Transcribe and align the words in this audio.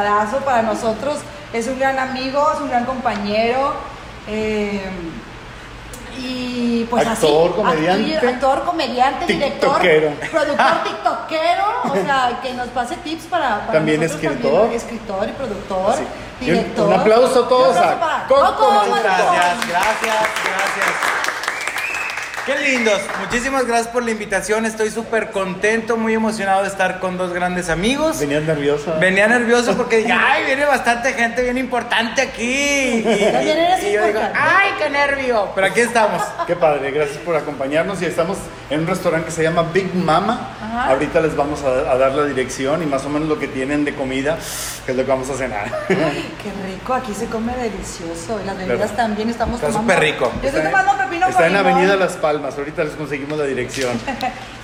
invitadazo 0.00 0.38
para 0.44 0.62
nosotros. 0.62 1.18
Es 1.52 1.66
un 1.68 1.78
gran 1.78 1.98
amigo, 1.98 2.46
es 2.54 2.60
un 2.60 2.68
gran 2.68 2.84
compañero. 2.84 3.74
eh, 4.28 4.82
y 6.18 6.84
pues 6.88 7.06
Actor, 7.06 7.50
así, 7.50 7.54
comediante. 7.56 8.14
actor, 8.16 8.28
actor, 8.30 8.64
comediante, 8.64 9.26
Tiktokero. 9.26 10.08
director, 10.08 10.30
productor, 10.30 10.82
tiktokero, 10.84 11.64
o 11.84 11.94
sea, 11.94 12.40
que 12.42 12.54
nos 12.54 12.68
pase 12.68 12.96
tips 12.96 13.24
para, 13.26 13.60
para 13.60 13.72
También 13.72 14.00
nosotros 14.00 14.24
escritor. 14.24 14.60
también, 14.62 14.80
escritor 14.80 15.28
y 15.28 15.32
productor, 15.32 15.94
Sí. 15.94 16.02
Y 16.40 16.50
un- 16.50 16.56
director. 16.56 16.88
un 16.88 16.94
aplauso 16.94 17.44
a 17.44 17.48
todos 17.48 17.76
Un 17.76 17.82
aplauso 17.82 17.94
a 17.94 18.00
para 18.00 18.26
Coco 18.28 18.46
Coco. 18.46 18.86
Gracias, 19.02 19.68
gracias, 19.68 20.16
gracias. 20.42 21.35
Qué 22.46 22.56
lindos. 22.60 23.00
Muchísimas 23.20 23.66
gracias 23.66 23.88
por 23.88 24.04
la 24.04 24.12
invitación. 24.12 24.66
Estoy 24.66 24.90
súper 24.92 25.32
contento, 25.32 25.96
muy 25.96 26.14
emocionado 26.14 26.62
de 26.62 26.68
estar 26.68 27.00
con 27.00 27.18
dos 27.18 27.32
grandes 27.32 27.68
amigos. 27.68 28.20
Venías 28.20 28.44
nerviosa. 28.44 28.92
Venía 29.00 29.26
nervioso 29.26 29.76
porque 29.76 29.96
dije, 29.96 30.12
ay, 30.16 30.44
viene 30.44 30.64
bastante 30.64 31.12
gente 31.12 31.42
bien 31.42 31.58
importante 31.58 32.22
aquí. 32.22 32.46
Y, 33.16 33.32
También 33.32 33.58
eres 33.58 33.82
y 33.82 33.92
yo 33.92 34.06
digo, 34.06 34.20
importante. 34.20 34.38
ay, 34.40 34.70
qué 34.78 34.90
nervio. 34.90 35.48
Pero 35.56 35.66
aquí 35.66 35.80
estamos. 35.80 36.22
Qué 36.46 36.54
padre, 36.54 36.92
gracias 36.92 37.18
por 37.18 37.34
acompañarnos. 37.34 38.00
Y 38.02 38.04
estamos 38.04 38.38
en 38.70 38.80
un 38.80 38.86
restaurante 38.86 39.26
que 39.26 39.32
se 39.32 39.42
llama 39.42 39.64
Big 39.72 39.92
Mama. 39.94 40.50
Ajá. 40.62 40.90
Ahorita 40.90 41.20
les 41.20 41.34
vamos 41.34 41.62
a, 41.64 41.90
a 41.90 41.98
dar 41.98 42.12
la 42.12 42.24
dirección 42.26 42.80
y 42.82 42.86
más 42.86 43.04
o 43.04 43.08
menos 43.08 43.28
lo 43.28 43.38
que 43.40 43.48
tienen 43.48 43.84
de 43.84 43.94
comida, 43.94 44.38
que 44.84 44.92
es 44.92 44.96
lo 44.96 45.04
que 45.04 45.10
vamos 45.10 45.28
a 45.30 45.34
cenar. 45.34 45.66
Qué 45.88 46.52
rico, 46.64 46.94
aquí 46.94 47.12
se 47.12 47.26
come 47.26 47.56
delicioso. 47.56 48.38
Y 48.40 48.46
las 48.46 48.56
bebidas 48.56 48.94
también 48.94 49.30
estamos 49.30 49.56
Está 49.56 49.72
tomando. 49.72 49.92
súper 49.94 50.08
rico. 50.12 50.32
Yo 50.42 50.48
estoy 50.48 50.62
tomando 50.62 50.96
pepino 50.96 51.26
está 51.28 51.46
en 51.48 51.56
Avenida 51.56 51.82
limón. 51.94 52.00
Las 52.00 52.12
Palmas. 52.16 52.35
Ahorita 52.44 52.84
les 52.84 52.94
conseguimos 52.94 53.38
la 53.38 53.44
dirección. 53.44 53.98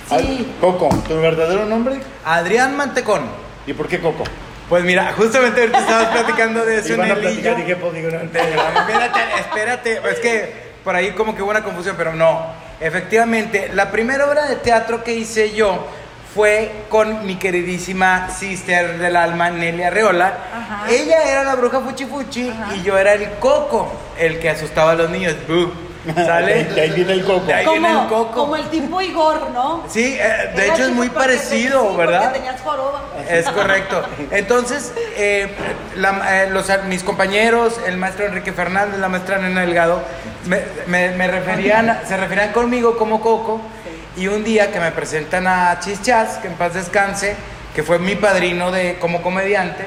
Sí. 0.09 0.53
Coco, 0.59 0.89
¿tu 1.07 1.15
verdadero 1.19 1.65
nombre? 1.65 1.95
Adrián 2.25 2.75
Mantecón. 2.75 3.21
¿Y 3.65 3.71
por 3.73 3.87
qué 3.87 3.99
Coco? 4.01 4.25
Pues 4.67 4.83
mira, 4.83 5.13
justamente 5.17 5.61
ahorita 5.61 5.79
estabas 5.79 6.07
platicando 6.09 6.65
de 6.65 6.79
eso 6.79 6.93
Iban 6.93 7.05
en 7.05 7.11
a 7.11 7.15
el 7.15 7.21
platicar, 7.21 7.53
hillo. 7.53 7.65
dije, 7.65 7.75
pues 7.77 7.93
digo, 7.93 8.09
no, 8.11 8.19
De- 8.19 8.25
espérate, 8.25 9.19
espérate. 9.39 10.01
Es 10.11 10.19
que 10.19 10.53
por 10.83 10.93
ahí 10.95 11.11
como 11.11 11.33
que 11.35 11.41
hubo 11.41 11.51
una 11.51 11.63
confusión, 11.63 11.95
pero 11.97 12.13
no. 12.13 12.45
Efectivamente, 12.81 13.71
la 13.73 13.91
primera 13.91 14.27
obra 14.27 14.45
de 14.45 14.57
teatro 14.57 15.03
que 15.05 15.13
hice 15.13 15.53
yo 15.55 15.87
fue 16.35 16.69
con 16.89 17.25
mi 17.25 17.37
queridísima 17.37 18.29
sister 18.29 18.97
del 18.99 19.15
alma, 19.15 19.49
Nelly 19.51 19.83
Arreola. 19.83 20.33
Ajá. 20.53 20.85
Ella 20.91 21.23
era 21.31 21.43
la 21.45 21.55
bruja 21.55 21.79
Fuchi 21.79 22.05
Fuchi 22.05 22.49
Ajá. 22.49 22.75
y 22.75 22.83
yo 22.83 22.97
era 22.97 23.13
el 23.13 23.31
coco, 23.39 23.89
el 24.19 24.37
que 24.39 24.49
asustaba 24.49 24.91
a 24.91 24.95
los 24.95 25.09
niños. 25.09 25.33
¡Bu! 25.47 25.71
¿Sale? 26.15 26.65
De 26.65 26.81
ahí 26.81 26.89
viene 26.91 27.13
el 27.13 27.23
Coco. 27.23 27.45
De 27.45 27.53
ahí 27.53 27.65
como, 27.65 27.79
viene 27.79 28.01
el 28.01 28.07
coco. 28.07 28.31
como 28.31 28.55
el 28.57 28.65
tipo 28.69 29.01
Igor, 29.01 29.49
¿no? 29.51 29.83
Sí, 29.87 30.17
eh, 30.19 30.51
de 30.55 30.65
Era 30.65 30.73
hecho 30.73 30.83
es 30.83 30.89
muy 30.91 31.09
parecido, 31.09 31.91
sí, 31.91 31.97
¿verdad? 31.97 32.33
Tenías 32.33 32.59
joroba. 32.61 33.03
Es 33.29 33.45
correcto. 33.49 34.03
Entonces, 34.31 34.93
eh, 35.15 35.47
la- 35.95 36.43
eh, 36.43 36.49
los, 36.49 36.67
mis 36.87 37.03
compañeros, 37.03 37.79
el 37.87 37.97
maestro 37.97 38.25
Enrique 38.25 38.51
Fernández, 38.51 38.99
la 38.99 39.07
maestra 39.07 39.37
Nena 39.37 39.61
Delgado, 39.61 40.01
me, 40.45 40.61
me- 40.87 41.11
me 41.11 41.27
referían, 41.29 42.01
se 42.07 42.17
referían 42.17 42.51
conmigo 42.51 42.97
como 42.97 43.21
Coco. 43.21 43.61
Y 44.17 44.27
un 44.27 44.43
día 44.43 44.71
que 44.71 44.79
me 44.79 44.91
presentan 44.91 45.47
a 45.47 45.79
Chichas, 45.79 46.37
que 46.37 46.47
en 46.47 46.53
paz 46.55 46.73
descanse, 46.75 47.35
que 47.73 47.81
fue 47.81 47.97
mi 47.97 48.15
padrino 48.15 48.71
de, 48.71 48.97
como 48.99 49.21
comediante, 49.23 49.85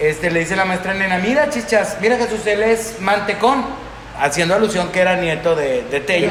este, 0.00 0.30
le 0.30 0.40
dice 0.40 0.56
la 0.56 0.64
maestra 0.66 0.92
Nena, 0.92 1.18
mira 1.18 1.48
Chichas, 1.48 1.96
mira 2.00 2.16
Jesús, 2.16 2.44
él 2.46 2.62
es 2.64 2.96
mantecón, 3.00 3.64
haciendo 4.20 4.54
alusión 4.54 4.90
que 4.92 5.00
era 5.00 5.16
nieto 5.16 5.54
de, 5.54 5.82
de 5.84 6.00
Tello. 6.00 6.30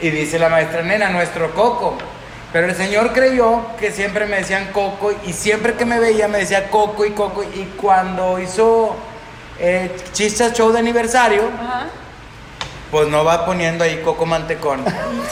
Y 0.00 0.10
dice 0.10 0.38
la 0.38 0.48
maestra 0.48 0.82
nena, 0.82 1.10
nuestro 1.10 1.54
Coco. 1.54 1.96
Pero 2.52 2.66
el 2.68 2.74
señor 2.76 3.12
creyó 3.12 3.62
que 3.78 3.90
siempre 3.90 4.26
me 4.26 4.36
decían 4.36 4.68
Coco 4.72 5.12
y 5.26 5.32
siempre 5.32 5.74
que 5.74 5.84
me 5.84 5.98
veía 5.98 6.28
me 6.28 6.38
decía 6.38 6.70
Coco 6.70 7.04
y 7.04 7.10
Coco. 7.10 7.42
Y 7.42 7.64
cuando 7.76 8.38
hizo 8.38 8.94
eh, 9.58 9.90
Show 10.14 10.72
de 10.72 10.78
aniversario, 10.78 11.50
Ajá. 11.60 11.86
Pues 12.90 13.08
no 13.08 13.24
va 13.24 13.44
poniendo 13.44 13.82
ahí 13.84 14.00
Coco 14.04 14.24
Mantecón. 14.26 14.84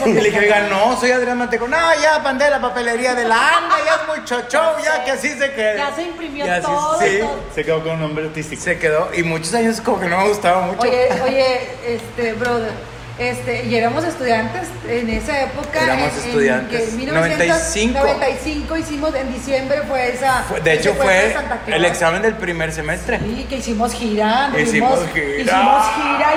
Y 0.05 0.11
le 0.13 0.21
dije, 0.23 0.39
oiga, 0.39 0.67
no, 0.69 0.99
soy 0.99 1.11
Adrián 1.11 1.37
Mantecón. 1.37 1.71
No, 1.71 1.77
ya 2.01 2.19
mandé 2.19 2.49
la 2.49 2.59
papelería 2.59 3.15
de 3.15 3.25
la 3.25 3.35
ANDA, 3.57 3.75
ya 3.85 3.95
es 4.13 4.19
mucho 4.19 4.41
show, 4.49 4.73
ya 4.83 5.03
que 5.05 5.11
así 5.11 5.29
se 5.29 5.51
quede. 5.53 5.77
Ya 5.77 5.95
se 5.95 6.03
imprimió 6.03 6.45
Y 6.45 6.49
así- 6.49 6.61
todo, 6.63 6.99
Sí, 6.99 7.17
todo. 7.19 7.39
Se 7.55 7.63
quedó 7.63 7.81
con 7.83 7.91
un 7.93 7.99
nombre 8.01 8.25
artístico. 8.25 8.61
se 8.61 8.77
quedó. 8.79 9.09
Y 9.15 9.23
muchos 9.23 9.53
años 9.53 9.79
como 9.81 9.99
que 9.99 10.07
no 10.07 10.17
me 10.17 10.27
gustaba 10.27 10.61
mucho. 10.63 10.81
Oye, 10.81 11.07
oye, 11.25 11.59
este, 11.87 12.33
brother, 12.33 12.71
este, 13.19 13.65
y 13.65 13.75
éramos 13.75 14.03
estudiantes 14.03 14.67
en 14.89 15.07
esa 15.11 15.43
época. 15.43 15.83
Éramos 15.83 16.11
en- 16.13 16.19
en 16.19 16.25
estudiantes. 16.27 16.81
que 16.89 16.91
1995. 16.97 17.99
95. 17.99 17.99
95 17.99 18.77
hicimos, 18.77 19.13
en 19.15 19.31
diciembre 19.33 19.83
fue 19.87 20.13
esa. 20.13 20.43
Fue- 20.49 20.59
de 20.61 20.73
hecho, 20.73 20.95
fue 20.95 21.35
el 21.67 21.85
examen 21.85 22.23
del 22.23 22.33
primer 22.35 22.71
semestre. 22.73 23.19
Sí, 23.19 23.45
que 23.47 23.57
hicimos 23.57 23.93
gira. 23.93 24.49
Hicimos 24.59 24.99
fuimos- 24.99 25.13
gira. 25.13 25.41
Hicimos 25.43 25.85
gira 25.95 26.35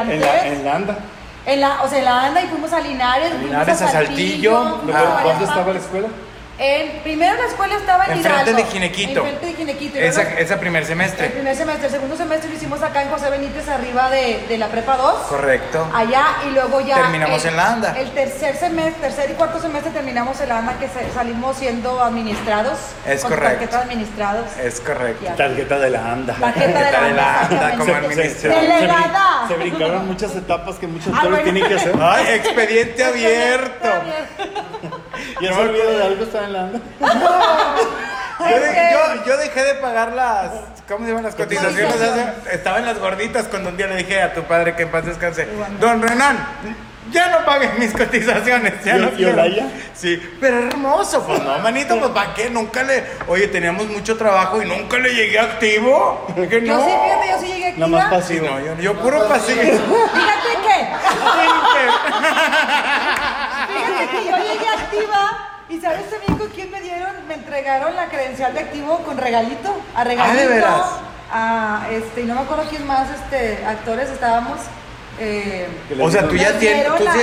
En 0.00 0.20
la, 0.20 0.46
en 0.46 0.64
la 0.64 0.74
anda. 0.76 0.96
En 1.44 1.60
la, 1.60 1.82
o 1.82 1.88
sea, 1.88 1.98
en 1.98 2.04
la 2.04 2.26
anda 2.26 2.42
y 2.42 2.46
fuimos 2.46 2.72
a 2.72 2.80
Linares, 2.80 3.28
fuimos 3.28 3.46
Linares, 3.50 3.82
a 3.82 3.88
Saltillo. 3.88 4.58
a 4.58 5.22
¿Dónde 5.24 5.44
estaba 5.44 5.72
la 5.72 5.78
escuela? 5.78 6.08
En, 6.64 7.00
primero 7.02 7.34
la 7.42 7.48
escuela 7.48 7.74
estaba 7.74 8.04
en 8.04 8.12
Enfrente 8.12 8.50
Hidalgo. 8.50 8.56
de 8.56 8.64
Ginequito. 8.70 9.20
Enfrente 9.20 9.46
de 9.46 9.54
Ginequito. 9.54 9.98
y 9.98 10.02
Esa, 10.02 10.22
luego- 10.22 10.38
esa 10.38 10.60
primer 10.60 10.82
el 10.82 10.88
semestre. 10.88 11.28
primer 11.30 11.56
semestre, 11.56 11.86
el 11.86 11.92
segundo 11.92 12.16
semestre 12.16 12.50
lo 12.50 12.56
hicimos 12.56 12.80
acá 12.84 13.02
en 13.02 13.10
José 13.10 13.30
Benítez, 13.30 13.68
arriba 13.68 14.08
de, 14.10 14.44
de 14.48 14.58
la 14.58 14.68
prepa 14.68 14.96
2. 14.96 15.14
Correcto. 15.28 15.88
Allá 15.92 16.24
y 16.46 16.50
luego 16.52 16.80
ya. 16.80 16.94
Terminamos 16.96 17.42
el- 17.44 17.50
en 17.50 17.56
la 17.56 17.66
ANDA. 17.72 17.98
El 17.98 18.10
tercer 18.12 18.56
semestre, 18.56 19.00
tercer 19.08 19.30
y 19.32 19.34
cuarto 19.34 19.60
semestre 19.60 19.90
terminamos 19.90 20.40
en 20.40 20.48
la 20.50 20.58
ANDA 20.58 20.78
que 20.78 20.86
se- 20.86 21.12
salimos 21.12 21.56
siendo 21.56 22.00
administrados. 22.00 22.78
Es 23.06 23.22
con 23.22 23.30
correcto. 23.30 23.52
tarjetas 23.58 23.82
administrados. 23.82 24.46
Es 24.62 24.80
correcto. 24.80 25.24
Ya. 25.24 25.34
Tarjeta 25.34 25.78
de 25.80 25.90
la 25.90 26.12
anda. 26.12 26.34
Tarjeta 26.34 26.66
de 26.66 26.74
la 26.74 26.80
Tarjeta 26.92 27.08
de 27.08 27.14
la 27.14 27.40
ANDA, 27.40 27.76
como 27.76 27.94
administrador. 27.96 28.60
Delegada. 28.62 29.48
Se, 29.48 29.54
brincaron 29.56 30.06
muchas 30.06 30.36
etapas 30.36 30.76
que 30.76 30.86
muchos 30.86 31.08
Ah, 31.12 31.16
actores 31.22 31.42
bueno. 31.42 31.52
tienen 31.58 31.66
que 31.68 31.74
hacer. 31.74 31.94
Ay, 32.00 32.26
expediente 32.36 33.04
abierto. 33.04 33.88
¿Ya 35.40 35.52
se 35.54 35.60
olvidó 35.60 35.90
de 35.90 36.02
algo 36.04 36.26
la 36.50 36.60
anda? 36.62 36.80
Yo, 38.42 38.46
de- 38.58 38.74
yo- 38.92 39.24
yo 39.24 39.36
dejé 39.36 39.62
de 39.62 39.74
pagar 39.74 40.12
las. 40.14 40.50
¿Cómo 40.88 41.04
se 41.04 41.10
llaman 41.10 41.22
las 41.24 41.34
cotizaciones? 41.36 41.94
Hace- 41.94 42.54
estaba 42.56 42.78
en 42.78 42.86
las 42.86 42.98
gorditas 42.98 43.46
cuando 43.46 43.68
un 43.68 43.76
día 43.76 43.86
le 43.86 43.96
dije 43.96 44.20
a 44.20 44.34
tu 44.34 44.42
padre 44.42 44.74
que 44.74 44.82
en 44.82 44.90
paz 44.90 45.04
descanse. 45.06 45.46
Don 45.78 46.02
Renan, 46.02 46.44
ya 47.12 47.28
no 47.28 47.44
paguen 47.44 47.70
mis 47.78 47.92
cotizaciones. 47.92 48.82
Ya 48.84 48.96
¿Y- 48.96 49.00
no 49.00 49.08
y 49.08 49.12
quiero". 49.12 49.32
Olaya? 49.34 49.66
Sí, 49.94 50.20
pero 50.40 50.58
hermoso. 50.58 51.24
Pues 51.24 51.40
no, 51.40 51.56
manito, 51.60 51.96
pues 52.00 52.10
¿para 52.10 52.34
qué? 52.34 52.50
Nunca 52.50 52.82
le. 52.82 53.04
Oye, 53.28 53.46
teníamos 53.46 53.86
mucho 53.86 54.16
trabajo 54.16 54.60
y 54.60 54.66
nunca 54.66 54.98
le 54.98 55.14
llegué 55.14 55.38
activo. 55.38 56.26
Yo 56.36 56.42
no. 56.62 56.84
sí, 56.84 56.90
fíjate, 56.90 57.28
yo 57.30 57.38
sí 57.40 57.46
llegué 57.46 57.66
activa. 57.68 57.86
Nada 57.86 58.08
más 58.08 58.26
Sí, 58.26 58.34
pasivo. 58.40 58.46
no, 58.58 58.60
yo, 58.66 58.74
yo 58.82 58.94
puro 58.94 59.28
pasivo. 59.28 59.60
Fíjate 59.60 60.52
que. 60.66 60.86
Fíjate 63.68 64.10
que 64.10 64.24
yo 64.24 64.36
llegué 64.36 64.68
activa. 64.96 65.48
¿Y 65.68 65.80
sabes 65.80 66.10
también 66.10 66.36
con 66.38 66.48
quién 66.48 66.70
me 66.70 66.80
dieron? 66.80 67.10
Me 67.28 67.34
entregaron 67.34 67.96
la 67.96 68.06
credencial 68.06 68.52
de 68.52 68.60
activo 68.60 68.98
con 68.98 69.16
regalito. 69.16 69.74
A 69.94 70.04
regalito. 70.04 70.32
Ah, 70.32 70.40
¿de 70.40 70.46
veras? 70.48 70.82
A, 71.34 71.86
este, 71.90 72.20
y 72.22 72.24
no 72.24 72.34
me 72.34 72.40
acuerdo 72.42 72.64
quién 72.68 72.86
más, 72.86 73.08
este, 73.10 73.64
actores 73.64 74.10
estábamos. 74.10 74.58
Eh, 75.18 75.66
O 76.00 76.10
sea, 76.10 76.26
tú 76.28 76.36
ya 76.36 76.58
tienes. 76.58 76.86
Sí, 76.98 77.04
la- 77.04 77.14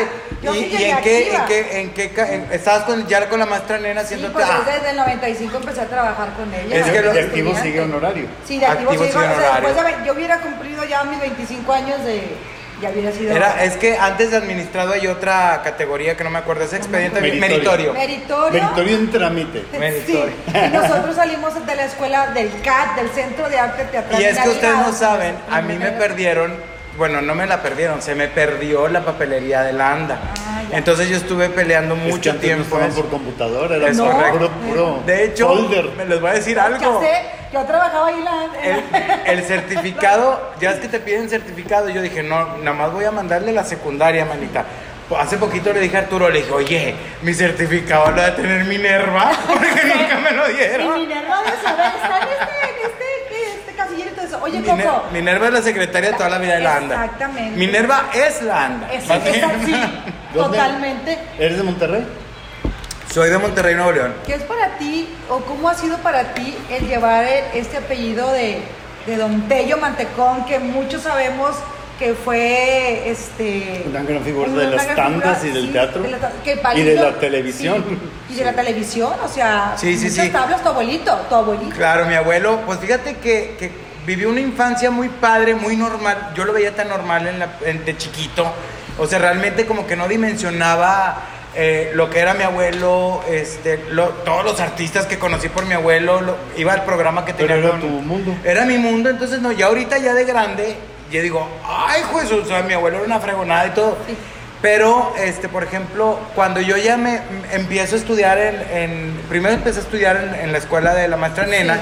yo 0.41 0.55
y, 0.55 0.63
sí 0.69 0.83
en 0.85 0.97
qué, 0.99 1.31
en 1.37 1.45
qué, 1.45 1.81
en 1.81 1.89
qué, 1.91 2.11
en- 2.33 2.51
estabas 2.53 2.83
con, 2.85 3.05
ya 3.07 3.27
con 3.27 3.39
la 3.39 3.45
maestra 3.45 3.77
nena 3.77 4.01
sí, 4.01 4.05
haciéndote. 4.13 4.33
pues 4.33 4.45
ah, 4.49 4.61
desde 4.65 4.91
el 4.91 4.95
95 4.97 5.57
empecé 5.57 5.81
a 5.81 5.85
trabajar 5.87 6.29
con 6.33 6.51
ella. 6.53 6.75
Es 6.77 6.89
que 6.89 7.01
lo- 7.01 7.11
de 7.11 7.19
activo 7.21 7.53
sigue 7.61 7.81
honorario. 7.81 8.25
Sí, 8.47 8.57
de 8.57 8.65
activo, 8.65 8.91
Activo 8.91 9.03
sigue, 9.05 9.13
sigue 9.13 9.25
o 9.25 9.27
sea, 9.27 9.31
honorario. 9.37 9.67
después 9.67 9.75
de, 9.75 9.97
ve- 9.97 10.07
yo 10.07 10.13
hubiera 10.13 10.39
cumplido 10.39 10.85
ya 10.85 11.03
mis 11.03 11.19
25 11.19 11.73
años 11.73 12.03
de, 12.05 12.37
ya 12.81 12.89
hubiera 12.89 13.11
sido 13.11 13.35
Era, 13.35 13.63
es 13.63 13.77
que 13.77 13.97
antes 13.97 14.31
de 14.31 14.37
administrado 14.37 14.93
hay 14.93 15.07
otra 15.07 15.61
categoría 15.63 16.15
que 16.15 16.23
no 16.23 16.29
me 16.29 16.39
acuerdo, 16.39 16.63
es 16.63 16.73
expediente 16.73 17.21
Meritorio. 17.21 17.49
meritorio. 17.49 17.93
meritorio. 17.93 18.63
Meritorio 18.63 18.97
en 18.97 19.11
trámite. 19.11 19.63
Sí, 19.71 19.77
Meritorio. 19.77 20.33
y 20.47 20.69
nosotros 20.69 21.15
salimos 21.15 21.65
de 21.65 21.75
la 21.75 21.85
escuela 21.85 22.27
del 22.27 22.49
CAT, 22.61 22.95
del 22.95 23.09
Centro 23.09 23.49
de 23.49 23.59
Arte 23.59 23.85
Teatral. 23.85 24.21
Y 24.21 24.25
es 24.25 24.39
que 24.39 24.49
ustedes 24.49 24.77
no 24.77 24.93
saben, 24.93 25.35
a 25.49 25.61
mí 25.61 25.75
me 25.77 25.91
perdieron, 25.91 26.53
bueno, 26.99 27.21
no 27.21 27.33
me 27.33 27.47
la 27.47 27.61
perdieron, 27.63 28.01
se 28.03 28.13
me 28.13 28.27
perdió 28.27 28.87
la 28.87 29.03
papelería 29.03 29.63
de 29.63 29.73
la 29.73 29.91
ANDA. 29.93 30.19
Ah. 30.37 30.61
Entonces 30.71 31.09
yo 31.09 31.17
estuve 31.17 31.49
peleando 31.49 31.95
Es 31.95 32.01
que 32.03 32.07
mucho 32.11 32.29
antes 32.29 32.45
tiempo. 32.45 32.77
No 32.77 32.87
por 32.93 33.09
computadora, 33.09 33.75
era 33.77 33.87
Es 33.87 33.97
puro, 33.97 34.11
correcto. 34.11 34.37
puro, 34.37 34.49
puro 34.69 35.03
De 35.07 35.23
hecho, 35.25 35.47
folder. 35.47 35.85
me 35.97 36.05
les 36.05 36.21
voy 36.21 36.29
a 36.29 36.33
decir 36.33 36.59
algo. 36.59 37.01
sé, 37.01 37.11
yo 37.51 37.63
trabajaba 37.65 38.07
ahí 38.07 38.21
la. 38.23 38.49
El, 38.61 39.39
el 39.39 39.43
certificado, 39.45 40.51
ya 40.61 40.71
es 40.71 40.79
que 40.79 40.87
te 40.89 40.99
piden 40.99 41.27
certificado, 41.29 41.89
yo 41.89 42.01
dije, 42.03 42.21
no, 42.21 42.57
nada 42.57 42.73
más 42.77 42.91
voy 42.91 43.05
a 43.05 43.11
mandarle 43.11 43.51
la 43.51 43.63
secundaria, 43.63 44.25
manita. 44.25 44.65
Hace 45.17 45.37
poquito 45.37 45.73
le 45.73 45.79
dije 45.79 45.97
a 45.97 46.01
Arturo, 46.01 46.29
le 46.29 46.39
dije, 46.41 46.51
oye, 46.51 46.95
mi 47.23 47.33
certificado 47.33 48.11
lo 48.11 48.17
va 48.17 48.27
a 48.27 48.35
tener 48.35 48.63
Minerva, 48.65 49.31
porque 49.47 49.67
nunca 49.85 50.19
me 50.19 50.31
lo 50.31 50.43
la- 50.43 50.51
y 50.51 50.55
dieron. 50.55 50.99
Minerva 50.99 51.41
de 51.41 51.67
saber, 51.67 51.85
está 51.95 52.17
en 52.19 52.27
este, 52.29 52.69
en 52.69 52.91
este, 52.91 53.05
Oye, 54.41 54.59
Miner- 54.61 54.85
Coco. 54.85 55.03
Minerva 55.11 55.47
es 55.47 55.53
la 55.53 55.61
secretaria 55.61 56.11
de 56.11 56.17
toda 56.17 56.29
la 56.29 56.37
vida 56.37 56.53
de 56.55 56.59
la 56.61 56.75
ANDA. 56.77 56.95
Exactamente. 57.05 57.57
Minerva 57.57 58.09
es 58.13 58.41
la 58.41 58.65
ANDA. 58.65 58.93
Es, 58.93 59.03
es 59.03 59.43
así, 59.43 59.75
totalmente. 60.33 61.17
¿Eres 61.37 61.57
de 61.57 61.63
Monterrey? 61.63 62.05
Soy 63.13 63.29
de 63.29 63.37
Monterrey, 63.37 63.75
Nuevo 63.75 63.91
León. 63.91 64.13
¿Qué 64.25 64.35
es 64.35 64.43
para 64.43 64.77
ti 64.77 65.09
o 65.29 65.39
cómo 65.39 65.67
ha 65.69 65.73
sido 65.75 65.97
para 65.97 66.33
ti 66.33 66.55
el 66.69 66.87
llevar 66.87 67.25
el- 67.25 67.43
este 67.59 67.77
apellido 67.77 68.31
de, 68.31 68.61
de 69.07 69.17
Don 69.17 69.47
Tello 69.47 69.77
Mantecón, 69.77 70.45
que 70.45 70.59
muchos 70.59 71.01
sabemos 71.03 71.55
que 71.97 72.13
fue 72.13 73.09
este 73.09 73.83
Una 73.89 74.03
gran 74.03 74.23
figura 74.23 74.49
de 74.51 74.67
las 74.67 74.95
tandas 74.95 75.39
figura, 75.39 75.49
y 75.49 75.53
del 75.53 75.65
sí, 75.67 75.71
teatro. 75.73 76.01
de 76.03 76.11
la- 76.11 76.31
que 76.45 76.61
Y 76.75 76.83
de 76.83 76.95
la 76.95 77.11
televisión. 77.15 77.83
sí, 78.29 78.33
y 78.33 78.37
de 78.37 78.45
la 78.45 78.53
televisión, 78.53 79.11
o 79.21 79.27
sea, 79.27 79.73
Sí, 79.75 79.97
sí, 79.97 80.09
sí. 80.09 80.29
tablas, 80.29 80.61
tu 80.63 80.69
abuelito, 80.69 81.13
tu 81.27 81.35
abuelito. 81.35 81.75
Claro, 81.75 82.05
mi 82.05 82.13
abuelo, 82.15 82.61
pues 82.65 82.79
fíjate 82.79 83.15
que, 83.17 83.55
que 83.59 83.88
vivió 84.05 84.29
una 84.29 84.39
infancia 84.41 84.91
muy 84.91 85.09
padre, 85.09 85.55
muy 85.55 85.75
normal. 85.75 86.31
Yo 86.35 86.45
lo 86.45 86.53
veía 86.53 86.75
tan 86.75 86.89
normal 86.89 87.27
en 87.27 87.39
la- 87.39 87.49
en- 87.65 87.85
de 87.85 87.97
chiquito. 87.97 88.51
O 88.97 89.07
sea, 89.07 89.19
realmente 89.19 89.65
como 89.65 89.85
que 89.87 89.95
no 89.95 90.07
dimensionaba 90.07 91.23
eh, 91.55 91.91
lo 91.95 92.11
que 92.11 92.19
era 92.19 92.35
mi 92.35 92.43
abuelo, 92.43 93.23
este, 93.27 93.83
lo- 93.89 94.09
todos 94.23 94.45
los 94.45 94.59
artistas 94.59 95.07
que 95.07 95.17
conocí 95.17 95.49
por 95.49 95.65
mi 95.65 95.73
abuelo. 95.73 96.21
lo- 96.21 96.37
iba 96.57 96.73
al 96.73 96.83
programa 96.85 97.25
que 97.25 97.33
Pero 97.33 97.47
tenía 97.55 97.61
era 97.63 97.71
con- 97.71 97.81
tu 97.81 97.87
mundo. 97.87 98.35
Era 98.43 98.65
mi 98.65 98.77
mundo, 98.77 99.09
entonces 99.09 99.41
no, 99.41 99.51
ya 99.51 99.65
ahorita 99.65 99.97
ya 99.97 100.13
de 100.13 100.25
grande, 100.25 100.75
yo 101.11 101.21
digo, 101.23 101.49
ay, 101.65 102.03
pues, 102.11 102.31
o 102.31 102.45
sea, 102.45 102.61
mi 102.61 102.73
abuelo 102.75 102.97
era 102.97 103.05
una 103.07 103.19
fregonada 103.19 103.65
y 103.65 103.69
todo. 103.71 103.97
Sí. 104.07 104.15
Pero, 104.61 105.15
este, 105.17 105.49
por 105.49 105.63
ejemplo, 105.63 106.19
cuando 106.35 106.61
yo 106.61 106.77
ya 106.77 106.97
me 106.97 107.19
empiezo 107.51 107.95
a 107.95 107.99
estudiar 107.99 108.37
en, 108.37 108.55
en- 108.71 109.21
primero 109.27 109.55
empecé 109.55 109.79
a 109.79 109.81
estudiar 109.83 110.17
en, 110.17 110.35
en 110.35 110.51
la 110.51 110.59
escuela 110.59 110.93
de 110.93 111.07
la 111.07 111.17
maestra 111.17 111.47
nena, 111.47 111.79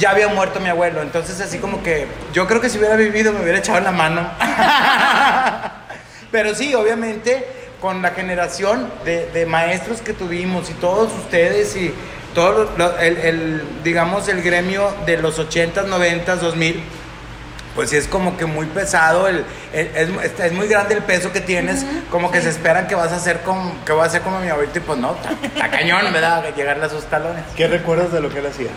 ya 0.00 0.10
había 0.10 0.26
muerto 0.28 0.58
mi 0.58 0.68
abuelo, 0.68 1.00
entonces 1.02 1.40
así 1.40 1.58
como 1.58 1.82
que 1.84 2.08
yo 2.32 2.48
creo 2.48 2.60
que 2.60 2.68
si 2.68 2.78
hubiera 2.78 2.96
vivido 2.96 3.32
me 3.32 3.40
hubiera 3.42 3.58
echado 3.58 3.78
en 3.78 3.84
la 3.84 3.92
mano. 3.92 4.28
Pero 6.32 6.54
sí, 6.54 6.74
obviamente, 6.74 7.46
con 7.80 8.02
la 8.02 8.10
generación 8.10 8.90
de, 9.04 9.26
de 9.26 9.46
maestros 9.46 10.00
que 10.00 10.12
tuvimos 10.12 10.70
y 10.70 10.74
todos 10.74 11.12
ustedes 11.12 11.74
y 11.76 11.92
todo 12.34 12.70
lo- 12.76 12.98
el, 12.98 13.16
el, 13.18 13.62
digamos, 13.82 14.28
el 14.28 14.42
gremio 14.42 14.92
de 15.06 15.16
los 15.16 15.38
80s, 15.38 15.86
90s, 15.86 16.36
2000, 16.36 16.82
pues 17.74 17.90
sí 17.90 17.96
es 17.96 18.06
como 18.06 18.36
que 18.36 18.46
muy 18.46 18.66
pesado, 18.66 19.26
el, 19.28 19.44
el- 19.72 19.90
es, 19.96 20.08
es- 20.32 20.40
es 20.40 20.52
muy 20.52 20.68
grande 20.68 20.94
el 20.94 21.02
peso 21.02 21.32
que 21.32 21.40
tienes, 21.40 21.84
como 22.10 22.30
que 22.30 22.40
se 22.40 22.48
esperan 22.50 22.86
que 22.86 22.94
vas 22.94 23.10
a 23.12 23.16
hacer 23.16 23.40
como, 23.40 23.74
que 23.84 23.92
vas 23.92 24.04
a 24.04 24.08
hacer 24.08 24.22
como 24.22 24.38
mi 24.40 24.48
abuelito 24.48 24.78
y 24.78 24.82
pues 24.82 24.98
no, 24.98 25.14
está, 25.16 25.30
está 25.46 25.68
cañón, 25.70 26.12
¿verdad? 26.12 26.44
Llegarle 26.54 26.84
a 26.84 26.88
sus 26.88 27.04
talones. 27.06 27.42
¿Qué 27.56 27.66
recuerdas 27.66 28.12
de 28.12 28.20
lo 28.20 28.28
que 28.30 28.38
él 28.38 28.46
hacía? 28.46 28.68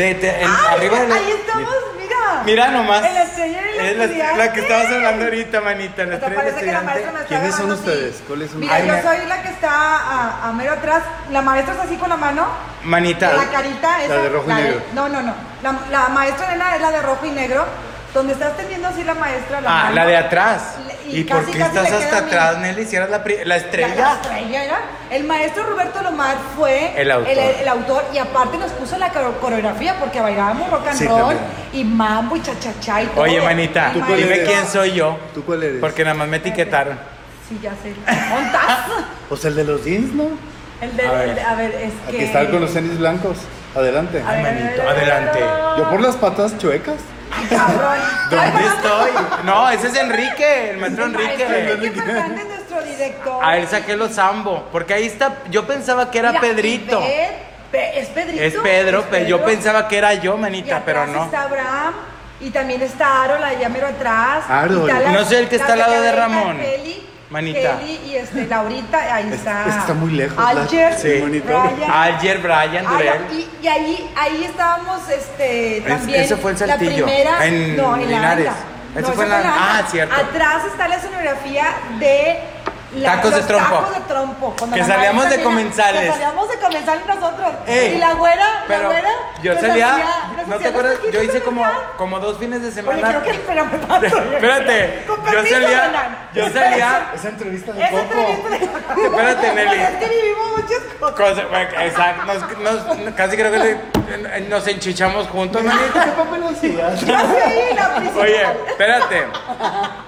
De, 0.00 0.14
de- 0.14 0.42
en- 0.42 0.50
Ay, 0.50 0.74
arriba 0.76 0.98
de 1.00 1.08
la- 1.08 1.14
ahí 1.14 1.30
estamos, 1.30 1.74
mira. 2.00 2.42
Mira 2.44 2.68
nomás. 2.68 3.04
En 3.04 3.14
la 3.14 3.22
estrella 3.24 3.60
y 3.70 3.76
la 3.76 3.84
Es 3.84 3.96
la, 4.16 4.36
la 4.36 4.52
que 4.52 4.60
estabas 4.60 4.86
hablando 4.86 5.24
ahorita, 5.24 5.60
manita. 5.60 6.04
La 6.06 6.14
Hasta 6.14 6.26
estrella 6.26 6.36
parece 6.42 6.60
que 6.60 6.72
la 6.72 6.78
estudiante. 6.78 6.86
maestra 6.86 7.12
me 7.12 7.18
está 7.20 7.28
¿Quiénes 7.28 7.54
son 7.54 7.72
ustedes? 7.72 8.16
sí. 8.16 8.22
¿Cuáles 8.26 8.50
son? 8.50 8.60
Mira, 8.60 8.74
Ay, 8.74 8.86
yo 8.86 8.92
me- 8.94 9.02
soy 9.02 9.26
la 9.26 9.42
que 9.42 9.48
está 9.48 9.70
a, 9.70 10.48
a 10.48 10.52
mero 10.52 10.72
atrás. 10.72 11.02
La 11.30 11.42
maestra 11.42 11.74
está 11.74 11.84
así 11.84 11.96
con 11.96 12.08
la 12.08 12.16
mano. 12.16 12.46
Manita. 12.84 13.32
La 13.34 13.44
carita 13.50 14.02
esa. 14.02 14.14
de 14.14 14.28
rojo 14.30 14.50
y 14.50 14.54
negro. 14.54 14.82
no, 14.94 15.08
no, 15.08 15.20
no. 15.22 15.34
La, 15.62 15.74
la 15.90 16.08
maestra 16.08 16.48
nena 16.50 16.76
es 16.76 16.80
la 16.82 16.90
de 16.92 17.02
rojo 17.02 17.26
y 17.26 17.30
negro. 17.30 17.66
Donde 18.14 18.32
está 18.32 18.48
extendiendo 18.48 18.88
así 18.88 19.04
la 19.04 19.14
maestra. 19.14 19.60
La 19.60 19.70
Ah, 19.70 19.82
mano. 19.84 19.94
la 19.94 20.06
de 20.06 20.16
atrás. 20.16 20.62
¿Y, 21.12 21.24
por 21.24 21.40
casi, 21.40 21.52
qué 21.52 21.58
casi 21.58 21.78
estás 21.78 21.92
hasta 21.92 22.18
atrás, 22.18 22.58
Nelly? 22.58 22.84
Si 22.86 22.96
eras 22.96 23.10
la, 23.10 23.18
la 23.18 23.44
La, 23.44 23.56
estrella. 23.56 23.94
la 23.96 24.12
estrella 24.14 24.64
era. 24.64 24.80
El 25.10 25.24
maestro 25.24 25.64
Roberto 25.64 26.02
Lomar 26.02 26.36
fue 26.56 26.92
El 27.00 27.10
autor. 27.10 27.30
el 27.32 27.68
autor, 27.68 28.04
y 28.14 28.18
aparte 28.18 28.58
nos 28.58 28.70
puso 28.72 28.96
la 28.98 29.08
coreo- 29.12 29.38
coreografía 29.40 29.96
porque 29.98 30.20
bailábamos 30.20 30.70
rock 30.70 30.86
and 30.88 30.98
Sí, 30.98 31.06
roll 31.06 31.18
también. 31.36 31.40
y 31.72 31.84
mambo 31.84 32.36
y 32.36 32.42
cha-cha-cha 32.42 33.02
y 33.02 33.06
todo. 33.06 33.20
Oye, 33.22 33.40
manita, 33.40 33.88
El 33.88 34.00
¿Tú 34.00 34.06
cuál 34.06 34.16
dime 34.18 34.34
eres? 34.34 34.48
quién 34.48 34.66
soy 34.66 34.92
yo. 34.92 35.18
¿Tú 35.34 35.44
cuál 35.44 35.62
eres? 35.62 35.80
Porque 35.80 36.04
nada 36.04 36.14
más 36.14 36.28
me 36.28 36.36
etiquetaron. 36.38 36.98
Sí, 37.48 37.58
ya 37.62 37.72
sé. 37.82 37.94
¿Montas? 38.28 38.78
Pues 39.28 39.44
el 39.44 39.54
de 39.56 39.64
los 39.64 39.84
jeans, 39.84 40.12
¿no? 40.14 40.24
El 40.80 40.96
de, 40.96 41.06
A 41.06 41.12
ver. 41.12 41.28
el 41.28 41.34
de- 41.34 41.40
a 41.42 41.54
ver, 41.56 41.70
es 41.74 41.92
que... 42.08 42.16
Aquí 42.16 42.24
está 42.24 42.50
con 42.50 42.60
los 42.60 42.72
tenis 42.72 42.98
blancos. 42.98 43.36
Adelante. 43.76 44.22
A 44.26 44.32
ver, 44.32 44.42
manito, 44.42 44.82
adelante. 44.88 45.38
Yo 45.78 45.90
por 45.90 46.00
las 46.00 46.16
patas 46.16 46.56
chuecas. 46.58 46.96
Cabrón. 47.48 47.98
¿Dónde 48.30 48.66
estoy? 48.66 49.10
No, 49.44 49.70
ese 49.70 49.88
es 49.88 49.96
Enrique, 49.96 50.70
el 50.70 50.78
maestro 50.78 51.04
Enrique. 51.06 51.70
Enrique 51.72 52.02
Fernández, 52.02 52.46
nuestro 52.46 52.82
director. 52.82 53.44
A 53.44 53.56
él 53.58 53.68
saqué 53.68 53.96
los 53.96 54.12
zambo. 54.14 54.68
Porque 54.72 54.94
ahí 54.94 55.06
está. 55.06 55.34
Yo 55.50 55.66
pensaba 55.66 56.10
que 56.10 56.18
era 56.18 56.30
Mira, 56.30 56.40
Pedrito. 56.40 57.00
pe- 57.70 57.98
es 58.00 58.08
Pedrito. 58.08 58.42
Es 58.42 58.54
Pedro, 58.56 59.04
pero 59.10 59.26
yo 59.26 59.44
pensaba 59.44 59.88
que 59.88 59.98
era 59.98 60.14
yo, 60.14 60.36
Y 60.36 60.40
manita, 60.40 60.82
pero 60.84 61.06
no. 61.06 61.24
está 61.24 61.42
Abraham. 61.42 61.94
Y 62.40 62.50
también 62.50 62.80
está 62.80 63.22
Aaron, 63.24 63.44
allá 63.44 63.68
mero 63.68 63.86
atrás. 63.86 64.44
Aaron. 64.48 64.86
Y 64.86 64.90
está 64.90 65.00
la- 65.00 65.12
No 65.12 65.24
sé, 65.24 65.38
el 65.40 65.48
que 65.48 65.56
está 65.56 65.76
la 65.76 65.84
al 65.84 65.90
lado 65.90 66.02
de 66.02 66.12
Ramón. 66.12 66.58
Manita. 67.30 67.78
Kelly 67.78 68.00
y 68.06 68.14
este, 68.16 68.46
Laurita, 68.46 69.14
ahí 69.14 69.28
Es- 69.28 69.34
está. 69.34 69.64
es 69.68 69.76
está 69.76 69.94
muy 69.94 70.10
lejos, 70.12 70.36
la- 70.36 70.48
Alger, 70.48 70.94
Sí. 70.98 71.08
Brian. 71.40 71.90
Alger, 71.90 72.38
Brian, 72.38 72.84
Ah, 72.86 72.90
Durel. 72.92 73.22
y, 73.32 73.48
y 73.64 73.68
ahí, 73.68 74.10
ahí 74.16 74.44
estábamos, 74.44 75.08
este, 75.08 75.82
también. 75.86 76.20
fue 76.36 76.50
en 76.52 76.66
La 76.66 76.76
primera, 76.76 77.46
en 77.46 77.76
no, 77.76 77.94
en 77.96 78.08
Linares. 78.08 78.46
la 78.96 79.12
fue 79.12 79.24
en 79.24 79.30
ah, 79.32 79.82
cierto. 79.88 80.14
Atrás 80.14 80.64
está 80.66 80.88
la 80.88 80.96
escenografía 80.96 81.66
de 82.00 82.40
la- 82.94 83.16
Tacos 83.16 83.34
de 83.34 83.42
trompo. 83.42 83.74
Tacos 83.76 83.94
de 83.94 84.00
trompo. 84.00 84.54
Cuando 84.58 84.76
Que 84.76 84.84
salíamos 84.84 85.30
de 85.30 85.42
comensales. 85.42 86.00
Que 86.02 86.08
salíamos 86.12 86.48
de 86.48 86.56
comensales 86.58 87.06
nosotros. 87.06 87.48
Ey, 87.66 87.94
y 87.94 87.98
la 87.98 88.12
güera, 88.14 88.46
la 88.68 88.78
güera. 88.80 89.08
yo 89.42 89.54
salía, 89.60 89.96
¿no 90.46 90.56
te 90.56 90.68
acuerdas? 90.68 90.98
Yo 91.12 91.22
hice 91.22 91.40
como, 91.42 91.64
como 91.96 92.18
dos 92.20 92.38
fines 92.38 92.60
de 92.62 92.68
Oye, 92.68 92.74
semana. 92.74 93.08
creo 93.08 93.22
que 93.22 93.30
paso. 93.86 94.06
Espérate, 94.32 95.04
Con 95.06 95.24
yo 95.24 95.32
salía, 95.44 96.18
yo 96.34 96.50
salía, 96.50 97.10
Esa 97.14 97.28
entrevista 97.28 97.72
de 97.72 97.82
Esa 97.82 97.90
Coco. 97.90 98.02
entrevista 98.18 98.48
de- 98.94 99.04
Espérate, 99.06 99.52
Nelly. 99.54 99.80
Es 99.82 99.90
que 99.90 100.08
vivimos 100.08 100.50
muchas 100.56 100.82
cosas. 100.98 101.14
cosa- 101.14 101.84
exacto, 101.84 102.26
nos- 102.62 102.98
nos- 102.98 103.14
casi 103.14 103.36
creo 103.36 103.52
que 103.52 103.58
le- 103.58 104.40
nos 104.48 104.66
enchichamos 104.66 105.28
juntos, 105.28 105.62
sé 107.20 107.42
ahí 107.44 107.74
la. 107.74 108.20
Oye, 108.20 108.42
espérate. 108.68 109.26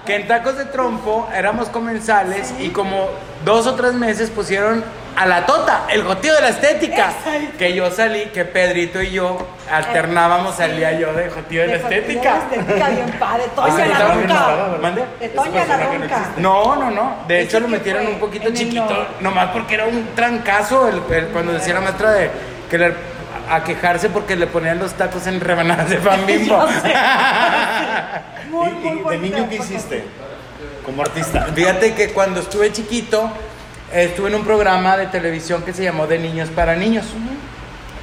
Que 0.05 0.15
en 0.15 0.27
tacos 0.27 0.57
de 0.57 0.65
trompo 0.65 1.29
éramos 1.33 1.69
comensales 1.69 2.53
y 2.59 2.69
como 2.73 3.09
dos 3.45 3.67
o 3.67 3.75
tres 3.75 3.93
meses 3.93 4.29
pusieron 4.29 4.83
a 5.15 5.27
la 5.27 5.45
tota, 5.45 5.83
el 5.91 6.03
jotío 6.03 6.33
de 6.33 6.41
la 6.41 6.49
estética. 6.49 7.11
Exacto. 7.11 7.57
Que 7.59 7.73
yo 7.75 7.91
salí, 7.91 8.25
que 8.33 8.45
Pedrito 8.45 9.01
y 9.01 9.11
yo 9.11 9.37
alternábamos, 9.71 10.55
salía 10.55 10.91
yo 10.99 11.13
de 11.13 11.29
jotío 11.29 11.61
de 11.61 11.67
la 11.67 11.73
De 11.73 11.79
estética. 11.99 12.33
La 12.33 12.37
estética 12.55 12.89
bien 12.89 13.11
padre. 13.19 13.43
La 13.55 13.83
estaba 13.85 14.15
bien 14.15 14.29
ronca. 14.29 14.33
estaba, 14.33 14.77
¿Mande? 14.81 15.03
De 15.19 15.29
Toña 15.29 15.65
la 15.65 15.77
ronca. 15.77 16.21
No, 16.37 16.75
no, 16.75 16.89
no. 16.91 17.15
De 17.27 17.41
hecho, 17.41 17.59
lo 17.59 17.67
metieron 17.67 18.07
un 18.07 18.19
poquito 18.19 18.49
chiquito, 18.51 19.07
no. 19.21 19.29
nomás 19.29 19.49
porque 19.51 19.75
era 19.75 19.85
un 19.85 20.07
trancazo 20.15 20.87
el, 20.87 21.01
el- 21.15 21.27
cuando 21.27 21.53
decía 21.53 21.75
la 21.75 21.81
maestra 21.81 22.11
de 22.11 22.31
que 22.71 22.77
le- 22.79 23.13
a 23.51 23.61
quejarse 23.63 24.09
porque 24.09 24.35
le 24.37 24.47
ponían 24.47 24.79
los 24.79 24.93
tacos 24.93 25.27
en 25.27 25.39
rebanadas 25.41 25.89
de 25.89 25.97
pan 25.97 26.25
bimbo. 26.27 26.57
Muy, 28.49 28.67
¿Y, 28.69 28.71
muy 28.71 29.01
y 29.01 29.09
de 29.09 29.17
niño 29.29 29.47
qué 29.49 29.55
hiciste? 29.55 30.03
Como 30.85 31.01
artista. 31.01 31.47
Fíjate 31.53 31.93
que 31.93 32.09
cuando 32.09 32.41
estuve 32.41 32.71
chiquito, 32.71 33.31
estuve 33.93 34.29
en 34.29 34.35
un 34.35 34.43
programa 34.43 34.97
de 34.97 35.07
televisión 35.07 35.63
que 35.63 35.73
se 35.73 35.83
llamó 35.83 36.07
De 36.07 36.19
Niños 36.19 36.49
para 36.49 36.75
Niños. 36.75 37.05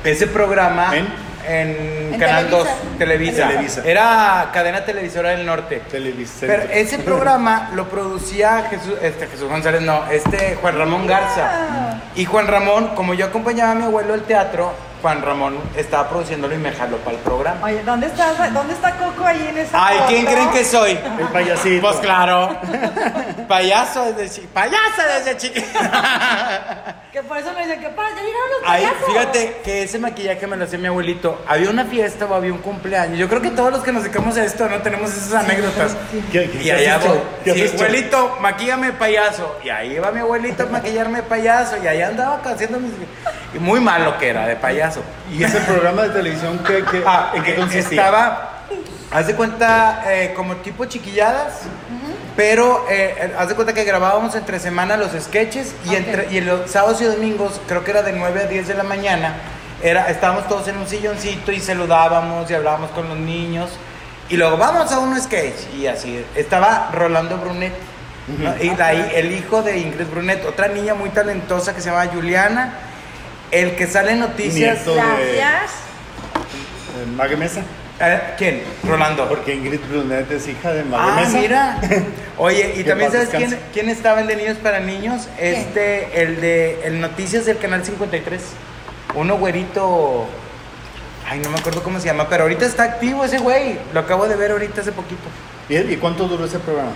Ese 0.05 0.27
programa 0.27 0.97
¿En? 0.97 1.07
en 1.47 2.15
En 2.15 2.19
Canal 2.19 2.47
Televisa. 2.47 2.71
2, 2.71 2.99
Televisa. 2.99 3.49
Televisa. 3.49 3.83
Era 3.85 4.51
cadena 4.53 4.85
televisora 4.85 5.31
del 5.31 5.45
norte. 5.45 5.83
Televisa. 5.91 6.47
Pero 6.47 6.63
ese 6.73 6.99
programa 6.99 7.71
lo 7.75 7.89
producía 7.89 8.67
Jesús, 8.71 8.95
este, 9.03 9.27
Jesús 9.27 9.49
González, 9.49 9.83
no, 9.83 10.11
este 10.11 10.57
Juan 10.61 10.79
Ramón 10.79 11.07
Garza. 11.07 12.01
Y 12.15 12.25
Juan 12.25 12.47
Ramón, 12.47 12.95
como 12.95 13.15
yo 13.15 13.27
acompañaba 13.27 13.73
a 13.73 13.75
mi 13.75 13.85
abuelo 13.85 14.15
al 14.15 14.23
teatro, 14.23 14.73
Juan 15.01 15.23
Ramón 15.23 15.59
estaba 15.77 16.09
produciéndolo 16.09 16.55
y 16.55 16.59
me 16.59 16.73
jaló 16.73 16.97
para 16.99 17.17
el 17.17 17.23
programa. 17.23 17.65
Oye, 17.67 17.83
¿dónde 17.85 18.07
está, 18.09 18.33
¿dónde 18.51 18.75
está 18.75 18.97
Coco 18.97 19.25
ahí 19.25 19.47
en 19.49 19.59
esa 19.59 19.87
Ay, 19.87 19.99
¿quién 20.09 20.23
foto? 20.25 20.35
creen 20.35 20.51
que 20.51 20.65
soy? 20.65 20.91
El 21.19 21.29
payasito. 21.33 21.81
Pues 21.87 21.97
claro. 22.01 22.57
Payaso 23.49 24.13
desde 24.13 24.29
chiquito. 24.35 24.53
Payaso 24.55 25.03
desde 25.17 25.37
chiquito. 25.37 25.67
Que 27.11 27.25
por 27.25 27.37
eso 27.39 27.53
me 27.55 27.63
dicen 27.67 27.81
que 27.81 27.89
para, 27.89 28.09
ya 28.11 28.23
llegaron 28.23 28.51
los 28.53 28.61
Ay, 28.71 28.85
payasos. 28.85 29.07
fíjate 29.09 29.61
que 29.65 29.83
ese 29.83 29.99
maquillaje 29.99 30.47
me 30.47 30.57
lo 30.57 30.65
hacía 30.65 30.79
mi 30.79 30.87
abuelito. 30.87 31.43
Había 31.49 31.69
una 31.69 31.85
fiesta 31.85 32.25
o 32.27 32.35
había 32.37 32.53
un 32.53 32.61
cumpleaños. 32.61 33.19
Yo 33.19 33.29
creo 33.29 33.43
que 33.43 33.51
todos 33.51 33.73
los 33.73 33.83
que 33.83 33.91
nos 33.91 34.05
dedicamos 34.05 34.37
a 34.37 34.45
esto 34.45 34.69
no 34.69 34.79
tenemos 34.81 35.11
esas 35.11 35.33
anécdotas. 35.45 35.97
¿Qué- 36.31 36.49
qué 36.49 36.63
Y 36.63 36.71
allá 36.71 36.99
voy. 36.99 37.19
¿Qué 37.43 37.51
has 37.51 37.57
Sí, 37.57 37.77
abuelito, 37.77 38.37
maquíllame 38.41 38.93
payaso. 38.93 39.57
Y 39.65 39.71
ahí 39.71 39.95
iba 39.95 40.13
mi 40.13 40.21
abuelito 40.21 40.63
a 40.63 40.67
maquillarme 40.67 41.25
payaso. 41.25 41.79
Y 41.83 41.89
allá 41.89 42.07
andaba 42.07 42.41
haciendo 42.45 42.79
mis. 42.79 42.93
Y 43.55 43.59
muy 43.59 43.81
malo 43.81 44.17
que 44.19 44.29
era 44.29 44.47
de 44.47 44.57
payaso. 44.57 45.03
¿Y 45.33 45.43
ese 45.43 45.59
programa 45.61 46.03
de 46.03 46.11
televisión 46.11 46.61
qué, 46.67 46.85
qué- 46.91 47.03
Ah, 47.07 47.33
en 47.35 47.43
qué 47.43 47.53
eh, 47.53 47.57
consistía? 47.57 48.03
Estaba, 48.03 48.51
haz 49.11 49.27
de 49.27 49.35
cuenta, 49.35 50.03
eh, 50.07 50.33
como 50.37 50.57
tipo 50.57 50.85
chiquilladas, 50.85 51.61
pero 52.37 52.87
eh, 52.89 53.35
haz 53.39 53.49
de 53.49 53.55
cuenta 53.55 53.75
que 53.75 53.85
grabábamos 53.85 54.35
entre 54.37 54.59
semana 54.61 54.97
los 54.97 55.11
sketches 55.21 55.75
y, 55.85 55.89
Ok. 55.91 55.95
entre, 55.97 56.33
y 56.33 56.41
los 56.41 56.71
sábados 56.71 57.01
y 57.01 57.05
domingos, 57.05 57.61
creo 57.67 57.83
que 57.85 57.91
era 57.91 58.03
de 58.03 58.13
9 58.13 58.43
a 58.45 58.47
10 58.47 58.69
de 58.69 58.75
la 58.75 58.85
mañana, 58.85 59.35
era, 59.83 60.09
estábamos 60.11 60.47
todos 60.47 60.69
en 60.69 60.77
un 60.77 60.87
silloncito 60.87 61.51
y 61.53 61.59
saludábamos 61.61 62.49
y 62.51 62.55
hablábamos 62.55 62.91
con 62.91 63.09
los 63.09 63.19
niños. 63.19 63.71
Y 64.29 64.37
luego 64.37 64.57
vamos 64.59 64.93
a 64.93 65.01
un 65.01 65.21
sketch. 65.21 65.75
Y 65.77 65.89
así, 65.89 66.25
estaba 66.37 66.91
Rolando 66.93 67.37
Brunet. 67.39 67.73
¿no? 68.39 68.55
Y 68.63 68.69
de 68.71 68.83
ahí 68.83 69.11
el 69.17 69.33
hijo 69.33 69.61
de 69.63 69.79
Ingrid 69.79 70.07
Brunet, 70.07 70.45
otra 70.47 70.69
niña 70.69 70.95
muy 70.95 71.11
talentosa 71.11 71.75
que 71.75 71.81
se 71.81 71.91
llama 71.91 72.07
Juliana. 72.13 72.75
El 73.51 73.75
que 73.77 73.87
sale 73.87 74.13
en 74.13 74.21
noticias. 74.21 74.77
Nieto. 74.87 74.95
de- 74.95 75.01
Gracias. 75.37 75.71
Eh, 76.99 77.07
Mague 77.17 77.37
Mesa. 77.37 77.63
Eh, 78.01 78.21
¿Quién? 78.39 78.63
Rolando. 78.87 79.29
Porque 79.29 79.55
Ingrid 79.55 79.81
Brunet 79.91 80.31
es 80.31 80.49
hija 80.49 80.73
de 80.73 80.85
Mague 80.85 81.11
Ah, 81.13 81.21
Mesa. 81.21 81.39
mira. 81.39 81.81
Oye, 82.39 82.75
y 82.77 82.85
también 82.85 83.13
sabes 83.13 83.29
quién, 83.29 83.59
quién 83.73 83.89
estaba 83.89 84.21
en 84.21 84.27
de 84.27 84.37
Niños 84.37 84.57
para 84.63 84.81
Niños? 84.81 85.29
Este, 85.39 86.23
el 86.23 86.41
de 86.41 86.81
el 86.85 87.01
Noticias 87.01 87.45
del 87.47 87.59
Canal 87.59 87.85
53. 87.85 88.41
Uno 89.15 89.37
güerito. 89.37 90.27
Ay, 91.29 91.41
no 91.41 91.51
me 91.51 91.59
acuerdo 91.59 91.83
cómo 91.83 92.01
se 92.01 92.07
llama, 92.07 92.29
pero 92.29 92.45
ahorita 92.45 92.65
está 92.65 92.85
activo 92.85 93.25
ese 93.25 93.39
güey. 93.39 93.79
Lo 93.93 94.01
acabo 94.01 94.27
de 94.27 94.37
ver 94.37 94.53
ahorita 94.53 94.81
hace 94.81 94.93
poquito. 94.93 95.23
¿Y, 95.69 95.77
y 95.77 95.97
cuánto 95.97 96.27
duró 96.27 96.45
ese 96.47 96.59
programa? 96.59 96.91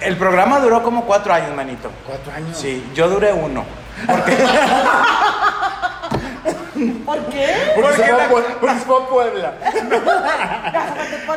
El 0.00 0.16
programa 0.16 0.60
duró 0.60 0.82
como 0.82 1.04
cuatro 1.06 1.32
años, 1.32 1.56
manito. 1.56 1.90
Cuatro 2.06 2.32
años. 2.32 2.56
Sí, 2.56 2.84
yo 2.94 3.08
duré 3.08 3.32
uno. 3.32 3.64
¿Por 4.06 4.24
qué? 4.24 4.36
Porque, 7.04 7.46
se 7.56 7.80
Porque 7.82 7.96
fue 7.96 8.10
a 8.10 8.16
la- 8.16 8.28
Pue- 8.30 8.44
porque 8.60 8.74
se 8.78 8.84
fue 8.84 8.96
a 9.02 9.08
Puebla. 9.08 9.52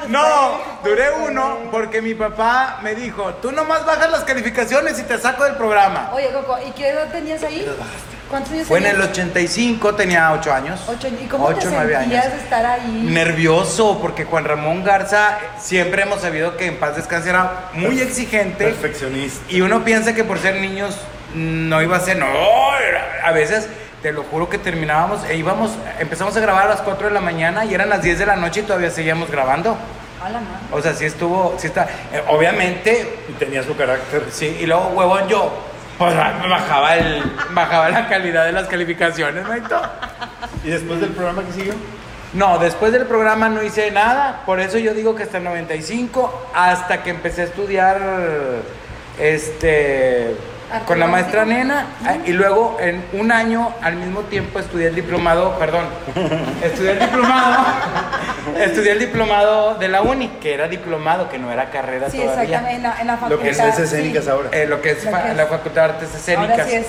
No, 0.08 0.58
duré 0.84 1.12
uno 1.12 1.58
porque 1.72 2.02
mi 2.02 2.14
papá 2.14 2.80
me 2.84 2.94
dijo, 2.96 3.34
tú 3.42 3.52
nomás 3.52 3.86
bajas 3.86 4.12
las 4.12 4.24
calificaciones 4.24 5.00
y 5.00 5.04
te 5.04 5.18
saco 5.18 5.44
del 5.46 5.56
programa. 5.56 6.12
Oye, 6.14 6.32
Coco, 6.32 6.58
¿y 6.68 6.72
qué 6.72 6.90
edad 6.90 7.08
tenías 7.12 7.42
ahí? 7.44 7.66
¿Cuántos 8.30 8.54
años 8.54 8.68
Fue 8.68 8.78
en 8.78 8.86
tenías? 8.86 9.04
el 9.04 9.12
85, 9.12 9.96
tenía 9.96 10.32
8 10.32 10.54
años. 10.54 10.80
Ocho 10.88 11.08
años. 11.08 11.22
¿Y 11.22 11.26
cómo 11.28 11.48
te 11.50 11.54
Ocho, 11.56 11.68
nueve 11.72 11.98
sentías 11.98 12.26
años. 12.26 12.38
de 12.38 12.44
estar 12.44 12.66
ahí? 12.66 13.08
Nervioso, 13.10 14.00
porque 14.02 14.24
Juan 14.26 14.46
Ramón 14.46 14.84
Garza 14.86 15.38
eh, 15.42 15.48
siempre 15.60 16.04
hemos 16.04 16.22
sabido 16.22 16.56
que 16.56 16.68
en 16.68 16.78
paz 16.80 16.96
descanse 16.96 17.30
era 17.30 17.70
muy 17.74 18.00
exigente. 18.00 18.64
Perfeccionista. 18.66 19.42
Y 19.50 19.60
uno 19.62 19.84
piensa 19.84 20.14
que 20.14 20.24
por 20.24 20.40
ser 20.40 20.56
niños 20.62 20.96
no 21.36 21.82
iba 21.82 21.98
a 21.98 22.00
ser, 22.00 22.18
no, 22.18 22.26
a 23.24 23.32
veces 23.32 23.68
te 24.02 24.12
lo 24.12 24.24
juro 24.24 24.50
que 24.50 24.58
terminábamos, 24.58 25.24
e 25.26 25.36
íbamos, 25.38 25.72
empezamos 26.00 26.36
a 26.36 26.40
grabar 26.40 26.66
a 26.66 26.70
las 26.70 26.82
4 26.82 27.08
de 27.08 27.14
la 27.14 27.22
mañana 27.22 27.66
y 27.66 27.74
eran 27.74 27.90
las 27.90 28.02
10 28.02 28.20
de 28.20 28.26
la 28.26 28.36
noche 28.36 28.62
y 28.62 28.64
todavía 28.64 28.90
seguíamos 28.90 29.30
grabando. 29.30 29.78
O 30.72 30.82
sea, 30.82 30.94
sí 30.94 31.06
estuvo, 31.06 31.56
sí 31.58 31.68
está, 31.68 31.84
eh, 32.14 32.22
obviamente, 32.28 33.20
Y 33.30 33.34
tenía 33.34 33.64
su 33.64 33.76
carácter. 33.76 34.26
sí, 34.32 34.58
y 34.60 34.66
luego 34.66 34.90
huevón 34.90 35.28
yo, 35.28 35.52
pues 35.98 36.16
ba- 36.16 36.42
bajaba, 36.48 36.96
el, 36.96 37.24
bajaba 37.52 37.90
la 37.90 38.08
calidad 38.08 38.46
de 38.46 38.52
las 38.52 38.68
calificaciones, 38.68 39.44
¿no? 39.48 39.56
Y 39.58 39.62
todo. 39.62 39.82
¿Y 40.64 40.70
después 40.70 41.00
del 41.02 41.10
programa 41.12 41.44
que 41.44 41.54
siguió? 41.54 41.74
No, 42.34 42.60
después 42.60 42.92
del 42.94 43.06
programa 43.08 43.50
no 43.50 43.62
hice 43.64 43.90
nada, 43.92 44.44
por 44.46 44.60
eso 44.60 44.78
yo 44.78 44.94
digo 44.94 45.16
que 45.16 45.24
hasta 45.24 45.38
el 45.40 45.44
95, 45.44 46.50
hasta 46.56 47.04
que 47.04 47.10
empecé 47.10 47.42
a 47.42 47.46
estudiar 47.46 48.00
este 49.20 50.36
con 50.86 51.00
la 51.00 51.08
maestra 51.08 51.46
nena 51.46 51.86
ah, 52.06 52.16
y 52.26 52.32
luego 52.32 52.78
en 52.80 53.04
un 53.14 53.32
año 53.32 53.74
al 53.82 53.96
mismo 53.96 54.22
tiempo 54.22 54.60
estudié 54.60 54.88
el 54.88 54.96
diplomado, 54.96 55.58
perdón, 55.60 55.86
estudié 56.64 56.92
el 56.94 57.00
diplomado, 57.00 57.58
estudié 58.60 58.92
el 58.94 59.00
diplomado 59.00 59.76
de 59.76 59.88
la 59.88 60.02
uni, 60.02 60.28
que 60.42 60.54
era 60.54 60.68
diplomado, 60.68 61.30
que 61.30 61.38
no 61.40 61.52
era 61.52 61.70
carrera 61.70 62.10
Sí, 62.10 62.18
todavía. 62.20 62.44
exactamente, 62.44 62.76
en 62.78 62.84
la, 62.84 63.02
en 63.02 63.08
la 63.08 63.14
facultad. 63.18 63.36
Lo 63.38 63.42
que 63.44 63.50
es 63.50 63.60
artes 63.60 63.76
sí. 63.76 63.82
escénicas 63.96 64.28
ahora. 64.28 64.50
Eh, 64.52 64.66
lo 64.68 64.82
que 64.82 64.92
es 64.92 65.04
Lo 65.06 65.12
fa- 65.12 65.24
que 65.24 65.32
es- 65.32 65.38
la 65.38 65.46
Facultad 65.48 65.82
de 65.84 65.90
Artes 65.94 66.16
Escénicas. 66.16 66.52
Ahora 66.52 66.66
sí 66.66 66.76
es, 66.76 66.86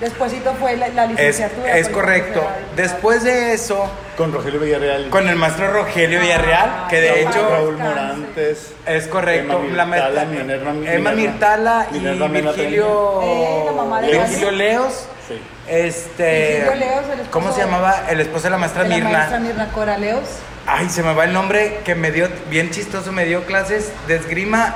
despuésito 0.00 0.54
fue 0.54 0.76
la, 0.76 0.88
la 0.88 1.04
es, 1.04 1.10
licenciatura. 1.10 1.76
es 1.76 1.88
porque 1.88 1.94
correcto. 1.94 2.46
Después 2.76 3.22
de 3.24 3.52
eso, 3.54 3.88
Con 4.16 4.32
Rogelio 4.32 4.60
Villarreal. 4.60 5.08
con 5.10 5.28
el 5.28 5.36
maestro 5.36 5.72
Rogelio 5.72 6.20
Villarreal, 6.20 6.70
Ah, 6.84 6.86
que 6.90 7.00
de 7.00 7.22
hecho... 7.22 7.48
Raúl. 7.50 7.76
Morantes. 7.78 8.72
Es 8.86 9.06
correcto. 9.08 9.60
Emma 9.64 9.76
la 9.76 9.86
Mirtala, 9.86 10.24
Minerva- 10.24 10.92
Emma 10.92 11.12
Mirtala 11.12 11.86
y 11.90 11.94
Minerva 11.94 12.28
Virgilio, 12.28 13.20
Eh, 13.22 13.62
la 13.66 13.72
mamá 13.72 14.00
de 14.00 14.12
Virgilio 14.12 14.46
Gaby. 14.46 14.56
Leos. 14.58 15.06
Sí. 15.28 15.40
Este, 15.68 16.66
Leos, 16.76 17.04
el 17.12 17.26
¿Cómo 17.30 17.50
se 17.52 17.60
llamaba? 17.62 18.04
El 18.10 18.20
esposo 18.20 18.44
de 18.44 18.50
la 18.50 18.58
maestra 18.58 18.82
De 18.82 18.90
la 18.90 18.94
Mirna. 18.96 19.10
maestra 19.10 19.38
Mirna 19.40 19.68
Coraleos. 19.72 20.28
Ay, 20.66 20.88
se 20.90 21.02
me 21.02 21.12
va 21.14 21.24
el 21.24 21.32
nombre 21.32 21.80
que 21.84 21.94
me 21.94 22.10
dio, 22.10 22.28
bien 22.50 22.70
chistoso, 22.70 23.12
me 23.12 23.24
dio 23.24 23.44
clases 23.44 23.90
de 24.06 24.16
esgrima 24.16 24.74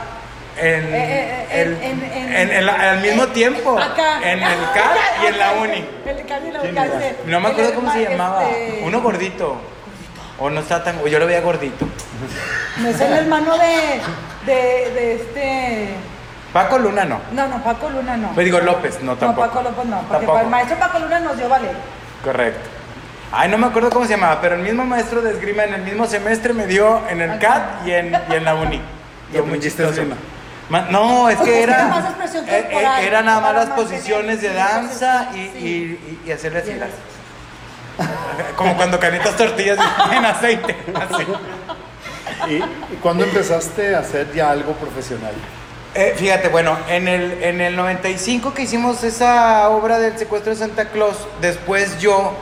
en, 0.61 0.85
Eh, 0.85 0.89
eh, 0.95 1.47
eh, 1.51 1.63
el- 1.63 1.73
en- 1.83 2.05
en- 2.05 2.33
en- 2.37 2.51
en 2.53 2.67
la- 2.67 2.91
al 2.91 3.01
mismo 3.01 3.25
eh, 3.25 3.29
tiempo. 3.29 3.79
Acá. 3.79 4.21
En 4.23 4.43
el 4.43 4.59
CAR 4.75 4.97
y 5.23 5.27
en 5.27 5.39
la 5.39 5.53
uni. 5.53 5.85
El 6.07 6.27
CAR 6.27 6.41
y 6.47 6.51
la 6.53 6.61
¿Quién 6.61 6.79
uni. 6.79 7.07
No 7.27 7.41
me 7.41 7.49
acuerdo 7.49 7.75
cómo 7.75 7.93
se 7.93 8.05
llamaba. 8.09 8.45
este, 8.49 8.83
Uno 8.85 9.01
gordito. 9.01 9.57
O 10.41 10.51
no 10.51 10.61
está 10.61 10.85
tan. 10.85 10.99
o 11.03 11.07
Yo 11.09 11.19
lo 11.19 11.27
veía 11.27 11.41
gordito. 11.41 11.87
No 12.79 12.89
es 12.89 13.01
el 13.01 13.13
hermano 13.13 13.57
de, 13.59 14.01
de, 14.53 14.91
de 14.93 15.15
este. 15.17 15.89
Paco 16.53 16.79
Luna 16.79 17.05
no. 17.05 17.21
No, 17.33 17.47
no, 17.49 17.63
Paco 17.63 17.91
Luna 17.91 18.17
no. 18.17 18.29
Pues 18.35 18.45
digo 18.45 18.61
López, 18.61 19.03
no 19.03 19.17
tampoco. 19.17 19.47
No, 19.47 19.53
Paco 19.53 19.63
López 19.69 19.85
no. 19.87 19.99
Porque 20.03 20.13
Tampoco. 20.27 20.39
el 20.41 20.47
maestro 20.47 20.79
Paco 20.79 20.99
Luna 21.01 21.21
nos 21.21 21.37
dio 21.37 21.49
valer. 21.49 21.73
Correcto. 22.25 22.61
Ay, 23.31 23.51
no 23.51 23.59
me 23.59 23.67
acuerdo 23.67 23.91
cómo 23.91 24.07
se 24.07 24.13
llamaba, 24.13 24.41
pero 24.41 24.55
el 24.55 24.63
mismo 24.63 24.85
maestro 24.85 25.21
de 25.21 25.33
esgrima 25.33 25.65
en 25.65 25.75
el 25.75 25.83
mismo 25.83 26.07
semestre 26.07 26.55
me 26.55 26.67
dio 26.67 27.03
en 27.11 27.21
el 27.21 27.39
CAT 27.39 27.87
y 27.87 27.91
en, 27.93 28.17
y 28.31 28.35
en 28.35 28.45
la 28.45 28.55
uni. 28.55 28.81
¿Y 29.31 29.37
Fue 29.37 29.43
muy 29.43 29.61
chistoso. 29.61 30.03
No, 30.91 31.29
es 31.31 31.37
que 31.39 31.43
es 31.45 31.49
que 31.57 31.63
era. 31.63 32.15
eh, 32.47 32.69
eh, 32.73 33.07
Era 33.07 33.23
nada 33.23 33.41
más 33.41 33.55
las 33.55 33.71
posiciones 33.71 34.43
de 34.43 34.53
danza 34.53 35.31
y, 35.35 35.39
y, 35.39 36.21
y- 36.25 36.29
y 36.29 36.33
hacerle 36.33 36.59
así. 36.61 36.75
Las- 36.75 36.91
Como 38.57 38.77
cuando 38.77 39.01
calientas 39.01 39.37
tortillas 39.37 39.79
en 40.13 40.25
aceite. 40.25 40.77
Así. 40.95 41.27
¿Y, 42.53 42.61
cuándo 42.97 43.25
empezaste 43.25 43.95
a 43.95 44.01
hacer 44.01 44.33
ya 44.33 44.51
algo 44.51 44.73
profesional? 44.75 45.33
Eh, 45.95 46.15
fíjate, 46.17 46.49
bueno, 46.49 46.77
en 46.89 47.09
el, 47.09 47.43
en 47.43 47.61
el 47.61 47.75
95 47.75 48.53
que 48.55 48.63
hicimos 48.63 49.03
esa 49.03 49.69
obra 49.71 49.99
del 49.99 50.17
secuestro 50.19 50.53
de 50.53 50.59
Santa 50.59 50.91
Claus, 50.91 51.17
después 51.41 51.99
yo 51.99 52.33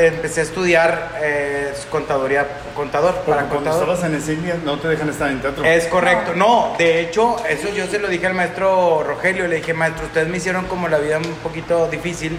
empecé 0.00 0.40
a 0.40 0.42
estudiar 0.44 1.12
eh, 1.22 1.72
contaduría, 1.90 2.46
contador, 2.74 3.14
Porque 3.14 3.30
para 3.30 3.42
cuando 3.48 3.70
contador. 3.70 3.94
estabas 3.94 4.04
en 4.04 4.14
Esignia 4.16 4.56
no 4.64 4.78
te 4.78 4.88
dejan 4.88 5.08
estar 5.08 5.30
en 5.30 5.40
teatro. 5.40 5.64
Es 5.64 5.86
correcto, 5.86 6.32
no, 6.34 6.74
de 6.78 7.00
hecho, 7.00 7.36
eso 7.48 7.68
yo 7.68 7.86
se 7.86 7.98
lo 7.98 8.08
dije 8.08 8.26
al 8.26 8.34
maestro 8.34 9.02
Rogelio, 9.04 9.46
le 9.46 9.56
dije, 9.56 9.72
maestro, 9.74 10.06
ustedes 10.06 10.28
me 10.28 10.38
hicieron 10.38 10.66
como 10.66 10.88
la 10.88 10.98
vida 10.98 11.18
un 11.18 11.34
poquito 11.42 11.86
difícil 11.88 12.36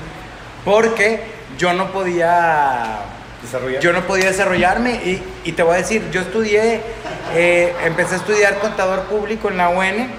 porque 0.66 1.22
yo 1.58 1.74
no 1.74 1.92
podía 1.92 3.00
Desarrollar. 3.42 3.82
yo 3.82 3.94
no 3.94 4.02
podía 4.02 4.26
desarrollarme 4.26 4.92
y, 5.04 5.24
y 5.46 5.52
te 5.54 5.64
voy 5.64 5.76
a 5.76 5.78
decir, 5.78 6.04
yo 6.12 6.22
estudié, 6.22 6.82
eh, 7.34 7.74
empecé 7.86 8.16
a 8.16 8.18
estudiar 8.18 8.60
contador 8.60 9.04
público 9.06 9.50
en 9.50 9.58
la 9.58 9.70
UN 9.70 10.10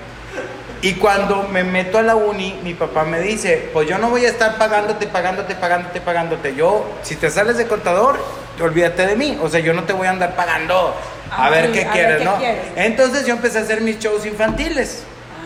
y 0.82 0.94
cuando 0.94 1.44
me 1.44 1.62
meto 1.62 1.98
a 1.98 2.02
la 2.02 2.16
uni, 2.16 2.58
mi 2.64 2.74
papá 2.74 3.04
me 3.04 3.20
dice, 3.20 3.70
pues 3.72 3.88
yo 3.88 3.98
no 3.98 4.10
voy 4.10 4.26
a 4.26 4.28
estar 4.28 4.58
pagándote, 4.58 5.06
pagándote, 5.06 5.54
pagándote, 5.54 6.00
pagándote. 6.00 6.56
Yo, 6.56 6.84
si 7.02 7.14
te 7.14 7.30
sales 7.30 7.56
de 7.56 7.68
contador, 7.68 8.18
olvídate 8.60 9.06
de 9.06 9.14
mí. 9.14 9.38
O 9.40 9.48
sea, 9.48 9.60
yo 9.60 9.74
no 9.74 9.84
te 9.84 9.92
voy 9.92 10.08
a 10.08 10.10
andar 10.10 10.34
pagando 10.34 10.92
a 11.30 11.50
ver 11.50 11.70
qué 11.70 11.82
a 11.82 11.84
ver 11.84 11.92
quieres, 11.92 12.18
qué 12.18 12.24
¿no? 12.24 12.36
quieres. 12.36 12.64
Entonces 12.74 13.24
yo 13.26 13.34
empecé 13.34 13.58
a 13.58 13.62
hacer 13.62 13.80
mis 13.80 14.00
shows 14.00 14.26
infantiles. 14.26 15.04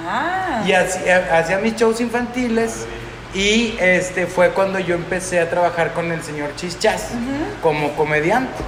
Ah. 0.08 0.62
Y 0.66 0.72
hacía, 0.72 1.28
hacía 1.36 1.58
mis 1.58 1.76
shows 1.76 2.00
infantiles 2.00 2.86
y 3.34 3.76
este 3.78 4.26
fue 4.26 4.52
cuando 4.52 4.78
yo 4.78 4.94
empecé 4.94 5.40
a 5.40 5.50
trabajar 5.50 5.92
con 5.92 6.10
el 6.12 6.22
señor 6.22 6.56
Chichas 6.56 7.08
como 7.62 7.94
comediante. 7.94 8.62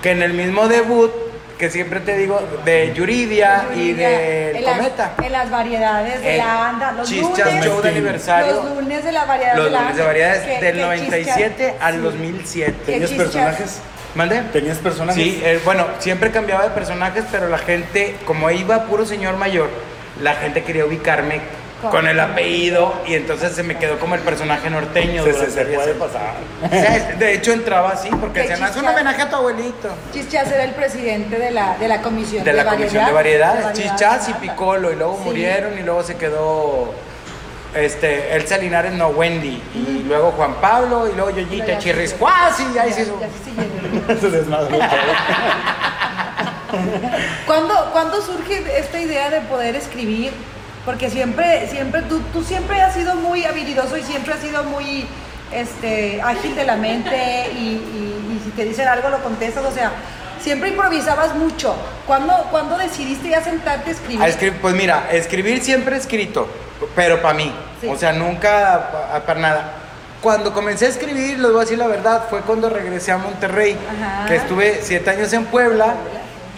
Que 0.00 0.12
en 0.12 0.22
el 0.22 0.32
mismo 0.32 0.66
debut, 0.66 1.12
que 1.58 1.70
siempre 1.70 2.00
te 2.00 2.16
digo, 2.16 2.40
de 2.64 2.92
Yuridia 2.94 3.66
y 3.76 3.92
de 3.92 4.50
en 4.58 4.64
las- 4.64 4.76
Cometa. 4.76 5.12
en 5.22 5.32
las 5.32 5.50
variedades 5.50 6.20
de 6.20 6.32
El 6.32 6.38
la 6.38 6.68
anda. 6.68 6.92
Los 6.92 7.08
Chichas 7.08 7.46
lunes, 7.52 7.64
Show 7.64 7.80
de 7.82 7.88
aniversario. 7.90 8.52
Los 8.54 8.76
lunes 8.76 9.04
de 9.04 9.12
la 9.12 9.24
variedad 9.24 9.56
Los 9.56 9.64
de 9.66 9.70
la 9.70 9.80
lunes 9.82 9.96
de 9.96 10.02
variedades 10.02 10.42
Que- 10.42 10.64
del 10.64 10.76
que 10.76 10.82
97 10.82 11.64
Chichas- 11.70 11.82
al 11.82 11.94
sí. 11.94 12.00
2007. 12.00 12.72
Que 12.86 12.92
¿Tenías 12.92 13.10
personajes? 13.12 13.78
¿Mande? 14.14 14.42
¿Tenías 14.52 14.78
personajes? 14.78 15.22
Sí, 15.22 15.40
eh, 15.44 15.60
bueno, 15.64 15.86
siempre 15.98 16.30
cambiaba 16.30 16.64
de 16.64 16.70
personajes, 16.70 17.24
pero 17.32 17.48
la 17.48 17.58
gente, 17.58 18.14
como 18.24 18.50
iba 18.50 18.84
puro 18.86 19.04
señor 19.06 19.36
mayor, 19.36 19.68
la 20.22 20.34
gente 20.36 20.62
quería 20.62 20.84
ubicarme 20.84 21.40
Con- 21.90 22.06
el 22.08 22.18
apellido 22.20 22.94
y 23.06 23.14
entonces 23.14 23.52
se 23.54 23.62
me 23.62 23.76
quedó 23.78 23.98
como 23.98 24.14
el 24.14 24.20
personaje 24.22 24.68
norteño. 24.70 25.24
Se, 25.24 25.34
se, 25.34 25.50
se 25.50 25.64
puede 25.66 25.94
pasar. 25.94 26.34
Sí, 26.70 27.16
De 27.18 27.34
hecho 27.34 27.52
entraba 27.52 27.90
así 27.90 28.08
porque 28.10 28.40
decían, 28.40 28.62
haz 28.62 28.76
un 28.76 28.86
homenaje 28.86 29.22
a 29.22 29.28
tu 29.30 29.36
abuelito. 29.36 29.88
Chichas 30.12 30.50
era 30.50 30.64
el 30.64 30.72
presidente 30.72 31.38
de 31.38 31.50
la, 31.50 31.76
de 31.78 31.88
la 31.88 32.00
comisión 32.02 32.44
De 32.44 32.52
la 32.52 32.64
comisión 32.64 33.04
de 33.06 33.12
variedades, 33.12 33.66
de 33.68 33.72
Chichas 33.82 34.28
y 34.28 34.32
anda. 34.32 34.40
Piccolo, 34.40 34.92
y 34.92 34.96
luego 34.96 35.16
Sí. 35.18 35.24
murieron 35.24 35.78
y 35.78 35.82
luego 35.82 36.02
se 36.02 36.16
quedó 36.16 36.92
este, 37.74 38.34
Elsa 38.36 38.56
Linares, 38.58 38.92
no 38.92 39.08
Wendy, 39.08 39.60
y 39.74 40.04
luego 40.06 40.30
Juan 40.32 40.54
Pablo, 40.60 41.08
y 41.08 41.12
luego 41.16 41.30
Yoyita 41.30 41.66
ya 41.66 41.78
Chirriscuas, 41.78 42.60
y 42.60 42.78
ahí 42.78 42.90
Ya- 42.90 42.94
se 42.94 43.02
hizo. 43.02 43.20
ya 43.20 44.14
se 44.14 44.20
se 44.20 44.30
desmadró 44.30 44.78
todo. 44.78 44.88
¿Cuándo, 47.46 47.90
cuándo 47.92 48.20
surge 48.22 48.62
esta 48.78 48.98
idea 49.00 49.30
de 49.30 49.40
poder 49.42 49.76
escribir? 49.76 50.32
Porque 50.84 51.08
siempre, 51.10 51.66
siempre, 51.70 52.02
tú, 52.02 52.20
tú 52.32 52.42
siempre 52.44 52.80
has 52.82 52.94
sido 52.94 53.14
muy 53.16 53.44
habilidoso 53.44 53.96
y 53.96 54.02
siempre 54.02 54.34
has 54.34 54.40
sido 54.40 54.64
muy 54.64 55.06
este, 55.52 56.20
ágil 56.22 56.54
de 56.54 56.64
la 56.64 56.76
mente 56.76 57.50
y, 57.54 57.58
y- 57.58 58.36
y 58.36 58.40
si 58.44 58.50
te 58.50 58.64
dicen 58.64 58.88
algo 58.88 59.08
lo 59.08 59.22
contestas, 59.22 59.64
o 59.64 59.72
sea, 59.72 59.92
siempre 60.42 60.68
improvisabas 60.70 61.34
mucho. 61.36 61.74
¿Cuándo, 62.06 62.34
cuándo 62.50 62.76
decidiste 62.76 63.30
ya 63.30 63.42
sentarte 63.42 63.90
a 63.90 63.92
escribir? 63.94 64.22
A 64.22 64.28
escribir, 64.28 64.60
pues 64.60 64.74
mira, 64.74 65.08
escribir 65.10 65.62
siempre 65.62 65.96
he 65.96 65.98
escrito, 65.98 66.48
pero 66.94 67.22
para 67.22 67.34
mí. 67.34 67.50
Sí. 67.80 67.86
O 67.88 67.96
sea, 67.96 68.12
nunca 68.12 68.90
pa- 68.92 69.20
para 69.24 69.40
nada. 69.40 69.72
Cuando 70.20 70.52
comencé 70.52 70.86
a 70.86 70.88
escribir, 70.88 71.38
les 71.38 71.50
voy 71.50 71.58
a 71.58 71.64
decir 71.64 71.78
la 71.78 71.86
verdad, 71.86 72.24
fue 72.28 72.40
cuando 72.40 72.68
regresé 72.68 73.12
a 73.12 73.18
Monterrey, 73.18 73.76
Ajá. 74.02 74.26
que 74.26 74.36
estuve 74.36 74.80
siete 74.82 75.10
años 75.10 75.32
en 75.32 75.44
Puebla 75.46 75.94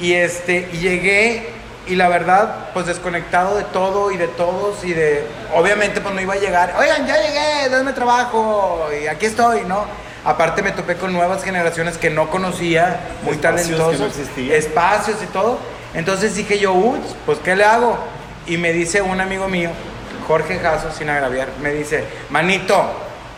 y 0.01 0.13
este 0.15 0.69
y 0.73 0.77
llegué 0.79 1.51
y 1.87 1.95
la 1.95 2.09
verdad, 2.09 2.71
pues 2.75 2.87
desconectado 2.87 3.57
de 3.57 3.65
todo 3.65 4.11
y 4.11 4.17
de 4.17 4.29
todos 4.29 4.85
y 4.85 4.93
de, 4.93 5.25
obviamente 5.55 6.01
pues 6.01 6.15
no 6.15 6.21
iba 6.21 6.35
a 6.35 6.39
llegar, 6.39 6.75
oigan, 6.79 7.07
ya 7.07 7.17
llegué, 7.17 7.69
denme 7.69 7.93
trabajo 7.93 8.89
y 9.01 9.07
aquí 9.07 9.27
estoy, 9.27 9.63
¿no? 9.65 9.85
Aparte 10.25 10.63
me 10.63 10.73
topé 10.73 10.97
con 10.97 11.13
nuevas 11.13 11.45
generaciones 11.45 11.99
que 11.99 12.11
no 12.11 12.29
conocía, 12.29 13.01
muy 13.23 13.35
Espacios 13.35 13.67
que 13.67 13.73
no 13.73 13.79
talentosos, 13.79 14.19
existían. 14.19 14.57
espacios 14.57 15.23
y 15.23 15.27
todo. 15.27 15.59
Entonces 15.95 16.35
dije 16.35 16.59
yo, 16.59 16.73
uy, 16.73 16.99
pues 17.25 17.39
¿qué 17.39 17.55
le 17.55 17.65
hago? 17.65 17.97
Y 18.47 18.57
me 18.57 18.73
dice 18.73 19.03
un 19.03 19.21
amigo 19.21 19.47
mío, 19.49 19.71
Jorge 20.27 20.59
Jasso, 20.59 20.91
sin 20.91 21.09
agraviar, 21.09 21.49
me 21.63 21.73
dice, 21.73 22.05
manito, 22.31 22.85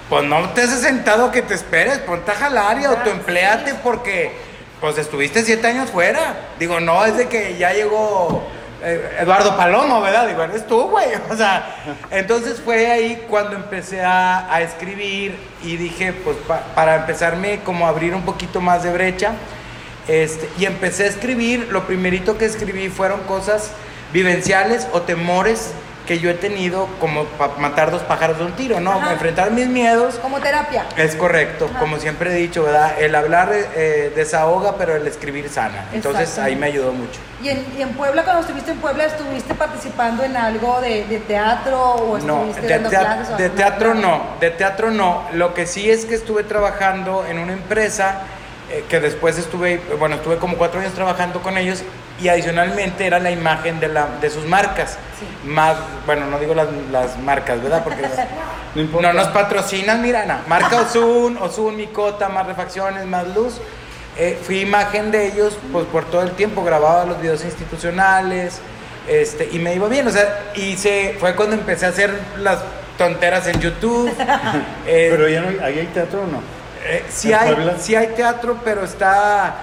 pues 0.08 0.24
no 0.24 0.48
te 0.50 0.62
has 0.62 0.70
sentado 0.80 1.30
que 1.30 1.42
te 1.42 1.52
esperes, 1.52 1.98
ponte 1.98 2.30
a 2.30 2.34
jalar 2.34 2.80
y 2.80 2.86
autoempléate 2.86 3.74
porque 3.82 4.47
pues 4.80 4.98
estuviste 4.98 5.44
siete 5.44 5.66
años 5.66 5.90
fuera. 5.90 6.34
Digo, 6.58 6.80
no, 6.80 7.04
es 7.04 7.16
de 7.16 7.28
que 7.28 7.56
ya 7.58 7.72
llegó 7.72 8.42
eh, 8.82 9.18
Eduardo 9.20 9.56
Palomo, 9.56 10.00
¿verdad? 10.00 10.28
Digo, 10.28 10.42
eres 10.44 10.66
tú, 10.66 10.82
güey. 10.88 11.08
O 11.30 11.36
sea, 11.36 11.76
entonces 12.10 12.60
fue 12.64 12.90
ahí 12.90 13.24
cuando 13.28 13.56
empecé 13.56 14.02
a, 14.02 14.52
a 14.54 14.62
escribir 14.62 15.36
y 15.64 15.76
dije, 15.76 16.12
pues 16.12 16.36
pa- 16.46 16.62
para 16.74 16.96
empezarme 16.96 17.60
como 17.64 17.86
a 17.86 17.90
abrir 17.90 18.14
un 18.14 18.22
poquito 18.22 18.60
más 18.60 18.82
de 18.84 18.92
brecha. 18.92 19.32
Este, 20.06 20.48
y 20.58 20.64
empecé 20.64 21.04
a 21.04 21.06
escribir, 21.08 21.68
lo 21.70 21.86
primerito 21.86 22.38
que 22.38 22.46
escribí 22.46 22.88
fueron 22.88 23.20
cosas 23.24 23.72
vivenciales 24.12 24.88
o 24.92 25.02
temores 25.02 25.72
que 26.08 26.18
yo 26.18 26.30
he 26.30 26.34
tenido 26.34 26.88
como 27.00 27.24
para 27.24 27.52
matar 27.58 27.90
dos 27.90 28.00
pájaros 28.02 28.38
de 28.38 28.46
un 28.46 28.52
tiro, 28.52 28.80
¿no? 28.80 28.92
Ajá. 28.92 29.12
Enfrentar 29.12 29.50
mis 29.50 29.66
miedos. 29.68 30.14
Como 30.14 30.40
terapia. 30.40 30.86
Es 30.96 31.14
correcto, 31.14 31.68
Ajá. 31.70 31.80
como 31.80 31.98
siempre 31.98 32.32
he 32.32 32.34
dicho, 32.34 32.62
¿verdad? 32.64 32.94
El 32.98 33.14
hablar 33.14 33.50
eh, 33.52 34.10
desahoga, 34.16 34.76
pero 34.78 34.96
el 34.96 35.06
escribir 35.06 35.50
sana. 35.50 35.84
Entonces 35.92 36.38
ahí 36.38 36.56
me 36.56 36.66
ayudó 36.66 36.92
mucho. 36.92 37.20
Y 37.42 37.50
en, 37.50 37.64
y 37.76 37.82
en 37.82 37.90
Puebla, 37.90 38.24
cuando 38.24 38.40
estuviste 38.40 38.70
en 38.70 38.78
Puebla, 38.78 39.04
¿estuviste 39.04 39.54
participando 39.54 40.24
en 40.24 40.34
algo 40.36 40.80
de, 40.80 41.04
de 41.04 41.18
teatro 41.18 41.78
o 41.78 42.18
No, 42.18 42.38
estuviste 42.46 42.62
de, 42.62 42.68
dando 42.68 42.88
clases? 42.88 43.34
o 43.34 43.36
de 43.36 43.50
teatro 43.50 43.94
no, 43.94 44.22
de 44.40 44.50
teatro 44.50 44.90
no. 44.90 45.24
Lo 45.34 45.52
que 45.52 45.66
sí 45.66 45.90
es 45.90 46.06
que 46.06 46.14
estuve 46.14 46.42
trabajando 46.42 47.26
en 47.28 47.38
una 47.38 47.52
empresa 47.52 48.22
eh, 48.70 48.84
que 48.88 49.00
después 49.00 49.38
estuve, 49.38 49.80
bueno, 49.98 50.16
estuve 50.16 50.36
como 50.36 50.56
cuatro 50.56 50.80
años 50.80 50.92
trabajando 50.92 51.40
con 51.40 51.56
ellos 51.56 51.82
y 52.20 52.28
adicionalmente 52.28 53.06
era 53.06 53.18
la 53.18 53.30
imagen 53.30 53.80
de, 53.80 53.88
la, 53.88 54.06
de 54.20 54.30
sus 54.30 54.44
marcas. 54.44 54.98
Sí. 55.18 55.48
Más, 55.48 55.76
bueno, 56.06 56.26
no 56.26 56.38
digo 56.38 56.54
las, 56.54 56.68
las 56.90 57.18
marcas, 57.18 57.62
¿verdad? 57.62 57.82
Porque 57.84 58.02
no 59.00 59.12
nos 59.12 59.28
patrocinan, 59.28 60.02
mira, 60.02 60.26
no. 60.26 60.36
Marca 60.48 60.82
Ozun, 60.82 61.38
Ozun, 61.38 61.76
Micota, 61.76 62.28
más 62.28 62.46
refacciones, 62.46 63.06
más 63.06 63.26
luz. 63.34 63.60
Eh, 64.16 64.38
fui 64.42 64.60
imagen 64.60 65.12
de 65.12 65.28
ellos 65.28 65.56
pues 65.72 65.86
por 65.86 66.04
todo 66.04 66.22
el 66.22 66.32
tiempo, 66.32 66.64
grababa 66.64 67.04
los 67.04 67.20
videos 67.20 67.44
institucionales, 67.44 68.60
este, 69.06 69.48
y 69.52 69.60
me 69.60 69.74
iba 69.74 69.88
bien, 69.88 70.06
o 70.08 70.10
sea, 70.10 70.50
hice, 70.56 71.16
fue 71.20 71.34
cuando 71.36 71.54
empecé 71.54 71.86
a 71.86 71.90
hacer 71.90 72.12
las 72.38 72.58
tonteras 72.98 73.46
en 73.46 73.60
YouTube. 73.60 74.12
Eh, 74.86 75.08
Pero 75.10 75.28
ya 75.28 75.42
no, 75.42 75.64
¿ahí 75.64 75.78
hay 75.78 75.86
teatro 75.86 76.22
o 76.22 76.26
no? 76.26 76.40
Eh, 76.84 77.04
sí, 77.10 77.32
¿En 77.32 77.38
hay, 77.38 77.76
sí 77.80 77.94
hay 77.94 78.08
teatro, 78.08 78.58
pero 78.64 78.84
está. 78.84 79.54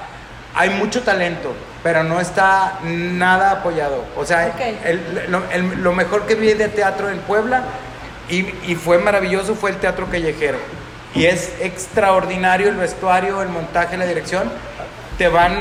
Hay 0.58 0.70
mucho 0.70 1.02
talento, 1.02 1.54
pero 1.84 2.04
no 2.04 2.22
está 2.22 2.80
nada 2.84 3.52
apoyado. 3.52 4.06
O 4.16 4.26
sea, 4.26 4.54
Ok. 4.56 4.62
el- 4.86 5.26
lo, 5.30 5.44
el- 5.52 5.84
lo 5.84 5.92
mejor 5.94 6.26
que 6.26 6.36
vi 6.36 6.54
de 6.54 6.70
teatro 6.70 7.10
en 7.10 7.18
Puebla 7.20 7.64
y, 8.30 8.48
y 8.72 8.76
fue 8.76 8.98
maravilloso 9.00 9.56
fue 9.56 9.72
el 9.72 9.78
teatro 9.78 10.08
callejero. 10.10 10.58
Y 11.14 11.26
es 11.26 11.52
extraordinario 11.62 12.70
el 12.70 12.76
vestuario, 12.78 13.42
el 13.42 13.50
montaje, 13.50 13.98
la 13.98 14.06
dirección. 14.06 14.50
Te 15.18 15.28
van 15.28 15.54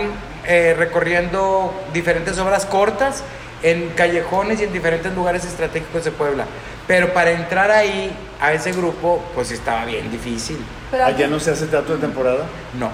eh, 0.46 0.74
recorriendo 0.76 1.72
diferentes 1.92 2.38
obras 2.38 2.66
cortas 2.66 3.22
en 3.62 3.88
callejones 3.90 4.60
y 4.60 4.64
en 4.64 4.72
diferentes 4.72 5.12
lugares 5.14 5.44
estratégicos 5.44 6.04
de 6.04 6.10
Puebla. 6.12 6.44
Pero 6.86 7.12
para 7.14 7.30
entrar 7.30 7.70
ahí, 7.70 8.12
a 8.46 8.52
ese 8.52 8.72
grupo, 8.72 9.22
pues 9.34 9.50
estaba 9.50 9.84
bien 9.84 10.10
difícil. 10.10 10.58
Pero 10.90 11.04
¿Allá 11.06 11.26
no 11.28 11.40
se 11.40 11.50
hace 11.52 11.66
teatro 11.66 11.94
de 11.94 12.00
temporada? 12.00 12.44
No. 12.78 12.90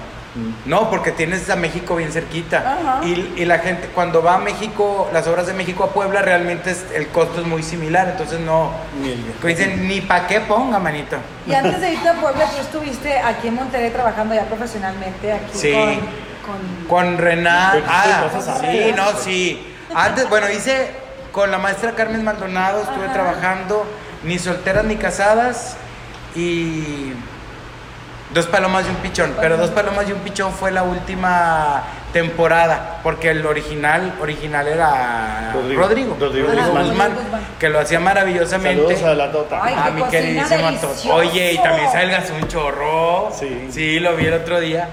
No, 0.65 0.89
porque 0.89 1.11
tienes 1.11 1.49
a 1.49 1.57
México 1.57 1.97
bien 1.97 2.09
cerquita. 2.13 3.01
Y, 3.03 3.33
y 3.41 3.43
la 3.45 3.59
gente, 3.59 3.89
cuando 3.93 4.23
va 4.23 4.35
a 4.35 4.37
México, 4.37 5.09
las 5.11 5.27
obras 5.27 5.45
de 5.45 5.53
México 5.53 5.83
a 5.83 5.89
Puebla, 5.91 6.21
realmente 6.21 6.71
es- 6.71 6.85
el 6.95 7.09
costo 7.09 7.41
es 7.41 7.47
muy 7.47 7.61
similar. 7.63 8.07
Entonces 8.11 8.39
no. 8.39 8.71
Ni 9.01 9.17
Dicen, 9.49 9.89
ni 9.89 9.99
pa' 9.99 10.27
qué 10.27 10.39
ponga, 10.39 10.79
manito. 10.79 11.17
Y 11.45 11.53
antes 11.53 11.81
de 11.81 11.91
irte 11.93 12.07
a 12.07 12.13
Puebla, 12.13 12.45
tú 12.45 12.61
estuviste 12.61 13.17
aquí 13.19 13.49
en 13.49 13.55
Monterrey 13.55 13.89
trabajando 13.91 14.33
ya 14.33 14.45
profesionalmente, 14.45 15.33
aquí 15.33 15.51
Sí. 15.53 15.73
con, 15.73 15.99
con- 16.45 16.87
Con 16.87 17.17
Renata. 17.17 17.71
Pero 17.73 17.85
Ah, 17.89 18.29
sí, 18.31 18.67
antes. 18.67 18.95
no, 18.95 19.11
sí. 19.19 19.75
Antes, 19.93 20.29
bueno, 20.29 20.49
hice 20.49 20.91
con 21.33 21.51
la 21.51 21.57
maestra 21.57 21.91
Carmen 21.91 22.23
Maldonado, 22.23 22.83
estuve 22.83 23.03
Ajá. 23.05 23.13
trabajando 23.13 23.85
ni 24.23 24.39
solteras 24.39 24.83
ni 24.85 24.95
casadas 24.95 25.77
y 26.35 27.13
dos 28.33 28.47
palomas 28.47 28.85
y 28.85 28.89
un 28.89 28.95
pichón. 28.97 29.33
Pero 29.39 29.57
dos 29.57 29.69
palomas 29.71 30.07
y 30.07 30.11
un 30.13 30.19
pichón 30.19 30.53
fue 30.53 30.71
la 30.71 30.83
última 30.83 31.83
temporada, 32.13 32.99
porque 33.03 33.31
el 33.31 33.45
original, 33.45 34.15
original 34.21 34.67
era 34.67 35.51
Rodrigo. 35.53 35.81
Rodrigo, 35.81 36.17
Rodrigo 36.19 36.47
Guzmán. 36.49 36.87
Guzmán, 36.87 37.11
que 37.59 37.69
lo 37.69 37.79
hacía 37.79 37.99
maravillosamente. 37.99 38.95
Saludos 38.95 39.03
a 39.03 39.15
la 39.15 39.31
Tota. 39.31 39.59
Ay, 39.63 39.93
mi 39.93 40.03
queridísima 40.03 40.71
delicioso. 40.71 41.13
Oye, 41.13 41.53
y 41.53 41.57
también 41.57 41.91
salgas 41.91 42.29
un 42.29 42.47
chorro. 42.47 43.31
Sí. 43.37 43.67
Sí, 43.71 43.99
lo 43.99 44.15
vi 44.15 44.25
el 44.25 44.33
otro 44.33 44.59
día. 44.59 44.89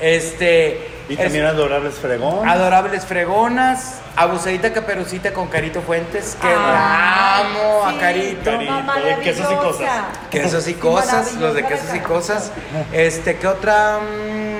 Este. 0.00 0.99
Y 1.10 1.14
es- 1.14 1.18
también 1.20 1.44
Adorables 1.44 1.94
Fregón. 1.94 2.48
Adorables 2.48 3.04
Fregonas, 3.04 4.00
Abusadita 4.16 4.72
Caperucita 4.72 5.32
con 5.32 5.48
Carito 5.48 5.82
Fuentes, 5.82 6.36
que 6.40 6.46
Ay, 6.46 7.44
amo 7.46 7.84
sí. 7.90 7.96
a 7.96 8.00
Carito. 8.00 8.50
Carito. 8.50 8.72
De 9.04 9.16
quesos 9.22 9.52
y 9.52 9.56
cosas. 9.56 9.88
Quesos 10.30 10.68
y 10.68 10.72
Sí, 10.74 10.78
cosas, 10.78 11.34
los 11.34 11.54
de 11.54 11.66
quesos 11.66 11.94
y 11.94 12.00
cosas. 12.00 12.52
Este, 12.92 13.36
¿qué 13.38 13.46
otra? 13.46 13.98
Mm, 13.98 14.50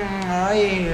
Ay, 0.49 0.89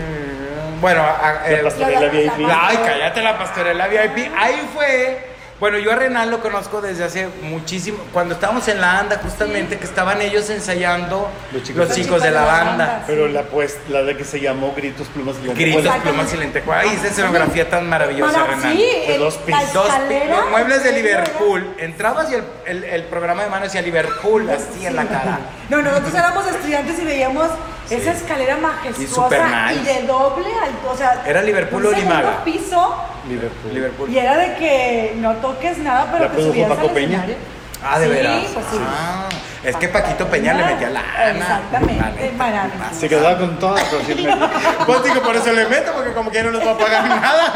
bueno, 0.82 1.02
a- 1.02 1.30
a- 1.30 1.34
La 1.50 1.58
eh, 1.58 1.62
pastorela 1.64 2.00
la- 2.02 2.08
VIP. 2.10 2.46
Ay, 2.52 2.78
cállate 2.86 3.22
la 3.24 3.38
pastorela 3.38 3.88
VIP. 3.88 4.32
Ahí 4.38 4.70
fue. 4.74 5.37
Bueno, 5.60 5.80
yo 5.80 5.92
a 5.92 5.96
Renan 5.96 6.30
lo 6.30 6.40
conozco 6.40 6.82
desde 6.82 7.04
hace 7.04 7.28
muchísimo. 7.42 7.98
Cuando 8.14 8.36
estábamos 8.36 8.68
en 8.68 8.80
la 8.80 9.00
ANDA, 9.00 9.20
justamente, 9.24 9.80
que 9.80 9.86
estaban 9.86 10.22
ellos 10.22 10.48
ensayando 10.52 11.30
Los 11.52 11.64
chicos. 11.64 11.80
los 11.80 11.88
Los 11.90 11.98
chicos 11.98 12.22
de 12.22 12.30
la 12.30 12.44
banda. 12.44 13.04
Pero 13.08 13.28
la, 13.28 13.42
pues, 13.42 13.78
la 13.90 14.04
de 14.04 14.16
que 14.16 14.24
se 14.24 14.40
llamó 14.40 14.74
Gritos, 14.76 15.08
Plumas 15.08 15.36
y 15.44 15.48
Gritos, 15.48 15.58
Lentejuelas. 15.84 16.02
plumas 16.04 16.34
y 16.34 16.38
lentejuelas. 16.38 16.86
Ay, 16.88 16.96
esa 16.96 17.08
escenografía 17.08 17.68
tan 17.70 17.90
maravillosa, 17.90 18.38
Mara- 18.38 18.56
Renan. 18.56 18.72
Sí, 18.78 18.86
De 19.08 19.18
dos 19.18 19.40
la 19.40 19.46
pisos. 19.58 19.74
Dos 19.74 19.86
pi- 19.88 19.92
escalera. 19.94 20.38
los 20.42 20.50
muebles 20.52 20.84
de 20.84 20.92
Liverpool. 20.92 21.76
Entrabas 21.80 22.32
y 22.32 22.36
el, 22.36 22.44
el- 22.68 22.84
el 22.84 23.04
programa 23.06 23.44
de 23.44 23.50
mano 23.50 23.64
decía 23.64 23.82
Liverpool, 23.82 24.48
así 24.52 24.86
en 24.86 24.96
la 24.96 25.06
cara. 25.08 25.40
No, 25.70 25.82
nosotros 25.82 26.14
éramos 26.14 26.48
estudiantes 26.48 26.98
y 27.00 27.04
veíamos 27.04 27.50
esa 27.90 28.12
escalera 28.12 28.58
Y 28.58 28.62
majestuosa 28.62 29.72
y, 29.74 29.78
nice. 29.80 29.94
de 29.94 30.08
doble 30.08 30.48
alto, 30.64 30.92
o 30.92 30.98
sea, 30.98 31.24
Era 31.26 31.42
Liverpool 31.42 31.86
un 31.86 31.94
o 31.94 31.98
Limaga. 31.98 32.44
piso 32.44 32.96
Liverpool. 33.28 33.74
Liverpool. 33.74 34.10
y 34.10 34.18
era 34.18 34.38
de 34.38 34.56
que 34.56 35.14
no 35.18 35.34
toques 35.36 35.78
nada, 35.80 36.08
pero 36.12 36.26
¿La 36.26 36.32
te 36.32 36.42
subías 36.42 36.70
Paco 36.70 36.82
al 36.88 36.94
Peña? 36.94 37.06
escenario. 37.18 37.36
Ah, 37.84 38.00
de 38.00 38.06
sí, 38.08 38.12
veras. 38.12 38.42
Pues 38.54 38.66
sí. 38.72 38.78
Ah, 38.82 39.30
es 39.64 39.76
que 39.76 39.88
Paquito 39.90 40.28
Peña 40.28 40.54
le 40.56 40.64
metía 40.66 40.90
la 40.90 41.30
Exactamente, 41.30 42.32
maravilloso. 42.36 43.00
Se 43.00 43.08
quedaba 43.10 43.38
con 43.38 43.60
todas, 43.60 43.84
pero 43.90 44.02
sí 44.04 44.16
me- 44.26 44.36
Pues 44.86 45.04
digo, 45.04 45.22
por 45.22 45.36
eso 45.36 45.52
le 45.54 45.66
meto, 45.68 45.92
porque 45.94 46.12
como 46.14 46.32
que 46.32 46.42
no 46.44 46.52
nos 46.52 46.66
va 46.66 46.72
a 46.72 46.78
pagar 46.78 47.08
nada. 47.08 47.54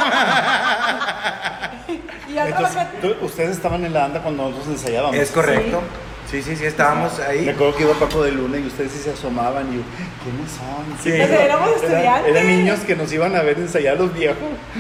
Y 2.27 2.37
Entonces, 2.37 2.77
ustedes 3.21 3.51
estaban 3.57 3.83
en 3.83 3.93
la 3.93 4.05
anda 4.05 4.21
cuando 4.21 4.43
nosotros 4.43 4.67
ensayábamos. 4.69 5.15
Es 5.17 5.31
correcto. 5.31 5.81
Sí, 5.81 6.10
sí, 6.31 6.55
sí, 6.55 6.65
estábamos 6.65 7.17
Me 7.19 7.25
ahí. 7.25 7.49
acuerdo 7.49 7.75
que 7.75 7.83
iba 7.83 7.93
Paco 7.93 8.23
de 8.23 8.31
Luna 8.31 8.57
y 8.57 8.67
ustedes 8.67 8.91
sí 8.91 8.99
se 8.99 9.11
asomaban 9.11 9.71
y 9.73 9.77
yo, 9.77 9.81
¿quiénes 10.23 10.51
son? 10.51 10.85
Sí. 11.03 11.09
Pues 11.17 11.29
éramos 11.29 11.69
estudiantes. 11.75 12.31
Eran 12.31 12.47
niños 12.47 12.79
que 12.81 12.95
nos 12.95 13.11
iban 13.11 13.35
a 13.35 13.41
ver 13.41 13.57
ensayar 13.57 13.97
los 13.97 14.13
viejos. 14.13 14.37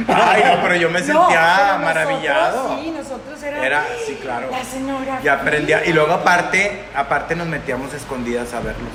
Ay, 0.07 0.43
no, 0.45 0.61
pero 0.61 0.75
yo 0.75 0.89
me 0.89 0.99
No, 1.01 1.05
sentía 1.05 1.79
maravillado. 1.83 2.63
Nosotros, 2.63 2.79
sí, 2.83 2.91
nosotros 2.91 3.43
era, 3.43 3.65
Era, 3.65 3.85
sí, 4.05 4.19
claro. 4.21 4.47
La 4.51 4.61
escenografía. 4.61 5.19
Y 5.23 5.27
aprendía. 5.27 5.85
Y 5.85 5.93
luego 5.93 6.13
aparte, 6.13 6.83
aparte 6.95 7.35
nos 7.35 7.47
metíamos 7.47 7.93
escondidas 7.93 8.53
a 8.53 8.59
verlos, 8.59 8.91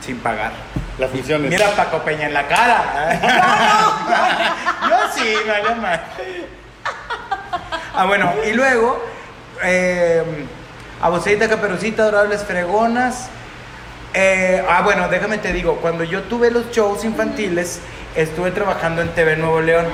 sin 0.00 0.18
pagar. 0.18 0.52
Las 0.98 1.10
funciones. 1.10 1.50
Mira 1.50 1.68
a 1.68 1.72
Paco 1.72 1.98
Peña 2.04 2.26
en 2.26 2.34
la 2.34 2.46
cara. 2.46 3.20
Yo 4.88 4.96
sí, 5.22 5.34
vale 5.46 5.74
más. 5.80 6.00
Ah, 7.94 8.04
bueno, 8.06 8.32
y 8.48 8.52
luego, 8.52 9.02
eh, 9.62 10.22
Abusadita 11.00 11.48
Caperucita, 11.48 12.02
Adorables 12.02 12.42
Fregonas. 12.44 13.28
Eh, 14.14 14.64
ah, 14.68 14.82
bueno, 14.82 15.08
déjame 15.08 15.38
te 15.38 15.52
digo, 15.52 15.76
cuando 15.76 16.04
yo 16.04 16.22
tuve 16.22 16.50
los 16.50 16.70
shows 16.70 17.04
infantiles, 17.04 17.80
estuve 18.14 18.50
trabajando 18.50 19.02
en 19.02 19.08
TV 19.10 19.36
Nuevo 19.36 19.60
León. 19.60 19.86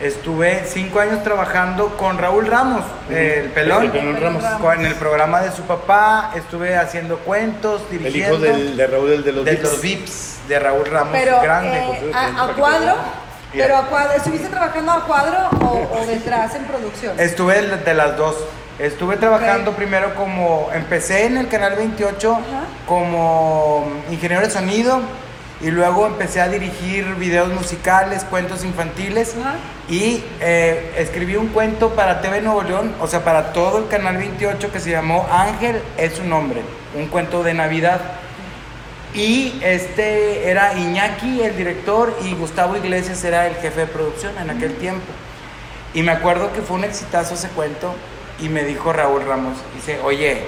Estuve 0.00 0.64
cinco 0.66 0.98
años 1.00 1.22
trabajando 1.22 1.94
con 1.98 2.16
Raúl 2.16 2.46
Ramos, 2.46 2.82
el 3.10 3.50
pelón, 3.50 3.84
El 3.84 3.90
pelón 3.90 4.18
Ramos. 4.18 4.42
con 4.58 4.86
el 4.86 4.94
programa 4.94 5.42
de 5.42 5.52
su 5.52 5.64
papá. 5.64 6.30
Estuve 6.34 6.74
haciendo 6.74 7.18
cuentos, 7.18 7.82
El 7.90 7.98
dirigiendo. 7.98 8.36
hijo 8.36 8.44
del, 8.56 8.76
de 8.78 8.86
Raúl, 8.86 9.10
el 9.12 9.24
de 9.24 9.32
los 9.32 9.44
de 9.44 9.50
Vips. 9.50 9.62
los 9.62 9.80
Vips, 9.82 10.38
de 10.48 10.58
Raúl 10.58 10.86
Ramos, 10.86 11.12
Pero 11.12 11.42
grande. 11.42 11.76
eh, 11.76 12.12
a, 12.14 12.44
a 12.44 12.48
cuadro, 12.54 12.94
pero 13.52 13.76
a 13.76 13.86
cuadro, 13.88 14.12
¿estuviste 14.16 14.48
trabajando 14.48 14.90
a 14.90 15.04
cuadro 15.04 15.38
o, 15.60 15.98
o 16.00 16.06
detrás 16.06 16.54
en 16.54 16.64
producción? 16.64 17.20
Estuve 17.20 17.60
de 17.60 17.92
las 17.94 18.16
dos. 18.16 18.36
Estuve 18.80 19.18
trabajando 19.18 19.72
primero 19.72 20.14
como, 20.14 20.70
empecé 20.72 21.26
en 21.26 21.36
el 21.36 21.48
canal 21.48 21.76
28 21.76 22.32
Ajá. 22.32 22.42
como 22.86 23.86
ingeniero 24.10 24.42
de 24.42 24.50
sonido 24.50 25.02
y 25.60 25.70
luego 25.70 26.06
empecé 26.06 26.40
a 26.40 26.48
dirigir 26.48 27.04
videos 27.16 27.52
musicales, 27.52 28.24
cuentos 28.24 28.64
infantiles 28.64 29.34
y 29.90 30.24
eh, 30.40 30.94
escribí 30.96 31.36
un 31.36 31.48
cuento 31.48 31.90
para 31.90 32.22
TV 32.22 32.40
Nuevo 32.40 32.62
León, 32.62 32.94
o 33.02 33.06
sea, 33.06 33.22
para 33.22 33.52
todo 33.52 33.80
el 33.80 33.88
canal 33.88 34.16
28 34.16 34.72
que 34.72 34.80
se 34.80 34.88
llamó 34.92 35.28
Ángel 35.30 35.82
es 35.98 36.14
su 36.14 36.24
nombre, 36.24 36.62
un 36.96 37.08
cuento 37.08 37.42
de 37.42 37.52
Navidad. 37.52 38.00
Y 39.12 39.60
este 39.62 40.48
era 40.48 40.72
Iñaki, 40.72 41.42
el 41.42 41.54
director, 41.54 42.16
y 42.24 42.32
Gustavo 42.32 42.78
Iglesias 42.78 43.22
era 43.24 43.46
el 43.46 43.56
jefe 43.56 43.80
de 43.80 43.86
producción 43.88 44.32
en 44.38 44.48
aquel 44.48 44.74
tiempo. 44.76 45.04
Y 45.92 46.02
me 46.02 46.12
acuerdo 46.12 46.50
que 46.54 46.62
fue 46.62 46.78
un 46.78 46.84
exitazo 46.84 47.34
ese 47.34 47.48
cuento 47.48 47.94
y 48.40 48.48
me 48.48 48.64
dijo 48.64 48.92
Raúl 48.92 49.24
Ramos, 49.26 49.58
dice, 49.74 50.00
oye, 50.02 50.42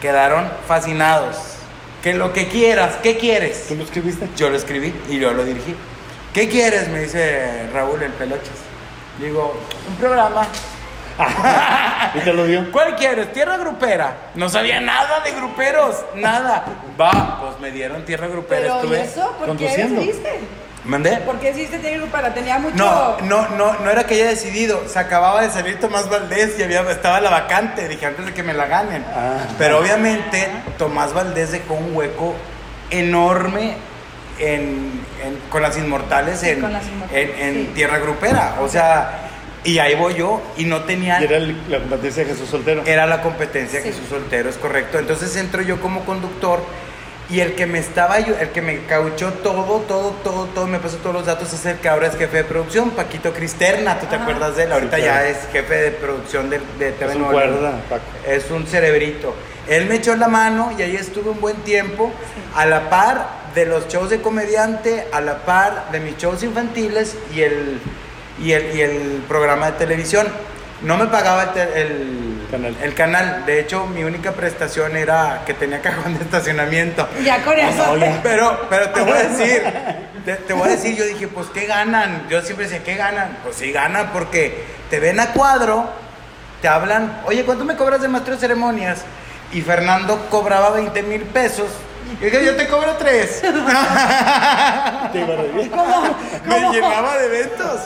quedaron 0.00 0.50
fascinados, 0.66 1.36
que 2.02 2.14
lo 2.14 2.32
que 2.32 2.48
quieras, 2.48 2.96
¿qué 3.02 3.18
quieres? 3.18 3.66
¿Tú 3.68 3.74
lo 3.74 3.84
escribiste? 3.84 4.28
Yo 4.36 4.50
lo 4.50 4.56
escribí 4.56 4.94
y 5.08 5.18
yo 5.18 5.32
lo 5.32 5.44
dirigí. 5.44 5.74
¿Qué 6.32 6.48
quieres? 6.48 6.88
Me 6.88 7.00
dice 7.00 7.68
Raúl 7.72 8.02
el 8.02 8.12
Peloches. 8.12 8.50
Digo, 9.20 9.58
un 9.88 9.96
programa. 9.96 10.46
¿Y 12.14 12.20
te 12.20 12.32
lo 12.32 12.46
dio? 12.46 12.70
¿Cuál 12.70 12.94
quieres? 12.94 13.32
Tierra 13.32 13.56
grupera. 13.56 14.30
No 14.36 14.48
sabía 14.48 14.80
nada 14.80 15.20
de 15.20 15.32
gruperos, 15.32 16.04
nada. 16.14 16.64
Va, 17.00 17.40
pues 17.40 17.58
me 17.60 17.72
dieron 17.72 18.04
tierra 18.04 18.28
grupera. 18.28 18.60
Pero 18.60 18.74
¿y 18.74 18.78
Estuve. 18.78 19.02
eso? 19.02 19.32
¿Por 19.32 19.56
qué 19.56 19.66
conduciendo. 19.66 20.00
¿Mandé? 20.84 21.16
¿Por 21.18 21.38
qué 21.40 21.48
decidiste 21.48 21.78
tener 21.80 22.00
para 22.06 22.32
Tenía 22.32 22.58
mucho... 22.58 22.76
No, 22.76 23.18
no, 23.22 23.48
no, 23.56 23.78
no 23.80 23.90
era 23.90 24.04
que 24.04 24.14
haya 24.14 24.28
decidido. 24.28 24.84
Se 24.88 24.98
acababa 24.98 25.42
de 25.42 25.50
salir 25.50 25.78
Tomás 25.80 26.08
Valdés 26.08 26.58
y 26.58 26.62
había, 26.62 26.82
estaba 26.90 27.20
la 27.20 27.30
vacante. 27.30 27.88
Dije 27.88 28.06
antes 28.06 28.24
de 28.26 28.32
que 28.32 28.42
me 28.42 28.54
la 28.54 28.66
ganen. 28.66 29.04
Ah. 29.14 29.38
Pero 29.58 29.78
obviamente 29.80 30.48
Tomás 30.78 31.12
Valdés 31.12 31.50
dejó 31.52 31.74
un 31.74 31.94
hueco 31.94 32.34
enorme 32.90 33.74
en, 34.38 35.02
en- 35.24 35.38
con 35.50 35.62
las 35.62 35.76
inmortales 35.76 36.40
Sí, 36.40 36.50
en, 36.50 36.60
con 36.60 36.72
Las 36.72 36.86
Inmortales, 36.86 37.30
en- 37.38 37.42
en 37.48 37.54
sí. 37.66 37.72
tierra 37.74 37.98
grupera. 37.98 38.56
O 38.60 38.68
sea, 38.68 39.18
y 39.64 39.78
ahí 39.80 39.94
voy 39.94 40.14
yo 40.14 40.40
y 40.56 40.64
no 40.64 40.84
tenía. 40.84 41.20
Y 41.20 41.24
era 41.24 41.36
el- 41.38 41.60
la 41.68 41.78
competencia 41.80 42.24
de 42.24 42.30
Jesús 42.30 42.48
Soltero. 42.48 42.82
Era 42.86 43.04
la 43.06 43.20
competencia 43.20 43.80
Sí. 43.82 43.88
que 43.88 43.92
su 43.94 44.06
soltero 44.06 44.48
es 44.48 44.56
correcto. 44.56 44.98
Entonces 44.98 45.34
entro 45.36 45.60
yo 45.62 45.80
como 45.80 46.04
conductor 46.04 46.60
y 47.30 47.40
el 47.40 47.54
que 47.54 47.66
me 47.66 47.78
estaba 47.78 48.18
el 48.18 48.50
que 48.50 48.62
me 48.62 48.84
cauchó 48.86 49.32
todo, 49.32 49.80
todo, 49.82 50.12
todo, 50.24 50.46
todo, 50.46 50.66
me 50.66 50.78
pasó 50.78 50.96
todos 50.96 51.14
los 51.14 51.26
datos 51.26 51.52
es 51.52 51.66
el 51.66 51.76
que 51.78 51.88
ahora 51.88 52.06
es 52.06 52.16
jefe 52.16 52.38
de 52.38 52.44
producción, 52.44 52.90
Paquito 52.90 53.34
Cristerna, 53.34 53.98
¿tú 54.00 54.06
te 54.06 54.14
Ajá. 54.16 54.24
acuerdas 54.24 54.56
de 54.56 54.62
él? 54.64 54.72
Ahorita 54.72 54.96
Sí, 54.96 55.02
ya 55.02 55.28
es 55.28 55.36
jefe 55.52 55.74
de 55.74 55.90
producción 55.90 56.48
de, 56.48 56.60
de 56.78 56.92
TV 56.92 57.10
Es 57.10 57.16
un 57.16 57.24
cuerda, 57.24 57.80
Paco. 57.90 58.02
Es 58.26 58.50
un 58.50 58.66
cerebrito. 58.66 59.34
Él 59.68 59.86
me 59.86 59.96
echó 59.96 60.16
la 60.16 60.28
mano 60.28 60.72
y 60.78 60.82
ahí 60.82 60.96
estuve 60.96 61.28
un 61.30 61.40
buen 61.40 61.56
tiempo 61.58 62.10
a 62.54 62.64
la 62.64 62.88
par 62.88 63.28
de 63.54 63.66
los 63.66 63.88
shows 63.88 64.08
de 64.08 64.22
comediante, 64.22 65.06
a 65.12 65.20
la 65.20 65.44
par 65.44 65.90
de 65.92 66.00
mis 66.00 66.16
shows 66.16 66.42
infantiles 66.42 67.14
y 67.34 67.42
el, 67.42 67.78
y 68.42 68.52
el, 68.52 68.74
y 68.74 68.80
el 68.80 69.24
programa 69.28 69.72
de 69.72 69.78
televisión. 69.78 70.26
No 70.82 70.96
me 70.96 71.06
pagaba 71.06 71.52
el, 71.54 71.68
el 71.74 72.38
Canal. 72.50 72.76
el 72.82 72.94
canal. 72.94 73.46
De 73.46 73.60
hecho, 73.60 73.86
mi 73.86 74.04
única 74.04 74.32
prestación 74.32 74.96
era 74.96 75.42
que 75.44 75.54
tenía 75.54 75.80
cajón 75.82 76.16
de 76.16 76.24
estacionamiento. 76.24 77.06
Ya 77.24 77.42
con 77.42 77.58
eso. 77.58 77.96
Pero, 78.22 78.66
pero 78.70 78.90
te 78.90 79.00
voy 79.02 79.12
a 79.12 79.22
decir, 79.28 79.62
te, 80.24 80.34
te 80.36 80.52
voy 80.54 80.68
a 80.68 80.72
decir, 80.72 80.96
yo 80.96 81.04
dije, 81.04 81.28
pues, 81.28 81.48
¿qué 81.48 81.66
ganan? 81.66 82.26
Yo 82.28 82.40
siempre 82.42 82.66
decía, 82.66 82.82
¿qué 82.84 82.94
ganan? 82.94 83.38
Pues 83.42 83.56
sí 83.56 83.72
ganan 83.72 84.10
porque 84.12 84.64
te 84.88 85.00
ven 85.00 85.20
a 85.20 85.32
cuadro, 85.32 85.90
te 86.62 86.68
hablan, 86.68 87.20
oye, 87.26 87.44
¿cuánto 87.44 87.64
me 87.64 87.76
cobras 87.76 88.00
de 88.00 88.08
maestro 88.08 88.34
de 88.34 88.40
ceremonias? 88.40 89.02
Y 89.52 89.60
Fernando 89.62 90.26
cobraba 90.30 90.70
20 90.70 91.02
mil 91.02 91.22
pesos. 91.22 91.68
Y 92.20 92.24
dije, 92.24 92.44
yo 92.44 92.56
te 92.56 92.66
cobro 92.68 92.96
tres. 92.96 93.40
Te 93.42 93.48
iba 95.20 95.36
re 95.36 95.48
bien. 95.54 95.68
¿Cómo? 95.68 96.02
Me 96.46 96.54
¿Cómo? 96.54 96.72
llenaba 96.72 97.18
de 97.18 97.26
eventos. 97.26 97.80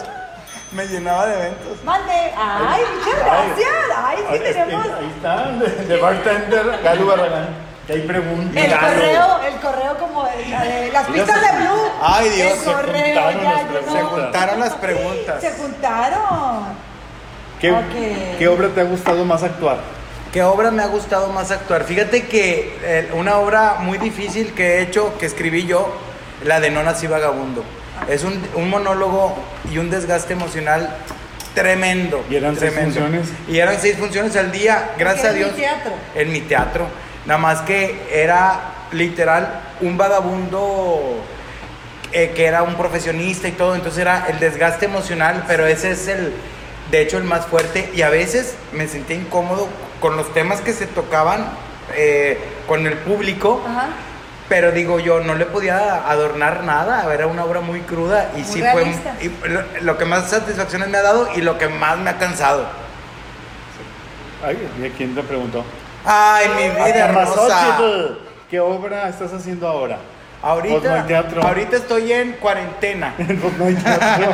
Me 0.75 0.87
llenaba 0.87 1.27
de 1.27 1.35
eventos. 1.35 1.85
Mande. 1.85 2.13
Ay, 2.37 2.83
muchas 2.99 3.19
gracias. 3.21 3.69
Ay, 3.97 4.17
sí 4.33 4.39
tenemos... 4.53 4.87
ahí 4.87 5.13
está, 5.17 5.49
de, 5.53 5.85
de 5.87 6.01
bartender, 6.01 6.81
Galo 6.83 7.07
Barragán. 7.07 7.49
Que 7.87 7.93
hay 7.95 8.01
preguntas. 8.03 8.65
El 8.65 8.71
Galo. 8.71 8.87
correo, 8.89 9.41
el 9.49 9.55
correo 9.61 9.99
como 9.99 10.25
de, 10.25 10.47
la 10.49 10.63
de 10.65 10.93
las 10.93 11.07
pistas 11.09 11.41
se- 11.41 11.47
de 11.53 11.59
Blue. 11.61 11.83
Ay, 12.01 12.29
Dios, 12.31 12.53
el 12.53 12.59
se 12.59 12.73
correo, 12.73 13.21
juntaron 13.23 13.43
ya 13.43 13.51
las 13.51 13.61
preguntas. 13.65 13.93
Se 13.93 14.03
juntaron 14.03 14.61
las 14.61 14.73
preguntas. 14.75 15.41
Se 15.43 15.51
juntaron. 15.53 16.65
¿Qué. 17.61 18.35
¿Qué 18.39 18.49
obra 18.49 18.69
te 18.69 18.81
ha 18.81 18.85
gustado 18.85 19.25
más 19.25 19.43
actuar? 19.43 19.79
¿Qué 20.33 20.43
obra 20.43 20.71
me 20.71 20.83
ha 20.83 20.87
gustado 20.87 21.29
más 21.29 21.51
actuar? 21.51 21.85
Fíjate 21.85 22.27
que 22.27 22.79
eh, 22.83 23.11
una 23.15 23.37
obra 23.37 23.77
muy 23.81 23.99
difícil 23.99 24.55
que 24.55 24.79
he 24.79 24.83
hecho, 24.83 25.19
que 25.19 25.27
escribí 25.27 25.67
yo, 25.67 25.93
la 26.45 26.59
de 26.61 26.71
No 26.71 26.83
Nací 26.83 27.07
Vagabundo. 27.07 27.63
Es 28.09 28.25
un, 28.25 28.43
un 28.55 28.69
monólogo 28.71 29.37
y 29.71 29.79
un 29.79 29.91
desgaste 29.91 30.33
emocional 30.33 30.97
tremendo. 31.55 32.25
¿Y 32.31 32.37
eran 32.37 32.57
seis 32.59 32.73
funciones? 32.73 33.29
Y 33.49 33.59
eran 33.59 33.77
seis 33.81 33.97
funciones 33.97 34.37
al 34.37 34.51
día, 34.53 34.93
gracias 34.99 35.27
a 35.27 35.31
en 35.31 35.35
mi 35.35 35.41
Dios. 35.45 35.57
teatro. 35.57 35.93
En 36.15 36.33
mi 36.33 36.41
teatro. 36.41 36.87
Nada 37.27 37.39
más 37.39 37.61
que 37.63 38.01
era 38.13 38.61
literal 38.93 39.61
un 39.81 39.97
vagabundo 39.97 41.23
eh, 42.13 42.33
que 42.35 42.45
era 42.45 42.63
un 42.63 42.75
profesionista 42.75 43.49
y 43.49 43.53
todo, 43.53 43.75
entonces 43.75 44.01
era 44.01 44.27
el 44.29 44.39
desgaste 44.39 44.85
emocional, 44.87 45.45
pero 45.47 45.67
ese 45.67 45.93
es 45.93 46.09
el, 46.09 46.33
de 46.91 47.01
hecho, 47.01 47.17
el 47.19 47.25
más 47.25 47.47
fuerte. 47.47 47.91
Y 47.95 48.03
a 48.03 48.11
veces 48.11 48.55
me 48.73 48.89
sentía 48.89 49.17
incómodo 49.17 49.69
con 50.01 50.17
los 50.17 50.33
temas 50.35 50.61
que 50.61 50.73
se 50.73 50.87
tocaban 50.87 51.47
eh, 51.95 52.39
con 52.67 52.87
el 52.87 52.95
público, 52.99 53.63
Ajá. 53.67 53.89
Pero 54.53 54.71
digo 54.71 55.01
yo, 55.01 55.21
no 55.21 55.35
le 55.35 55.47
podía 55.47 56.07
adornar 56.11 56.63
nada, 56.63 57.11
era 57.15 57.27
una 57.27 57.43
obra 57.43 57.61
muy 57.63 57.81
cruda 57.81 58.33
y 58.35 58.41
Muy 58.43 58.45
sí 58.45 58.61
realista. 58.61 59.15
fue 59.15 59.25
y 59.25 59.49
lo, 59.49 59.63
lo 59.81 59.97
que 59.97 60.05
más 60.05 60.29
satisfacciones 60.29 60.91
me 60.91 60.99
ha 60.99 61.03
dado 61.03 61.27
y 61.35 61.41
lo 61.41 61.57
que 61.57 61.69
más 61.69 61.97
me 61.97 62.11
ha 62.11 62.19
cansado. 62.19 62.67
Ay, 64.45 64.59
¿y 64.79 64.87
a 64.87 64.91
quién 64.91 65.15
te 65.15 65.23
preguntó? 65.23 65.65
Ay, 66.05 66.51
mi 66.51 66.69
vida 66.69 67.07
hermosa. 67.07 67.79
¿Qué 68.51 68.61
obra 68.61 69.09
estás 69.09 69.33
haciendo 69.33 69.67
ahora? 69.67 69.97
Pues 69.97 70.43
no 70.43 70.51
Ahorita, 70.51 71.07
teatro. 71.07 71.43
ahorita 71.43 71.77
estoy 71.79 72.13
en 72.13 72.33
cuarentena. 72.33 73.15
Pues 73.17 73.57
no 73.57 73.65
hay 73.65 73.75
teatro. 73.75 74.27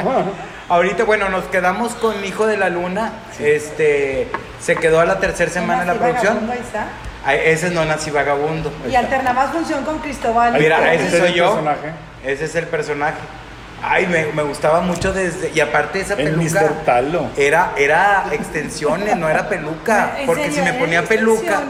Ahorita, 0.68 1.04
bueno, 1.04 1.28
nos 1.28 1.44
quedamos 1.44 1.94
con 1.94 2.24
Hijo 2.24 2.44
de 2.48 2.57
la 2.57 2.70
Luna. 2.70 3.12
Este, 3.38 4.26
se 4.61 4.74
quedó 4.74 4.98
a 4.98 5.04
la 5.04 5.20
tercera 5.20 5.48
semana 5.48 5.85
la 5.85 5.94
producción. 5.94 6.35
vagabundo, 6.35 6.52
Ahí 6.54 6.59
está. 6.59 6.88
Ese 7.26 7.66
es 7.66 7.72
No 7.72 7.85
Nací 7.85 8.11
Vagabundo. 8.11 8.72
Y 8.90 8.94
alterna 8.94 9.33
más 9.33 9.50
función 9.50 9.85
con 9.85 9.98
Cristóbal. 9.98 10.54
Mira, 10.59 10.92
Ese 10.94 11.07
ese 11.07 11.16
es 11.16 11.22
soy 11.22 11.28
el 11.31 11.35
yo. 11.35 11.44
personaje. 11.50 11.90
Ese 12.24 12.44
es 12.46 12.54
el 12.54 12.66
personaje. 12.66 13.18
Ay, 13.83 14.07
me, 14.07 14.26
me 14.33 14.42
gustaba 14.42 14.81
mucho 14.81 15.12
desde. 15.12 15.52
Y 15.54 15.61
aparte 15.61 16.00
esa 16.00 16.14
El 16.14 16.31
peluca. 16.35 16.61
Mr. 16.62 16.85
Talo. 16.85 17.26
Era, 17.37 17.72
era 17.76 18.24
extensiones, 18.33 19.16
no 19.16 19.28
era 19.28 19.48
peluca. 19.48 20.14
¿En 20.18 20.26
Porque 20.26 20.50
si 20.50 20.61
me 20.62 20.72
ponía 20.72 20.98
¿Eran 20.98 21.07
peluca. 21.09 21.62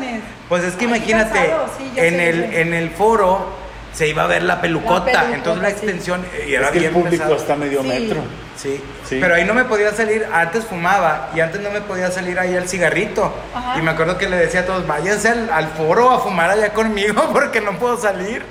Pues 0.49 0.65
es 0.65 0.75
que 0.75 0.87
Ay, 0.87 0.91
imagínate, 0.97 1.39
sí, 1.77 1.93
en, 1.97 2.15
sé, 2.15 2.29
el, 2.31 2.45
en 2.55 2.73
el 2.75 2.91
foro 2.91 3.58
se 3.99 4.07
iba 4.07 4.23
a 4.23 4.27
ver 4.29 4.45
la 4.45 4.61
pelucota. 4.61 5.05
pelucota, 5.07 5.35
entonces 5.35 5.63
la 5.63 5.69
sí. 5.71 5.75
extensión. 5.75 6.25
Y 6.47 6.55
era 6.55 6.67
Es 6.67 6.71
que 6.71 6.79
el 6.79 6.83
bien 6.85 6.93
público 6.95 7.25
pesado. 7.25 7.37
está 7.37 7.57
medio 7.57 7.83
Sí. 7.83 7.89
metro. 7.89 8.21
Sí. 8.57 8.81
Sí. 9.09 9.19
pero 9.21 9.35
ahí 9.35 9.45
no 9.45 9.55
me 9.55 9.65
podía 9.65 9.93
salir, 9.93 10.27
antes 10.33 10.65
fumaba 10.65 11.31
y 11.35 11.41
antes 11.41 11.61
no 11.61 11.71
me 11.71 11.81
podía 11.81 12.11
salir 12.11 12.39
ahí 12.39 12.55
el 12.55 12.69
cigarrito. 12.69 13.33
Ajá. 13.55 13.79
Y 13.79 13.83
me 13.83 13.91
acuerdo 13.91 14.17
que 14.19 14.29
le 14.29 14.37
decía 14.37 14.61
a 14.61 14.67
todos, 14.67 14.87
váyanse 14.87 15.29
al, 15.31 15.51
al 15.51 15.69
foro 15.69 16.11
a 16.11 16.21
fumar 16.21 16.51
allá 16.51 16.73
conmigo 16.73 17.29
porque 17.33 17.61
no 17.61 17.77
puedo 17.79 17.97
salir. 17.99 18.43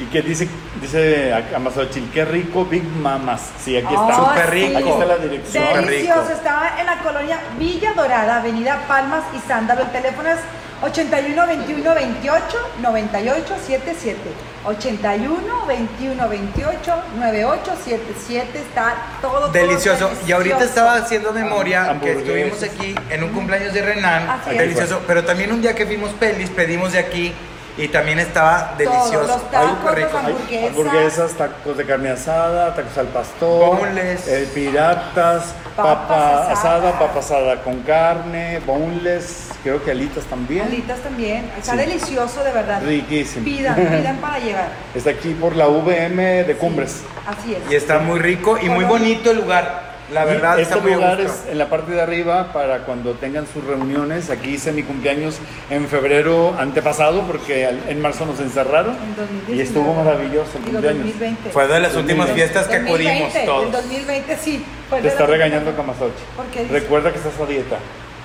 ¿Y 0.00 0.06
qué 0.06 0.22
dice, 0.22 0.48
dice 0.80 1.32
Amazochil? 1.54 2.10
Qué 2.12 2.24
rico, 2.24 2.64
Big 2.64 2.82
Mamas. 2.82 3.50
Sí, 3.62 3.76
aquí 3.76 3.94
está. 3.94 4.22
Oh, 4.22 4.28
Súper 4.28 4.50
rico. 4.50 4.78
Aquí 4.78 4.88
está 4.88 5.04
la 5.04 5.16
dirección. 5.18 5.86
Delicioso, 5.86 6.32
estaba 6.32 6.80
en 6.80 6.86
la 6.86 6.98
colonia 6.98 7.40
Villa 7.58 7.92
Dorada, 7.94 8.38
Avenida 8.38 8.84
Palmas 8.88 9.22
y 9.34 9.38
Sándalo. 9.46 9.82
El 9.82 9.92
teléfono 9.92 10.30
es 10.30 10.38
81 10.82 11.46
21 11.46 11.94
28 11.94 12.58
98 12.82 13.54
77. 13.66 14.18
81 14.64 15.66
21 15.66 16.28
28 16.28 16.94
98 17.16 17.72
77. 17.84 18.58
Está 18.58 18.96
todo, 19.20 19.32
todo 19.32 19.52
Delicioso. 19.52 20.10
Y 20.26 20.32
ahorita 20.32 20.64
estaba 20.64 20.96
haciendo 20.96 21.32
memoria 21.32 22.00
que 22.02 22.12
estuvimos 22.12 22.60
aquí 22.64 22.96
en 23.10 23.22
un 23.22 23.30
cumpleaños 23.30 23.72
de 23.72 23.82
Renan. 23.82 24.28
Así 24.28 24.50
es. 24.50 24.58
Delicioso. 24.58 25.02
Pero 25.06 25.24
también 25.24 25.52
un 25.52 25.62
día 25.62 25.74
que 25.74 25.84
vimos 25.84 26.10
pelis, 26.12 26.50
pedimos 26.50 26.92
de 26.92 26.98
aquí 26.98 27.32
Y 27.76 27.88
también 27.88 28.20
estaba 28.20 28.74
delicioso. 28.78 29.26
los 29.26 29.50
tacos, 29.50 29.70
Ay, 29.70 29.76
qué 29.82 29.94
rico. 30.04 30.10
los 30.12 30.24
Hay 30.24 30.32
Hamburguesas. 30.32 30.68
hamburguesas, 30.70 31.32
tacos 31.32 31.76
de 31.76 31.84
carne 31.84 32.10
asada, 32.10 32.74
tacos 32.74 32.98
al 32.98 33.06
pastor, 33.08 33.78
Boneless. 33.80 34.28
eh, 34.28 34.48
piratas, 34.54 35.54
Papas 35.74 36.06
papa 36.06 36.52
asada, 36.52 36.98
papa 37.00 37.18
asada 37.18 37.60
con 37.62 37.80
carne, 37.80 38.60
boneless, 38.64 39.48
creo 39.64 39.82
que 39.82 39.90
alitas 39.90 40.22
también. 40.26 40.66
Alitas 40.66 41.00
también. 41.00 41.50
Está 41.58 41.72
Sí. 41.72 41.78
delicioso, 41.78 42.44
de 42.44 42.52
verdad. 42.52 42.80
Riquísimo. 42.84 43.44
Pidan, 43.44 43.74
pidan 43.74 44.16
para 44.18 44.38
llevar. 44.38 44.68
Está 44.94 45.10
aquí 45.10 45.30
por 45.34 45.56
la 45.56 45.66
VM 45.66 46.44
de 46.44 46.56
Cumbres. 46.56 47.02
Así 47.26 47.54
es. 47.56 47.72
Y 47.72 47.74
está 47.74 47.98
muy 47.98 48.20
rico 48.20 48.56
y 48.62 48.68
muy 48.68 48.84
bonito 48.84 49.32
el 49.32 49.38
lugar. 49.38 49.93
La 50.12 50.24
verdad, 50.26 50.58
Y 50.58 50.62
está 50.62 50.74
este 50.74 50.84
muy 50.84 50.92
a 50.92 50.96
lugar 50.96 51.22
gusto. 51.22 51.32
es 51.46 51.50
en 51.50 51.58
la 51.58 51.68
parte 51.70 51.92
de 51.92 52.00
arriba 52.00 52.52
para 52.52 52.80
cuando 52.80 53.12
tengan 53.14 53.46
sus 53.52 53.64
reuniones. 53.64 54.28
Aquí 54.30 54.50
hice 54.50 54.70
mi 54.72 54.82
cumpleaños 54.82 55.36
en 55.70 55.88
febrero 55.88 56.54
antepasado 56.58 57.22
porque 57.22 57.66
en 57.88 58.00
marzo 58.02 58.26
nos 58.26 58.38
encerraron 58.38 58.96
En 59.02 59.16
2019. 59.16 59.56
y 59.56 59.60
estuvo 59.60 59.94
maravilloso 59.94 60.58
el 60.58 60.64
cumpleaños. 60.64 61.04
2020. 61.04 61.50
Fue 61.50 61.66
de 61.68 61.80
las 61.80 61.94
últimas 61.96 62.28
2020. 62.28 62.34
fiestas 62.34 62.66
que 62.68 62.76
acudimos 62.76 63.32
2020, 63.32 63.40
En 63.40 63.46
todos. 63.46 63.72
2020 63.72 64.36
sí. 64.36 64.64
fue 64.90 65.00
Te 65.00 65.08
está 65.08 65.26
regañando 65.26 65.74
Camasochi. 65.74 66.12
¿Por 66.36 66.46
qué? 66.46 66.66
Recuerda 66.70 67.10
que 67.10 67.18
estás 67.18 67.32
a 67.40 67.46
dieta. 67.46 67.76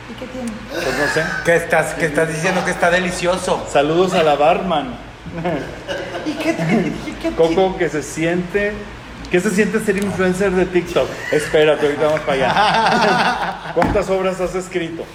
¿Y 0.10 0.14
qué 0.20 0.26
tiene? 0.26 0.52
Pues 0.72 0.98
no 0.98 1.14
sé. 1.14 1.24
Que 1.46 1.56
estás, 1.56 1.94
que 1.94 2.06
estás 2.08 2.28
diciendo 2.28 2.66
que 2.66 2.72
está 2.72 2.92
delicioso. 2.92 3.66
Saludos 3.72 4.14
a 4.16 4.24
la 4.24 4.36
barman. 4.36 4.96
¿Y 6.26 6.32
qué? 6.34 6.50
¿Y 7.08 7.12
qué 7.22 7.30
Coco 7.36 7.78
que 7.78 7.88
se 7.90 8.02
siente. 8.04 8.74
¿Qué 9.32 9.40
se 9.40 9.52
siente 9.52 9.80
ser 9.80 9.98
influencer 9.98 10.52
de 10.52 10.66
TikTok? 10.66 11.08
Espérate, 11.32 11.86
ahorita 11.86 12.06
vamos 12.06 12.22
para 12.22 12.34
allá. 12.34 13.72
¿Cuántas 13.76 14.10
obras 14.10 14.42
has 14.42 14.56
escrito? 14.56 15.06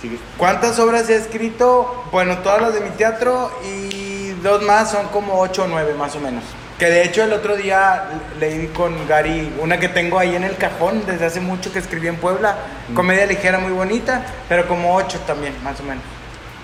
Sigue. 0.00 0.18
¿Cuántas 0.36 0.78
obras 0.78 1.08
he 1.08 1.16
escrito? 1.16 2.04
Bueno, 2.12 2.38
todas 2.38 2.60
las 2.60 2.74
de 2.74 2.80
mi 2.80 2.90
teatro 2.90 3.50
y 3.64 4.32
dos 4.42 4.62
más 4.62 4.90
son 4.90 5.06
como 5.08 5.40
ocho 5.40 5.64
o 5.64 5.66
nueve 5.68 5.94
más 5.94 6.14
o 6.16 6.20
menos. 6.20 6.44
Que 6.78 6.90
de 6.90 7.02
hecho 7.02 7.24
el 7.24 7.32
otro 7.32 7.56
día 7.56 8.10
leí 8.38 8.66
con 8.68 9.08
Gary 9.08 9.52
una 9.58 9.80
que 9.80 9.88
tengo 9.88 10.18
ahí 10.18 10.36
en 10.36 10.44
el 10.44 10.56
cajón 10.56 11.04
desde 11.06 11.24
hace 11.24 11.40
mucho 11.40 11.72
que 11.72 11.78
escribí 11.78 12.08
en 12.08 12.16
Puebla. 12.16 12.56
Comedia 12.94 13.24
ligera 13.24 13.58
muy 13.58 13.72
bonita, 13.72 14.22
pero 14.50 14.68
como 14.68 14.94
ocho 14.94 15.18
también, 15.26 15.54
más 15.64 15.80
o 15.80 15.82
menos. 15.82 16.04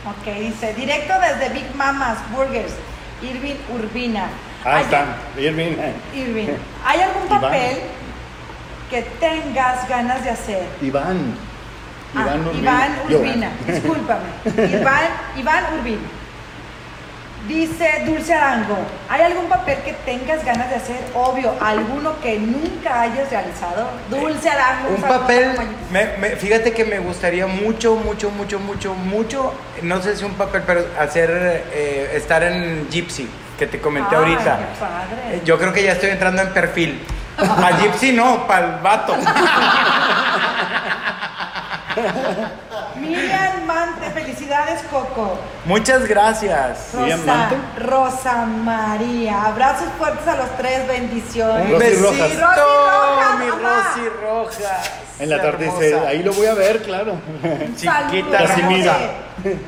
Ok, 0.07 0.35
dice, 0.35 0.75
directo 0.75 1.15
desde 1.21 1.55
Big 1.55 1.75
Mamas 1.75 2.19
Burgers, 2.31 2.75
Irving 3.23 3.57
Urbina. 3.75 4.29
Ah, 4.65 4.81
están. 4.81 5.07
Irving. 5.39 5.77
Irving, 6.15 6.49
¿hay 6.87 7.01
algún 7.01 7.27
Iván. 7.27 7.41
papel 7.41 7.77
que 8.91 9.03
tengas 9.21 9.89
ganas 9.89 10.25
de 10.25 10.31
hacer? 10.31 10.63
Iván. 10.81 11.35
Ah, 12.15 12.21
Iván 12.23 12.47
Urbina. 12.47 12.61
Iván 12.63 12.93
Yo. 13.09 13.19
Urbina, 13.19 13.51
discúlpame. 13.67 14.25
Iván, 14.81 15.03
Iván 15.37 15.65
Urbina. 15.79 16.09
Dice 17.49 18.05
Dulce 18.07 18.33
Arango, 18.33 18.75
¿hay 19.07 19.21
algún 19.21 19.45
papel 19.51 19.77
que 19.85 19.93
tengas 20.07 20.43
ganas 20.47 20.71
de 20.71 20.77
hacer? 20.77 20.97
Obvio, 21.13 21.53
alguno 21.61 22.19
que 22.23 22.39
nunca 22.39 23.03
hayas 23.03 23.31
realizado. 23.31 23.87
Dulce 24.09 24.49
Arango. 24.49 24.89
Un 24.97 25.03
papel, 25.03 25.49
compañero. 25.49 25.77
me- 25.91 26.17
me- 26.17 26.37
fíjate 26.37 26.73
que 26.73 26.87
me 26.87 27.01
gustaría 27.01 27.47
mucho, 27.47 27.97
mucho, 27.97 28.31
mucho, 28.31 28.59
mucho, 28.59 28.95
mucho, 28.95 29.53
no 29.83 30.01
sé 30.01 30.17
si 30.17 30.25
un 30.25 30.33
papel, 30.35 30.63
pero 30.67 30.87
hacer, 30.99 31.29
eh, 31.75 32.13
estar 32.15 32.43
en 32.45 32.89
Gypsy, 32.91 33.29
que 33.59 33.67
te 33.67 33.81
comenté 33.81 34.15
Ay, 34.17 34.23
ahorita. 34.23 34.59
qué 34.59 34.81
padre. 34.81 35.37
Eh, 35.37 35.43
Yo 35.45 35.59
creo 35.59 35.73
que 35.73 35.83
ya 35.83 35.93
estoy 35.93 36.11
entrando 36.11 36.43
en 36.43 36.49
perfil. 36.53 37.05
A 37.39 37.71
Gypsy 37.81 38.13
no, 38.13 38.47
para 38.47 38.67
el 38.67 38.73
vato. 38.83 39.17
Miriam 42.97 43.65
Mante, 43.67 44.11
felicidades 44.11 44.83
Coco. 44.91 45.39
Muchas 45.65 46.07
gracias. 46.07 46.91
Miriam 46.95 47.21
Rosa, 47.21 47.35
Mante. 47.37 47.57
Rosa 47.81 48.47
María, 48.47 49.45
abrazos 49.47 49.89
fuertes 49.99 50.27
a 50.29 50.37
los 50.37 50.57
tres, 50.57 50.87
bendiciones. 50.89 51.67
Un 51.67 51.73
Rosy 51.73 51.85
besito, 51.87 52.11
Rojas. 52.11 52.31
Rosy 52.31 52.41
Rojas, 52.41 53.39
mi. 53.39 53.47
Rosy 53.51 54.09
Rojas. 54.23 54.91
En 55.19 55.31
la 55.31 55.43
tarde 55.43 55.65
dice, 55.67 55.99
ahí 56.07 56.23
lo 56.23 56.33
voy 56.33 56.47
a 56.47 56.55
ver, 56.55 56.83
claro. 56.83 57.17
Chiquita, 57.77 58.39
Casimira. 58.39 58.97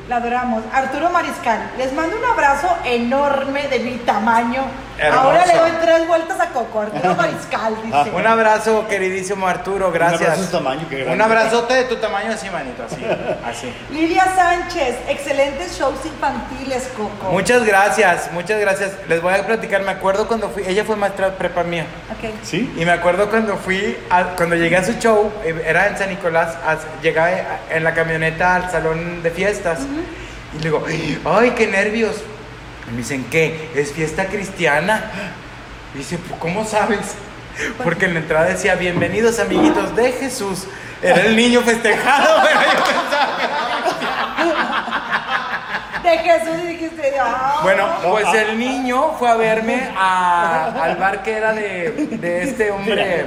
La 0.07 0.17
adoramos. 0.17 0.63
Arturo 0.73 1.09
Mariscal, 1.09 1.71
les 1.77 1.91
mando 1.93 2.15
un 2.17 2.25
abrazo 2.25 2.67
enorme 2.85 3.67
de 3.67 3.79
mi 3.79 3.97
tamaño. 3.97 4.63
Hermoso. 4.99 5.21
Ahora 5.27 5.45
le 5.45 5.53
doy 5.53 5.71
tres 5.79 6.07
vueltas 6.07 6.39
a 6.39 6.47
Coco. 6.47 6.81
Arturo 6.81 7.13
Mariscal, 7.17 7.75
dice. 7.83 8.11
Un 8.15 8.25
abrazo, 8.25 8.87
queridísimo 8.87 9.45
Arturo, 9.47 9.91
gracias. 9.91 10.21
Un 10.21 10.25
abrazo 10.25 10.41
de 10.41 10.47
su 10.47 10.57
tamaño, 10.57 10.85
qué 10.89 10.95
grande. 10.95 11.13
Un 11.13 11.21
abrazote 11.21 11.73
de 11.75 11.83
tu 11.83 11.97
tamaño 11.97 12.31
así, 12.31 12.49
manito, 12.49 12.83
así. 12.83 13.05
así. 13.47 13.73
Lidia 13.91 14.25
Sánchez, 14.35 14.95
excelentes 15.07 15.77
shows 15.77 16.03
infantiles, 16.03 16.89
Coco. 16.97 17.31
Muchas 17.31 17.63
gracias, 17.63 18.31
muchas 18.31 18.59
gracias. 18.59 18.93
Les 19.07 19.21
voy 19.21 19.35
a 19.35 19.45
platicar, 19.45 19.81
me 19.83 19.91
acuerdo 19.91 20.27
cuando 20.27 20.49
fui, 20.49 20.63
ella 20.65 20.83
fue 20.83 20.95
maestra 20.95 21.29
de 21.29 21.37
prepa 21.37 21.61
mía. 21.63 21.85
Ok. 22.17 22.31
¿Sí? 22.43 22.73
Y 22.75 22.83
me 22.85 22.91
acuerdo 22.91 23.29
cuando 23.29 23.55
fui, 23.57 23.95
a- 24.09 24.35
cuando 24.35 24.55
llegué 24.55 24.77
a 24.77 24.83
su 24.83 24.93
show, 24.93 25.31
eh, 25.43 25.61
era 25.67 25.87
en 25.87 25.97
San 25.97 26.09
Nicolás, 26.09 26.55
a- 26.65 26.77
llegaba 27.03 27.29
en 27.69 27.83
la 27.83 27.93
camioneta 27.93 28.55
al 28.55 28.71
salón 28.71 29.21
de 29.21 29.29
fiestas. 29.61 29.79
Y 30.53 30.57
le 30.57 30.63
digo, 30.63 30.85
ay, 31.25 31.51
qué 31.51 31.67
nervios. 31.67 32.15
Y 32.87 32.91
me 32.91 32.97
dicen, 32.99 33.25
¿qué? 33.29 33.69
¿Es 33.75 33.91
fiesta 33.91 34.25
cristiana? 34.27 35.11
Y 35.93 35.99
dice, 35.99 36.17
¿cómo 36.39 36.65
sabes? 36.65 37.15
Porque 37.83 38.05
en 38.05 38.13
la 38.13 38.19
entrada 38.21 38.45
decía, 38.45 38.75
bienvenidos 38.75 39.39
amiguitos 39.39 39.95
de 39.95 40.11
Jesús. 40.13 40.65
Era 41.01 41.21
el 41.25 41.35
niño 41.35 41.61
festejado, 41.61 42.41
pero 42.43 42.59
yo 42.61 42.83
pensaba 42.85 43.37
que- 46.03 46.09
De 46.09 46.17
Jesús 46.19 46.55
y 46.63 46.67
dijiste. 46.67 47.13
Bueno, 47.63 47.87
No, 48.03 48.09
pues 48.11 48.25
el 48.33 48.57
niño 48.57 49.15
fue 49.19 49.29
a 49.29 49.35
verme 49.35 49.89
a- 49.97 50.71
al 50.81 50.95
bar 50.97 51.21
que 51.23 51.33
era 51.33 51.51
de, 51.53 51.89
de 52.11 52.43
este 52.43 52.71
hombre, 52.71 53.25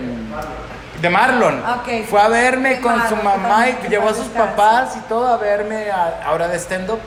de 1.01 1.11
Marlon. 1.11 1.63
Fue 2.09 2.21
a 2.21 2.29
verme 2.29 2.77
De 2.77 2.81
con 2.81 3.09
su 3.09 3.17
mamá 3.17 3.69
y 3.71 3.73
que 3.75 3.89
llevó 3.89 4.09
a 4.09 4.15
sus 4.15 4.27
papás 4.27 4.97
y 4.97 5.01
todo 5.09 5.27
a 5.29 5.37
verme 5.37 5.91
a- 5.91 6.23
ahora 6.27 6.49
de 6.49 6.59
stand-up. 6.59 6.99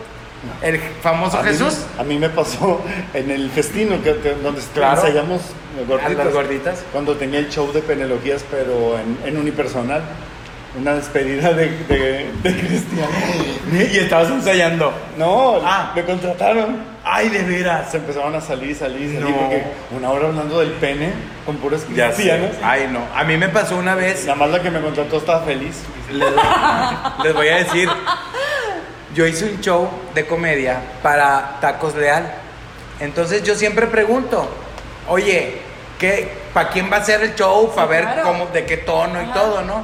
El 0.62 0.77
famoso 1.01 1.38
A 1.38 1.43
mí- 1.43 1.49
Jesús. 1.49 1.86
a 1.97 2.03
mí 2.03 2.17
me 2.19 2.29
pasó 2.29 2.82
en 3.13 3.32
el 3.32 3.49
festino 3.49 4.01
que, 4.03 4.17
que- 4.17 4.34
donde 4.36 4.62
Claro. 4.73 4.97
ensayamos 4.99 5.41
gorditas, 5.88 6.25
las 6.25 6.34
gorditas. 6.34 6.84
Cuando 6.91 7.15
tenía 7.15 7.39
el 7.39 7.49
show 7.49 7.71
de 7.71 7.82
penelogías, 7.82 8.43
pero 8.51 8.99
en, 8.99 9.17
en 9.25 9.38
unipersonal. 9.38 10.01
Una 10.77 10.95
despedida 10.95 11.53
de, 11.53 11.69
de, 11.88 12.32
de 12.41 12.60
cristiano. 12.60 13.12
Y 13.71 13.97
estabas 13.99 14.29
ensayando. 14.32 14.91
No, 15.19 15.60
Ah. 15.63 15.91
me 15.95 16.03
contrataron. 16.03 16.92
Ay, 17.05 17.29
de 17.29 17.43
veras. 17.43 17.91
Se 17.91 17.97
empezaron 17.97 18.33
a 18.35 18.39
salir, 18.41 18.75
salir, 18.75 19.13
salir, 19.13 19.29
No. 19.29 19.37
porque 19.41 19.63
una 19.91 20.09
hora 20.11 20.27
hablando 20.27 20.59
del 20.59 20.71
pene 20.73 21.11
con 21.45 21.57
puras 21.57 21.81
Ya 21.93 22.09
sé. 22.09 22.15
cristianas. 22.15 22.51
Ay, 22.63 22.87
no. 22.91 23.01
A 23.15 23.23
mí 23.25 23.35
me 23.37 23.49
pasó 23.49 23.75
una 23.75 23.93
vez. 23.95 24.25
Nada 24.25 24.35
más 24.37 24.49
la 24.49 24.61
que 24.61 24.69
me 24.71 24.79
contrató 24.81 25.17
estaba 25.17 25.41
feliz. 25.41 25.81
Les, 26.11 26.29
les 27.23 27.33
voy 27.33 27.47
a 27.49 27.57
decir, 27.57 27.89
yo 29.13 29.27
hice 29.27 29.45
un 29.45 29.59
show 29.61 29.89
de 30.15 30.25
comedia 30.25 30.79
para 31.01 31.57
Tacos 31.59 31.93
Leal. 31.95 32.25
Entonces 32.99 33.43
yo 33.43 33.55
siempre 33.55 33.87
pregunto, 33.87 34.47
oye, 35.09 35.57
¿qué, 35.99 36.31
¿para 36.53 36.69
quién 36.69 36.89
va 36.91 36.97
a 36.97 37.03
ser 37.03 37.21
el 37.21 37.35
show? 37.35 37.73
Para 37.75 37.87
ver 37.87 38.03
claro. 38.05 38.23
cómo, 38.23 38.45
de 38.47 38.65
qué 38.65 38.77
tono 38.77 39.19
y 39.21 39.25
Ajá. 39.25 39.33
todo, 39.33 39.61
¿no? 39.63 39.83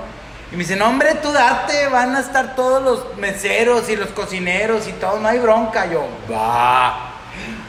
Y 0.52 0.56
me 0.56 0.60
dicen, 0.64 0.82
hombre, 0.82 1.16
tú 1.22 1.32
date, 1.32 1.88
van 1.90 2.16
a 2.16 2.22
estar 2.22 2.56
todos 2.56 2.82
los 2.82 3.18
meseros 3.18 3.88
y 3.90 3.96
los 3.96 4.10
cocineros 4.10 4.88
y 4.88 4.94
todo, 4.94 5.20
no 5.20 5.28
hay 5.28 5.38
bronca. 5.40 5.86
Yo, 5.92 6.08
va. 6.32 7.09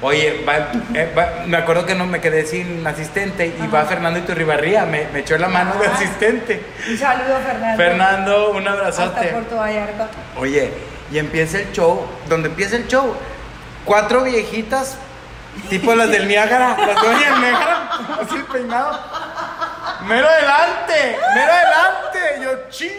Oye, 0.02 0.44
va- 0.48 0.68
eh, 0.94 1.12
va- 1.16 1.44
me 1.46 1.58
acuerdo 1.58 1.84
que 1.84 1.94
no 1.94 2.06
me 2.06 2.20
quedé 2.20 2.46
sin 2.46 2.86
asistente 2.86 3.46
y 3.46 3.66
va 3.66 3.84
Fernando 3.84 4.18
Iturribarría, 4.18 4.86
me, 4.86 5.06
me 5.12 5.18
echó 5.20 5.36
la 5.36 5.48
mano 5.48 5.74
de 5.74 5.86
asistente. 5.88 6.64
Un 6.88 6.96
saludo, 6.98 7.38
Fernando. 7.46 7.76
Fernando, 7.76 8.50
un 8.52 8.66
Hasta 8.66 8.72
abrazote. 8.80 9.26
Puerto 9.28 9.56
Vallarta. 9.56 10.08
Oye, 10.38 10.72
y 11.12 11.18
empieza 11.18 11.58
el 11.58 11.70
show. 11.72 12.06
Donde 12.28 12.48
empieza 12.48 12.76
el 12.76 12.86
show, 12.88 13.14
cuatro 13.84 14.22
viejitas, 14.22 14.96
tipo 15.68 15.94
las 15.94 16.08
del 16.10 16.26
Niágara, 16.28 16.76
las 16.78 17.02
de 17.02 17.08
del 17.08 17.40
Niágara, 17.40 17.90
así 18.22 18.36
el 18.36 18.44
peinado. 18.44 18.98
Mero 20.06 20.26
adelante, 20.26 21.18
mero 21.34 21.52
adelante. 21.52 22.42
Yo, 22.42 22.68
ching. 22.70 22.90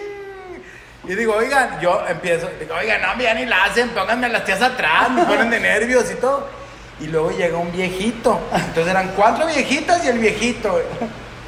Y 1.07 1.15
digo, 1.15 1.34
oigan, 1.36 1.79
yo 1.81 2.05
empiezo, 2.07 2.47
digo, 2.60 2.75
oigan, 2.75 3.01
no, 3.01 3.19
ya 3.19 3.34
ni 3.34 3.47
la 3.47 3.63
hacen, 3.63 3.89
pónganme 3.89 4.27
a 4.27 4.29
las 4.29 4.45
tías 4.45 4.62
atrás, 4.62 5.10
me 5.10 5.23
ponen 5.23 5.49
de 5.49 5.60
nervios 5.60 6.12
y 6.12 6.15
todo. 6.15 6.61
Y 7.01 7.07
luego 7.07 7.31
llega 7.31 7.57
un 7.57 7.71
viejito. 7.71 8.39
Entonces 8.53 8.87
eran 8.87 9.11
cuatro 9.15 9.47
viejitas 9.47 10.05
y 10.05 10.09
el 10.09 10.19
viejito. 10.19 10.79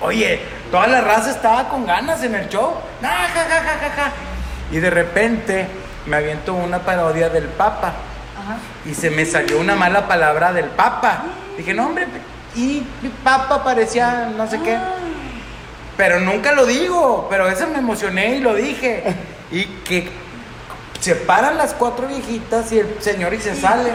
Oye, 0.01 0.41
toda 0.71 0.87
la 0.87 1.01
raza 1.01 1.31
estaba 1.31 1.69
con 1.69 1.85
ganas 1.85 2.23
en 2.23 2.35
el 2.35 2.49
show. 2.49 2.73
Ja, 3.01 3.09
ja, 3.09 3.45
ja, 3.47 3.61
ja, 3.61 3.77
ja, 3.79 3.89
ja. 3.95 4.11
Y 4.71 4.79
de 4.79 4.89
repente 4.89 5.67
me 6.07 6.17
aviento 6.17 6.53
una 6.53 6.79
parodia 6.79 7.29
del 7.29 7.45
Papa. 7.45 7.93
Ajá. 8.37 8.57
Y 8.85 8.93
se 8.93 9.09
me 9.09 9.25
salió 9.25 9.59
una 9.59 9.75
mala 9.75 10.07
palabra 10.07 10.51
del 10.51 10.65
Papa. 10.65 11.23
Dije, 11.55 11.73
no, 11.73 11.85
hombre, 11.85 12.07
y 12.55 12.85
mi 13.01 13.09
Papa 13.23 13.63
parecía 13.63 14.31
no 14.35 14.47
sé 14.47 14.59
qué. 14.59 14.77
Pero 15.97 16.19
nunca 16.19 16.53
lo 16.53 16.65
digo, 16.65 17.27
pero 17.29 17.47
eso 17.47 17.67
me 17.67 17.79
emocioné 17.79 18.35
y 18.35 18.39
lo 18.39 18.55
dije. 18.55 19.03
Y 19.51 19.65
que 19.85 20.09
se 21.03 21.15
paran 21.15 21.57
las 21.57 21.73
cuatro 21.73 22.07
viejitas 22.07 22.71
y 22.71 22.79
el 22.79 22.95
señor 23.01 23.33
y 23.33 23.41
se 23.41 23.55
sale. 23.55 23.91